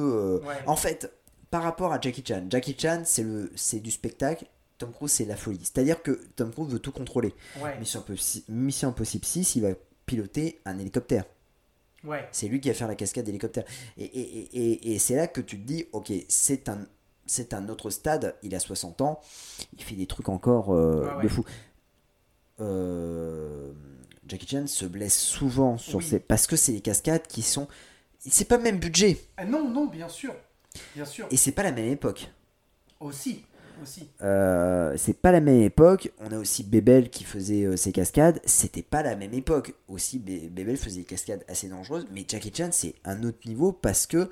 euh, 0.43 0.47
Ouais. 0.47 0.55
En 0.67 0.75
fait, 0.75 1.11
par 1.49 1.63
rapport 1.63 1.93
à 1.93 1.99
Jackie 2.01 2.23
Chan, 2.27 2.45
Jackie 2.49 2.75
Chan, 2.77 3.01
c'est 3.05 3.23
le, 3.23 3.51
c'est 3.55 3.79
du 3.79 3.91
spectacle. 3.91 4.45
Tom 4.77 4.91
Cruise, 4.91 5.11
c'est 5.11 5.25
la 5.25 5.35
folie. 5.35 5.59
C'est-à-dire 5.63 6.03
que 6.03 6.11
Tom 6.35 6.51
Cruise 6.51 6.69
veut 6.69 6.79
tout 6.79 6.91
contrôler. 6.91 7.33
Ouais, 7.61 7.79
Mission, 7.79 8.01
Impossi- 8.07 8.43
Mission 8.47 8.89
Impossible 8.89 9.25
6, 9.25 9.55
il 9.55 9.61
va 9.63 9.69
piloter 10.05 10.59
un 10.65 10.77
hélicoptère. 10.77 11.25
ouais. 12.03 12.27
C'est 12.31 12.47
lui 12.47 12.59
qui 12.61 12.67
va 12.69 12.75
faire 12.75 12.87
la 12.87 12.95
cascade 12.95 13.25
d'hélicoptère. 13.25 13.63
Et, 13.97 14.05
et, 14.05 14.49
et, 14.53 14.93
et- 14.93 14.99
c'est 14.99 15.15
là 15.15 15.27
que 15.27 15.41
tu 15.41 15.59
te 15.59 15.65
dis, 15.65 15.85
ok, 15.93 16.11
c'est 16.29 16.69
un, 16.69 16.85
c'est 17.25 17.53
un 17.55 17.67
autre 17.69 17.89
stade, 17.89 18.35
il 18.43 18.53
a 18.53 18.59
60 18.59 19.01
ans, 19.01 19.19
il 19.75 19.83
fait 19.83 19.95
des 19.95 20.05
trucs 20.05 20.29
encore 20.29 20.71
euh, 20.73 21.07
Ouais, 21.09 21.15
ouais. 21.15 21.23
de 21.23 21.27
fou. 21.27 21.43
Euh, 22.59 23.71
Jackie 24.27 24.47
Chan 24.47 24.67
se 24.67 24.85
blesse 24.85 25.17
souvent 25.19 25.77
sur 25.77 25.99
Oui. 25.99 26.05
ces... 26.05 26.19
parce 26.19 26.47
que 26.47 26.55
c'est 26.55 26.71
des 26.73 26.81
cascades 26.81 27.25
qui 27.27 27.41
sont... 27.41 27.67
C'est 28.19 28.45
pas 28.45 28.57
le 28.57 28.63
même 28.63 28.79
budget, 28.79 29.17
Ah 29.37 29.45
non, 29.45 29.69
non, 29.69 29.85
bien 29.85 30.09
sûr. 30.09 30.33
Bien 30.95 31.05
sûr. 31.05 31.27
et 31.31 31.37
c'est 31.37 31.51
pas 31.51 31.63
la 31.63 31.71
même 31.71 31.89
époque. 31.91 32.31
Aussi, 32.99 33.43
aussi. 33.83 34.09
Euh, 34.23 34.95
c'est 34.97 35.13
pas 35.13 35.31
la 35.31 35.39
même 35.39 35.61
époque. 35.61 36.11
On 36.19 36.31
a 36.31 36.37
aussi 36.39 36.63
Bebel 36.63 37.09
qui 37.11 37.23
faisait 37.23 37.63
euh, 37.65 37.77
ses 37.77 37.91
cascades. 37.91 38.41
C'était 38.45 38.81
pas 38.81 39.03
la 39.03 39.15
même 39.15 39.33
époque. 39.33 39.73
Aussi, 39.87 40.17
Be- 40.17 40.49
Bebel 40.49 40.77
faisait 40.77 41.01
des 41.01 41.05
cascades 41.05 41.43
assez 41.47 41.69
dangereuses. 41.69 42.07
Mais 42.11 42.25
Jackie 42.27 42.51
Chan, 42.55 42.69
c'est 42.71 42.95
un 43.05 43.23
autre 43.23 43.39
niveau 43.47 43.71
parce 43.71 44.07
que 44.07 44.29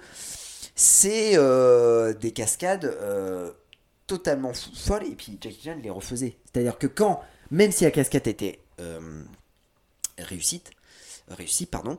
c'est 0.74 1.38
euh, 1.38 2.14
des 2.14 2.32
cascades 2.32 2.98
totalement 4.08 4.54
folles. 4.54 5.06
Et 5.06 5.16
puis 5.16 5.38
Jackie 5.40 5.62
Chan 5.64 5.78
les 5.82 5.90
refaisait. 5.92 6.38
C'est-à-dire 6.52 6.78
que 6.80 6.88
quand, 6.88 7.22
même 7.52 7.72
si 7.72 7.84
la 7.84 7.92
cascade 7.92 8.28
était 8.28 8.60
réussite, 10.18 10.72
réussie, 11.28 11.66
pardon, 11.66 11.98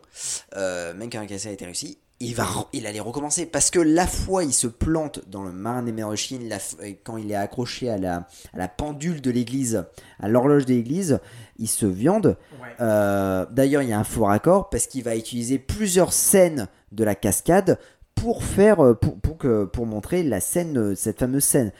même 0.56 1.10
quand 1.10 1.20
la 1.20 1.26
cascade 1.26 1.52
était 1.52 1.64
réussie, 1.64 1.98
il, 2.20 2.34
va, 2.34 2.46
il 2.72 2.86
allait 2.86 3.00
recommencer 3.00 3.44
parce 3.46 3.70
que 3.70 3.78
la 3.78 4.06
fois 4.06 4.42
il 4.44 4.52
se 4.54 4.66
plante 4.66 5.20
dans 5.28 5.42
le 5.42 5.52
marin 5.52 5.82
des 5.82 5.92
mers 5.92 6.08
de 6.10 6.16
Chine, 6.16 6.48
la 6.48 6.58
quand 7.04 7.16
il 7.18 7.30
est 7.30 7.34
accroché 7.36 7.90
à 7.90 7.98
la, 7.98 8.26
à 8.52 8.58
la 8.58 8.68
pendule 8.68 9.20
de 9.20 9.30
l'église, 9.30 9.84
à 10.18 10.28
l'horloge 10.28 10.64
de 10.64 10.72
l'église, 10.74 11.20
il 11.58 11.68
se 11.68 11.84
viande. 11.86 12.36
Ouais. 12.62 12.68
Euh, 12.80 13.44
D'ailleurs, 13.50 13.82
il 13.82 13.88
y 13.90 13.92
a 13.92 13.98
un 13.98 14.04
faux 14.04 14.24
raccord 14.24 14.70
parce 14.70 14.86
qu'il 14.86 15.02
va 15.04 15.14
utiliser 15.16 15.58
plusieurs 15.58 16.12
scènes 16.12 16.68
de 16.92 17.04
la 17.04 17.14
cascade 17.14 17.78
pour 18.14 18.44
faire, 18.44 18.80
euh, 18.82 18.94
pour, 18.94 19.18
pour, 19.20 19.36
que, 19.36 19.64
pour 19.66 19.84
montrer 19.84 20.22
la 20.22 20.40
scène, 20.40 20.78
euh, 20.78 20.94
cette 20.94 21.18
fameuse 21.18 21.44
scène. 21.44 21.70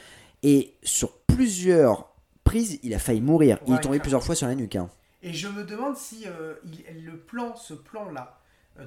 Et 0.43 0.75
sur 0.83 1.13
plusieurs 1.27 2.13
prises, 2.45 2.79
il 2.83 2.93
a 2.95 2.99
failli 2.99 3.21
mourir. 3.23 3.59
il 3.67 3.75
est 3.75 3.81
tombé 3.81 3.99
plusieurs 4.01 4.23
fois 4.23 4.35
sur 4.35 4.47
la 4.47 4.55
nuque. 4.55 4.77
hein. 4.77 4.91
Et 5.23 5.33
je 5.33 5.49
me 5.49 5.65
demande 5.65 5.97
si 5.97 6.25
euh, 6.27 6.55
il- 6.65 7.05
le 7.07 7.17
plan, 7.17 7.57
ce 7.57 7.73
plan-là 7.75 8.39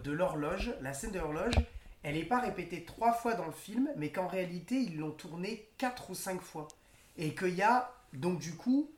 de 0.04 0.12
l'horloge, 0.12 0.74
la 0.82 0.94
scène 0.94 1.12
de 1.12 1.20
l'horloge, 1.20 1.56
elle 2.04 2.16
n'est 2.16 2.24
pas 2.24 2.40
répétée 2.40 2.86
trois 2.86 3.12
fois 3.14 3.34
dans 3.34 3.46
le 3.46 3.52
film, 3.52 3.90
mais 3.98 4.12
qu'en 4.12 4.28
réalité 4.28 4.76
ils 4.76 4.98
l'ont 4.98 5.12
tournée 5.12 5.70
quatre 5.78 6.10
ou 6.12 6.16
cinq 6.16 6.42
fois. 6.42 6.68
Et 7.18 7.36
qu'il 7.36 7.56
y 7.56 7.62
a 7.62 7.92
donc 8.14 8.40
du 8.40 8.56
coup 8.56 8.90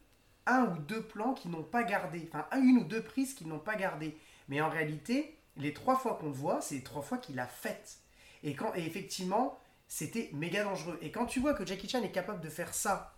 un 0.46 0.66
ou 0.66 0.78
deux 0.80 1.02
plans 1.04 1.34
qui 1.34 1.50
n'ont 1.50 1.64
pas 1.64 1.84
gardé, 1.84 2.30
enfin 2.32 2.46
un- 2.52 2.62
une 2.62 2.78
ou 2.80 2.84
deux 2.84 3.02
prises 3.04 3.34
qui 3.34 3.46
n'ont 3.46 3.60
pas 3.60 3.76
gardé. 3.76 4.18
Mais 4.50 4.62
en 4.62 4.70
réalité, 4.70 5.38
les 5.58 5.74
trois 5.74 5.96
fois 5.96 6.18
qu'on 6.20 6.32
voit, 6.32 6.62
c'est 6.62 6.76
les 6.76 6.84
trois 6.84 7.02
fois 7.02 7.18
qu'il 7.18 7.40
a 7.40 7.48
faites. 7.48 7.98
Et, 8.44 8.54
quand, 8.56 8.74
et 8.76 8.86
effectivement, 8.86 9.58
c'était 9.88 10.30
méga 10.34 10.64
dangereux. 10.64 10.98
Et 11.02 11.12
quand 11.12 11.26
tu 11.26 11.40
vois 11.40 11.54
que 11.54 11.66
Jackie 11.66 11.88
Chan 11.90 12.02
est 12.04 12.12
capable 12.12 12.42
de 12.42 12.50
faire 12.50 12.74
ça 12.74 13.16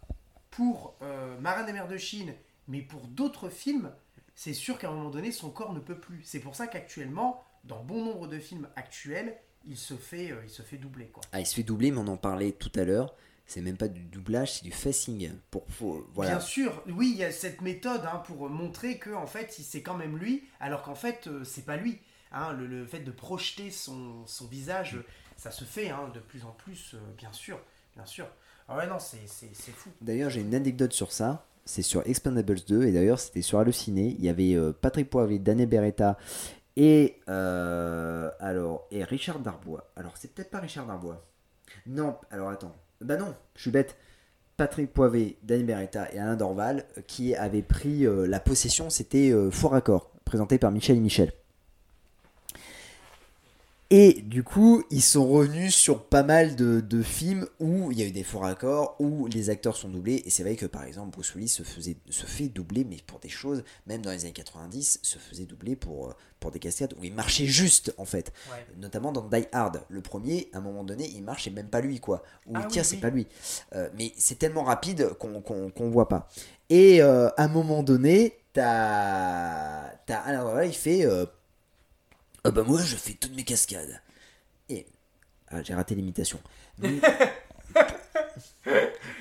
pour 0.51 0.95
euh, 1.01 1.39
Marin 1.39 1.63
des 1.63 1.73
mers 1.73 1.87
de 1.87 1.97
Chine, 1.97 2.33
mais 2.67 2.81
pour 2.81 3.07
d'autres 3.07 3.49
films, 3.49 3.91
c'est 4.35 4.53
sûr 4.53 4.77
qu'à 4.77 4.89
un 4.89 4.91
moment 4.93 5.09
donné, 5.09 5.31
son 5.31 5.49
corps 5.49 5.73
ne 5.73 5.79
peut 5.79 5.99
plus. 5.99 6.23
C'est 6.23 6.39
pour 6.39 6.55
ça 6.55 6.67
qu'actuellement, 6.67 7.43
dans 7.63 7.83
bon 7.83 8.03
nombre 8.03 8.27
de 8.27 8.39
films 8.39 8.67
actuels, 8.75 9.35
il 9.65 9.77
se 9.77 9.93
fait, 9.93 10.31
euh, 10.31 10.41
il 10.43 10.49
se 10.49 10.61
fait 10.61 10.77
doubler. 10.77 11.07
Quoi. 11.07 11.23
Ah, 11.31 11.39
il 11.39 11.45
se 11.45 11.55
fait 11.55 11.63
doubler, 11.63 11.91
mais 11.91 11.99
on 11.99 12.07
en 12.07 12.17
parlait 12.17 12.51
tout 12.51 12.71
à 12.75 12.83
l'heure. 12.83 13.15
C'est 13.45 13.61
même 13.61 13.77
pas 13.77 13.89
du 13.89 14.01
doublage, 14.05 14.53
c'est 14.53 14.63
du 14.63 14.71
facing. 14.71 15.31
Pour, 15.51 15.65
voilà. 16.13 16.31
Bien 16.31 16.39
sûr, 16.39 16.81
oui, 16.87 17.11
il 17.13 17.17
y 17.17 17.23
a 17.23 17.31
cette 17.31 17.61
méthode 17.61 18.01
hein, 18.05 18.23
pour 18.25 18.49
montrer 18.49 18.97
que 18.97 19.09
en 19.09 19.27
fait, 19.27 19.51
c'est 19.51 19.81
quand 19.81 19.95
même 19.95 20.17
lui, 20.17 20.43
alors 20.59 20.81
qu'en 20.81 20.95
fait, 20.95 21.27
euh, 21.27 21.43
c'est 21.43 21.65
pas 21.65 21.77
lui. 21.77 21.99
Hein, 22.31 22.53
le, 22.53 22.65
le 22.65 22.85
fait 22.85 23.01
de 23.01 23.11
projeter 23.11 23.69
son, 23.69 24.25
son 24.25 24.47
visage, 24.47 24.97
ça 25.37 25.51
se 25.51 25.65
fait 25.65 25.89
hein, 25.89 26.09
de 26.13 26.19
plus 26.19 26.45
en 26.45 26.51
plus, 26.51 26.95
euh, 26.95 26.99
bien 27.17 27.31
sûr, 27.31 27.59
bien 27.95 28.05
sûr. 28.05 28.27
Ah 28.67 28.77
ouais, 28.77 28.87
non, 28.87 28.97
c'est 28.99 29.27
fou. 29.73 29.89
D'ailleurs, 30.01 30.29
j'ai 30.29 30.41
une 30.41 30.55
anecdote 30.55 30.93
sur 30.93 31.11
ça. 31.11 31.45
C'est 31.65 31.81
sur 31.81 32.05
Expendables 32.05 32.59
2 32.67 32.83
et 32.83 32.91
d'ailleurs 32.91 33.19
c'était 33.19 33.41
sur 33.41 33.57
Allociné. 33.57 34.17
Il 34.19 34.25
y 34.25 34.27
avait 34.27 34.53
euh, 34.53 34.73
Patrick 34.73 35.09
Poivet, 35.09 35.39
Danny 35.39 35.65
Beretta 35.65 36.17
et 36.75 37.21
euh, 37.29 38.29
alors 38.39 38.87
Richard 38.91 39.39
Darbois. 39.39 39.91
Alors 39.95 40.13
c'est 40.17 40.33
peut-être 40.33 40.49
pas 40.49 40.59
Richard 40.59 40.85
Darbois. 40.85 41.25
Non, 41.85 42.17
alors 42.31 42.49
attends. 42.49 42.75
Bah 43.01 43.17
non, 43.17 43.35
je 43.55 43.61
suis 43.61 43.71
bête. 43.71 43.97
Patrick 44.57 44.93
Poivet, 44.93 45.37
Danny 45.43 45.63
Beretta 45.63 46.11
et 46.13 46.19
Alain 46.19 46.35
Dorval 46.35 46.85
euh, 46.97 47.01
qui 47.07 47.35
avaient 47.35 47.63
pris 47.63 48.05
euh, 48.05 48.27
la 48.27 48.39
possession. 48.39 48.89
C'était 48.89 49.31
euh, 49.31 49.49
Faux 49.49 49.69
Raccord, 49.69 50.11
présenté 50.25 50.57
par 50.57 50.71
Michel 50.71 50.97
et 50.97 50.99
Michel. 50.99 51.31
Et 53.95 54.23
du 54.23 54.41
coup, 54.41 54.81
ils 54.89 55.03
sont 55.03 55.27
revenus 55.27 55.75
sur 55.75 56.05
pas 56.05 56.23
mal 56.23 56.55
de, 56.55 56.79
de 56.81 57.03
films 57.03 57.45
où 57.59 57.91
il 57.91 57.99
y 57.99 58.01
a 58.01 58.07
eu 58.07 58.11
des 58.11 58.23
faux 58.23 58.39
raccords, 58.39 58.95
où 58.97 59.27
les 59.27 59.51
acteurs 59.51 59.77
sont 59.77 59.87
doublés. 59.87 60.23
Et 60.25 60.31
c'est 60.31 60.41
vrai 60.41 60.55
que 60.55 60.65
par 60.65 60.83
exemple, 60.83 61.11
Bruce 61.11 61.35
Willis 61.35 61.49
se, 61.49 61.61
faisait, 61.61 61.97
se 62.09 62.25
fait 62.25 62.47
doubler, 62.47 62.85
mais 62.85 62.97
pour 63.05 63.19
des 63.19 63.29
choses, 63.29 63.63
même 63.85 64.01
dans 64.01 64.09
les 64.09 64.23
années 64.23 64.33
90, 64.33 64.99
se 65.03 65.17
faisait 65.19 65.45
doubler 65.45 65.75
pour, 65.75 66.07
euh, 66.07 66.13
pour 66.39 66.49
des 66.49 66.57
cascades 66.57 66.95
où 66.99 67.03
il 67.03 67.13
marchait 67.13 67.45
juste 67.45 67.93
en 67.99 68.05
fait. 68.05 68.33
Ouais. 68.49 68.65
Notamment 68.77 69.11
dans 69.11 69.27
Die 69.29 69.45
Hard. 69.51 69.83
Le 69.89 70.01
premier, 70.01 70.49
à 70.53 70.57
un 70.57 70.61
moment 70.61 70.83
donné, 70.83 71.07
il 71.13 71.21
marche 71.21 71.45
et 71.45 71.51
même 71.51 71.69
pas 71.69 71.81
lui 71.81 71.99
quoi. 71.99 72.23
Où 72.47 72.53
Ah 72.55 72.61
il 72.61 72.65
oui, 72.65 72.71
tire, 72.71 72.85
c'est 72.85 72.95
oui. 72.95 73.01
pas 73.01 73.09
lui. 73.11 73.27
Euh, 73.75 73.89
mais 73.95 74.11
c'est 74.17 74.39
tellement 74.39 74.63
rapide 74.63 75.09
qu'on 75.19 75.39
qu'on 75.41 75.89
voit 75.91 76.09
pas. 76.09 76.27
Et 76.71 77.03
euh, 77.03 77.29
à 77.37 77.43
un 77.43 77.47
moment 77.47 77.83
donné, 77.83 78.39
t'as 78.53 79.91
Alain 80.07 80.43
Dorval, 80.43 80.67
il 80.67 80.73
fait. 80.73 81.05
euh, 81.05 81.27
ah 82.43 82.51
bah 82.51 82.63
moi 82.63 82.81
je 82.81 82.95
fais 82.95 83.13
toutes 83.13 83.35
mes 83.35 83.43
cascades. 83.43 84.01
Et 84.69 84.85
ah, 85.49 85.61
j'ai 85.63 85.73
raté 85.73 85.95
l'imitation. 85.95 86.39
Mais- 86.77 86.99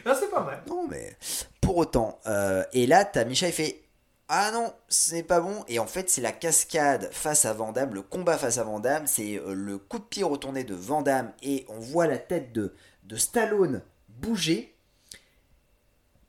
Non, 0.04 0.14
c'est 0.18 0.30
pas 0.30 0.42
mal. 0.42 0.62
non 0.66 0.86
mais 0.88 1.16
pour 1.60 1.76
autant. 1.76 2.18
euh, 2.26 2.64
et 2.72 2.86
là 2.86 3.04
t'as 3.04 3.24
Micha 3.24 3.46
il 3.48 3.52
fait 3.52 3.82
ah 4.28 4.50
non 4.52 4.72
c'est 4.88 5.22
pas 5.22 5.40
bon 5.40 5.64
et 5.68 5.78
en 5.78 5.86
fait 5.86 6.10
c'est 6.10 6.20
la 6.20 6.32
cascade 6.32 7.08
face 7.12 7.44
à 7.44 7.52
Vandame, 7.52 7.94
le 7.94 8.02
combat 8.02 8.36
face 8.38 8.58
à 8.58 8.64
Vandame, 8.64 9.06
c'est 9.06 9.38
euh, 9.38 9.54
le 9.54 9.78
coup 9.78 9.98
de 9.98 10.04
pied 10.04 10.24
retourné 10.24 10.64
de 10.64 10.74
Vandame 10.74 11.32
et 11.42 11.64
on 11.68 11.78
voit 11.78 12.06
la 12.06 12.18
tête 12.18 12.52
de 12.52 12.74
de 13.04 13.16
Stallone 13.16 13.82
bouger. 14.08 14.74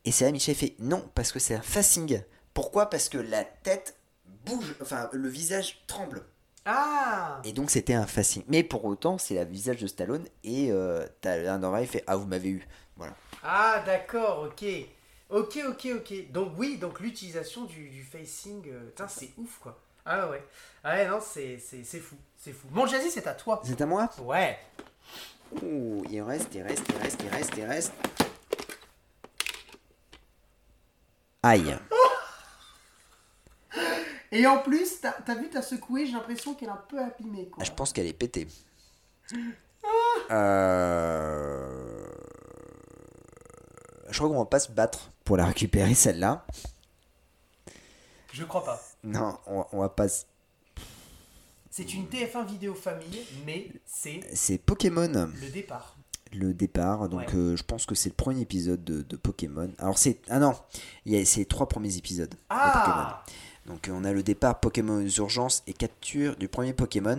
Et 0.05 0.11
c'est 0.11 0.25
là 0.25 0.31
Micha 0.31 0.51
il 0.51 0.55
fait 0.55 0.75
non 0.79 1.09
parce 1.15 1.31
que 1.31 1.39
c'est 1.39 1.55
un 1.55 1.61
facing. 1.61 2.21
Pourquoi? 2.53 2.89
Parce 2.89 3.09
que 3.09 3.17
la 3.17 3.43
tête 3.43 3.95
bouge, 4.45 4.75
enfin 4.81 5.09
le 5.13 5.29
visage 5.29 5.83
tremble. 5.87 6.23
Ah 6.65 7.41
Et 7.43 7.51
donc 7.51 7.69
c'était 7.69 7.93
un 7.93 8.07
facing. 8.07 8.43
Mais 8.47 8.63
pour 8.63 8.85
autant, 8.85 9.17
c'est 9.17 9.35
le 9.35 9.43
visage 9.43 9.77
de 9.81 9.87
Stallone 9.87 10.25
et 10.43 10.71
euh, 10.71 11.05
t'as 11.21 11.51
un 11.51 11.61
oreille 11.63 11.87
fait 11.87 12.03
Ah, 12.07 12.15
vous 12.15 12.25
m'avez 12.25 12.49
eu. 12.49 12.67
Voilà. 12.95 13.13
Ah, 13.43 13.83
d'accord, 13.85 14.47
ok. 14.47 14.65
Ok, 15.29 15.59
ok, 15.67 15.87
ok. 15.97 16.31
Donc, 16.31 16.53
oui, 16.57 16.77
donc 16.77 16.99
l'utilisation 16.99 17.65
du, 17.65 17.89
du 17.89 18.03
facing, 18.03 18.63
euh, 18.67 18.85
putain, 18.87 19.07
c'est 19.07 19.31
ouf, 19.37 19.57
quoi. 19.59 19.77
Ah 20.05 20.29
ouais. 20.29 20.43
Ah 20.83 20.93
ouais, 20.95 21.07
non, 21.07 21.19
c'est 21.21 21.57
fou. 21.57 22.15
C'est 22.37 22.51
fou. 22.51 22.67
Bon, 22.69 22.85
Jazzy, 22.85 23.09
c'est 23.09 23.25
à 23.27 23.33
toi. 23.33 23.61
C'est 23.63 23.81
à 23.81 23.85
moi? 23.85 24.09
Ouais. 24.21 24.59
Ouh, 25.61 26.03
il 26.09 26.21
reste, 26.21 26.53
il 26.55 26.61
reste, 26.61 26.83
il 26.89 26.95
reste, 26.97 27.21
il 27.23 27.29
reste, 27.29 27.53
il 27.57 27.63
reste. 27.65 27.93
Aïe. 31.41 31.77
Et 34.35 34.45
en 34.47 34.57
plus, 34.59 34.99
t'as 35.01 35.11
as 35.27 35.35
vu, 35.35 35.49
t'as 35.49 35.61
secoué, 35.61 36.05
j'ai 36.07 36.13
l'impression 36.13 36.53
qu'elle 36.55 36.69
est 36.69 36.71
un 36.71 36.83
peu 36.89 36.99
abîmée, 36.99 37.47
quoi. 37.49 37.61
Ah, 37.61 37.65
je 37.65 37.71
pense 37.71 37.93
qu'elle 37.93 38.07
est 38.07 38.13
pétée. 38.13 38.47
Euh... 40.73 42.05
Je 44.09 44.17
crois 44.17 44.29
qu'on 44.29 44.37
va 44.39 44.45
pas 44.45 44.59
se 44.59 44.71
battre 44.71 45.11
pour 45.23 45.37
la 45.37 45.45
récupérer 45.45 45.93
celle-là. 45.95 46.45
Je 48.31 48.43
crois 48.43 48.63
pas. 48.65 48.81
Non, 49.03 49.37
on, 49.47 49.65
on 49.71 49.79
va 49.79 49.89
pas. 49.89 50.07
se- 50.07 50.23
C'est 51.69 51.93
une 51.93 52.07
TF1 52.07 52.45
vidéo 52.45 52.73
famille, 52.73 53.21
mais 53.45 53.71
c'est 53.85 54.21
C'est 54.33 54.57
Pokémon. 54.57 55.07
le 55.41 55.49
départ. 55.49 55.95
le 56.31 56.53
départ. 56.53 57.09
Donc 57.09 57.19
Ouais. 57.21 57.35
euh, 57.35 57.55
je 57.55 57.63
pense 57.63 57.85
que 57.85 57.93
c'est 57.95 58.09
le 58.09 58.15
premier 58.15 58.41
épisode 58.41 58.83
de, 58.83 59.01
de 59.03 59.15
Pokémon. 59.15 59.69
Alors 59.77 59.97
c'est 59.99 60.19
ah 60.29 60.39
non, 60.39 60.53
il 61.05 61.13
y 61.13 61.19
a 61.21 61.25
c'est 61.25 61.41
les 61.41 61.45
trois 61.45 61.67
premiers 61.69 61.95
épisodes 61.97 62.29
de 62.29 62.35
Pokémon. 62.49 63.07
Donc 63.65 63.87
euh, 63.87 63.91
on 63.93 64.03
a 64.03 64.11
le 64.11 64.23
départ 64.23 64.59
Pokémon 64.59 64.97
aux 65.03 65.07
urgences 65.07 65.63
et 65.67 65.73
capture 65.73 66.35
du 66.35 66.47
premier 66.47 66.73
Pokémon. 66.73 67.17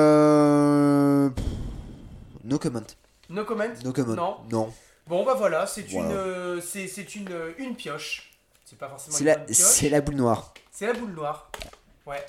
Euh... 0.00 1.30
No 2.44 2.58
comment. 2.58 2.80
No 3.28 3.44
comment? 3.44 3.64
No 3.84 3.92
comment. 3.92 4.14
Non. 4.14 4.36
Non. 4.50 4.72
Bon 5.06 5.24
bah 5.24 5.34
voilà, 5.34 5.66
c'est 5.66 5.82
Voilà. 5.90 6.08
une, 6.10 6.16
euh, 6.16 6.60
c'est, 6.60 6.86
c'est 6.88 7.14
une, 7.16 7.30
euh, 7.30 7.52
une 7.58 7.74
pioche. 7.76 8.30
C'est 8.64 8.78
pas 8.78 8.88
forcément 8.88 9.16
C'est 9.16 9.22
une 9.24 9.26
la, 9.26 9.36
pioche. 9.38 9.56
c'est 9.56 9.88
la 9.88 10.00
boule 10.00 10.14
noire. 10.16 10.54
C'est 10.70 10.86
la 10.86 10.92
boule 10.94 11.10
noire. 11.12 11.50
Ouais, 12.06 12.24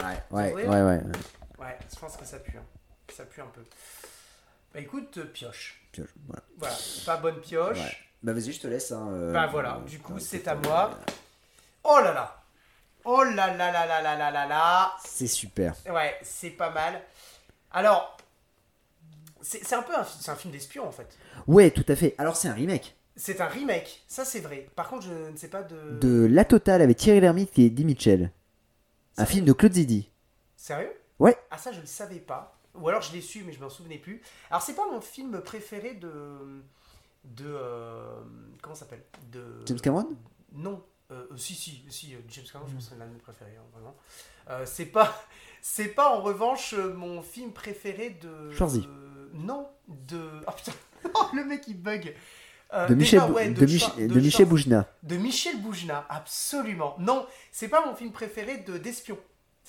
Ouais, 0.00 0.16
ouais, 0.30 0.52
ouais, 0.54 0.66
ouais. 0.82 1.00
ouais, 1.58 1.78
je 1.92 1.98
pense 1.98 2.16
que 2.16 2.24
ça 2.24 2.38
pue. 2.38 2.56
hein. 2.58 2.64
Ça 3.14 3.24
pue 3.24 3.40
un 3.40 3.46
peu. 3.46 3.60
Bah 4.74 4.80
écoute, 4.80 5.18
euh, 5.18 5.24
pioche. 5.26 5.80
Pioche, 5.92 6.08
voilà. 6.26 6.42
Voilà, 6.58 6.74
pas 7.04 7.16
bonne 7.18 7.40
pioche. 7.40 7.78
Ouais. 7.78 7.96
Bah 8.22 8.32
vas-y, 8.32 8.52
je 8.52 8.60
te 8.60 8.66
laisse. 8.66 8.90
Hein, 8.92 9.08
euh, 9.12 9.32
Bah 9.32 9.46
voilà, 9.48 9.76
euh, 9.76 9.88
du 9.88 9.98
coup, 9.98 10.14
euh, 10.14 10.18
c'est 10.18 10.48
euh, 10.48 10.52
à 10.52 10.54
moi. 10.54 10.98
Oh 11.84 11.98
là 12.02 12.12
là 12.12 12.42
Oh 13.04 13.24
là 13.24 13.54
là 13.56 13.72
là 13.72 13.86
là 13.86 14.00
là 14.02 14.16
là 14.16 14.30
là 14.30 14.46
là 14.46 14.96
C'est 15.04 15.26
super. 15.26 15.74
Ouais, 15.90 16.16
c'est 16.22 16.50
pas 16.50 16.70
mal. 16.70 17.02
Alors, 17.72 18.16
c'est, 19.40 19.64
c'est 19.64 19.74
un 19.74 19.82
peu 19.82 19.94
un, 19.96 20.02
un 20.28 20.36
film 20.36 20.52
d'espion 20.52 20.86
en 20.86 20.92
fait. 20.92 21.18
Ouais, 21.46 21.70
tout 21.70 21.84
à 21.88 21.96
fait. 21.96 22.14
Alors 22.18 22.36
c'est 22.36 22.48
un 22.48 22.52
remake 22.54 22.96
C'est 23.16 23.40
un 23.40 23.46
remake, 23.46 24.04
ça 24.06 24.24
c'est 24.24 24.40
vrai. 24.40 24.68
Par 24.76 24.88
contre, 24.88 25.06
je 25.06 25.30
ne 25.30 25.36
sais 25.36 25.48
pas 25.48 25.62
de... 25.62 25.98
de 25.98 26.26
La 26.26 26.44
Totale 26.44 26.82
avec 26.82 26.96
Thierry 26.98 27.20
Lhermitte 27.20 27.58
et 27.58 27.66
Eddie 27.66 27.84
Mitchell. 27.84 28.30
Un 29.16 29.26
film 29.26 29.44
de 29.44 29.52
Claude 29.52 29.72
Zidi. 29.72 30.08
Sérieux 30.56 30.92
Ouais. 31.18 31.36
Ah 31.50 31.58
ça 31.58 31.72
je 31.72 31.80
ne 31.80 31.86
savais 31.86 32.20
pas. 32.20 32.56
Ou 32.74 32.88
alors 32.88 33.02
je 33.02 33.12
l'ai 33.12 33.20
su 33.20 33.42
mais 33.44 33.52
je 33.52 33.60
m'en 33.60 33.68
souvenais 33.68 33.98
plus. 33.98 34.22
Alors 34.50 34.62
c'est 34.62 34.74
pas 34.74 34.88
mon 34.90 35.00
film 35.00 35.40
préféré 35.40 35.94
de... 35.94 36.62
De... 37.24 37.46
euh, 37.46 38.20
comment 38.62 38.74
ça 38.74 38.80
s'appelle? 38.84 39.02
De... 39.32 39.44
James 39.66 39.80
Cameron? 39.80 40.08
Non. 40.52 40.82
Euh, 41.12 41.26
euh, 41.32 41.36
si, 41.36 41.54
si, 41.54 41.84
si, 41.90 42.14
euh, 42.14 42.18
James 42.28 42.44
Cameron, 42.52 42.68
je 42.68 42.74
pense 42.74 42.84
que 42.86 42.90
c'est 42.92 42.98
l'un 42.98 43.06
de 43.06 43.12
mes 43.12 43.18
préférés, 43.18 43.56
hein, 43.58 43.64
vraiment. 43.72 43.94
Euh, 44.50 44.64
c'est 44.66 44.86
pas... 44.86 45.14
C'est 45.64 45.86
pas 45.94 46.10
en 46.10 46.20
revanche 46.20 46.74
euh, 46.74 46.92
mon 46.92 47.22
film 47.22 47.52
préféré 47.52 48.10
de... 48.20 48.50
Schwarzy. 48.50 48.80
de- 48.80 49.30
Non, 49.34 49.68
de... 49.86 50.18
Oh 50.48 50.50
putain, 50.56 50.72
le 51.36 51.44
mec 51.44 51.68
il 51.68 51.80
bug. 51.80 52.16
Euh, 52.72 52.88
De 52.88 52.96
Michel, 52.96 53.20
ouais, 53.30 53.48
de, 53.50 53.64
Schwar- 53.64 53.94
Mich- 53.96 54.08
de 54.08 54.12
de 54.12 54.20
Michel. 54.20 54.46
Boujna. 54.46 54.88
De 55.04 55.16
Michel 55.16 55.62
Boujna, 55.62 56.04
absolument. 56.08 56.96
Non, 56.98 57.24
c'est 57.52 57.68
pas 57.68 57.86
mon 57.86 57.94
film 57.94 58.10
préféré 58.10 58.58
de 58.58 58.76
d'espion. 58.76 59.16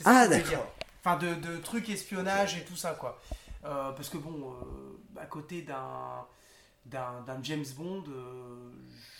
Ah, 0.03 0.28
d'accord. 0.28 0.65
Enfin, 1.06 1.18
de, 1.18 1.36
de 1.36 1.57
trucs 1.57 1.88
espionnage 1.90 2.57
et 2.57 2.64
tout 2.65 2.76
ça, 2.76 2.94
quoi. 2.94 3.22
Euh, 3.64 3.91
parce 3.91 4.10
que 4.10 4.18
bon, 4.18 4.52
euh, 4.53 5.20
à 5.22 5.28
côté 5.28 5.61
d'un 5.61 6.26
d'un 6.88 7.38
James 7.44 7.65
Bond, 7.78 8.03
euh, 8.07 8.72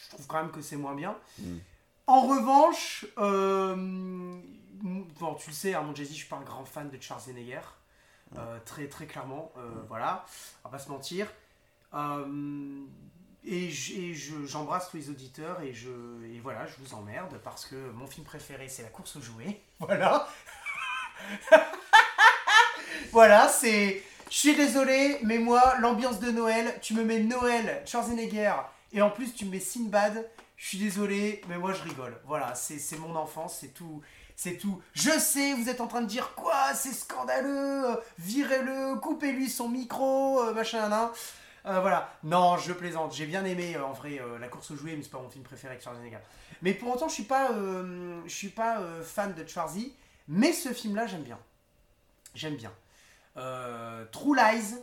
je 0.06 0.10
trouve 0.16 0.26
quand 0.26 0.42
même 0.42 0.52
que 0.52 0.62
c'est 0.62 0.76
moins 0.76 0.96
bien. 0.96 1.16
Mm. 1.38 1.58
En 2.08 2.22
revanche, 2.28 3.06
euh, 3.18 3.76
bon, 3.78 5.36
tu 5.36 5.50
le 5.50 5.56
sais, 5.56 5.74
hein, 5.74 5.82
mon 5.82 5.96
Jay-Z, 5.96 6.10
je 6.10 6.14
suis 6.16 6.28
pas 6.28 6.36
un 6.38 6.42
grand 6.44 6.66
fan 6.66 6.90
de 6.90 7.02
Schwarzenegger. 7.02 7.62
Euh, 8.38 8.58
très 8.66 8.88
très 8.88 9.06
clairement, 9.06 9.52
euh, 9.58 9.70
voilà, 9.88 10.26
on 10.64 10.70
va 10.70 10.78
pas 10.78 10.84
se 10.84 10.90
mentir. 10.90 11.28
Euh, 11.94 12.82
et 13.46 13.70
je- 13.70 14.46
j'embrasse 14.48 14.90
tous 14.90 14.98
les 14.98 15.10
auditeurs 15.12 15.62
et, 15.62 15.72
je, 15.74 15.90
et 16.26 16.40
voilà, 16.40 16.66
je 16.66 16.74
vous 16.80 16.96
emmerde 16.96 17.40
parce 17.44 17.66
que 17.66 17.76
mon 17.92 18.08
film 18.08 18.26
préféré 18.26 18.68
c'est 18.70 18.82
La 18.82 18.90
course 18.90 19.16
aux 19.18 19.22
jouets. 19.22 19.62
Voilà. 19.80 20.28
voilà, 23.12 23.48
c'est. 23.50 24.02
Je 24.30 24.38
suis 24.38 24.56
désolé, 24.56 25.20
mais 25.24 25.38
moi, 25.38 25.76
l'ambiance 25.80 26.20
de 26.20 26.32
Noël, 26.32 26.80
tu 26.82 26.96
me 26.96 27.04
mets 27.04 27.20
Noël, 27.20 27.84
Schwarzenegger, 27.86 28.54
et 28.92 29.02
en 29.02 29.12
plus 29.12 29.34
tu 29.36 29.46
me 29.46 29.52
mets 29.52 29.60
Sinbad, 29.60 30.28
je 30.56 30.68
suis 30.68 30.78
désolé, 30.78 31.42
mais 31.48 31.58
moi 31.58 31.74
je 31.74 31.82
rigole. 31.84 32.20
Voilà, 32.26 32.56
c'est 32.56 32.98
mon 33.00 33.16
enfance, 33.16 33.58
c'est 33.60 33.74
tout. 33.74 34.02
C'est 34.36 34.58
tout. 34.58 34.82
Je 34.94 35.12
sais, 35.12 35.54
vous 35.54 35.70
êtes 35.70 35.82
en 35.82 35.88
train 35.88 36.02
de 36.02 36.08
dire 36.08 36.34
quoi? 36.36 36.74
C'est 36.74 36.92
scandaleux 36.94 38.00
Virez-le, 38.18 39.00
coupez-lui 39.00 39.50
son 39.50 39.70
micro, 39.70 40.42
euh, 40.42 40.54
machin. 40.54 41.12
Euh, 41.66 41.80
voilà. 41.80 42.12
Non, 42.24 42.58
je 42.58 42.74
plaisante. 42.74 43.14
J'ai 43.14 43.26
bien 43.26 43.46
aimé 43.46 43.76
euh, 43.76 43.86
en 43.86 43.94
vrai 43.94 44.20
la 44.40 44.48
course 44.48 44.72
aux 44.72 44.76
jouets, 44.76 44.96
mais 44.96 45.04
c'est 45.04 45.12
pas 45.12 45.20
mon 45.20 45.30
film 45.30 45.44
préféré 45.44 45.74
avec 45.74 45.84
Schwarzenegger. 45.84 46.18
Mais 46.62 46.74
pour 46.74 46.94
autant, 46.94 47.08
je 47.08 47.14
suis 47.14 47.24
pas, 47.24 47.52
je 47.54 48.34
suis 48.34 48.50
pas 48.50 48.82
fan 49.04 49.34
de 49.34 49.48
Schwarzy. 49.48 49.94
Mais 50.28 50.54
ce 50.54 50.74
film-là, 50.74 51.08
j'aime 51.08 51.24
bien. 51.24 51.40
J'aime 52.34 52.56
bien. 52.56 52.72
True 54.12 54.36
Lies, 54.36 54.76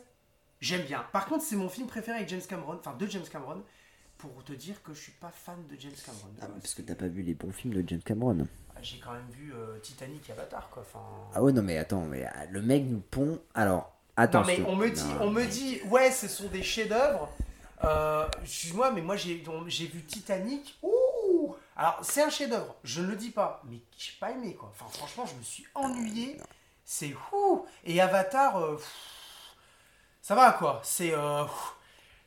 j'aime 0.61 0.83
bien. 0.83 1.05
Par 1.13 1.27
contre, 1.27 1.45
c'est 1.45 1.57
mon 1.57 1.69
film 1.69 1.87
préféré 1.87 2.19
avec 2.19 2.29
James 2.29 2.43
Cameron, 2.49 2.79
enfin 2.79 2.95
de 2.95 3.07
James 3.07 3.27
Cameron, 3.31 3.65
pour 4.21 4.45
te 4.45 4.53
dire 4.53 4.83
que 4.83 4.93
je 4.95 5.01
suis 5.01 5.13
pas 5.13 5.31
fan 5.31 5.57
de 5.69 5.77
James 5.81 5.93
Cameron. 6.05 6.29
Ah, 6.43 6.47
parce 6.61 6.75
que 6.75 6.83
t'as 6.83 6.95
pas 6.95 7.09
vu 7.09 7.23
les 7.23 7.35
bons 7.35 7.53
films 7.53 7.75
de 7.75 7.89
James 7.89 8.03
Cameron. 8.03 8.47
J'ai 8.83 8.99
quand 8.99 9.13
même 9.13 9.29
vu 9.31 9.53
euh, 9.55 9.79
Titanic 9.81 10.29
et 10.29 10.33
Avatar, 10.33 10.69
quoi. 10.71 10.83
Enfin... 10.83 11.05
Ah 11.35 11.43
ouais, 11.43 11.53
non 11.53 11.63
mais 11.63 11.77
attends, 11.79 12.03
mais 12.03 12.25
ah, 12.25 12.47
le 12.51 12.63
mec 12.63 12.85
nous 12.85 13.01
pond. 13.01 13.39
Alors, 13.55 13.93
Non 14.17 14.25
attention. 14.25 14.55
mais 14.59 14.65
on 14.67 14.77
me 14.77 14.89
dit, 14.91 15.05
Non, 15.05 15.23
on 15.23 15.31
me 15.31 15.45
dit, 15.45 15.81
ouais, 15.91 16.11
ce 16.11 16.29
sont 16.29 16.49
des 16.49 16.63
chefs-d'œuvre. 16.63 17.29
Euh, 17.85 18.27
Excuse-moi, 18.43 18.91
mais 18.93 19.01
moi 19.03 19.17
j'ai 19.17 19.37
vu 19.37 20.03
Titanic. 20.05 20.79
Ouh 20.83 21.55
Alors 21.77 21.99
c'est 22.03 22.23
un 22.23 22.29
chef-d'œuvre, 22.31 22.75
je 22.85 23.01
ne 23.03 23.09
le 23.09 23.17
dis 23.17 23.31
pas, 23.31 23.63
mais 23.69 23.81
j'ai 23.97 24.13
pas 24.21 24.31
aimé 24.33 24.55
quoi. 24.55 24.71
Enfin 24.75 24.87
franchement, 24.91 25.25
je 25.27 25.35
me 25.35 25.43
suis 25.43 25.67
ennuyé. 25.75 26.37
C'est 26.85 27.15
ouh 27.33 27.65
Et 27.85 28.01
Avatar, 28.01 28.57
euh, 28.59 28.77
pff, 28.77 29.57
ça 30.23 30.35
va 30.35 30.53
quoi. 30.53 30.81
C'est 30.85 31.15
euh, 31.15 31.45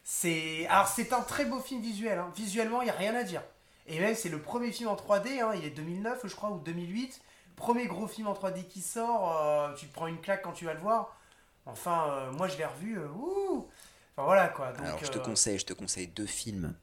c'est 0.03 0.65
alors 0.67 0.88
c'est 0.88 1.13
un 1.13 1.21
très 1.21 1.45
beau 1.45 1.59
film 1.59 1.81
visuel. 1.81 2.17
hein. 2.19 2.31
Visuellement, 2.35 2.81
il 2.81 2.88
y 2.88 2.91
a 2.91 2.95
rien 2.95 3.15
à 3.15 3.23
dire. 3.23 3.41
Et 3.88 3.99
même 3.99 4.15
c'est 4.15 4.30
le 4.30 4.39
premier 4.39 4.71
film 4.71 4.89
en 4.89 4.95
3D. 4.95 5.41
hein. 5.41 5.51
Il 5.55 5.65
est 5.65 5.69
2009, 5.71 6.21
je 6.25 6.35
crois, 6.35 6.51
ou 6.51 6.59
2008. 6.59 7.21
Premier 7.55 7.85
gros 7.85 8.07
film 8.07 8.27
en 8.27 8.34
3D 8.34 8.65
qui 8.67 8.81
sort. 8.81 9.41
euh, 9.41 9.73
tu 9.75 9.88
te 9.88 9.93
prends 9.93 10.07
une 10.07 10.19
claque 10.19 10.41
quand 10.41 10.53
tu 10.53 10.65
vas 10.65 10.73
le 10.73 10.80
voir. 10.80 11.17
Enfin, 11.65 12.07
euh, 12.09 12.31
moi 12.31 12.47
je 12.47 12.57
l'ai 12.57 12.65
revu. 12.65 12.97
euh, 12.97 13.07
ouh 13.09 13.67
Enfin 14.15 14.25
voilà 14.25 14.47
quoi. 14.49 14.71
Donc, 14.73 14.85
Alors 14.85 14.99
je 15.03 15.09
te 15.11 15.17
conseille, 15.19 15.57
je 15.59 15.65
te 15.65 15.73
conseille 15.73 16.07
deux 16.07 16.25
films 16.25 16.75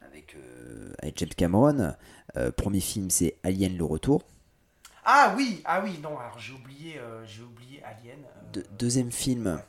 avec, 0.00 0.36
avec 1.02 1.18
James 1.18 1.28
Cameron. 1.36 1.94
Premier 2.56 2.80
film 2.80 3.10
c'est 3.10 3.36
Alien 3.42 3.76
le 3.76 3.84
retour. 3.84 4.22
Ah 5.04 5.34
oui, 5.36 5.62
ah 5.64 5.80
oui, 5.82 5.98
non, 6.02 6.18
alors 6.18 6.38
j'ai 6.38 6.52
oublié, 6.52 7.00
j'ai 7.24 7.42
oublié 7.42 7.82
Alien. 7.82 8.18
De- 8.52 8.64
deuxième 8.78 9.10
film 9.10 9.60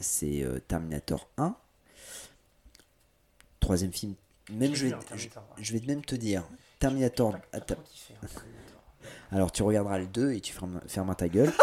c'est 0.00 0.44
Terminator 0.68 1.28
1. 1.38 1.56
Troisième 3.66 3.92
film, 3.92 4.14
même 4.52 4.76
je 4.76 4.86
vais, 4.86 4.94
je, 5.58 5.72
vais 5.72 5.80
même 5.88 6.04
te 6.04 6.14
dire 6.14 6.44
Terminator. 6.78 7.32
J'ai 7.32 7.38
pas- 7.38 7.46
pas 7.50 7.58
atta- 7.58 7.74
trop 7.74 7.82
kiffé, 7.82 8.14
hein, 8.14 8.26
Terminator. 8.32 8.80
Alors 9.32 9.50
tu 9.50 9.64
regarderas 9.64 9.98
le 9.98 10.06
2 10.06 10.34
et 10.34 10.40
tu 10.40 10.52
fermes, 10.52 10.80
fermeras 10.86 11.16
ta 11.16 11.26
gueule. 11.28 11.52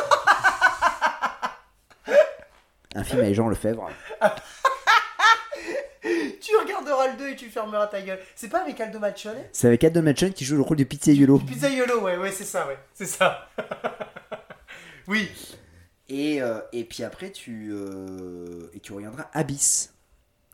Un 2.96 3.06
film 3.06 3.22
avec 3.22 3.34
Jean 3.36 3.48
Lefebvre. 3.48 3.90
tu 6.42 6.52
regarderas 6.62 7.08
le 7.08 7.18
2 7.18 7.30
et 7.30 7.36
tu 7.38 7.50
fermeras 7.50 7.88
ta 7.88 8.02
gueule. 8.02 8.20
C'est 8.36 8.50
pas 8.50 8.64
avec 8.64 8.78
Aldo 8.82 9.00
Machone 9.00 9.38
C'est 9.54 9.68
avec 9.68 9.86
Adam 9.86 10.02
Machon 10.02 10.32
qui 10.34 10.44
joue 10.44 10.58
le 10.58 10.62
rôle 10.64 10.76
de 10.76 10.84
Pizzaïolo. 10.84 11.40
Pizzaiolo, 11.40 12.02
ouais, 12.02 12.18
ouais, 12.18 12.32
c'est 12.34 12.44
ça, 12.44 12.68
ouais, 12.68 12.78
c'est 12.94 13.06
ça. 13.06 13.48
oui. 15.08 15.32
Et, 16.10 16.42
euh, 16.42 16.60
et 16.74 16.84
puis 16.84 17.04
après, 17.04 17.32
tu, 17.32 17.70
euh, 17.72 18.70
et 18.74 18.82
tu 18.82 18.92
regarderas 18.92 19.30
Abyss 19.32 19.94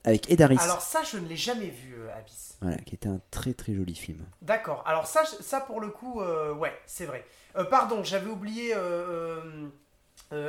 avec 0.04 0.30
Ed 0.32 0.42
Harris. 0.42 0.58
Alors 0.62 0.82
ça, 0.82 1.04
je 1.04 1.18
ne 1.18 1.28
l'ai 1.28 1.38
jamais 1.38 1.70
vu, 1.70 1.96
euh, 1.96 2.16
Abyss. 2.18 2.58
Voilà, 2.62 2.78
qui 2.78 2.96
était 2.96 3.08
un 3.10 3.22
très 3.32 3.54
très 3.54 3.74
joli 3.74 3.96
film. 3.96 4.26
D'accord. 4.42 4.84
Alors 4.86 5.08
ça, 5.08 5.24
ça 5.26 5.62
pour 5.62 5.80
le 5.82 5.90
coup, 5.90 6.22
euh, 6.22 6.54
ouais, 6.54 6.78
c'est 6.86 7.06
vrai. 7.06 7.26
Euh, 7.56 7.64
pardon, 7.64 8.04
j'avais 8.04 8.30
oublié 8.30 8.74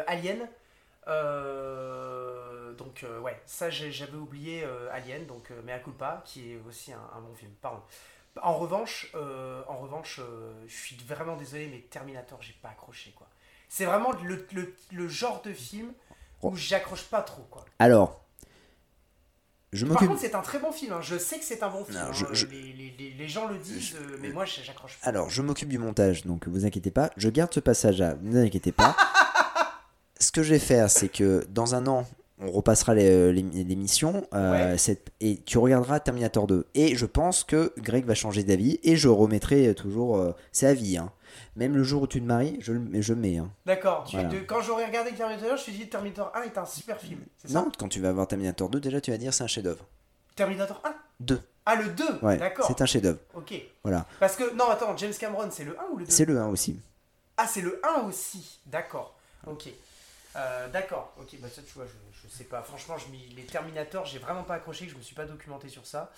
Alien. 0.06 0.48
Donc 2.76 3.04
ouais, 3.22 3.40
ça 3.46 3.70
j'avais 3.70 4.16
oublié 4.16 4.64
Alien, 4.92 5.26
donc 5.26 5.50
Mea 5.64 5.78
culpa, 5.80 6.22
qui 6.24 6.52
est 6.52 6.60
aussi 6.68 6.92
un, 6.92 7.00
un 7.16 7.20
bon 7.20 7.34
film. 7.34 7.52
Pardon. 7.60 7.82
En 8.42 8.54
revanche, 8.56 9.10
en 9.68 9.76
revanche, 9.78 10.20
je 10.66 10.72
suis 10.74 10.96
vraiment 11.06 11.36
désolé, 11.36 11.68
mais 11.68 11.80
Terminator, 11.80 12.40
j'ai 12.42 12.54
pas 12.62 12.70
accroché 12.70 13.12
quoi. 13.12 13.26
C'est 13.68 13.84
vraiment 13.84 14.12
le, 14.22 14.46
le- 14.52 14.74
le 14.92 15.08
genre 15.08 15.42
de 15.42 15.52
film 15.52 15.92
où 16.42 16.56
j'accroche 16.56 17.04
pas 17.04 17.22
trop 17.22 17.42
quoi. 17.50 17.64
Alors, 17.78 18.20
je 19.72 19.86
Par 19.86 19.98
contre, 19.98 20.20
c'est 20.20 20.34
un 20.34 20.40
très 20.42 20.58
bon 20.58 20.72
film. 20.72 20.92
hein. 20.92 21.00
Je 21.02 21.16
sais 21.16 21.38
que 21.38 21.44
c'est 21.44 21.62
un 21.62 21.68
bon 21.70 21.84
film. 21.84 21.98
Non, 21.98 22.06
hein. 22.06 22.12
je- 22.12 22.26
je- 22.32 22.46
Les, 22.46 22.60
les- 22.72 22.94
les- 22.98 23.14
les 23.18 23.28
gens 23.28 23.46
le 23.48 23.56
disent, 23.58 23.94
euh, 23.94 24.16
mais 24.20 24.30
moi 24.30 24.44
j'accroche 24.44 24.98
pas. 25.00 25.08
Alors, 25.08 25.30
je 25.30 25.42
m'occupe 25.42 25.68
du 25.68 25.78
montage, 25.78 26.24
donc 26.26 26.48
vous 26.48 26.64
inquiétez 26.66 26.90
pas. 26.90 27.10
Je 27.16 27.28
garde 27.28 27.52
ce 27.54 27.60
passage 27.60 27.98
là, 27.98 28.16
ne 28.22 28.30
vous 28.32 28.36
inquiétez 28.38 28.72
pas. 28.72 28.96
Ce 30.18 30.32
que 30.32 30.42
je 30.42 30.50
vais 30.50 30.58
faire, 30.58 30.90
c'est 30.90 31.08
que 31.08 31.46
dans 31.50 31.74
un 31.74 31.86
an, 31.86 32.06
on 32.42 32.50
repassera 32.50 32.94
les- 32.94 33.32
les- 33.32 33.64
l'émission 33.64 34.26
euh, 34.34 34.74
Ouais. 34.76 34.96
et 35.20 35.38
tu 35.44 35.58
regarderas 35.58 36.00
Terminator 36.00 36.46
2. 36.46 36.66
Et 36.74 36.94
je 36.96 37.06
pense 37.06 37.44
que 37.44 37.72
Greg 37.78 38.04
va 38.06 38.14
changer 38.14 38.42
d'avis 38.44 38.78
et 38.82 38.96
je 38.96 39.08
remettrai 39.08 39.74
toujours. 39.74 40.16
euh, 40.18 40.32
c'est 40.52 40.66
à 40.66 40.74
vie. 40.74 40.96
hein. 40.98 41.10
Même 41.56 41.74
le 41.76 41.82
jour 41.82 42.02
où 42.02 42.06
tu 42.06 42.20
te 42.20 42.26
maries, 42.26 42.58
je 42.60 42.72
le 42.72 43.02
je 43.02 43.14
mets. 43.14 43.38
hein. 43.38 43.50
D'accord. 43.66 44.04
tu- 44.04 44.16
Voilà. 44.16 44.28
de- 44.30 44.40
quand 44.40 44.60
j'aurais 44.62 44.86
regardé 44.86 45.12
Terminator, 45.12 45.48
je 45.48 45.52
me 45.52 45.58
suis 45.58 45.72
dit 45.72 45.88
Terminator 45.88 46.32
1 46.34 46.42
est 46.42 46.58
un 46.58 46.66
super 46.66 46.98
film. 47.00 47.20
C'est 47.38 47.48
ça? 47.48 47.60
Non, 47.60 47.70
quand 47.78 47.88
tu 47.88 48.00
vas 48.00 48.12
voir 48.12 48.26
Terminator 48.28 48.68
2, 48.68 48.80
déjà 48.80 49.00
tu 49.00 49.10
vas 49.10 49.16
dire 49.18 49.32
c'est 49.34 49.44
un 49.44 49.48
chef-d'œuvre. 49.48 49.84
Terminator 50.36 50.80
1 50.84 50.94
2. 51.20 51.40
Ah, 51.66 51.74
le 51.76 51.88
2 51.90 52.04
Ouais, 52.22 52.36
D'accord. 52.38 52.66
c'est 52.66 52.80
un 52.80 52.86
chef-d'œuvre. 52.86 53.18
Ok. 53.34 53.54
Voilà. 53.82 54.06
Parce 54.18 54.34
que, 54.36 54.54
non, 54.54 54.68
attends, 54.70 54.96
James 54.96 55.12
Cameron, 55.18 55.48
c'est 55.50 55.64
le 55.64 55.78
1 55.78 55.84
ou 55.92 55.96
le 55.98 56.04
2 56.06 56.10
C'est 56.10 56.24
le 56.24 56.38
1 56.40 56.48
aussi. 56.48 56.80
Ah, 57.36 57.46
c'est 57.46 57.60
le 57.60 57.80
1 57.84 58.02
aussi. 58.02 58.60
D'accord. 58.66 59.14
Ok. 59.46 59.68
Euh, 60.36 60.68
D'accord. 60.68 61.12
Ok, 61.20 61.36
bah 61.40 61.48
ça, 61.54 61.60
tu 61.62 61.72
vois, 61.74 61.84
je, 61.86 62.28
je 62.28 62.32
sais 62.34 62.44
pas. 62.44 62.62
Franchement, 62.62 62.96
je 62.98 63.10
m'y- 63.10 63.34
les 63.36 63.44
Terminators, 63.44 64.06
j'ai 64.06 64.18
vraiment 64.18 64.42
pas 64.44 64.54
accroché, 64.54 64.88
je 64.88 64.96
me 64.96 65.02
suis 65.02 65.14
pas 65.14 65.24
documenté 65.24 65.68
sur 65.68 65.84
ça. 65.86 66.10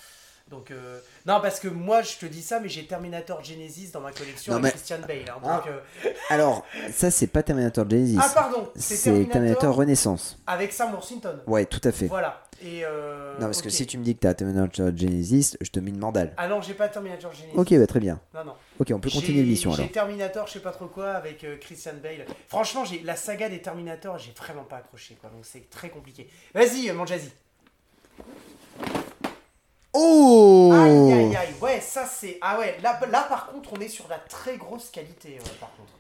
Donc, 0.51 0.71
euh, 0.71 0.99
non, 1.25 1.41
parce 1.41 1.61
que 1.61 1.69
moi, 1.69 2.03
je 2.03 2.17
te 2.19 2.27
dis 2.27 2.43
ça, 2.43 2.61
mais 2.61 2.69
j'ai 2.69 2.85
Terminator 2.87 3.43
Genesis 3.43 3.91
dans 3.91 4.01
ma 4.01 4.13
collection 4.13 4.53
Non, 4.53 4.59
avec 4.59 4.65
mais- 4.75 4.79
Christian 4.79 4.99
Bale. 5.07 5.25
hein. 5.29 5.41
Ah. 5.45 5.63
donc, 5.65 5.67
euh, 6.05 6.11
Alors, 6.31 6.65
ça 6.93 7.11
c'est 7.11 7.27
pas 7.27 7.43
Terminator 7.43 7.89
Genesis. 7.89 8.19
Ah, 8.21 8.31
pardon, 8.35 8.69
c'est 8.77 8.97
Terminator, 9.03 9.33
Terminator 9.33 9.75
Renaissance. 9.75 10.39
avec 10.47 10.73
Sam 10.73 10.93
Worthington. 10.93 11.39
Ouais, 11.47 11.65
tout 11.65 11.81
à 11.85 11.93
fait. 11.93 12.07
Voilà. 12.07 12.43
Et 12.65 12.83
euh, 12.85 13.33
Non, 13.41 13.47
parce 13.47 13.61
que 13.63 13.71
si 13.71 13.87
tu 13.87 13.99
me 13.99 14.05
dis 14.05 14.15
que 14.15 14.21
t'as 14.21 14.35
Terminator 14.35 14.97
Genesis, 14.97 15.57
je 15.61 15.71
te 15.71 15.81
mets 15.81 15.91
une 15.91 15.99
mandale. 15.99 16.33
Ah 16.37 16.47
non, 16.47 16.61
j'ai 16.61 16.75
pas 16.75 16.89
Terminator 16.89 17.33
Genesis. 17.33 17.57
Ok, 17.57 17.75
bah 17.77 17.87
très 17.89 17.99
bien. 17.99 18.21
Non, 18.35 18.45
non. 18.45 18.55
Ok, 18.79 18.93
on 18.95 19.01
peut 19.01 19.11
continuer 19.11 19.43
l'émission 19.43 19.73
alors. 19.73 19.85
J'ai 19.87 19.91
Terminator, 19.91 20.47
je 20.47 20.53
sais 20.53 20.61
pas 20.61 20.71
trop 20.71 20.87
quoi, 20.87 21.13
avec 21.13 21.45
Christian 21.61 21.95
Bale. 22.03 22.25
Franchement, 22.49 22.85
j'ai 22.85 23.01
la 23.03 23.17
saga 23.17 23.49
des 23.49 23.61
Terminator, 23.63 24.17
j'ai 24.19 24.33
vraiment 24.33 24.63
pas 24.65 24.77
accroché, 24.77 25.17
quoi. 25.21 25.31
Donc 25.31 25.45
c'est 25.45 25.69
très 25.71 25.89
compliqué. 25.89 26.29
Vas-y, 26.55 26.93
mon 26.93 27.05
Jazzy. 27.07 27.31
Oh 29.95 30.71
Aïe, 30.75 31.13
aïe, 31.13 31.37
aïe. 31.37 31.55
Ouais, 31.61 31.81
ça 31.81 32.07
c'est. 32.07 32.39
Ah 32.41 32.59
ouais, 32.59 32.77
là, 32.83 32.99
là 33.11 33.27
par 33.29 33.47
contre, 33.49 33.71
on 33.75 33.81
est 33.81 33.89
sur 33.89 34.09
la 34.09 34.19
très 34.19 34.57
grosse 34.57 34.91
qualité, 34.91 35.39
euh, 35.41 35.45
par 35.61 35.71
contre. 35.77 35.93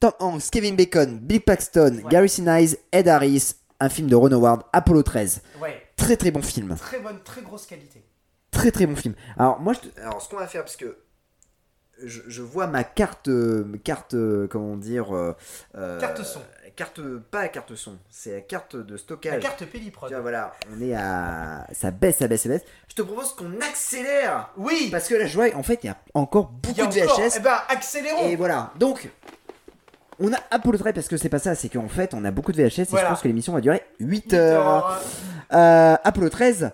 Tom 0.00 0.12
Hanks, 0.20 0.50
Kevin 0.52 0.76
Bacon, 0.76 1.18
Bill 1.18 1.40
Paxton, 1.40 2.02
Ouais. 2.04 2.10
Gary 2.10 2.28
Sinise, 2.28 2.78
Ed 2.92 3.08
Harris, 3.08 3.54
un 3.80 3.88
film 3.88 4.08
de 4.08 4.14
Ron 4.14 4.30
Howard, 4.32 4.62
Apollo 4.72 5.02
13. 5.02 5.42
Ouais, 5.60 5.82
Très 5.96 6.16
très 6.16 6.30
bon 6.30 6.42
film. 6.42 6.76
très 6.76 7.00
bonne, 7.00 7.20
très 7.24 7.42
grosse 7.42 7.66
qualité. 7.66 8.04
Très 8.50 8.70
très 8.70 8.86
bon 8.86 8.94
film. 8.96 9.14
Alors 9.38 9.58
moi, 9.60 9.72
je 9.72 9.88
te- 9.88 10.00
alors 10.00 10.20
ce 10.22 10.28
qu'on 10.28 10.36
va 10.36 10.46
faire 10.46 10.62
parce 10.62 10.76
que 10.76 10.98
je, 12.04 12.20
je 12.28 12.42
vois 12.42 12.68
ma 12.68 12.84
carte, 12.84 13.26
euh, 13.28 13.64
carte, 13.82 14.14
euh, 14.14 14.46
comment 14.48 14.76
dire, 14.76 15.14
euh, 15.16 15.34
euh, 15.74 15.98
Carte 15.98 16.22
son. 16.22 16.40
Carte 16.78 17.00
pas 17.30 17.42
la 17.42 17.48
carte 17.48 17.74
son, 17.74 17.98
c'est 18.08 18.32
la 18.34 18.40
carte 18.40 18.76
de 18.76 18.92
La 18.92 18.98
stockage. 18.98 19.42
carte 19.42 19.64
Péliprod. 19.66 20.10
Vois, 20.10 20.20
voilà, 20.20 20.54
on 20.74 20.80
est 20.80 20.94
à, 20.94 21.66
ça 21.72 21.90
baisse, 21.90 22.18
ça 22.18 22.28
baisse, 22.28 22.42
ça 22.42 22.48
baisse. 22.48 22.62
Je 22.88 22.94
te 22.94 23.02
propose 23.02 23.34
qu'on 23.34 23.60
accélère 23.60 24.50
Oui 24.56 24.88
parce 24.90 25.08
que 25.08 25.14
la 25.16 25.26
joie, 25.26 25.46
en 25.54 25.62
fait, 25.62 25.80
il 25.82 25.86
y 25.86 25.90
a 25.90 25.96
encore 26.14 26.50
y 26.52 26.66
beaucoup 26.68 26.80
a 26.82 26.86
de 26.86 27.02
encore- 27.02 27.18
VHS. 27.20 27.34
Eh 27.36 27.40
ben, 27.40 27.56
accélérons 27.68 28.26
Et 28.28 28.36
voilà, 28.36 28.72
donc 28.76 29.08
on 30.20 30.32
a 30.32 30.38
Apollo 30.50 30.78
13 30.78 30.94
parce 30.94 31.08
que 31.08 31.16
c'est 31.16 31.28
pas 31.28 31.38
ça, 31.38 31.54
c'est 31.54 31.68
qu'en 31.68 31.88
fait 31.88 32.14
on 32.14 32.24
a 32.24 32.30
beaucoup 32.30 32.52
de 32.52 32.56
VHS 32.62 32.80
et 32.80 32.84
je 32.84 32.90
Voilà. 32.90 33.08
pense 33.10 33.20
que 33.22 33.28
l'émission 33.28 33.52
va 33.52 33.60
durer 33.60 33.82
8 34.00 34.24
Huit 34.24 34.34
heures. 34.34 34.66
heures. 34.66 35.02
Euh, 35.52 35.96
Apollo 36.04 36.28
13, 36.30 36.70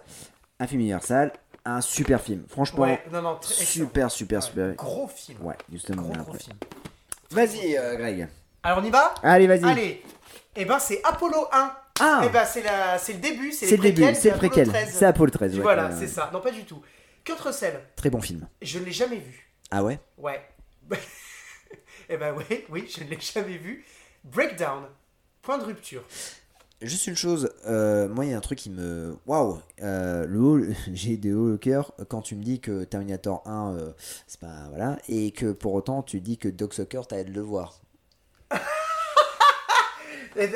un 0.61 0.67
film 0.67 0.81
universal, 0.81 1.33
un 1.65 1.81
super 1.81 2.21
film. 2.21 2.43
Franchement, 2.49 2.83
Ouais, 2.85 3.03
non, 3.13 3.23
non, 3.23 3.37
très 3.37 3.53
excellent. 3.55 3.87
super, 3.87 4.11
super, 4.11 4.39
Ouais, 4.41 4.45
super. 4.47 4.75
Gros 4.75 5.09
film. 5.09 5.39
Ouais, 5.43 5.55
justement. 5.73 6.03
Gros, 6.03 6.13
on 6.17 6.21
a 6.21 6.25
gros 6.25 6.35
film. 6.35 6.57
Vas-y, 7.31 7.77
euh, 7.77 7.97
Greg. 7.97 8.29
Alors, 8.65 8.79
on 8.79 8.85
y 8.85 8.91
va 8.91 9.15
Allez, 9.23 9.47
vas-y. 9.47 9.65
Allez 9.65 10.03
Eh 10.57 10.65
ben, 10.65 10.79
c'est 10.79 11.01
Apollo 11.05 11.47
1. 11.53 11.73
Ah, 12.01 12.23
Eh 12.25 12.29
ben, 12.31 12.45
c'est 12.45 12.63
la... 12.63 12.99
c'est 12.99 13.13
le 13.13 13.19
début, 13.21 13.53
c'est 13.53 13.67
c'est 13.67 13.77
les 13.77 13.91
le 13.91 13.95
début, 13.95 14.15
c'est 14.17 14.31
le 14.31 14.37
préquel. 14.37 14.67
13. 14.69 14.91
C'est 14.93 15.05
Apollo 15.07 15.31
13. 15.31 15.55
ouais. 15.57 15.63
Voilà, 15.63 15.87
Euh, 15.91 15.97
c'est 15.97 16.09
ça. 16.09 16.31
Non, 16.33 16.41
pas 16.41 16.51
du 16.51 16.65
tout. 16.65 16.83
Kurt 17.23 17.41
Russell, 17.41 17.81
Très 17.97 18.11
bon 18.11 18.21
film. 18.21 18.47
je 18.61 18.79
ne 18.81 18.85
l'ai 18.85 18.93
jamais 18.93 19.17
vu. 19.19 19.49
Ah 19.71 19.85
ouais? 19.85 20.01
Ouais. 20.19 20.41
eh 22.09 22.17
ben, 22.17 22.35
ouais, 22.35 22.67
oui, 22.71 22.87
je 22.95 23.05
ne 23.05 23.11
l'ai 23.11 23.19
jamais 23.21 23.57
vu. 23.59 23.85
Breakdown. 24.25 24.85
Point 25.43 25.59
de 25.59 25.65
rupture. 25.65 26.03
Juste 26.83 27.07
une 27.07 27.17
chose, 27.17 27.51
euh, 27.67 28.09
moi 28.09 28.25
il 28.27 28.33
y 28.33 28.35
a 28.35 28.37
un 28.37 28.41
truc 28.43 28.59
qui 28.59 28.69
me. 28.71 29.17
Waouh 29.27 29.61
euh, 29.83 30.27
le 30.27 30.39
haut- 30.41 30.65
J'ai 30.93 31.17
des 31.17 31.33
hauts 31.33 31.55
au 31.55 31.59
cœur 31.59 31.93
quand 32.09 32.21
tu 32.23 32.35
me 32.35 32.43
dis 32.43 32.61
que 32.61 32.85
Terminator 32.85 33.43
1, 33.47 33.75
euh, 33.75 33.93
c'est 34.27 34.41
pas. 34.41 34.67
Voilà. 34.71 34.99
Et 35.09 35.31
que 35.31 35.53
pour 35.53 35.73
autant 35.75 36.03
tu 36.03 36.21
dis 36.21 36.37
que 36.39 36.49
Dog 36.49 36.73
Soccer, 36.73 37.07
t'as 37.07 37.19
hâte 37.21 37.29
de 37.29 37.33
le 37.33 37.41
voir. 37.41 37.81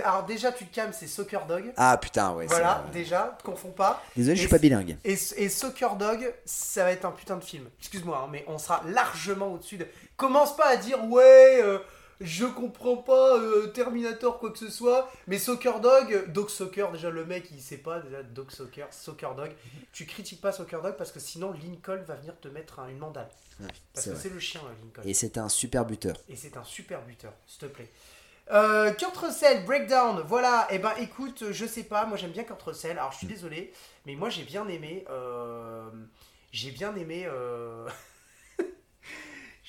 Alors, 0.05 0.25
déjà, 0.25 0.51
tu 0.51 0.67
te 0.67 0.75
calmes, 0.75 0.93
c'est 0.93 1.07
Soccer 1.07 1.47
Dog. 1.47 1.73
Ah 1.77 1.97
putain, 1.99 2.33
ouais. 2.33 2.47
Voilà, 2.47 2.85
déjà, 2.93 3.39
confonds 3.45 3.71
pas. 3.71 4.03
Désolé, 4.17 4.35
je 4.35 4.41
suis 4.41 4.49
pas 4.49 4.59
bilingue. 4.59 4.97
Et, 5.05 5.17
et 5.37 5.49
Soccer 5.49 5.95
Dog, 5.95 6.33
ça 6.45 6.83
va 6.83 6.91
être 6.91 7.05
un 7.05 7.13
putain 7.13 7.37
de 7.37 7.45
film. 7.45 7.69
Excuse-moi, 7.79 8.23
hein, 8.25 8.29
mais 8.31 8.45
on 8.49 8.59
sera 8.59 8.83
largement 8.87 9.53
au-dessus 9.53 9.77
de. 9.77 9.87
Commence 10.17 10.57
pas 10.57 10.67
à 10.67 10.77
dire 10.77 11.05
ouais, 11.05 11.61
euh, 11.63 11.79
je 12.21 12.45
comprends 12.47 12.97
pas 12.97 13.37
euh, 13.39 13.69
Terminator 13.69 14.39
quoi 14.39 14.51
que 14.51 14.59
ce 14.59 14.71
soit, 14.71 15.11
mais 15.27 15.39
Soccer 15.39 15.81
Dog, 15.81 16.31
Dog 16.33 16.49
Soccer, 16.49 16.91
déjà 16.93 17.11
le 17.11 17.25
mec 17.25 17.49
il 17.53 17.61
sait 17.61 17.77
pas 17.79 18.01
déjà 18.01 18.23
Dog 18.23 18.51
Soccer, 18.51 18.87
Soccer 18.93 19.35
Dog. 19.35 19.51
Tu 19.93 20.05
critiques 20.07 20.41
pas 20.41 20.51
Soccer 20.53 20.83
Dog 20.83 20.97
parce 20.97 21.13
que 21.13 21.21
sinon 21.21 21.53
Lincoln 21.53 22.03
va 22.07 22.15
venir 22.17 22.35
te 22.41 22.49
mettre 22.49 22.81
un- 22.81 22.89
une 22.89 22.99
mandale. 22.99 23.29
Ouais, 23.61 23.67
Parce 23.95 24.07
que 24.09 24.15
c'est 24.17 24.29
le 24.31 24.39
chien 24.41 24.61
euh, 24.65 24.73
Lincoln. 24.85 25.03
Et 25.09 25.15
c'est 25.15 25.37
un 25.39 25.49
super 25.49 25.85
buteur. 25.85 26.17
Et 26.29 26.37
c'est 26.37 26.57
un 26.57 26.65
super 26.65 27.03
buteur, 27.03 27.33
s'il 27.47 27.61
te 27.61 27.67
plaît. 27.67 27.91
Euh, 28.51 28.93
Kurt 28.93 29.17
Russell, 29.17 29.65
Breakdown, 29.67 30.23
voilà, 30.27 30.67
et 30.71 30.79
ben 30.79 30.93
écoute, 30.99 31.45
je 31.53 31.67
sais 31.67 31.83
pas, 31.83 32.07
moi 32.07 32.17
j'aime 32.17 32.31
bien 32.31 32.45
Kurt 32.45 32.63
Russell, 32.63 32.99
alors 32.99 33.13
je 33.13 33.19
suis 33.19 33.27
désolé, 33.27 33.73
mais 34.07 34.15
moi 34.15 34.31
j'ai 34.31 34.43
bien 34.45 34.67
aimé, 34.69 35.05
euh, 35.11 35.91
j'ai 36.51 36.71
bien 36.71 36.97
aimé, 36.97 37.29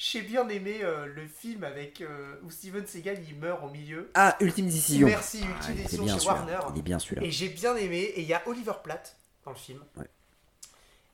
j'ai 0.01 0.21
bien 0.21 0.47
aimé 0.47 0.79
euh, 0.81 1.05
le 1.07 1.27
film 1.27 1.65
avec, 1.65 1.99
euh, 1.99 2.35
où 2.43 2.49
Steven 2.51 2.87
Seagal 2.87 3.21
il 3.27 3.35
meurt 3.35 3.61
au 3.65 3.67
milieu, 3.69 4.09
Ah, 4.13 4.37
Ultime 4.39 4.67
Décision. 4.67 5.07
Merci, 5.07 5.39
Ultime 5.39 5.55
Ah, 5.59 5.65
il 5.67 5.73
était 5.73 5.81
Décision 5.83 6.03
bien 6.05 6.13
chez 6.13 6.19
celui-là. 6.21 6.35
Warner. 6.59 6.59
Il 6.73 6.79
est 6.79 6.83
bien 6.83 6.99
celui-là. 6.99 7.23
et 7.23 7.31
j'ai 7.31 7.49
bien 7.49 7.75
aimé, 7.75 7.97
et 7.97 8.21
il 8.21 8.27
y 8.27 8.33
a 8.33 8.41
Oliver 8.47 8.71
Platt 8.81 9.17
dans 9.43 9.51
le 9.51 9.57
film. 9.57 9.83
Ouais. 9.97 10.05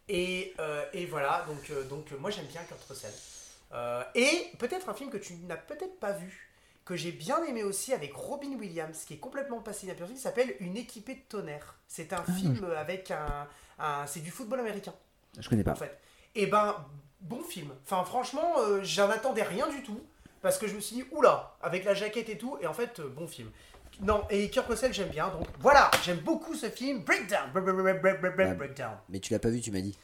Et, 0.08 0.54
euh, 0.60 0.86
et 0.94 1.08
voilà, 1.08 1.44
donc, 1.48 1.68
euh, 1.72 1.84
donc 1.86 2.12
moi 2.20 2.30
j'aime 2.30 2.46
bien 2.46 2.62
Kurt 2.64 2.84
Russell. 2.88 3.12
Euh, 3.74 4.04
et 4.14 4.52
peut-être 4.60 4.88
un 4.88 4.94
film 4.94 5.10
que 5.10 5.18
tu 5.18 5.34
n'as 5.48 5.58
peut-être 5.58 6.00
pas 6.00 6.12
vu, 6.12 6.52
que 6.86 6.96
j'ai 6.96 7.12
bien 7.12 7.44
aimé 7.46 7.64
aussi 7.64 7.92
avec 7.92 8.14
Robin 8.14 8.54
Williams, 8.60 9.04
qui 9.08 9.16
est 9.16 9.20
complètement 9.20 9.62
passé 9.62 9.88
inaperçu, 9.88 10.14
qui 10.14 10.20
s'appelle 10.20 10.56
Une 10.60 10.78
équipée 10.78 11.16
de 11.16 11.22
tonnerre. 11.28 11.80
C'est 11.88 12.14
un 12.14 12.24
film 12.24 12.64
avec 12.78 13.10
un. 13.10 13.48
un- 13.80 14.06
c'est 14.06 14.20
du 14.20 14.30
football 14.30 14.60
américain, 14.60 14.94
Je 15.40 15.50
connais 15.50 15.64
pas. 15.64 15.72
en 15.72 15.76
fait. 15.76 16.00
Et 16.36 16.46
ben, 16.46 16.76
bon 17.26 17.42
film. 17.42 17.70
Enfin, 17.86 18.04
franchement, 18.04 18.54
euh, 18.60 18.80
j'en 18.84 19.10
attendais 19.10 19.44
rien 19.44 19.68
du 19.68 19.84
tout, 19.84 20.00
parce 20.42 20.58
que 20.58 20.68
je 20.68 20.76
me 20.76 20.80
suis 20.80 20.96
dit, 20.98 21.04
oula, 21.12 21.52
avec 21.62 21.84
la 21.86 21.94
jaquette 21.94 22.30
et 22.30 22.38
tout, 22.38 22.58
et 22.62 22.68
en 22.68 22.74
fait, 22.74 23.00
euh, 23.00 23.12
bon 23.16 23.28
film. 23.28 23.50
Non, 24.02 24.24
et 24.30 24.50
Kurt 24.50 24.68
Russell, 24.68 24.94
j'aime 24.94 25.08
bien, 25.10 25.28
donc 25.30 25.48
voilà, 25.60 25.90
j'aime 26.04 26.18
beaucoup 26.18 26.54
ce 26.54 26.70
film, 26.70 27.00
Breakdown, 27.00 27.50
Break- 27.54 27.64
break- 27.66 27.76
break- 27.78 28.02
break- 28.02 28.22
break- 28.22 28.36
break- 28.36 28.58
Breakdown. 28.58 28.92
Mais 29.10 29.20
tu 29.20 29.32
l'as 29.34 29.40
pas 29.40 29.50
vu, 29.50 29.62
tu 29.62 29.72
m'as 29.72 29.80
dit. 29.82 29.98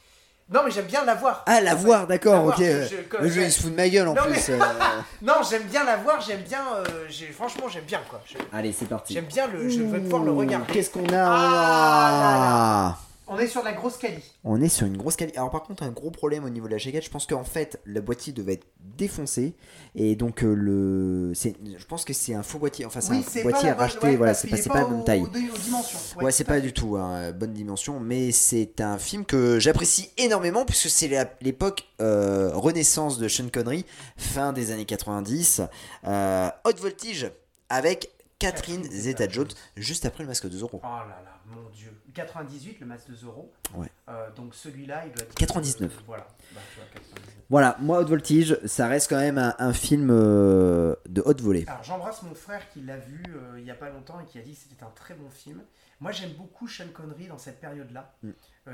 Non, 0.50 0.62
mais 0.64 0.70
j'aime 0.70 0.86
bien 0.86 1.04
la 1.04 1.14
voir. 1.14 1.44
Ah, 1.46 1.60
la 1.60 1.74
voir, 1.74 2.06
d'accord, 2.06 2.46
ok. 2.46 2.56
je- 2.58 2.64
je- 3.12 3.22
Le 3.22 3.28
jeu, 3.30 3.42
il 3.42 3.52
se 3.52 3.60
fout 3.62 3.70
de 3.70 3.76
ma 3.76 3.88
gueule 3.88 4.08
en 4.08 4.14
Non, 4.14 4.22
plus. 4.22 4.50
euh. 4.50 4.58
Non, 5.22 5.34
j'aime 5.48 5.62
bien 5.64 5.84
la 5.84 5.96
voir, 5.96 6.20
j'aime 6.20 6.42
bien. 6.42 6.62
euh, 6.76 6.84
franchement, 7.32 7.68
j'aime 7.68 7.84
bien 7.84 8.00
quoi. 8.10 8.20
Allez, 8.52 8.72
c'est 8.72 8.86
parti. 8.86 9.14
J'aime 9.14 9.26
bien 9.26 9.46
le. 9.46 9.68
Je 9.70 9.80
vais 9.82 10.00
pouvoir 10.00 10.24
le 10.24 10.32
regarder. 10.32 10.70
Qu'est-ce 10.72 10.90
qu'on 10.90 11.06
a 11.06 11.24
Ah 11.24 12.88
Ah 12.94 12.98
On 13.28 13.38
est 13.38 13.46
sur 13.46 13.60
de 13.60 13.66
la 13.66 13.72
grosse 13.72 13.96
quali. 13.98 14.20
On 14.44 14.60
est 14.60 14.68
sur 14.68 14.86
une 14.86 14.96
grosse 14.96 15.16
qualité. 15.16 15.38
Alors 15.38 15.50
par 15.50 15.62
contre, 15.62 15.82
un 15.84 15.90
gros 15.90 16.10
problème 16.10 16.44
au 16.44 16.48
niveau 16.50 16.66
de 16.66 16.72
la 16.72 16.78
jaquette, 16.78 17.04
je 17.04 17.10
pense 17.10 17.24
qu'en 17.26 17.44
fait, 17.44 17.80
le 17.84 18.00
boîtier 18.00 18.32
devait 18.32 18.54
être 18.54 18.66
défoncé 18.80 19.54
et 19.94 20.16
donc 20.16 20.42
euh, 20.42 20.52
le, 20.54 21.32
c'est, 21.34 21.54
je 21.78 21.84
pense 21.86 22.04
que 22.04 22.12
c'est 22.12 22.34
un 22.34 22.42
faux 22.42 22.58
boîtier. 22.58 22.84
Enfin, 22.84 23.00
c'est 23.00 23.12
Oui, 23.12 23.18
un 23.18 23.30
c'est 23.30 23.42
boîtier 23.42 23.60
pas 23.62 23.66
la 23.68 23.72
à 23.72 23.74
bonne- 23.74 23.80
racheter. 23.82 24.06
ouais, 24.08 24.16
voilà, 24.16 24.34
c'est 24.34 24.48
pas, 24.48 24.56
pas 24.68 24.80
la 24.80 24.84
bonne 24.86 25.04
taille. 25.04 25.20
Aux, 25.22 25.26
aux 25.26 25.58
dimensions. 25.58 25.98
Ouais, 26.20 26.32
c'est 26.32 26.44
pas 26.44 26.60
du 26.60 26.72
tout 26.72 26.96
hein, 26.96 27.32
bonne 27.32 27.52
dimension, 27.52 28.00
mais 28.00 28.32
c'est 28.32 28.80
un 28.80 28.98
film 28.98 29.24
que 29.24 29.58
j'apprécie 29.60 30.10
énormément 30.18 30.64
puisque 30.64 30.90
c'est 30.90 31.08
la- 31.08 31.32
l'époque 31.40 31.84
euh, 32.00 32.50
renaissance 32.54 33.18
de 33.18 33.28
Sean 33.28 33.48
Connery, 33.52 33.86
fin 34.16 34.52
des 34.52 34.72
années 34.72 34.84
90, 34.84 35.62
euh, 36.06 36.50
Hot 36.64 36.76
Voltage 36.78 37.30
avec 37.68 38.10
Catherine 38.40 38.82
Zeta-Jones. 38.90 39.48
juste 39.76 40.04
après 40.06 40.24
le 40.24 40.28
masque 40.28 40.48
de 40.48 40.58
Zorro. 40.58 40.80
Oh 40.82 40.86
là 40.86 41.06
là, 41.24 41.40
mon 41.46 41.70
dieu. 41.70 41.91
98, 42.14 42.80
le 42.80 42.86
match 42.86 43.06
de 43.08 43.14
Zoro. 43.14 43.52
Ouais. 43.74 43.88
Euh, 44.08 44.30
donc 44.32 44.54
celui-là, 44.54 45.04
il 45.06 45.12
doit 45.12 45.24
être. 45.24 45.34
99. 45.34 45.92
euh, 45.96 46.00
voilà. 46.06 46.26
Bah, 46.54 46.60
tu 46.72 46.76
vois, 46.80 46.86
99. 46.92 47.36
Voilà, 47.50 47.76
moi 47.80 48.00
Hot 48.00 48.06
Voltage, 48.06 48.58
ça 48.64 48.86
reste 48.88 49.10
quand 49.10 49.18
même 49.20 49.36
un, 49.38 49.54
un 49.58 49.72
film 49.72 50.08
euh, 50.10 50.94
de 51.08 51.20
haute 51.24 51.40
volée. 51.42 51.64
Alors 51.66 51.82
j'embrasse 51.82 52.22
mon 52.22 52.34
frère 52.34 52.68
qui 52.70 52.80
l'a 52.80 52.96
vu 52.96 53.22
il 53.58 53.64
y 53.64 53.70
a 53.70 53.74
pas 53.74 53.90
longtemps 53.90 54.18
et 54.20 54.24
qui 54.24 54.38
a 54.38 54.42
dit 54.42 54.52
que 54.52 54.58
c'était 54.58 54.82
un 54.84 54.90
très 54.94 55.14
bon 55.14 55.28
film. 55.28 55.60
Moi 56.00 56.12
j'aime 56.12 56.32
beaucoup 56.32 56.66
Sean 56.66 56.88
Connery 56.94 57.26
dans 57.28 57.36
cette 57.38 57.60
période-là, 57.60 58.14
Mm. 58.22 58.30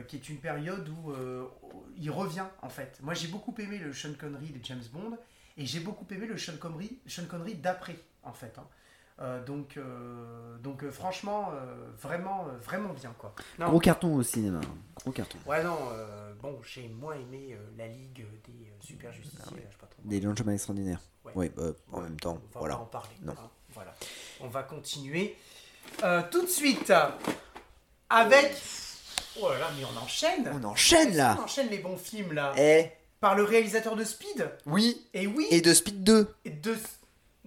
qui 0.06 0.16
est 0.16 0.28
une 0.28 0.38
période 0.38 0.88
où 0.88 1.12
il 1.96 2.10
revient 2.10 2.44
en 2.62 2.68
fait. 2.68 2.98
Moi 3.02 3.14
j'ai 3.14 3.26
beaucoup 3.28 3.54
aimé 3.58 3.78
le 3.78 3.92
Sean 3.92 4.12
Connery 4.18 4.46
de 4.50 4.64
James 4.64 4.84
Bond 4.92 5.18
et 5.56 5.66
j'ai 5.66 5.80
beaucoup 5.80 6.06
aimé 6.12 6.26
le 6.26 6.38
Sean 6.38 6.56
Connery, 6.58 7.00
Sean 7.06 7.24
Connery 7.28 7.56
d'après 7.56 7.98
en 8.22 8.32
fait. 8.32 8.54
hein. 8.58 8.66
Euh, 9.20 9.44
donc, 9.44 9.76
euh, 9.76 10.56
donc 10.58 10.84
euh, 10.84 10.90
franchement, 10.92 11.50
euh, 11.52 11.90
vraiment, 12.00 12.46
euh, 12.48 12.56
vraiment 12.64 12.92
bien 12.92 13.12
quoi. 13.18 13.34
Non. 13.58 13.66
Gros 13.68 13.80
carton 13.80 14.14
au 14.14 14.22
cinéma. 14.22 14.60
Gros 15.00 15.10
carton. 15.10 15.38
Ouais, 15.46 15.64
non, 15.64 15.76
euh, 15.92 16.32
bon, 16.40 16.60
j'ai 16.62 16.86
moins 16.88 17.14
aimé 17.16 17.48
euh, 17.52 17.56
la 17.76 17.88
Ligue 17.88 18.24
des 18.46 18.52
euh, 18.68 18.74
super 18.80 19.12
justiciers, 19.12 19.42
Ah 19.44 19.52
ouais. 19.54 19.60
là, 19.60 19.66
je 19.68 19.72
sais 19.74 19.80
pas 19.80 19.86
trop. 19.88 20.02
Des 20.04 20.22
gentlemen 20.22 20.54
extraordinaires. 20.54 21.00
Ouais. 21.24 21.32
Oui, 21.34 21.50
bah, 21.56 21.64
en 21.92 22.00
même 22.02 22.20
temps, 22.20 22.38
On 22.40 22.54
va 22.54 22.60
voilà. 22.60 22.76
pas 22.76 22.82
en 22.82 22.86
parler. 22.86 23.14
Non. 23.22 23.32
hein, 23.32 23.50
voilà. 23.74 23.92
On 24.40 24.48
va 24.48 24.62
continuer 24.62 25.36
Euh, 26.04 26.22
tout 26.30 26.42
de 26.42 26.46
suite 26.48 26.92
avec. 28.10 28.54
Oh 29.40 29.50
là 29.50 29.58
là, 29.58 29.70
mais 29.78 29.84
on 29.84 29.96
enchaîne 30.02 30.50
On 30.52 30.64
enchaîne 30.64 31.14
là 31.16 31.36
On 31.40 31.44
enchaîne 31.44 31.68
les 31.68 31.78
bons 31.78 31.96
films 31.96 32.32
là 32.32 32.52
Eh 32.56 32.90
Par 33.20 33.34
le 33.36 33.44
réalisateur 33.44 33.94
de 33.96 34.02
Speed 34.04 34.50
Oui 34.66 35.06
Et 35.14 35.26
oui 35.26 35.46
Et 35.50 35.60
de 35.60 35.72
Speed 35.74 36.02
2 36.02 36.34
et 36.44 36.50
de... 36.50 36.74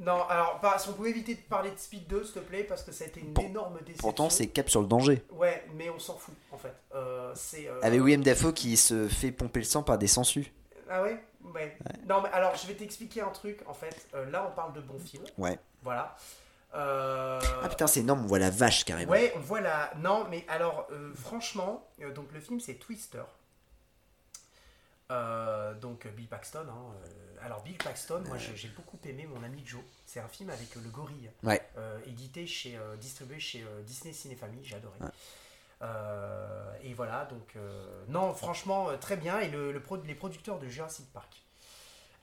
Non, 0.02 0.24
alors, 0.28 0.60
si 0.80 0.90
on 0.90 0.94
pouvait 0.94 1.12
éviter 1.12 1.36
de 1.36 1.42
parler 1.42 1.70
de 1.70 1.78
Speed 1.78 2.08
2, 2.08 2.24
s'il 2.24 2.34
te 2.34 2.40
plaît, 2.40 2.64
parce 2.64 2.82
que 2.84 2.92
ça 2.92 3.04
a 3.04 3.08
été 3.08 3.20
une 3.20 3.34
Pour- 3.34 3.44
énorme 3.44 3.76
déception. 3.82 4.02
Pourtant, 4.02 4.30
c'est 4.32 4.48
Cap 4.48 4.68
sur 4.68 4.82
le 4.82 4.88
danger. 4.88 5.24
Ouais, 5.32 5.64
mais 5.76 5.90
on 5.92 6.00
s'en 6.00 6.16
fout, 6.16 6.34
en 6.52 6.58
fait. 6.58 6.74
Euh, 6.96 7.34
euh, 7.56 7.80
Avec 7.84 8.02
William 8.02 8.24
Dafoe 8.24 8.52
qui 8.52 8.78
se 8.78 9.08
fait 9.08 9.32
pomper 9.32 9.60
le 9.60 9.66
sang 9.66 9.84
par 9.84 10.00
des 10.00 10.08
sangsues. 10.08 10.52
Ah 10.90 11.04
ouais? 11.04 11.24
Ouais. 11.54 11.78
Non, 12.10 12.22
mais 12.22 12.30
alors, 12.34 12.56
je 12.56 12.66
vais 12.68 12.74
t'expliquer 12.74 13.22
un 13.22 13.30
truc, 13.30 13.60
en 13.68 13.74
fait. 13.74 14.08
Euh, 14.16 14.30
là, 14.32 14.48
on 14.52 14.56
parle 14.56 14.74
de 14.74 14.82
bons 14.82 15.00
films. 15.00 15.24
Ouais. 15.38 15.60
Voilà. 15.84 16.16
Ah 16.74 17.40
putain, 17.70 17.86
c'est 17.86 18.00
énorme, 18.00 18.24
on 18.24 18.28
voit 18.28 18.40
la 18.40 18.50
vache 18.50 18.86
carrément. 18.86 19.12
Ouais, 19.12 19.34
on 19.36 19.40
voit 19.40 19.62
la. 19.62 19.92
Non, 20.00 20.26
mais 20.30 20.46
alors, 20.48 20.88
franchement, 21.16 21.86
donc 22.16 22.32
le 22.34 22.40
film 22.40 22.60
c'est 22.62 22.76
Twister. 22.76 23.24
Euh, 25.12 25.74
donc 25.76 26.08
Bill 26.08 26.28
Paxton. 26.28 26.66
hein, 26.70 26.94
euh, 27.06 27.46
alors 27.46 27.62
Bill 27.64 27.78
Paxton, 27.78 28.24
moi 28.28 28.38
j'ai 28.38 28.70
beaucoup 28.70 28.98
aimé 29.06 29.28
Mon 29.28 29.44
ami 29.44 29.62
Joe. 29.66 29.82
C'est 30.06 30.20
un 30.20 30.28
film 30.28 30.50
avec 30.50 30.76
euh, 30.78 30.82
le 30.84 30.90
gorille, 30.90 31.30
Ouais. 31.44 31.62
euh, 31.78 32.00
édité 32.06 32.48
chez, 32.48 32.78
euh, 32.78 32.96
distribué 32.98 33.40
chez 33.40 33.66
Disney 33.86 34.14
Ciné 34.14 34.36
Famille. 34.36 34.64
J'ai 34.64 34.76
adoré. 34.78 34.98
Ouais. 35.02 35.10
Et 36.84 36.94
voilà, 36.94 37.26
donc 37.26 37.56
non, 38.08 38.34
franchement 38.36 38.90
très 39.00 39.18
bien. 39.18 39.40
Et 39.40 39.50
le, 39.50 39.72
le 39.72 39.82
pro- 39.82 39.98
les 40.04 40.16
producteurs 40.16 40.60
de 40.60 40.68
Jurassic 40.68 41.12
Park. 41.12 41.42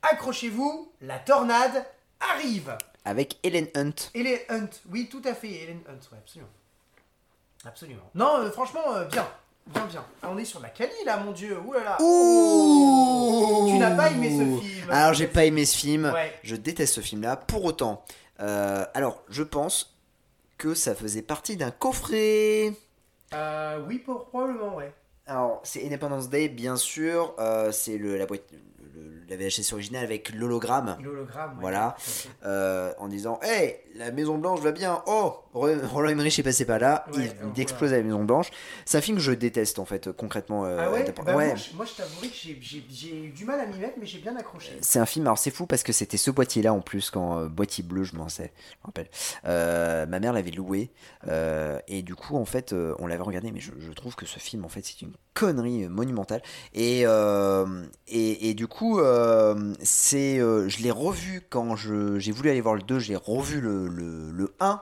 Accrochez-vous, 0.02 0.93
la 1.01 1.19
tornade 1.19 1.85
arrive. 2.20 2.77
Avec 3.05 3.39
Ellen 3.44 3.66
Hunt. 3.74 4.10
Helen 4.15 4.39
Hunt, 4.48 4.70
oui, 4.90 5.09
tout 5.09 5.23
à 5.24 5.35
fait, 5.35 5.51
Helen 5.51 5.81
Hunt, 5.89 5.98
ouais, 6.12 6.19
absolument. 6.19 6.51
Absolument. 7.65 8.10
Non, 8.15 8.48
franchement, 8.52 9.05
bien, 9.10 9.28
bien, 9.73 9.85
bien. 9.86 10.05
Ah, 10.23 10.28
on 10.32 10.39
est 10.39 10.45
sur 10.45 10.61
la 10.61 10.69
Cali 10.69 10.93
là, 11.05 11.16
mon 11.19 11.32
dieu, 11.32 11.59
ouh 11.59 11.73
là 11.73 11.85
là. 11.85 11.97
Ouh 12.01 13.66
Tu 13.70 13.78
n'as 13.78 13.95
pas 13.97 14.11
aimé 14.11 14.31
ce 14.31 14.61
film 14.65 14.90
Alors 14.90 15.15
j'ai 15.15 15.27
pas 15.27 15.45
aimé 15.45 15.65
ce 15.65 15.77
film. 15.77 16.11
Ouais. 16.12 16.32
Je 16.43 16.57
déteste 16.57 16.95
ce 16.95 17.01
film-là. 17.01 17.36
Pour 17.36 17.65
autant, 17.65 18.05
euh, 18.40 18.85
alors 18.95 19.23
je 19.28 19.43
pense 19.43 19.95
que 20.57 20.74
ça 20.74 20.95
faisait 20.95 21.23
partie 21.23 21.57
d'un 21.57 21.70
coffret. 21.70 22.73
Euh, 23.35 23.78
oui, 23.86 23.99
pour, 23.99 24.27
probablement, 24.27 24.74
ouais. 24.77 24.93
Alors 25.27 25.61
c'est 25.62 25.85
Independence 25.86 26.28
Day, 26.31 26.49
bien 26.49 26.77
sûr. 26.77 27.35
euh, 27.39 27.70
c'est 27.73 27.99
le 27.99 28.16
la 28.16 28.27
boîte, 28.27 28.45
le- 28.99 29.25
la 29.29 29.37
VHS 29.37 29.73
originale 29.73 30.05
avec 30.05 30.33
l'hologramme. 30.35 30.97
L'hologramme, 31.03 31.51
ouais. 31.55 31.61
Voilà. 31.61 31.97
à 32.43 32.47
euh, 32.47 32.93
en 32.99 33.09
disant 33.09 33.39
Hey, 33.43 33.77
la 33.95 34.11
Maison 34.11 34.39
Blanche 34.39 34.61
va 34.61 34.73
bien. 34.73 35.03
Oh, 35.07 35.35
Roland 35.53 36.09
Emmerich 36.11 36.39
est 36.39 36.43
passé 36.43 36.65
par 36.65 36.79
là. 36.79 37.05
Ouais, 37.15 37.31
il, 37.55 37.61
explose 37.61 37.91
la 37.93 38.03
Maison 38.03 38.25
Blanche. 38.25 38.51
C'est 38.85 38.97
un 38.99 39.01
film 39.01 39.19
que 39.19 39.23
je 39.23 39.33
déteste 39.33 39.79
en 39.79 39.85
fait, 39.85 40.07
euh, 40.09 40.12
concrètement. 40.12 40.65
euh, 40.65 40.79
Ah 40.81 40.91
ouais, 40.91 41.05
Bah, 41.25 41.37
ouais. 41.37 41.55
Moi, 41.75 41.85
je, 41.87 41.91
je 41.93 41.97
t'avouerai 41.97 42.29
que 42.29 42.35
j'ai- 42.35 43.16
eu 43.25 43.31
du 43.31 43.45
mal 43.45 43.61
à 43.61 43.66
m'y 43.66 43.79
mettre, 43.79 43.97
mais 44.01 44.07
j'ai 44.07 44.19
bien 44.19 44.37
accroché. 44.37 44.73
C'est 44.81 44.99
un 44.99 45.07
film, 45.07 45.27
alors 45.27 45.39
c'est 45.39 45.51
fou 45.51 45.66
parce 45.66 45.83
que 45.83 45.93
c'était 45.93 46.16
ce 46.16 46.31
boîtier-là 46.31 46.73
en 46.73 46.81
plus, 46.81 47.11
quand 47.11 47.39
euh, 47.39 47.49
boîtier 47.49 47.85
bleu, 47.85 48.05
je 48.05 48.16
m'en 48.16 48.29
sais, 48.29 48.53
je 48.70 48.77
me 48.83 48.87
rappelle. 48.87 49.09
Ma 50.09 50.20
mère 50.20 50.33
l'avait 50.33 50.51
loué 50.51 50.91
et 51.89 52.03
du 52.03 52.15
coup, 52.15 52.37
en 52.37 52.45
fait, 52.45 52.75
on 52.99 53.07
l'avait 53.07 53.23
regardé, 53.23 53.53
mais 53.53 53.61
je, 53.61 53.73
je 53.79 53.93
trouve 53.93 54.15
que 54.16 54.27
ce 54.27 54.39
film, 54.39 54.65
en 54.65 54.69
fait, 54.69 54.83
c'est 54.85 55.03
une 55.03 55.12
connerie 55.35 55.87
monumentale. 55.89 56.43
Et, 56.75 57.03
et, 57.03 58.49
et 58.51 58.55
du 58.55 58.66
coup, 58.66 58.88
euh, 58.98 59.74
c'est, 59.82 60.39
euh, 60.39 60.69
je 60.69 60.82
l'ai 60.82 60.90
revu 60.90 61.43
quand 61.51 61.77
je- 61.77 62.19
j'ai 62.19 62.32
voulu 62.32 62.48
aller 62.51 62.60
voir 62.60 62.74
le 62.74 62.82
2, 62.82 62.98
j'ai 62.98 63.16
revu 63.16 63.60
le, 63.60 63.86
le, 63.89 64.31
le 64.32 64.55
1. 64.60 64.81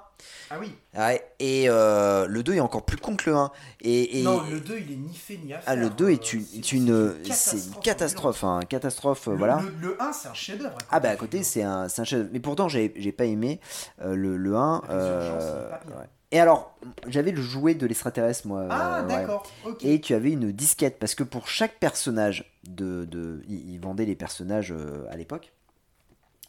Ah 0.51 0.57
oui. 0.61 0.73
Ouais, 0.97 1.21
et 1.41 1.65
euh, 1.69 2.27
le 2.29 2.43
2 2.45 2.55
est 2.55 2.61
encore 2.61 2.85
plus 2.85 2.97
con 2.97 3.17
que 3.17 3.29
le 3.31 3.37
1. 3.37 3.51
Et, 3.83 4.21
et- 4.21 4.23
non, 4.25 4.43
le 4.49 4.61
2, 4.61 4.79
il 4.79 4.93
est 4.93 4.97
ni 4.97 5.15
fait 5.15 5.37
ni 5.45 5.53
à 5.53 5.59
faire. 5.59 5.65
ah, 5.67 5.75
le 5.77 5.91
2 5.91 6.11
est 6.11 6.33
une, 6.33 6.43
est 6.55 6.73
une, 6.73 7.15
c'est 7.33 7.57
une 7.57 7.75
catastrophe, 7.83 8.45
hein, 8.45 8.61
catastrophe, 8.69 9.27
Le- 9.27 9.35
voilà. 9.37 9.61
Le, 9.81 9.89
le 9.89 10.03
1, 10.03 10.13
c'est 10.13 10.29
un 10.29 10.35
chef-d'œuvre. 10.35 10.79
Ah 10.91 11.01
bah 11.01 11.11
à 11.11 11.17
côté 11.17 11.43
c'est 11.43 11.63
un, 11.65 11.89
c'est 11.89 12.01
un 12.01 12.05
chef 12.05 12.29
Mais 12.33 12.39
pourtant 12.41 12.69
j'ai 12.69 12.93
j'ai 12.97 13.13
pas 13.13 13.25
aimé 13.25 13.61
le, 14.01 14.37
le 14.37 14.55
1. 14.57 14.83
La 14.89 14.95
Résurgence, 14.95 15.43
euh, 15.43 15.65
c'est 15.65 15.79
pas 15.79 15.85
bien. 15.85 15.97
ouais. 16.01 16.09
Et 16.33 16.41
alors 16.41 16.77
j'avais 17.07 17.31
le 17.31 17.41
jouet 17.41 17.75
de 17.75 17.87
l'extraterrestre 17.87 18.47
moi. 18.49 18.67
Ah, 18.71 18.99
euh, 19.01 19.03
ouais. 19.03 19.09
d'accord, 19.09 19.47
ok. 19.65 19.85
Et 19.85 20.01
tu 20.01 20.13
avais 20.15 20.33
une 20.33 20.51
disquette 20.53 20.99
parce 20.99 21.15
que 21.15 21.23
pour 21.23 21.49
chaque 21.49 21.79
personnage 21.79 22.53
de... 22.69 23.05
de 23.05 23.43
ils, 23.49 23.79
vendaient 23.79 24.07
les 24.07 24.17
personnages 24.17 24.73
euh, 24.73 25.07
à 25.11 25.17
l'époque. 25.17 25.53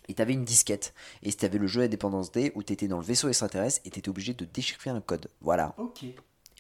Et 0.10 0.14
t'avais 0.14 0.34
une 0.34 0.46
disquette. 0.46 0.94
Et 1.22 1.32
t'avais 1.34 1.58
le 1.60 1.68
jeu 1.68 1.82
Independence 1.84 2.32
Day 2.32 2.52
où 2.56 2.64
t'étais 2.64 2.88
dans 2.88 2.98
le 2.98 3.04
vaisseau 3.04 3.28
extraterrestre 3.28 3.82
et 3.86 3.90
t'étais 3.92 4.10
obligé 4.10 4.34
de 4.34 4.46
déchiffrer 4.46 4.90
un 4.90 5.02
code. 5.02 5.28
Voilà, 5.42 5.74
Ok. 5.78 6.06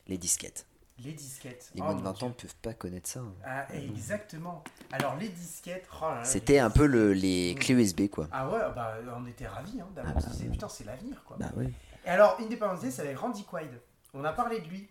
les 0.07 0.17
disquettes. 0.17 0.65
Les 1.03 1.13
disquettes. 1.13 1.69
Les 1.75 1.81
Oh, 1.81 1.85
moins 1.85 1.93
de 1.93 1.99
mon 1.99 2.05
20 2.05 2.13
Dieu. 2.13 2.25
ans 2.25 2.29
ne 2.29 2.33
peuvent 2.33 2.55
pas 2.61 2.73
connaître 2.73 3.07
ça. 3.07 3.19
hein. 3.19 3.33
Ah, 3.45 3.67
exactement. 3.75 4.63
Alors, 4.91 5.15
les 5.15 5.29
disquettes. 5.29 5.87
oh 6.01 6.05
C'était 6.23 6.53
les 6.53 6.59
un 6.59 6.71
peu 6.71 6.87
le, 6.87 7.13
les 7.13 7.55
clés 7.59 7.75
USB 7.75 8.09
quoi. 8.09 8.27
Ah 8.31 8.49
ouais, 8.49 8.59
bah 8.75 8.95
on 9.15 9.25
était 9.27 9.47
ravis. 9.47 9.79
Hein, 9.79 9.87
on 10.15 10.19
se 10.19 10.29
disait, 10.29 10.45
putain, 10.49 10.67
c'est 10.67 10.83
l'avenir 10.85 11.23
quoi. 11.23 11.37
Bah 11.39 11.51
oui. 11.55 11.67
Et 12.07 12.09
alors, 12.09 12.37
Independence 12.39 12.79
Day, 12.81 12.89
c'est 12.89 13.01
avec 13.01 13.17
Randy 13.19 13.43
Quaid. 13.43 13.69
On 14.13 14.23
a 14.23 14.31
parlé 14.31 14.61
de 14.61 14.67
lui. 14.67 14.87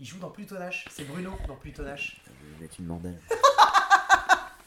Il 0.00 0.06
joue 0.06 0.18
dans 0.18 0.30
Plutonache. 0.30 0.84
C'est 0.90 1.04
Bruno 1.04 1.32
dans 1.46 1.54
Plutonache. 1.54 2.20
Je 2.26 2.58
vais 2.58 2.64
être 2.66 2.78
une 2.78 2.86
mandale. 2.86 3.18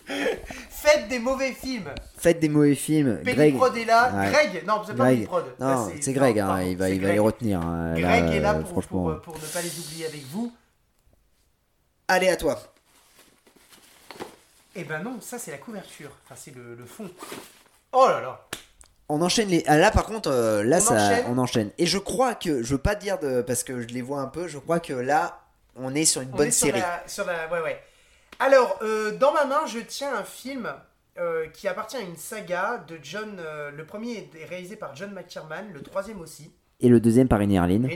Faites 0.05 1.07
des 1.09 1.19
mauvais 1.19 1.51
films. 1.53 1.93
Faites 2.17 2.39
des 2.39 2.49
mauvais 2.49 2.75
films. 2.75 3.17
Penny 3.23 3.35
Greg. 3.35 3.55
Prod 3.55 3.75
est 3.77 3.85
là. 3.85 4.13
Ouais. 4.13 4.31
Greg. 4.31 4.63
Non, 4.65 4.81
c'est 4.85 4.95
pas 4.95 5.03
Greg. 5.13 5.25
Prod. 5.25 5.45
Non, 5.59 5.91
c'est 6.01 6.13
Greg, 6.13 6.37
non, 6.37 6.43
hein, 6.43 6.47
pardon, 6.47 6.65
il 6.67 6.77
va, 6.77 6.89
il 6.89 7.01
va 7.01 7.11
les 7.11 7.19
retenir. 7.19 7.61
hein, 7.61 7.93
là, 7.95 7.99
Greg 8.21 8.33
est 8.35 8.39
là 8.41 8.53
pour, 8.55 8.69
franchement. 8.69 9.03
pour, 9.15 9.21
pour 9.21 9.35
ne 9.41 9.45
pas 9.47 9.61
les 9.61 9.79
oublier 9.79 10.05
avec 10.05 10.23
vous. 10.27 10.53
Allez, 12.07 12.29
à 12.29 12.37
toi. 12.37 12.61
Eh 14.75 14.83
ben 14.83 15.01
non, 15.03 15.19
ça 15.21 15.37
c'est 15.39 15.51
la 15.51 15.57
couverture. 15.57 16.11
Enfin, 16.25 16.35
c'est 16.35 16.53
le, 16.55 16.75
le 16.75 16.85
fond. 16.85 17.09
Oh 17.91 18.07
là 18.07 18.21
là. 18.21 18.45
On 19.09 19.21
enchaîne 19.21 19.49
les. 19.49 19.63
Ah, 19.67 19.77
là, 19.77 19.91
par 19.91 20.05
contre, 20.05 20.29
euh, 20.31 20.63
là, 20.63 20.77
On 20.77 20.79
ça, 20.81 20.93
enchaîne. 20.93 21.25
on 21.27 21.37
enchaîne. 21.37 21.71
Et 21.77 21.85
je 21.85 21.97
crois 21.97 22.35
que, 22.35 22.63
je 22.63 22.71
veux 22.71 22.81
pas 22.81 22.95
dire 22.95 23.19
de, 23.19 23.41
parce 23.41 23.63
que 23.63 23.81
je 23.81 23.87
les 23.87 24.01
vois 24.01 24.21
un 24.21 24.27
peu. 24.27 24.47
Je 24.47 24.57
crois 24.57 24.79
que 24.79 24.93
là, 24.93 25.41
on 25.75 25.93
est 25.93 26.05
sur 26.05 26.21
une 26.21 26.29
On 26.33 26.37
bonne 26.37 26.51
sur 26.51 26.67
série. 26.67 26.79
la, 26.79 27.03
sur 27.07 27.25
la- 27.25 27.47
ouais, 27.49 27.61
ouais. 27.61 27.81
Alors, 28.39 28.79
euh, 28.81 29.11
dans 29.17 29.33
ma 29.33 29.45
main, 29.45 29.65
je 29.67 29.79
tiens 29.79 30.15
un 30.15 30.23
film 30.23 30.73
euh, 31.19 31.47
qui 31.49 31.67
appartient 31.67 31.97
à 31.97 32.01
une 32.01 32.15
saga 32.17 32.83
de 32.87 32.97
John. 33.03 33.39
le 33.75 33.85
premier 33.85 34.29
est 34.35 34.45
réalisé 34.45 34.75
par 34.75 34.95
John 34.95 35.11
McTiernan, 35.13 35.65
le 35.73 35.81
troisième 35.83 36.19
aussi. 36.21 36.51
Et 36.83 36.89
le 36.89 36.99
deuxième 36.99 37.27
par. 37.29 37.39
Rennie 37.39 37.57
Harlin, 37.57 37.87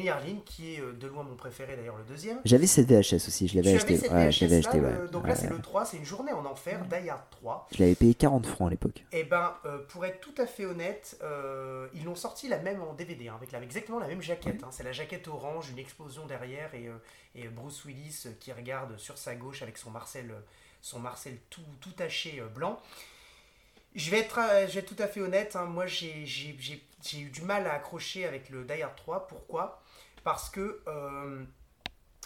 qui 0.46 0.76
est 0.76 0.80
euh, 0.82 0.94
de 0.94 1.08
loin 1.08 1.22
mon 1.24 1.36
préféré 1.36 1.76
d'ailleurs, 1.76 1.98
le 1.98 2.06
deuxième. 2.06 2.40
J'avais 2.46 2.66
cette 2.68 2.88
VHS 2.88 3.28
aussi, 3.28 3.48
je 3.48 3.56
l'avais 3.58 3.76
acheté. 3.76 3.94
avais 3.94 3.98
cette 4.02 4.12
Ouais, 4.14 4.32
je 4.32 4.46
l'avais 4.46 4.56
VHS 4.62 4.66
acheté, 4.68 4.80
là, 4.82 4.88
ouais. 4.88 4.98
le- 5.02 5.08
donc 5.10 5.24
Ouais, 5.24 5.30
là, 5.30 5.36
c'est 5.36 5.50
le 5.50 5.60
3, 5.60 5.86
c'est 5.86 5.98
une 5.98 6.06
journée 6.06 6.32
en 6.32 6.46
enfer, 6.46 6.86
Die 6.86 7.10
Hard 7.10 7.30
3. 7.30 7.68
Je 7.76 7.80
l'avais 7.84 7.96
payé 7.96 8.14
40 8.16 8.46
francs 8.46 8.68
à 8.68 8.72
l'époque. 8.72 9.04
Et 9.12 9.24
ben, 9.26 9.54
euh, 9.66 9.80
pour 9.90 10.06
être 10.06 10.20
tout 10.22 10.34
à 10.38 10.46
fait 10.48 10.66
honnête, 10.66 11.18
euh, 11.22 11.88
ils 11.94 12.06
l'ont 12.06 12.16
sorti 12.16 12.48
la 12.48 12.60
même 12.60 12.82
en 12.82 12.94
DVD, 12.94 13.28
hein, 13.28 13.36
avec 13.38 13.52
la- 13.52 13.62
exactement 13.62 14.00
la 14.00 14.08
même 14.08 14.22
jaquette. 14.22 14.64
hein. 14.64 14.70
C'est 14.72 14.84
la 14.84 14.94
jaquette 14.94 15.28
orange, 15.28 15.70
une 15.70 15.80
explosion 15.80 16.26
derrière 16.26 16.74
et, 16.74 16.88
euh, 16.88 16.94
et 17.36 17.50
Bruce 17.50 17.84
Willis 17.84 18.24
euh, 18.26 18.30
qui 18.40 18.54
regarde 18.54 18.98
sur 18.98 19.18
sa 19.18 19.36
gauche 19.36 19.62
avec 19.62 19.78
son 19.78 19.92
Marcel, 19.92 20.32
euh, 20.32 20.40
son 20.82 21.00
Marcel 21.00 21.38
tout, 21.50 21.62
tout 21.82 21.92
taché 21.92 22.40
euh, 22.40 22.48
blanc. 22.48 22.80
Je 23.98 24.12
vais, 24.12 24.20
être, 24.20 24.38
euh, 24.40 24.68
je 24.68 24.74
vais 24.74 24.80
être 24.82 24.96
tout 24.96 25.02
à 25.02 25.08
fait 25.08 25.22
honnête, 25.22 25.56
hein, 25.56 25.66
moi 25.66 25.88
j'ai 25.88 26.24
eu 26.24 27.30
du 27.30 27.42
mal 27.42 27.66
à 27.66 27.74
accrocher 27.74 28.26
avec 28.26 28.50
le 28.52 28.64
Die 28.64 28.82
Hard 28.82 28.96
3. 28.96 29.28
Pourquoi? 29.28 29.82
Parce 30.24 30.52
que 30.52 30.84
euh, 30.88 31.44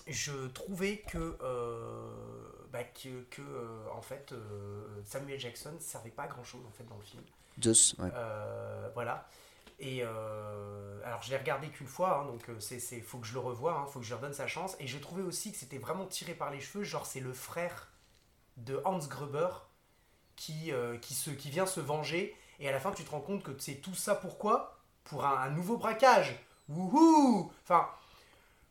je 0.06 0.48
trouvais 0.48 0.98
que, 0.98 1.38
euh, 1.42 2.12
bah, 2.74 2.84
que, 2.84 3.24
que, 3.30 3.42
euh, 3.42 3.88
en 3.94 4.02
fait, 4.02 4.34
Samuel 5.06 5.40
Jackson 5.40 5.74
servait 5.80 6.10
pas 6.10 6.24
à 6.24 6.28
grand 6.28 6.44
chose 6.44 6.62
en 6.68 6.72
fait, 6.72 6.84
dans 6.84 6.98
le 6.98 7.04
film. 7.04 7.24
Zeus, 7.62 7.96
ouais. 8.00 8.10
Voilà. 8.94 9.30
Et 9.80 10.04
alors 10.04 11.22
je 11.22 11.30
l'ai 11.30 11.38
regardé 11.38 11.70
qu'une 11.70 11.88
fois, 11.88 12.20
hein, 12.20 12.26
donc 12.26 12.42
c'est 12.60 13.00
faut 13.00 13.20
que 13.20 13.28
je 13.28 13.34
le 13.34 13.40
revoie, 13.40 13.86
il 13.88 13.92
faut 13.94 14.00
que 14.00 14.06
je 14.06 14.12
lui 14.12 14.18
redonne 14.18 14.34
sa 14.34 14.48
chance. 14.48 14.76
Et 14.82 14.88
je 14.88 14.98
trouvais 14.98 15.24
aussi 15.24 15.54
que 15.54 15.58
c'était 15.58 15.78
vraiment 15.78 16.06
tiré 16.06 16.34
par 16.34 16.52
les 16.52 16.60
cheveux, 16.60 16.84
genre 16.84 17.06
c'est 17.06 17.22
le 17.22 17.32
frère 17.32 17.88
de 18.58 18.82
Hans 18.84 19.00
Gruber 19.00 19.48
qui, 20.42 20.72
euh, 20.72 20.98
qui, 20.98 21.14
se, 21.14 21.30
qui 21.30 21.52
vient 21.52 21.68
se 21.68 21.80
venger. 21.80 22.36
Et 22.60 22.68
à 22.68 22.72
la 22.72 22.80
fin 22.80 22.92
tu 22.92 23.04
te 23.04 23.12
rends 23.12 23.22
compte 23.22 23.44
que 23.44 23.52
c'est 23.60 23.76
tout 23.76 23.94
ça 23.94 24.16
pourquoi? 24.16 24.76
Pour 25.04 25.24
un, 25.24 25.38
un 25.38 25.50
nouveau 25.52 25.78
braquage. 25.78 26.36
Wouhou 26.68 27.52
Enfin, 27.64 27.88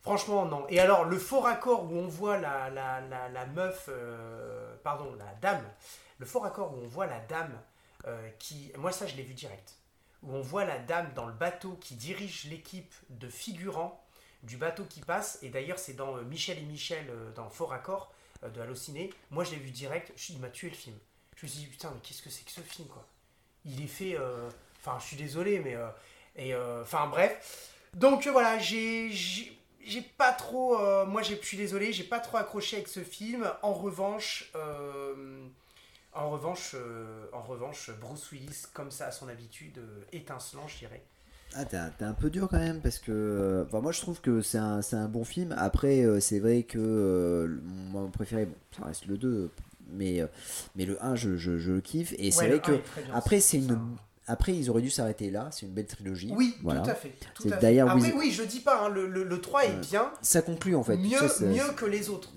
franchement 0.01 0.45
non. 0.45 0.65
Et 0.67 0.81
alors 0.81 1.05
le 1.05 1.17
faux 1.17 1.39
raccord 1.39 1.85
où 1.85 1.95
on 1.95 2.07
voit 2.07 2.37
la, 2.37 3.45
meuf, 3.55 3.85
euh, 3.87 4.75
pardon, 4.83 5.15
la 5.15 5.33
dame, 5.35 5.63
le 6.17 6.25
faux 6.25 6.41
raccord 6.41 6.73
où 6.73 6.81
on 6.83 6.87
voit 6.87 7.07
la 7.07 7.19
dame 7.19 7.57
euh, 8.05 8.29
qui... 8.37 8.73
Moi 8.77 8.91
ça 8.91 9.07
je 9.07 9.15
l'ai 9.15 9.23
vu 9.23 9.33
direct 9.33 9.77
où 10.23 10.35
on 10.35 10.41
voit 10.41 10.65
la 10.65 10.77
dame 10.77 11.13
dans 11.15 11.25
le 11.25 11.33
bateau 11.33 11.77
qui 11.79 11.95
dirige 11.95 12.47
l'équipe 12.49 12.93
de 13.09 13.29
figurants 13.29 14.03
du 14.43 14.57
bateau 14.57 14.83
qui 14.83 14.99
passe. 14.99 15.39
Et 15.41 15.49
d'ailleurs, 15.49 15.79
c'est 15.79 15.93
dans 15.93 16.15
Michel 16.17 16.59
et 16.59 16.63
Michel, 16.63 17.07
dans 17.33 17.49
Fort 17.49 17.73
Accord 17.73 18.13
de 18.43 18.61
Allociné. 18.61 19.11
Moi, 19.31 19.43
je 19.43 19.51
l'ai 19.51 19.57
vu 19.57 19.71
direct, 19.71 20.13
il 20.29 20.39
m'a 20.39 20.49
tué 20.49 20.69
le 20.69 20.75
film. 20.75 20.95
Je 21.41 21.47
me 21.47 21.51
suis 21.51 21.59
dit, 21.61 21.67
putain, 21.67 21.89
mais 21.91 21.99
qu'est-ce 22.03 22.21
que 22.21 22.29
c'est 22.29 22.45
que 22.45 22.51
ce 22.51 22.61
film, 22.61 22.87
quoi 22.87 23.03
Il 23.65 23.81
est 23.81 23.87
fait. 23.87 24.15
euh, 24.15 24.47
Enfin, 24.79 24.97
je 24.99 25.07
suis 25.07 25.17
désolé, 25.17 25.59
mais. 25.59 25.75
euh, 25.75 25.87
et 26.35 26.53
euh, 26.53 26.83
Enfin, 26.83 27.07
bref. 27.07 27.73
Donc, 27.95 28.27
voilà, 28.27 28.59
j'ai. 28.59 29.09
j'ai- 29.11 29.57
pas 30.17 30.33
trop. 30.33 30.77
moi, 31.07 31.23
je 31.23 31.33
suis 31.41 31.57
désolé, 31.57 31.91
j'ai 31.93 32.03
pas 32.03 32.19
trop 32.19 32.37
accroché 32.37 32.75
avec 32.77 32.87
ce 32.87 32.99
film. 32.99 33.51
En 33.63 33.73
revanche. 33.73 34.51
en 36.13 36.29
revanche, 36.29 36.75
en 37.33 37.41
revanche, 37.41 37.89
Bruce 37.99 38.31
Willis, 38.31 38.63
comme 38.73 38.91
ça 38.91 39.07
à 39.07 39.11
son 39.11 39.27
habitude, 39.27 39.81
étincelant, 40.11 40.67
je 40.67 40.77
dirais. 40.77 41.01
Ah, 41.55 41.65
t'es 41.65 41.75
un, 41.77 42.13
peu 42.13 42.29
dur 42.29 42.47
quand 42.49 42.59
même 42.59 42.79
parce 42.79 42.97
que 42.97 43.67
moi 43.73 43.91
je 43.91 43.99
trouve 43.99 44.21
que 44.21 44.41
c'est 44.41 44.57
un, 44.59 44.79
un 44.91 45.07
bon 45.07 45.25
film. 45.25 45.53
Après, 45.57 46.05
c'est 46.21 46.39
vrai 46.39 46.63
que 46.63 47.59
mon 47.63 48.09
préféré, 48.09 48.45
bon, 48.45 48.55
ça 48.77 48.85
reste 48.85 49.07
le 49.07 49.17
2, 49.17 49.51
mais, 49.91 50.21
euh, 50.21 50.27
mais 50.75 50.85
le 50.85 51.03
1, 51.03 51.15
je, 51.15 51.37
je, 51.37 51.57
je 51.57 51.71
le 51.71 51.81
kiffe. 51.81 52.13
Et 52.17 52.31
c'est 52.31 52.47
vrai 52.47 52.59
que 52.59 52.79
après, 53.13 53.39
c'est 53.39 53.57
une. 53.57 53.79
Après, 54.27 54.53
ils 54.53 54.69
auraient 54.69 54.81
dû 54.83 54.89
s'arrêter 54.91 55.29
là. 55.31 55.49
C'est 55.51 55.65
une 55.65 55.73
belle 55.73 55.87
trilogie. 55.87 56.31
Oui, 56.33 56.55
Voilà. 56.63 56.81
tout 56.81 56.89
à 56.91 56.95
fait. 56.95 57.11
Tout 57.33 57.49
à 57.51 57.57
fait. 57.57 57.79
Après, 57.79 58.13
oui, 58.13 58.31
je 58.31 58.43
dis 58.43 58.59
pas, 58.61 58.85
hein, 58.85 58.89
le, 58.89 59.07
le, 59.07 59.23
le 59.23 59.41
3 59.41 59.65
est 59.65 59.69
Ouais. 59.69 59.75
bien, 59.81 60.11
Ça 60.21 60.41
conclut 60.41 60.75
en 60.75 60.83
fait. 60.83 60.95
mieux, 60.95 61.19
mieux 61.41 61.73
que 61.75 61.85
les 61.85 62.09
autres. 62.09 62.31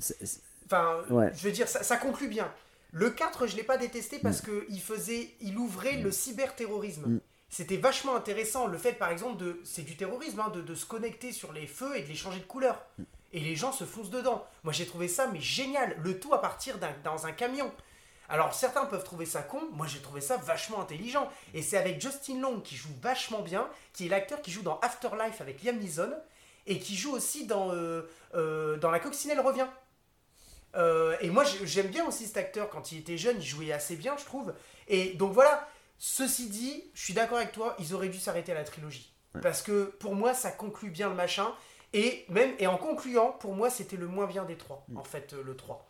Enfin, 0.66 0.96
Ouais. 1.10 1.30
je 1.36 1.44
veux 1.46 1.52
dire, 1.52 1.68
ça, 1.68 1.82
ça 1.82 1.96
conclut 1.96 2.28
bien. 2.28 2.50
Le 2.92 3.10
4, 3.10 3.46
je 3.46 3.56
l'ai 3.56 3.62
pas 3.62 3.76
détesté 3.76 4.18
parce 4.18 4.40
que 4.40 4.66
il 4.70 4.80
faisait, 4.80 5.30
il 5.40 5.56
ouvrait 5.58 5.96
le 5.98 6.10
cyberterrorisme. 6.10 7.06
Mm. 7.06 7.20
C'était 7.50 7.76
vachement 7.76 8.16
intéressant. 8.16 8.66
Le 8.66 8.78
fait, 8.78 8.94
par 8.94 9.10
exemple, 9.10 9.36
de, 9.42 9.60
c'est 9.64 9.82
du 9.82 9.96
terrorisme, 9.96 10.40
hein, 10.40 10.50
de, 10.54 10.62
de 10.62 10.74
se 10.74 10.86
connecter 10.86 11.30
sur 11.32 11.52
les 11.52 11.66
feux 11.66 11.96
et 11.96 12.02
de 12.02 12.08
les 12.08 12.14
changer 12.16 12.40
de 12.40 12.44
couleur. 12.44 12.84
Et 13.34 13.40
les 13.40 13.56
gens 13.56 13.72
se 13.72 13.84
foncent 13.84 14.08
dedans. 14.10 14.46
Moi, 14.62 14.72
j'ai 14.72 14.86
trouvé 14.86 15.08
ça, 15.08 15.26
mais 15.26 15.40
génial. 15.40 15.94
Le 16.02 16.18
tout 16.18 16.32
à 16.32 16.40
partir 16.40 16.78
d'un, 16.78 16.94
dans 17.04 17.26
un 17.26 17.32
camion. 17.32 17.70
Alors, 18.30 18.54
certains 18.54 18.86
peuvent 18.86 19.04
trouver 19.04 19.26
ça 19.26 19.42
con. 19.42 19.60
Moi, 19.72 19.86
j'ai 19.86 19.98
trouvé 20.00 20.22
ça 20.22 20.38
vachement 20.38 20.80
intelligent. 20.80 21.28
Et 21.52 21.60
c'est 21.60 21.76
avec 21.76 22.00
Justin 22.00 22.40
Long 22.40 22.60
qui 22.60 22.76
joue 22.76 22.88
vachement 23.02 23.42
bien, 23.42 23.68
qui 23.92 24.06
est 24.06 24.08
l'acteur 24.08 24.40
qui 24.40 24.50
joue 24.50 24.62
dans 24.62 24.78
Afterlife 24.80 25.40
avec 25.42 25.62
Liam 25.62 25.76
Neeson 25.78 26.10
et 26.66 26.78
qui 26.78 26.96
joue 26.96 27.12
aussi 27.12 27.46
dans, 27.46 27.72
euh, 27.74 28.08
euh, 28.34 28.78
dans 28.78 28.90
La 28.90 28.98
Coccinelle 29.00 29.40
revient. 29.40 29.66
Euh, 30.76 31.16
et 31.20 31.28
moi, 31.30 31.44
j'ai- 31.44 31.66
j'aime 31.66 31.88
bien 31.88 32.06
aussi 32.06 32.26
cet 32.26 32.36
acteur. 32.36 32.70
Quand 32.70 32.92
il 32.92 32.98
était 32.98 33.18
jeune, 33.18 33.36
il 33.38 33.44
jouait 33.46 33.72
assez 33.72 33.96
bien, 33.96 34.16
je 34.16 34.24
trouve. 34.24 34.54
Et 34.88 35.14
donc 35.14 35.32
voilà. 35.32 35.68
Ceci 35.98 36.48
dit, 36.48 36.84
je 36.94 37.02
suis 37.02 37.14
d'accord 37.14 37.38
avec 37.38 37.52
toi. 37.52 37.76
Ils 37.78 37.94
auraient 37.94 38.08
dû 38.08 38.18
s'arrêter 38.18 38.52
à 38.52 38.56
la 38.56 38.64
trilogie. 38.64 39.12
Parce 39.42 39.62
que 39.62 39.84
pour 39.84 40.14
moi, 40.14 40.34
ça 40.34 40.50
conclut 40.50 40.90
bien 40.90 41.08
le 41.08 41.14
machin. 41.14 41.52
Et 41.94 42.26
même 42.28 42.50
et 42.58 42.66
en 42.66 42.76
concluant, 42.76 43.32
pour 43.32 43.54
moi, 43.54 43.70
c'était 43.70 43.96
le 43.96 44.06
moins 44.06 44.26
bien 44.26 44.44
des 44.44 44.56
trois. 44.56 44.84
En 44.96 45.04
fait, 45.04 45.32
euh, 45.32 45.42
le 45.42 45.56
3. 45.56 45.88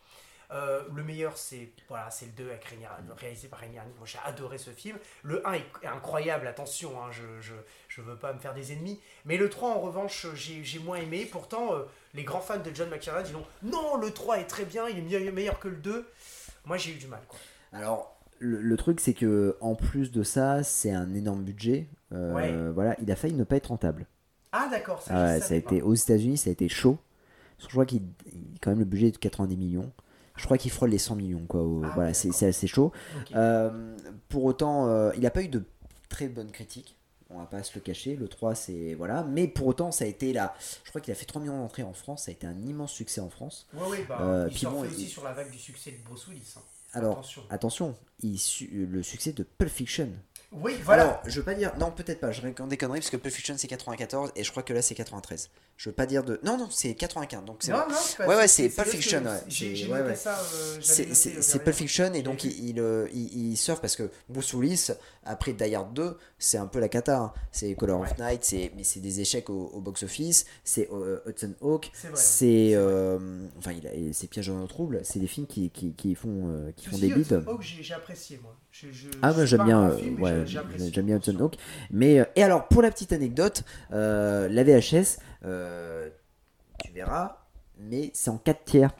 Euh, 0.52 0.82
le 0.94 1.02
meilleur, 1.02 1.38
c'est 1.38 1.70
voilà, 1.88 2.10
c'est 2.10 2.26
le 2.26 2.32
2 2.32 2.50
avec 2.50 2.64
Rémi- 2.66 2.86
réalisé 3.16 3.48
par 3.48 3.60
Harlin. 3.60 3.82
Moi, 3.96 4.04
j'ai 4.06 4.18
adoré 4.24 4.58
ce 4.58 4.70
film. 4.70 4.98
Le 5.22 5.44
1 5.48 5.54
est 5.54 5.64
incroyable, 5.86 6.46
attention, 6.46 6.90
hein, 7.02 7.08
je, 7.10 7.22
je, 7.40 7.54
je 7.88 8.02
veux 8.02 8.14
pas 8.16 8.32
me 8.34 8.38
faire 8.38 8.52
des 8.54 8.72
ennemis. 8.72 9.00
Mais 9.24 9.38
le 9.38 9.48
3, 9.48 9.70
en 9.70 9.80
revanche, 9.80 10.26
j'ai 10.34 10.62
j'ai 10.62 10.78
moins 10.78 10.98
aimé. 10.98 11.26
Pourtant, 11.30 11.74
euh, 11.74 11.84
les 12.12 12.22
grands 12.24 12.42
fans 12.42 12.58
de 12.58 12.70
John 12.74 12.90
McTiernan 12.90 13.22
disent 13.22 13.34
non, 13.62 13.96
le 13.96 14.10
3 14.12 14.38
est 14.38 14.44
très 14.46 14.66
bien, 14.66 14.86
il 14.88 14.98
est 14.98 15.02
mieux- 15.20 15.32
meilleur 15.32 15.58
que 15.58 15.68
le 15.68 15.76
2. 15.76 16.06
Moi, 16.66 16.76
j'ai 16.76 16.92
eu 16.92 16.96
du 16.96 17.06
mal. 17.06 17.22
Quoi. 17.26 17.38
Alors, 17.72 18.14
le, 18.38 18.60
le 18.60 18.76
truc, 18.76 19.00
c'est 19.00 19.14
que 19.14 19.56
en 19.62 19.74
plus 19.74 20.12
de 20.12 20.22
ça, 20.22 20.62
c'est 20.62 20.92
un 20.92 21.14
énorme 21.14 21.42
budget. 21.42 21.88
Euh, 22.12 22.32
Ouais. 22.34 22.52
Voilà, 22.74 22.94
il 23.00 23.10
a 23.10 23.16
failli 23.16 23.34
ne 23.34 23.44
pas 23.44 23.56
être 23.56 23.68
rentable. 23.68 24.06
Ah, 24.56 24.68
d'accord, 24.70 25.02
ça, 25.02 25.14
Ah 25.14 25.24
ouais, 25.34 25.40
ça 25.40 25.54
a 25.54 25.56
été 25.56 25.80
pas. 25.80 25.84
aux 25.86 25.94
États-Unis, 25.94 26.36
ça 26.38 26.50
a 26.50 26.52
été 26.52 26.68
chaud. 26.68 26.96
Je 27.58 27.66
crois 27.68 27.86
qu'il 27.86 28.02
il- 28.26 28.58
quand 28.60 28.70
même 28.70 28.78
le 28.78 28.84
budget 28.84 29.08
est 29.08 29.12
de 29.12 29.16
90 29.18 29.56
millions. 29.56 29.90
Je 30.36 30.44
crois 30.44 30.58
qu'il 30.58 30.70
frôle 30.70 30.90
les 30.90 30.98
100 30.98 31.16
millions 31.16 31.44
quoi. 31.46 31.60
Ah 31.62 31.90
voilà, 31.94 32.08
ouais, 32.10 32.14
c'est 32.14 32.46
assez 32.46 32.66
chaud. 32.66 32.92
Euh, 33.34 33.96
pour 34.28 34.44
autant, 34.44 34.88
euh, 34.88 35.12
il 35.16 35.20
n'a 35.22 35.30
pas 35.30 35.42
eu 35.42 35.48
de 35.48 35.64
très 36.08 36.28
bonnes 36.28 36.50
critiques. 36.50 36.96
On 37.30 37.38
va 37.38 37.46
pas 37.46 37.62
se 37.64 37.74
le 37.74 37.80
cacher. 37.80 38.14
Le 38.16 38.28
3, 38.28 38.54
c'est 38.54 38.94
voilà. 38.94 39.24
Mais 39.24 39.48
pour 39.48 39.66
autant, 39.66 39.90
ça 39.90 40.04
a 40.04 40.06
été 40.08 40.32
là. 40.32 40.54
Je 40.84 40.90
crois 40.90 41.00
qu'il 41.00 41.10
a 41.10 41.14
fait 41.16 41.24
3 41.24 41.40
millions 41.40 41.58
d'entrées 41.58 41.82
en 41.82 41.92
France. 41.94 42.24
Ça 42.24 42.30
a 42.30 42.32
été 42.34 42.46
un 42.46 42.60
immense 42.62 42.92
succès 42.92 43.20
en 43.20 43.30
France. 43.30 43.66
Ouais, 43.74 43.88
ouais, 43.88 44.04
bah, 44.08 44.18
Euh, 44.20 44.48
il 44.50 44.54
puis 44.54 44.66
bon, 44.66 44.82
aussi 44.82 45.02
il- 45.02 45.08
sur 45.08 45.24
la 45.24 45.32
vague 45.32 45.50
du 45.50 45.58
succès 45.58 45.90
de 45.92 45.96
Bruce 46.08 46.28
Willis. 46.28 46.54
hein. 46.56 46.60
Alors, 46.92 47.12
Attention. 47.14 47.42
attention, 47.50 47.96
il 48.20 48.38
su- 48.38 48.86
le 48.88 49.02
succès 49.02 49.32
de 49.32 49.42
Pulp 49.42 49.70
Fiction. 49.70 50.10
Oui, 50.56 50.76
voilà. 50.84 51.02
Alors, 51.02 51.22
je 51.26 51.38
veux 51.40 51.44
pas 51.44 51.54
dire. 51.54 51.72
Non, 51.78 51.90
peut-être 51.90 52.20
pas. 52.20 52.30
Je 52.30 52.40
raconte 52.40 52.68
des 52.68 52.76
conneries 52.76 53.00
parce 53.00 53.10
que 53.10 53.16
Pulp 53.16 53.34
Fiction 53.34 53.54
c'est 53.58 53.66
94 53.66 54.30
et 54.36 54.44
je 54.44 54.50
crois 54.50 54.62
que 54.62 54.72
là 54.72 54.82
c'est 54.82 54.94
93. 54.94 55.50
Je 55.76 55.88
veux 55.88 55.94
pas 55.94 56.06
dire 56.06 56.22
de. 56.22 56.38
Non, 56.44 56.56
non, 56.56 56.68
c'est 56.70 56.94
95. 56.94 57.44
Donc 57.44 57.56
c'est. 57.60 57.72
non, 57.72 57.78
non, 57.88 57.94
c'est 58.00 58.16
pas- 58.18 58.28
Ouais, 58.28 58.36
ouais, 58.36 58.46
c'est 58.48 58.68
Pulp 58.68 58.86
Fiction, 58.86 59.24
ouais. 59.24 59.38
J'ai 59.48 59.88
ouais, 59.88 60.14
ça. 60.14 60.38
euh, 60.38 60.78
C'est 60.80 61.56
euh. 61.56 61.58
Pulp 61.64 61.74
Fiction 61.76 62.12
et 62.14 62.22
donc 62.22 62.42
vu. 62.42 62.50
il, 62.50 62.68
il, 62.70 62.80
euh, 62.80 63.08
il- 63.12 63.50
il 63.52 63.56
surfe 63.56 63.80
parce 63.80 63.96
que 63.96 64.08
Bruce 64.28 64.52
Willis, 64.54 64.90
après 65.24 65.52
Die 65.54 65.74
Hard 65.74 65.92
2, 65.92 66.16
c'est 66.38 66.58
un 66.58 66.66
peu 66.66 66.78
la 66.78 66.88
cata. 66.88 67.18
hein. 67.18 67.32
C'est 67.50 67.74
Color 67.74 68.02
of 68.02 68.16
Night, 68.18 68.44
c'est- 68.44 68.70
mais 68.76 68.84
c'est 68.84 69.00
des 69.00 69.20
échecs 69.20 69.50
au, 69.50 69.70
au 69.74 69.80
box-office. 69.80 70.44
C'est 70.62 70.88
euh, 70.92 71.18
Hudson 71.26 71.54
Hawk, 71.62 71.90
C'est 71.94 72.08
vrai. 72.08 72.16
c'est. 72.16 72.70
euh, 72.74 73.48
enfin, 73.58 73.72
il 73.72 73.86
a- 73.88 73.92
et 73.94 74.12
c'est 74.12 74.28
Piège 74.28 74.46
dans 74.48 74.60
le 74.62 74.68
trouble. 74.68 75.00
C'est 75.02 75.18
des 75.18 75.26
films 75.26 75.48
qui, 75.48 75.70
qui, 75.70 75.94
qui 75.94 76.14
font, 76.14 76.48
euh, 76.48 76.70
qui 76.76 76.86
font 76.86 76.96
des 76.98 77.08
dit, 77.08 77.14
bides. 77.14 77.32
Hudson 77.32 77.44
Hawk, 77.50 77.62
j'ai 77.62 77.94
apprécié, 77.94 78.38
moi. 78.40 78.56
Je- 78.74 78.90
je- 78.90 79.08
Ah, 79.22 79.28
moi 79.32 79.38
suis 79.46 79.46
j'aime 79.46 79.64
bien, 79.64 79.82
euh, 79.88 79.96
film, 79.96 80.20
ouais, 80.20 80.44
j'aime 80.46 81.06
bien 81.06 81.16
Hudson 81.18 81.36
Hawk. 81.38 81.54
Mais 81.92 82.18
euh, 82.18 82.24
et 82.34 82.42
alors 82.42 82.66
pour 82.66 82.82
la 82.82 82.90
petite 82.90 83.12
anecdote, 83.12 83.62
euh, 83.92 84.48
la 84.48 84.64
VHS, 84.64 85.18
euh, 85.44 86.10
tu 86.84 86.90
verras, 86.90 87.44
mais 87.78 88.10
c'est 88.14 88.30
en 88.30 88.36
4 88.38 88.64
tiers. 88.64 88.90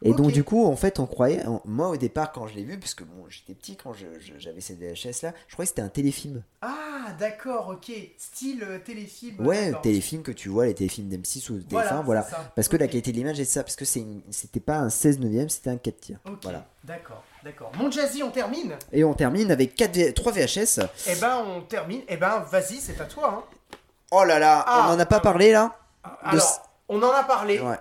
Et 0.00 0.14
donc 0.14 0.30
du 0.32 0.44
coup, 0.44 0.64
en 0.64 0.76
fait, 0.76 0.98
on 0.98 1.06
croyait, 1.06 1.42
moi 1.66 1.90
au 1.90 1.96
départ 1.98 2.32
quand 2.32 2.46
je 2.46 2.54
l'ai 2.54 2.62
vu, 2.64 2.78
parce 2.78 2.94
que 2.94 3.04
bon, 3.04 3.26
j'étais 3.28 3.52
petit 3.52 3.76
quand 3.76 3.92
j'avais 3.92 4.60
cette 4.62 4.78
VHS 4.78 5.22
là, 5.24 5.34
je 5.46 5.52
croyais 5.54 5.66
que 5.66 5.70
c'était 5.70 5.82
un 5.82 5.88
téléfilm. 5.88 6.42
Ah, 6.62 7.08
d'accord, 7.18 7.68
ok. 7.68 7.92
Style 8.16 8.62
euh, 8.62 8.78
téléfilm. 8.78 9.44
Ouais, 9.44 9.72
téléfilm 9.82 10.22
que 10.22 10.32
tu 10.32 10.48
vois, 10.48 10.66
les 10.66 10.74
téléfilms 10.74 11.08
d'M6 11.10 11.50
ou 11.50 11.58
TF1, 11.58 12.02
Voilà. 12.02 12.26
Parce 12.54 12.68
que 12.68 12.76
la 12.78 12.86
qualité 12.86 13.12
de 13.12 13.16
l'image 13.18 13.40
est 13.40 13.44
ça, 13.44 13.62
parce 13.62 13.76
que 13.76 13.84
c'était 13.84 14.60
pas 14.60 14.78
un 14.78 14.88
16 14.88 15.18
neuvième, 15.18 15.48
c'était 15.50 15.70
un 15.70 15.76
4 15.76 16.00
tiers. 16.00 16.20
Ok, 16.26 16.38
Voilà. 16.44 16.66
d'accord, 16.84 17.24
d'accord. 17.44 17.72
Mon 17.76 17.90
Jazzy, 17.90 18.22
on 18.22 18.30
termine 18.30 18.76
Et 18.92 19.04
on 19.04 19.14
termine 19.14 19.50
avec 19.50 19.74
4 19.74 20.14
3 20.14 20.32
VHS. 20.32 20.80
Eh 21.08 21.14
ben, 21.16 21.44
on 21.46 21.60
termine. 21.62 22.02
Eh 22.08 22.16
ben, 22.16 22.40
vas-y, 22.50 22.76
c'est 22.76 23.00
à 23.00 23.04
toi. 23.04 23.44
Hein. 23.50 23.76
Oh 24.10 24.24
là 24.24 24.38
là, 24.38 24.64
Ah. 24.66 24.86
on 24.88 24.94
en 24.94 24.98
a 24.98 25.06
pas 25.06 25.20
parlé 25.20 25.52
là 25.52 25.76
Alors, 26.22 26.70
on 26.88 27.02
en 27.02 27.10
a 27.10 27.24
parlé. 27.24 27.60
Ouais. 27.60 27.76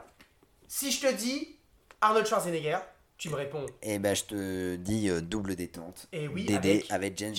Si 0.67 0.91
je 0.91 1.07
te 1.07 1.13
dis 1.13 1.55
Arnold 2.01 2.25
Schwarzenegger, 2.27 2.79
tu 3.17 3.29
me 3.29 3.35
réponds. 3.35 3.65
Et 3.81 3.97
ben 3.99 4.13
je 4.15 4.23
te 4.25 4.75
dis 4.75 5.09
euh, 5.09 5.21
double 5.21 5.55
détente. 5.55 6.07
Eh 6.11 6.27
oui, 6.27 6.43
Dédé 6.45 6.85
avec 6.89 6.91
avec, 6.91 7.17
James. 7.17 7.34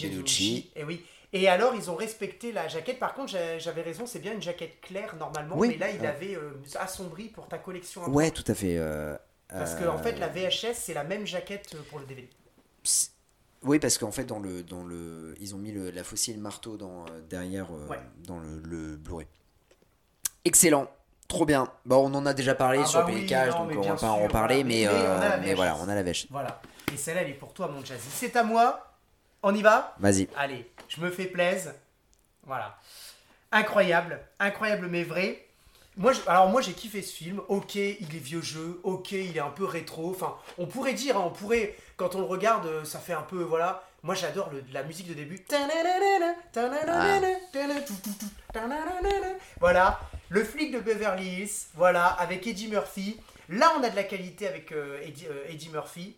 Et 0.74 0.84
oui. 0.84 1.04
Et 1.34 1.46
alors, 1.46 1.74
ils 1.74 1.90
ont 1.90 1.94
respecté 1.94 2.52
la 2.52 2.68
jaquette. 2.68 2.98
Par 2.98 3.12
contre, 3.12 3.34
j'avais 3.58 3.82
raison, 3.82 4.06
c'est 4.06 4.18
bien 4.18 4.32
une 4.32 4.40
jaquette 4.40 4.80
claire 4.80 5.14
normalement. 5.16 5.56
Oui. 5.58 5.68
Mais 5.68 5.76
là, 5.76 5.90
il 5.90 6.00
Ouais. 6.00 6.06
avait 6.06 6.34
euh, 6.36 6.54
assombri 6.80 7.24
pour 7.28 7.46
ta 7.48 7.58
collection. 7.58 8.02
Ouais, 8.08 8.30
tout 8.30 8.44
à 8.48 8.54
fait. 8.54 8.76
euh, 8.78 9.14
Parce 9.48 9.74
que, 9.74 9.84
en 9.84 9.98
fait, 9.98 10.12
la 10.18 10.28
VHS, 10.28 10.74
c'est 10.74 10.94
la 10.94 11.04
même 11.04 11.26
jaquette 11.26 11.74
euh, 11.74 11.78
pour 11.88 11.98
le 11.98 12.04
DVD. 12.06 12.28
Oui, 13.62 13.78
parce 13.78 13.98
qu'en 13.98 14.12
fait, 14.12 14.24
dans 14.24 14.38
le, 14.38 14.62
dans 14.62 14.84
le, 14.84 15.34
ils 15.40 15.54
ont 15.54 15.58
mis 15.58 15.72
le, 15.72 15.90
la 15.90 16.04
faucille 16.04 16.34
et 16.34 16.36
le 16.36 16.42
marteau 16.42 16.76
dans, 16.76 17.06
euh, 17.06 17.20
derrière 17.28 17.66
euh, 17.72 17.86
Ouais. 17.88 17.98
dans 18.26 18.38
le, 18.38 18.60
le 18.64 18.96
Blu-ray. 18.96 19.26
Excellent, 20.44 20.88
trop 21.26 21.44
bien. 21.44 21.68
Bon, 21.84 22.08
on 22.08 22.14
en 22.14 22.24
a 22.26 22.34
déjà 22.34 22.54
parlé 22.54 22.80
Ah 22.82 22.86
sur 22.86 23.00
bah 23.00 23.06
oui, 23.08 23.26
non, 23.30 23.66
donc 23.66 23.84
on 23.84 23.88
va 23.88 23.96
pas 23.96 24.10
en 24.10 24.22
reparler, 24.22 24.62
mais, 24.64 24.86
Mais 25.40 25.52
euh, 25.52 25.54
voilà, 25.56 25.76
on 25.76 25.88
a 25.88 25.94
la 25.94 26.02
VHS. 26.02 26.26
Voilà. 26.30 26.60
Et 26.92 26.96
celle-là, 26.96 27.22
elle 27.22 27.30
est 27.30 27.34
pour 27.34 27.52
toi, 27.52 27.68
mon 27.68 27.84
Jazzy. 27.84 28.08
C'est 28.10 28.36
à 28.36 28.44
moi. 28.44 28.84
On 29.42 29.54
y 29.54 29.62
va? 29.62 29.94
Vas-y. 29.98 30.28
Allez, 30.36 30.70
je 30.88 31.00
me 31.00 31.10
fais 31.10 31.26
plaisir. 31.26 31.72
Voilà. 32.44 32.78
Incroyable, 33.50 34.20
incroyable 34.38 34.86
mais 34.88 35.04
vrai. 35.04 35.47
Moi, 35.98 36.12
je- 36.12 36.20
alors 36.26 36.48
moi 36.48 36.62
j'ai 36.62 36.72
kiffé 36.72 37.02
ce 37.02 37.12
film. 37.14 37.40
Ok, 37.48 37.74
il 37.74 38.14
est 38.14 38.18
vieux 38.20 38.40
jeu. 38.40 38.80
Ok, 38.84 39.12
il 39.12 39.36
est 39.36 39.40
un 39.40 39.50
peu 39.50 39.64
rétro. 39.64 40.10
Enfin, 40.10 40.36
on 40.56 40.66
pourrait 40.66 40.94
dire, 40.94 41.16
hein, 41.18 41.24
on 41.26 41.30
pourrait, 41.30 41.74
quand 41.96 42.14
on 42.14 42.18
le 42.20 42.24
regarde, 42.26 42.66
euh, 42.66 42.84
ça 42.84 42.98
fait 43.00 43.12
un 43.12 43.22
peu, 43.22 43.42
voilà. 43.42 43.84
Moi 44.04 44.14
j'adore 44.14 44.50
la 44.72 44.84
musique 44.84 45.08
de 45.08 45.14
début. 45.14 45.40
Voilà, 49.58 49.98
le 50.28 50.44
flic 50.44 50.72
de 50.72 50.78
Beverly 50.78 51.26
Hills. 51.42 51.50
Voilà, 51.74 52.06
avec 52.06 52.46
Eddie 52.46 52.68
Murphy. 52.68 53.20
Là, 53.48 53.72
on 53.78 53.82
a 53.82 53.90
de 53.90 53.96
la 53.96 54.04
qualité 54.04 54.46
avec 54.46 54.70
euh, 54.72 55.00
Eddie, 55.02 55.26
euh, 55.26 55.46
Eddie 55.48 55.70
Murphy. 55.70 56.14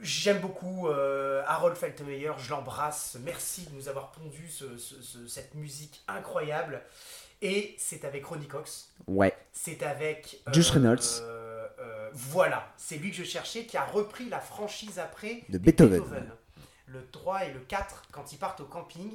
J'aime 0.00 0.38
beaucoup 0.40 0.88
euh, 0.88 1.42
Harold 1.46 1.76
Faltermeyer, 1.76 2.32
je 2.38 2.50
l'embrasse. 2.50 3.16
Merci 3.22 3.66
de 3.66 3.74
nous 3.76 3.88
avoir 3.88 4.10
pondu 4.12 4.48
ce- 4.50 4.76
ce- 4.78 5.00
ce- 5.02 5.26
cette 5.28 5.54
musique 5.54 6.02
incroyable. 6.08 6.82
Et 7.42 7.74
c'est 7.78 8.04
avec 8.04 8.24
Ronnie 8.24 8.46
Cox. 8.46 8.92
Ouais. 9.06 9.36
C'est 9.52 9.82
avec. 9.82 10.40
euh, 10.48 10.52
Josh 10.52 10.70
Reynolds. 10.70 11.00
euh, 11.22 11.66
euh, 11.80 12.10
voilà, 12.14 12.72
c'est 12.76 12.96
lui 12.96 13.10
que 13.10 13.16
je 13.16 13.24
cherchais 13.24 13.64
qui 13.66 13.76
a 13.76 13.84
repris 13.84 14.28
la 14.28 14.38
franchise 14.40 14.98
après 15.00 15.42
De 15.48 15.58
Beethoven. 15.58 16.02
le 16.86 17.06
3 17.10 17.46
et 17.46 17.52
le 17.52 17.60
4 17.60 18.04
quand 18.12 18.32
ils 18.32 18.38
partent 18.38 18.60
au 18.60 18.66
camping. 18.66 19.10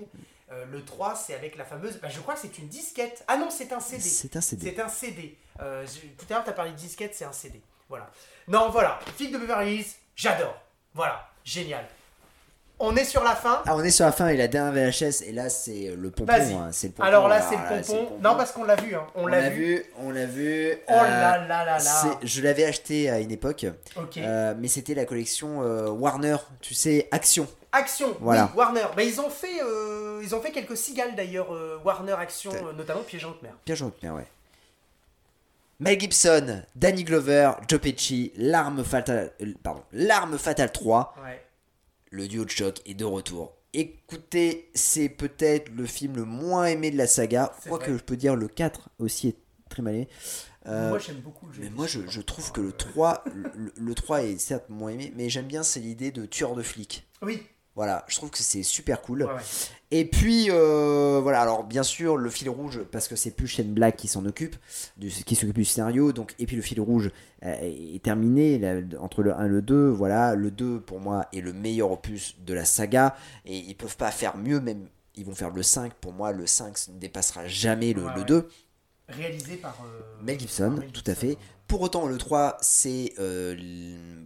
Euh, 0.52 0.66
le 0.66 0.84
3, 0.84 1.16
c'est 1.16 1.34
avec 1.36 1.56
la 1.58 1.64
fameuse. 1.66 1.98
bah, 2.02 2.10
je 2.10 2.20
crois 2.20 2.34
que 2.34 2.40
c'est 2.42 2.58
une 2.58 2.68
disquette. 2.68 3.24
Ah 3.28 3.38
non, 3.38 3.50
c'est 3.50 3.72
un 3.74 3.80
CD. 3.80 4.02
C'est 4.04 4.36
un 4.36 4.42
CD. 4.42 4.70
C'est 4.74 4.82
un 4.82 4.88
CD. 4.90 5.38
Tout 5.58 6.26
à 6.30 6.34
l'heure, 6.34 6.44
tu 6.44 6.50
as 6.50 6.54
parlé 6.54 6.72
de 6.72 6.76
disquette, 6.78 7.16
c'est 7.16 7.26
un 7.26 7.32
CD. 7.34 7.62
Voilà. 7.90 8.10
Non, 8.48 8.70
voilà. 8.70 9.00
Flic 9.16 9.32
de 9.32 9.38
Beverly 9.38 9.76
Hills, 9.78 9.92
j'adore. 10.16 10.62
Voilà. 10.94 11.30
Génial. 11.46 11.88
On 12.80 12.96
est 12.96 13.06
sur 13.06 13.24
la 13.24 13.36
fin. 13.36 13.64
Ah, 13.66 13.76
on 13.76 13.84
est 13.84 13.90
sur 13.90 14.06
la 14.06 14.12
fin 14.12 14.28
et 14.28 14.38
la 14.38 14.48
dernière 14.48 14.72
VHS, 14.92 15.24
et 15.26 15.32
là 15.32 15.50
c'est 15.50 15.96
le 15.98 16.12
pompon. 16.12 16.32
Hein, 16.34 16.70
c'est 16.72 16.88
le 16.88 16.94
pompon. 16.94 17.08
Alors 17.08 17.28
là, 17.28 17.42
c'est 17.42 17.56
là, 17.56 17.76
le 17.78 17.82
pompon. 17.82 18.18
Non, 18.22 18.36
parce 18.36 18.52
qu'on 18.52 18.64
l'a 18.66 18.76
vu. 18.76 18.94
hein. 18.96 19.08
On, 19.16 19.24
on 19.24 19.28
l'a 19.28 19.50
vu. 19.50 19.78
vu, 19.78 19.86
on 19.98 20.12
l'a 20.12 20.26
vu. 20.28 20.74
Oh 20.88 20.92
là 20.92 21.38
là 21.40 21.48
là 21.48 21.66
là. 21.66 21.80
c'est- 21.80 22.28
Je 22.28 22.42
l'avais 22.44 22.66
acheté 22.66 23.10
à 23.10 23.20
une 23.20 23.32
époque, 23.32 23.66
Ok. 23.96 24.18
euh, 24.18 24.54
mais 24.60 24.68
c'était 24.68 24.94
la 24.94 25.06
collection 25.06 25.64
euh, 25.64 25.90
Warner, 25.90 26.38
tu 26.62 26.76
sais, 26.76 27.08
Action. 27.10 27.48
Action, 27.72 28.16
Voilà. 28.22 28.46
oui, 28.54 28.58
Warner. 28.60 28.86
Bah, 28.96 29.02
ils 29.04 29.20
ont 29.22 29.30
fait, 29.30 29.60
euh, 29.64 30.22
ils 30.24 30.36
ont 30.36 30.42
fait 30.42 30.52
quelques 30.52 30.78
cigales 30.78 31.16
d'ailleurs, 31.16 31.52
euh, 31.54 31.80
Warner 31.84 32.14
Action, 32.14 32.52
euh, 32.54 32.74
notamment 32.74 33.02
Piège 33.02 33.26
en 33.26 33.30
haute 33.32 33.42
mer. 33.42 33.54
Pierre 33.66 33.78
Jean 33.78 33.88
Hotmer, 33.88 34.12
ouais. 34.12 34.28
Mel 35.80 36.00
Gibson, 36.00 36.64
Danny 36.76 37.04
Glover, 37.04 37.52
Joe 37.68 37.80
Pesci, 37.80 38.32
L'arme 38.38 38.84
fatale, 38.84 39.32
euh, 39.42 39.54
pardon, 39.64 39.84
L'arme 39.94 40.38
fatale 40.38 40.72
3, 40.72 41.14
Ouais. 41.24 41.42
Le 42.12 42.28
duo 42.28 42.46
de 42.46 42.50
choc 42.50 42.82
est 42.86 42.94
de 42.94 43.06
retour. 43.06 43.54
Écoutez, 43.74 44.70
c'est 44.74 45.10
peut-être 45.10 45.70
le 45.70 45.86
film 45.86 46.16
le 46.16 46.26
moins 46.26 46.66
aimé 46.66 46.90
de 46.92 46.98
la 46.98 47.08
saga, 47.08 47.54
C'est 47.62 47.70
quoique 47.70 47.90
vrai. 47.92 47.98
je 48.00 48.04
peux 48.04 48.18
dire 48.18 48.36
le 48.36 48.48
4 48.48 48.90
aussi 49.00 49.30
est 49.30 49.36
très 49.70 49.82
mal 49.82 49.96
aimé. 49.96 50.08
Euh, 50.68 50.90
moi 50.90 51.00
j'aime 51.00 51.18
beaucoup 51.22 51.48
le 51.48 51.54
jeu. 51.54 51.62
mais 51.64 51.70
moi 51.70 51.88
je, 51.88 52.00
je 52.08 52.20
trouve 52.22 52.52
que 52.52 52.60
le 52.62 52.72
3, 52.74 53.24
le, 53.34 53.72
le 53.76 53.96
3 53.96 54.24
est 54.24 54.38
certes 54.38 54.70
moins 54.70 54.90
aimé, 54.90 55.14
mais 55.16 55.30
j'aime 55.30 55.46
bien 55.48 55.64
c'est 55.64 55.80
l'idée 55.80 56.12
de 56.12 56.26
tueur 56.26 56.56
de 56.56 56.64
flic. 56.64 57.08
Oui. 57.22 57.44
Voilà, 57.76 58.04
je 58.08 58.16
trouve 58.16 58.32
que 58.32 58.40
c'est 58.40 58.64
super 58.64 59.02
cool. 59.02 59.24
Ouais, 59.24 59.30
ouais. 59.34 59.42
Et 59.90 60.04
puis, 60.04 60.48
euh, 60.50 61.20
voilà, 61.24 61.42
alors 61.42 61.64
bien 61.64 61.84
sûr, 61.84 62.18
le 62.18 62.30
fil 62.30 62.50
rouge, 62.50 62.82
parce 62.92 63.08
que 63.08 63.16
c'est 63.16 63.32
plus 63.32 63.48
Shane 63.48 63.74
Black 63.74 63.96
qui 63.96 64.10
s'en 64.10 64.26
occupe, 64.26 64.58
du, 64.98 65.08
qui 65.10 65.36
s'occupe 65.36 65.56
du 65.56 65.64
scénario, 65.64 66.12
donc, 66.12 66.36
et 66.40 66.46
puis 66.46 66.58
le 66.58 66.62
fil 66.62 66.82
rouge 66.82 67.10
euh, 67.46 67.56
est 67.62 68.04
terminé 68.04 68.60
là, 68.60 68.82
entre 69.00 69.24
le 69.24 69.34
1 69.34 69.46
et 69.46 69.50
le 69.50 69.62
2. 69.62 69.88
Voilà, 69.90 70.36
le 70.36 70.52
2 70.52 70.82
pour 70.82 71.00
moi 71.00 71.28
est 71.32 71.40
le 71.40 71.54
meilleur 71.54 71.90
opus 71.92 72.36
de 72.46 72.54
la 72.54 72.66
saga, 72.66 73.16
et 73.46 73.58
ils 73.58 73.76
peuvent 73.76 73.96
pas 73.96 74.12
faire 74.12 74.36
mieux, 74.38 74.60
même 74.60 74.88
ils 75.16 75.24
vont 75.26 75.36
faire 75.36 75.52
le 75.52 75.64
5. 75.64 75.94
Pour 75.94 76.12
moi, 76.12 76.34
le 76.34 76.46
5 76.48 76.76
ne 76.94 77.00
dépassera 77.00 77.48
jamais 77.48 77.94
le, 77.94 78.04
Ouais, 78.04 78.12
le 78.14 78.20
ouais. 78.20 78.26
2. 78.26 78.50
Réalisé 79.10 79.56
par 79.56 79.78
euh, 79.86 80.02
Mel 80.22 80.38
Gibson, 80.38 80.72
par 80.72 80.80
Mel 80.80 80.92
tout 80.92 81.10
à 81.10 81.16
fait. 81.16 81.38
Pour 81.70 81.82
autant, 81.82 82.08
le 82.08 82.18
3, 82.18 82.58
c'est 82.62 83.14
euh, 83.20 83.56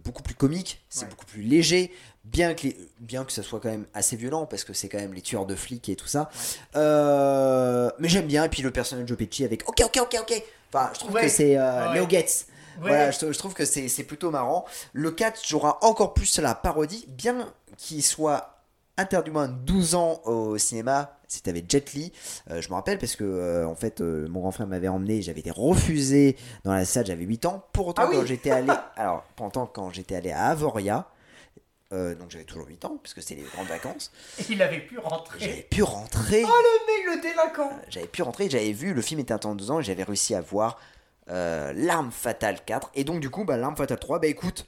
beaucoup 0.04 0.22
plus 0.24 0.34
comique, 0.34 0.84
c'est 0.88 1.04
Ouais. 1.04 1.10
beaucoup 1.10 1.26
plus 1.26 1.42
léger, 1.42 1.92
bien 2.24 2.54
que, 2.54 2.62
les- 2.68 2.90
bien 3.00 3.24
que 3.24 3.32
ça 3.32 3.42
soit 3.42 3.60
quand 3.60 3.70
même 3.70 3.86
assez 3.94 4.16
violent, 4.16 4.46
parce 4.46 4.64
que 4.64 4.72
c'est 4.72 4.88
quand 4.88 4.98
même 4.98 5.12
les 5.14 5.22
tueurs 5.22 5.46
de 5.46 5.54
flics 5.54 5.88
et 5.88 5.96
tout 5.96 6.06
ça. 6.06 6.30
Euh, 6.76 7.90
mais 7.98 8.08
j'aime 8.08 8.26
bien, 8.26 8.44
et 8.44 8.48
puis 8.48 8.62
le 8.62 8.70
personnage 8.70 9.04
de 9.04 9.08
Joe 9.08 9.18
Pesci 9.18 9.44
avec 9.44 9.68
OK, 9.68 9.82
OK, 9.84 9.98
OK, 10.00 10.16
OK. 10.20 10.42
Enfin, 10.72 10.90
je 10.94 10.98
trouve 11.00 11.12
Ouais. 11.14 11.22
que 11.22 11.28
c'est 11.28 11.56
euh, 11.58 11.92
Ouais. 11.92 12.06
Getz. 12.08 12.46
Ouais. 12.80 12.88
Voilà, 12.88 13.10
je, 13.10 13.30
je 13.32 13.38
trouve 13.38 13.52
que 13.54 13.64
c'est 13.66 13.88
c'est 13.88 14.04
plutôt 14.04 14.30
marrant. 14.30 14.64
Le 14.94 15.10
4 15.10 15.46
jouera 15.46 15.78
encore 15.82 16.14
plus 16.14 16.38
la 16.38 16.54
parodie, 16.54 17.04
bien 17.08 17.52
qu'il 17.76 18.02
soit 18.02 18.62
interdit 18.96 19.30
moins 19.30 19.48
de 19.48 19.52
12 19.54 19.94
ans 19.94 20.20
au 20.24 20.56
cinéma. 20.58 21.18
C'était 21.28 21.50
avec 21.50 21.70
Jet 21.70 21.92
Li. 21.92 22.12
Euh, 22.50 22.60
je 22.62 22.68
me 22.70 22.74
rappelle 22.74 22.98
parce 22.98 23.16
que 23.16 23.24
euh, 23.24 23.66
en 23.66 23.74
fait 23.74 24.00
euh, 24.00 24.26
mon 24.28 24.40
grand 24.40 24.52
frère 24.52 24.66
m'avait 24.66 24.88
emmené, 24.88 25.20
j'avais 25.22 25.40
été 25.40 25.50
refusé 25.50 26.36
dans 26.64 26.72
la 26.72 26.84
salle, 26.86 27.06
j'avais 27.06 27.24
8 27.24 27.44
ans. 27.46 27.62
Pour 27.72 27.88
autant 27.88 28.02
Ah 28.04 28.08
oui. 28.10 28.16
quand 28.16 28.26
j'étais 28.26 28.50
allé 28.50 28.72
alors 28.96 29.24
pour 29.36 29.46
autant 29.46 29.66
quand 29.66 29.90
j'étais 29.90 30.16
allé 30.16 30.30
à 30.30 30.46
Avoria 30.48 31.06
euh, 31.92 32.14
donc 32.14 32.30
j'avais 32.30 32.44
toujours 32.44 32.66
8 32.66 32.84
ans 32.84 32.98
puisque 33.02 33.20
c'était 33.22 33.36
les 33.42 33.46
grandes 33.48 33.66
vacances. 33.68 34.10
Et 34.38 34.44
il 34.52 34.62
avait 34.62 34.80
pu 34.80 34.98
rentrer. 34.98 35.38
J'avais 35.40 35.62
pu 35.62 35.82
rentrer. 35.82 36.42
Oh 36.44 36.48
le 36.48 37.10
mec, 37.12 37.16
le 37.16 37.22
délinquant 37.22 37.70
J'avais 37.88 38.06
pu 38.06 38.22
rentrer, 38.22 38.48
j'avais 38.50 38.72
vu, 38.72 38.94
le 38.94 39.02
film 39.02 39.20
était 39.20 39.34
12 39.38 39.70
ans 39.70 39.80
et 39.80 39.82
j'avais 39.82 40.02
réussi 40.04 40.34
à 40.34 40.40
voir 40.40 40.78
euh, 41.30 41.72
L'arme 41.76 42.10
fatale 42.10 42.64
4. 42.64 42.90
Et 42.94 43.04
donc, 43.04 43.20
du 43.20 43.30
coup, 43.30 43.44
bah, 43.44 43.56
L'arme 43.56 43.76
fatale 43.76 43.98
3, 43.98 44.18
bah 44.20 44.26
écoute, 44.26 44.66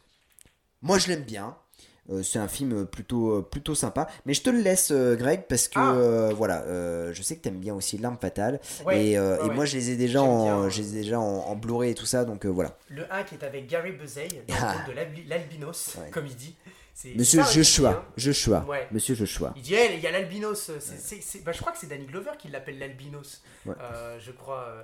moi 0.82 0.98
je 0.98 1.08
l'aime 1.08 1.22
bien. 1.22 1.56
Euh, 2.10 2.22
c'est 2.22 2.38
un 2.38 2.48
film 2.48 2.84
plutôt, 2.84 3.38
euh, 3.38 3.42
plutôt 3.42 3.74
sympa. 3.74 4.06
Mais 4.26 4.34
je 4.34 4.42
te 4.42 4.50
le 4.50 4.58
laisse, 4.58 4.90
euh, 4.90 5.16
Greg, 5.16 5.44
parce 5.48 5.68
que 5.68 5.78
Ah. 5.78 5.94
euh, 5.94 6.32
voilà, 6.36 6.60
euh, 6.64 7.14
je 7.14 7.22
sais 7.22 7.34
que 7.34 7.40
t'aimes 7.40 7.58
bien 7.60 7.74
aussi 7.74 7.96
L'arme 7.96 8.18
fatale. 8.20 8.60
Ouais, 8.84 9.06
et 9.06 9.16
euh, 9.18 9.38
ouais, 9.38 9.46
et 9.46 9.48
ouais. 9.48 9.54
moi, 9.54 9.64
je 9.64 9.74
les 9.78 9.90
ai 9.90 9.96
déjà, 9.96 10.22
en, 10.22 10.68
je 10.68 10.82
les 10.82 10.90
ai 10.90 11.00
déjà 11.00 11.18
en, 11.18 11.24
en 11.24 11.56
Blu-ray 11.56 11.92
et 11.92 11.94
tout 11.94 12.04
ça. 12.04 12.26
Donc 12.26 12.44
euh, 12.44 12.50
voilà. 12.50 12.76
Le 12.90 13.10
1 13.10 13.22
qui 13.22 13.36
est 13.36 13.42
avec 13.44 13.66
Gary 13.68 13.92
Buzey, 13.92 14.28
dans 14.46 14.54
Ah. 14.60 14.74
le 14.86 14.92
de 14.92 14.96
l'albi- 14.96 15.24
l'albinos, 15.26 15.96
comme 16.12 16.26
il 16.26 16.36
dit. 16.36 16.54
Monsieur 17.16 17.42
dit, 17.42 17.52
Joshua. 17.52 17.90
hein. 17.90 18.04
Joshua. 18.16 18.64
Ouais. 18.68 18.86
Monsieur 18.92 19.14
Joshua. 19.14 19.52
Il 19.56 19.62
dit, 19.62 19.74
hey, 19.74 19.96
il 19.96 20.00
y 20.02 20.06
a 20.06 20.10
l'albinos. 20.12 20.70
bah, 21.44 21.52
je 21.52 21.60
crois 21.60 21.72
que 21.72 21.78
c'est 21.78 21.88
Danny 21.88 22.06
Glover 22.06 22.30
qui 22.38 22.48
l'appelle 22.48 22.78
l'albinos. 22.78 23.42
Ouais. 23.66 23.74
Euh, 23.80 24.18
je 24.20 24.30
crois. 24.30 24.64
euh, 24.68 24.82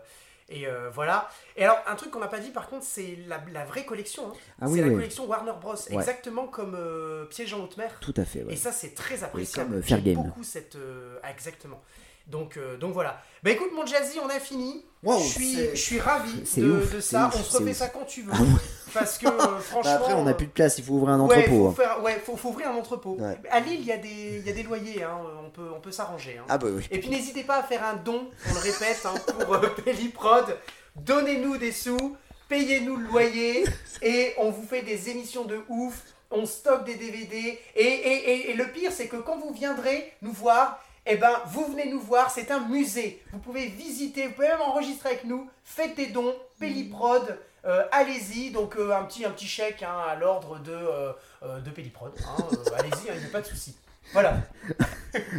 Et 0.49 0.67
euh, 0.67 0.91
voilà. 0.91 1.29
Et 1.57 1.63
alors, 1.65 1.79
un 1.87 1.95
truc 1.95 2.11
qu'on 2.11 2.19
n'a 2.21 2.27
pas 2.29 2.41
dit 2.41 2.51
par 2.51 2.69
contre, 2.69 2.85
c'est 2.85 3.17
la, 3.29 3.41
la 3.53 3.65
vraie 3.65 3.85
collection. 3.85 4.27
hein. 4.29 4.33
Ah 4.61 4.67
c'est 4.67 4.73
oui, 4.73 4.81
la 4.81 4.87
oui. 4.89 4.95
collection 4.95 5.27
Warner 5.27 5.53
Bros. 5.61 5.75
Ouais. 5.75 5.95
Exactement 5.95 6.47
comme 6.49 6.75
euh, 6.77 7.25
Piège 7.27 7.55
en 7.55 7.61
haute 7.65 7.77
mer. 7.77 7.93
Tout 8.01 8.15
à 8.17 8.25
fait. 8.25 8.43
ouais. 8.43 8.55
Et 8.55 8.57
ça, 8.57 8.73
c'est 8.73 8.95
très 8.95 9.23
appréciable. 9.23 9.71
comme, 9.71 9.79
euh, 9.79 9.83
Fair 9.83 10.01
J'aime 10.05 10.17
beaucoup 10.17 10.43
cette. 10.45 10.77
ah, 11.23 11.31
exactement. 11.31 11.81
Donc, 12.27 12.57
euh, 12.57 12.77
donc 12.77 12.93
voilà. 12.93 13.21
Bah 13.43 13.51
écoute, 13.51 13.71
mon 13.75 13.85
Jazzy, 13.87 14.19
on 14.21 14.29
a 14.29 14.39
fini. 14.39 14.85
Wow, 15.03 15.19
je, 15.21 15.75
suis, 15.75 15.99
ravi 15.99 16.33
de, 16.57 16.95
de 16.95 17.01
ça. 17.01 17.27
ouf, 17.29 17.35
on 17.37 17.43
se 17.43 17.57
refait 17.57 17.75
ça 17.75 17.89
quand 17.89 18.05
tu 18.05 18.23
veux. 18.23 18.31
Ah 18.35 18.41
ouais. 18.43 18.47
Parce 18.93 19.19
que 19.19 19.27
euh, 19.29 19.59
franchement. 19.61 19.83
Bah, 19.83 19.95
après, 19.97 20.13
on 20.15 20.25
n'a 20.25 20.35
plus 20.35 20.47
de 20.47 20.53
place, 20.53 20.79
il 20.79 20.85
faut 20.85 20.95
ouvrir 20.95 21.15
un 21.15 21.21
Ouais, 21.21 21.37
entrepôt. 21.39 21.51
faut, 21.57 21.69
hein. 21.69 21.75
faire, 21.77 22.03
ouais, 22.03 22.23
faut, 22.25 22.37
faut 22.37 22.49
ouvrir 22.51 22.69
un 22.71 22.75
entrepôt. 22.77 23.17
Ouais. 23.19 23.37
À 23.51 23.61
Lille, 23.61 23.81
il 23.81 23.87
y, 23.87 23.93
a 23.93 23.97
des- 23.99 24.43
y 24.45 24.51
a 24.51 24.53
des 24.53 24.63
loyers, 24.63 25.03
hein, 25.03 25.19
on 25.47 25.51
peut, 25.51 25.69
on 25.77 25.81
peut 25.81 25.93
s'arranger. 25.93 26.39
hein. 26.39 26.45
Ah 26.49 26.59
bah 26.59 26.69
oui. 26.71 26.87
Et 26.91 26.99
puis 27.01 27.09
n'hésitez 27.09 27.43
pas 27.45 27.57
à 27.59 27.63
faire 27.63 27.85
un 27.85 27.95
don, 27.97 28.29
on 28.51 28.55
le 28.55 28.61
répète, 28.61 29.01
hein, 29.05 29.15
pour 29.39 29.55
euh, 29.55 29.69
Pelliprod. 29.85 30.57
Donnez-nous 30.97 31.57
des 31.57 31.73
sous, 31.73 32.17
payez-nous 32.49 32.97
le 32.97 33.07
loyer, 33.07 33.65
et 34.03 34.35
on 34.39 34.51
vous 34.51 34.67
fait 34.67 34.83
des 34.83 35.09
émissions 35.11 35.45
de 35.45 35.61
ouf, 35.69 36.03
on 36.31 36.47
stocke 36.47 36.85
des 36.85 36.97
DVD. 36.97 37.59
Et, 37.77 37.83
et- 37.85 38.31
et- 38.31 38.51
et 38.51 38.55
le 38.55 38.67
pire, 38.73 38.93
c'est 38.93 39.07
que 39.09 39.17
quand 39.17 39.39
vous 39.39 39.53
viendrez 39.53 40.13
nous 40.23 40.33
voir, 40.33 40.83
eh 41.07 41.17
ben, 41.17 41.33
vous 41.47 41.65
venez 41.67 41.89
nous 41.91 41.99
voir, 42.01 42.31
c'est 42.31 42.51
un 42.51 42.61
musée. 42.69 43.23
Vous 43.33 43.39
pouvez 43.39 43.67
visiter, 43.67 44.27
vous 44.27 44.35
pouvez 44.35 44.49
même 44.49 44.61
enregistrer 44.61 45.11
avec 45.11 45.25
nous, 45.25 45.49
faites 45.65 45.95
des 45.97 46.07
dons, 46.07 46.35
Pelliprod. 46.61 47.39
Euh, 47.65 47.85
allez-y, 47.93 48.51
donc 48.51 48.77
euh, 48.77 48.93
un, 48.95 49.05
petit, 49.05 49.25
un 49.25 49.31
petit 49.31 49.47
chèque 49.49 49.83
hein, 49.83 49.97
à 50.09 50.15
l'ordre 50.17 50.59
de, 50.61 50.73
euh, 50.73 51.13
euh, 51.43 51.61
de 51.61 51.71
Pelliprod. 51.71 52.13
hein, 52.27 52.37
allez-y, 52.79 53.09
il 53.15 53.19
n'y 53.21 53.27
a 53.27 53.31
pas 53.31 53.41
de 53.41 53.47
souci. 53.47 53.77
Voilà. 54.13 54.41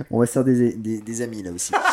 On 0.09 0.19
va 0.19 0.25
se 0.25 0.31
faire 0.33 0.43
des, 0.43 0.73
des, 0.73 1.01
des 1.01 1.21
amis 1.21 1.43
là 1.43 1.51
aussi. 1.51 1.73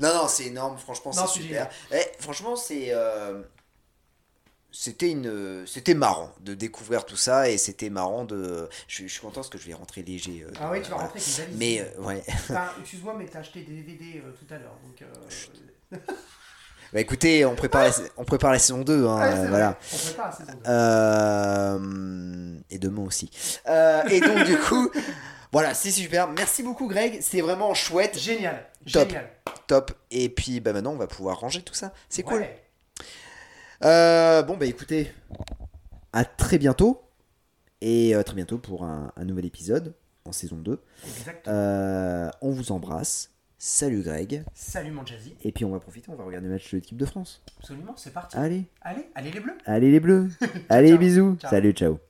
Non, 0.00 0.12
non, 0.14 0.26
c'est 0.28 0.46
énorme, 0.46 0.76
franchement, 0.76 1.12
c'est 1.12 1.26
super. 1.28 1.68
Eh, 1.92 2.02
franchement, 2.18 2.56
c'est. 2.56 2.92
C'était 4.74 5.10
une, 5.10 5.66
c'était 5.66 5.92
marrant 5.94 6.32
de 6.40 6.54
découvrir 6.54 7.04
tout 7.04 7.16
ça 7.16 7.48
et 7.50 7.58
c'était 7.58 7.90
marrant 7.90 8.24
de. 8.24 8.68
Je, 8.88 8.94
suis- 8.94 9.08
je 9.08 9.12
suis 9.12 9.20
content 9.20 9.36
parce 9.36 9.50
que 9.50 9.58
je 9.58 9.66
vais 9.66 9.74
rentrer 9.74 10.02
léger. 10.02 10.46
Ah 10.58 10.70
oui, 10.72 10.80
tu 10.82 10.90
vas 10.90 10.96
rentrer 10.96 11.20
avec 11.20 11.26
une 11.28 11.44
valise. 11.44 11.56
Mais 11.58 11.96
ouais. 11.98 12.22
Excuse-moi, 12.80 13.14
mais 13.18 13.26
t'as 13.26 13.40
acheté 13.40 13.62
des 13.62 13.82
DVD 13.82 14.22
tout 14.38 14.52
à 14.54 14.58
l'heure. 14.58 14.74
Donc, 14.82 16.00
Bah 16.92 17.00
écoutez, 17.00 17.44
on 17.46 17.54
prépare, 17.54 17.84
la, 17.84 17.90
on 18.18 18.24
prépare 18.24 18.52
la 18.52 18.58
saison 18.58 18.82
2 18.82 19.06
hein, 19.06 19.46
voilà. 19.48 19.78
On 19.92 19.96
prépare 19.96 20.26
la 20.26 20.32
saison 20.32 20.52
2. 20.52 20.58
Euh, 20.68 22.58
et 22.70 22.78
demain 22.78 23.02
aussi. 23.02 23.30
Euh, 23.66 24.02
et 24.08 24.20
donc 24.20 24.44
du 24.44 24.58
coup, 24.58 24.90
voilà, 25.52 25.72
c'est 25.74 25.90
super. 25.90 26.28
Merci 26.28 26.62
beaucoup 26.62 26.88
Greg, 26.88 27.18
c'est 27.22 27.40
vraiment 27.40 27.72
chouette, 27.74 28.18
Génial. 28.18 28.66
Top. 28.92 29.08
Génial. 29.08 29.30
top. 29.66 29.92
Et 30.10 30.28
puis 30.28 30.60
bah 30.60 30.72
maintenant 30.72 30.92
on 30.92 30.96
va 30.96 31.06
pouvoir 31.06 31.40
ranger 31.40 31.62
tout 31.62 31.74
ça. 31.74 31.92
C'est 32.10 32.22
cool. 32.22 32.40
Ouais. 32.40 32.62
Euh, 33.84 34.42
bon 34.42 34.56
bah 34.56 34.66
écoutez, 34.66 35.12
à 36.12 36.24
très 36.24 36.58
bientôt 36.58 37.02
et 37.80 38.14
euh, 38.14 38.22
très 38.22 38.36
bientôt 38.36 38.58
pour 38.58 38.84
un, 38.84 39.12
un 39.16 39.24
nouvel 39.24 39.46
épisode 39.46 39.94
en 40.24 40.32
saison 40.32 40.56
2. 40.56 40.78
Exactement. 41.06 41.56
Euh, 41.56 42.30
on 42.42 42.50
vous 42.52 42.70
embrasse. 42.70 43.30
Salut 43.64 44.02
Greg. 44.02 44.42
Salut 44.54 44.90
mon 44.90 45.06
Jazzy. 45.06 45.36
Et 45.44 45.52
puis 45.52 45.64
on 45.64 45.70
va 45.70 45.78
profiter, 45.78 46.10
on 46.10 46.16
va 46.16 46.24
regarder 46.24 46.48
le 46.48 46.52
match 46.54 46.72
de 46.72 46.78
l'équipe 46.78 46.96
de 46.98 47.06
France. 47.06 47.40
Absolument, 47.60 47.94
c'est 47.96 48.12
parti. 48.12 48.36
Allez, 48.36 48.64
Allez, 48.80 49.06
allez 49.14 49.30
les 49.30 49.38
bleus. 49.38 49.56
allez 49.66 49.92
les 49.92 50.00
bleus. 50.00 50.30
allez 50.68 50.88
ciao. 50.88 50.98
bisous. 50.98 51.36
Ciao. 51.40 51.50
Salut, 51.50 51.72
ciao. 51.72 52.00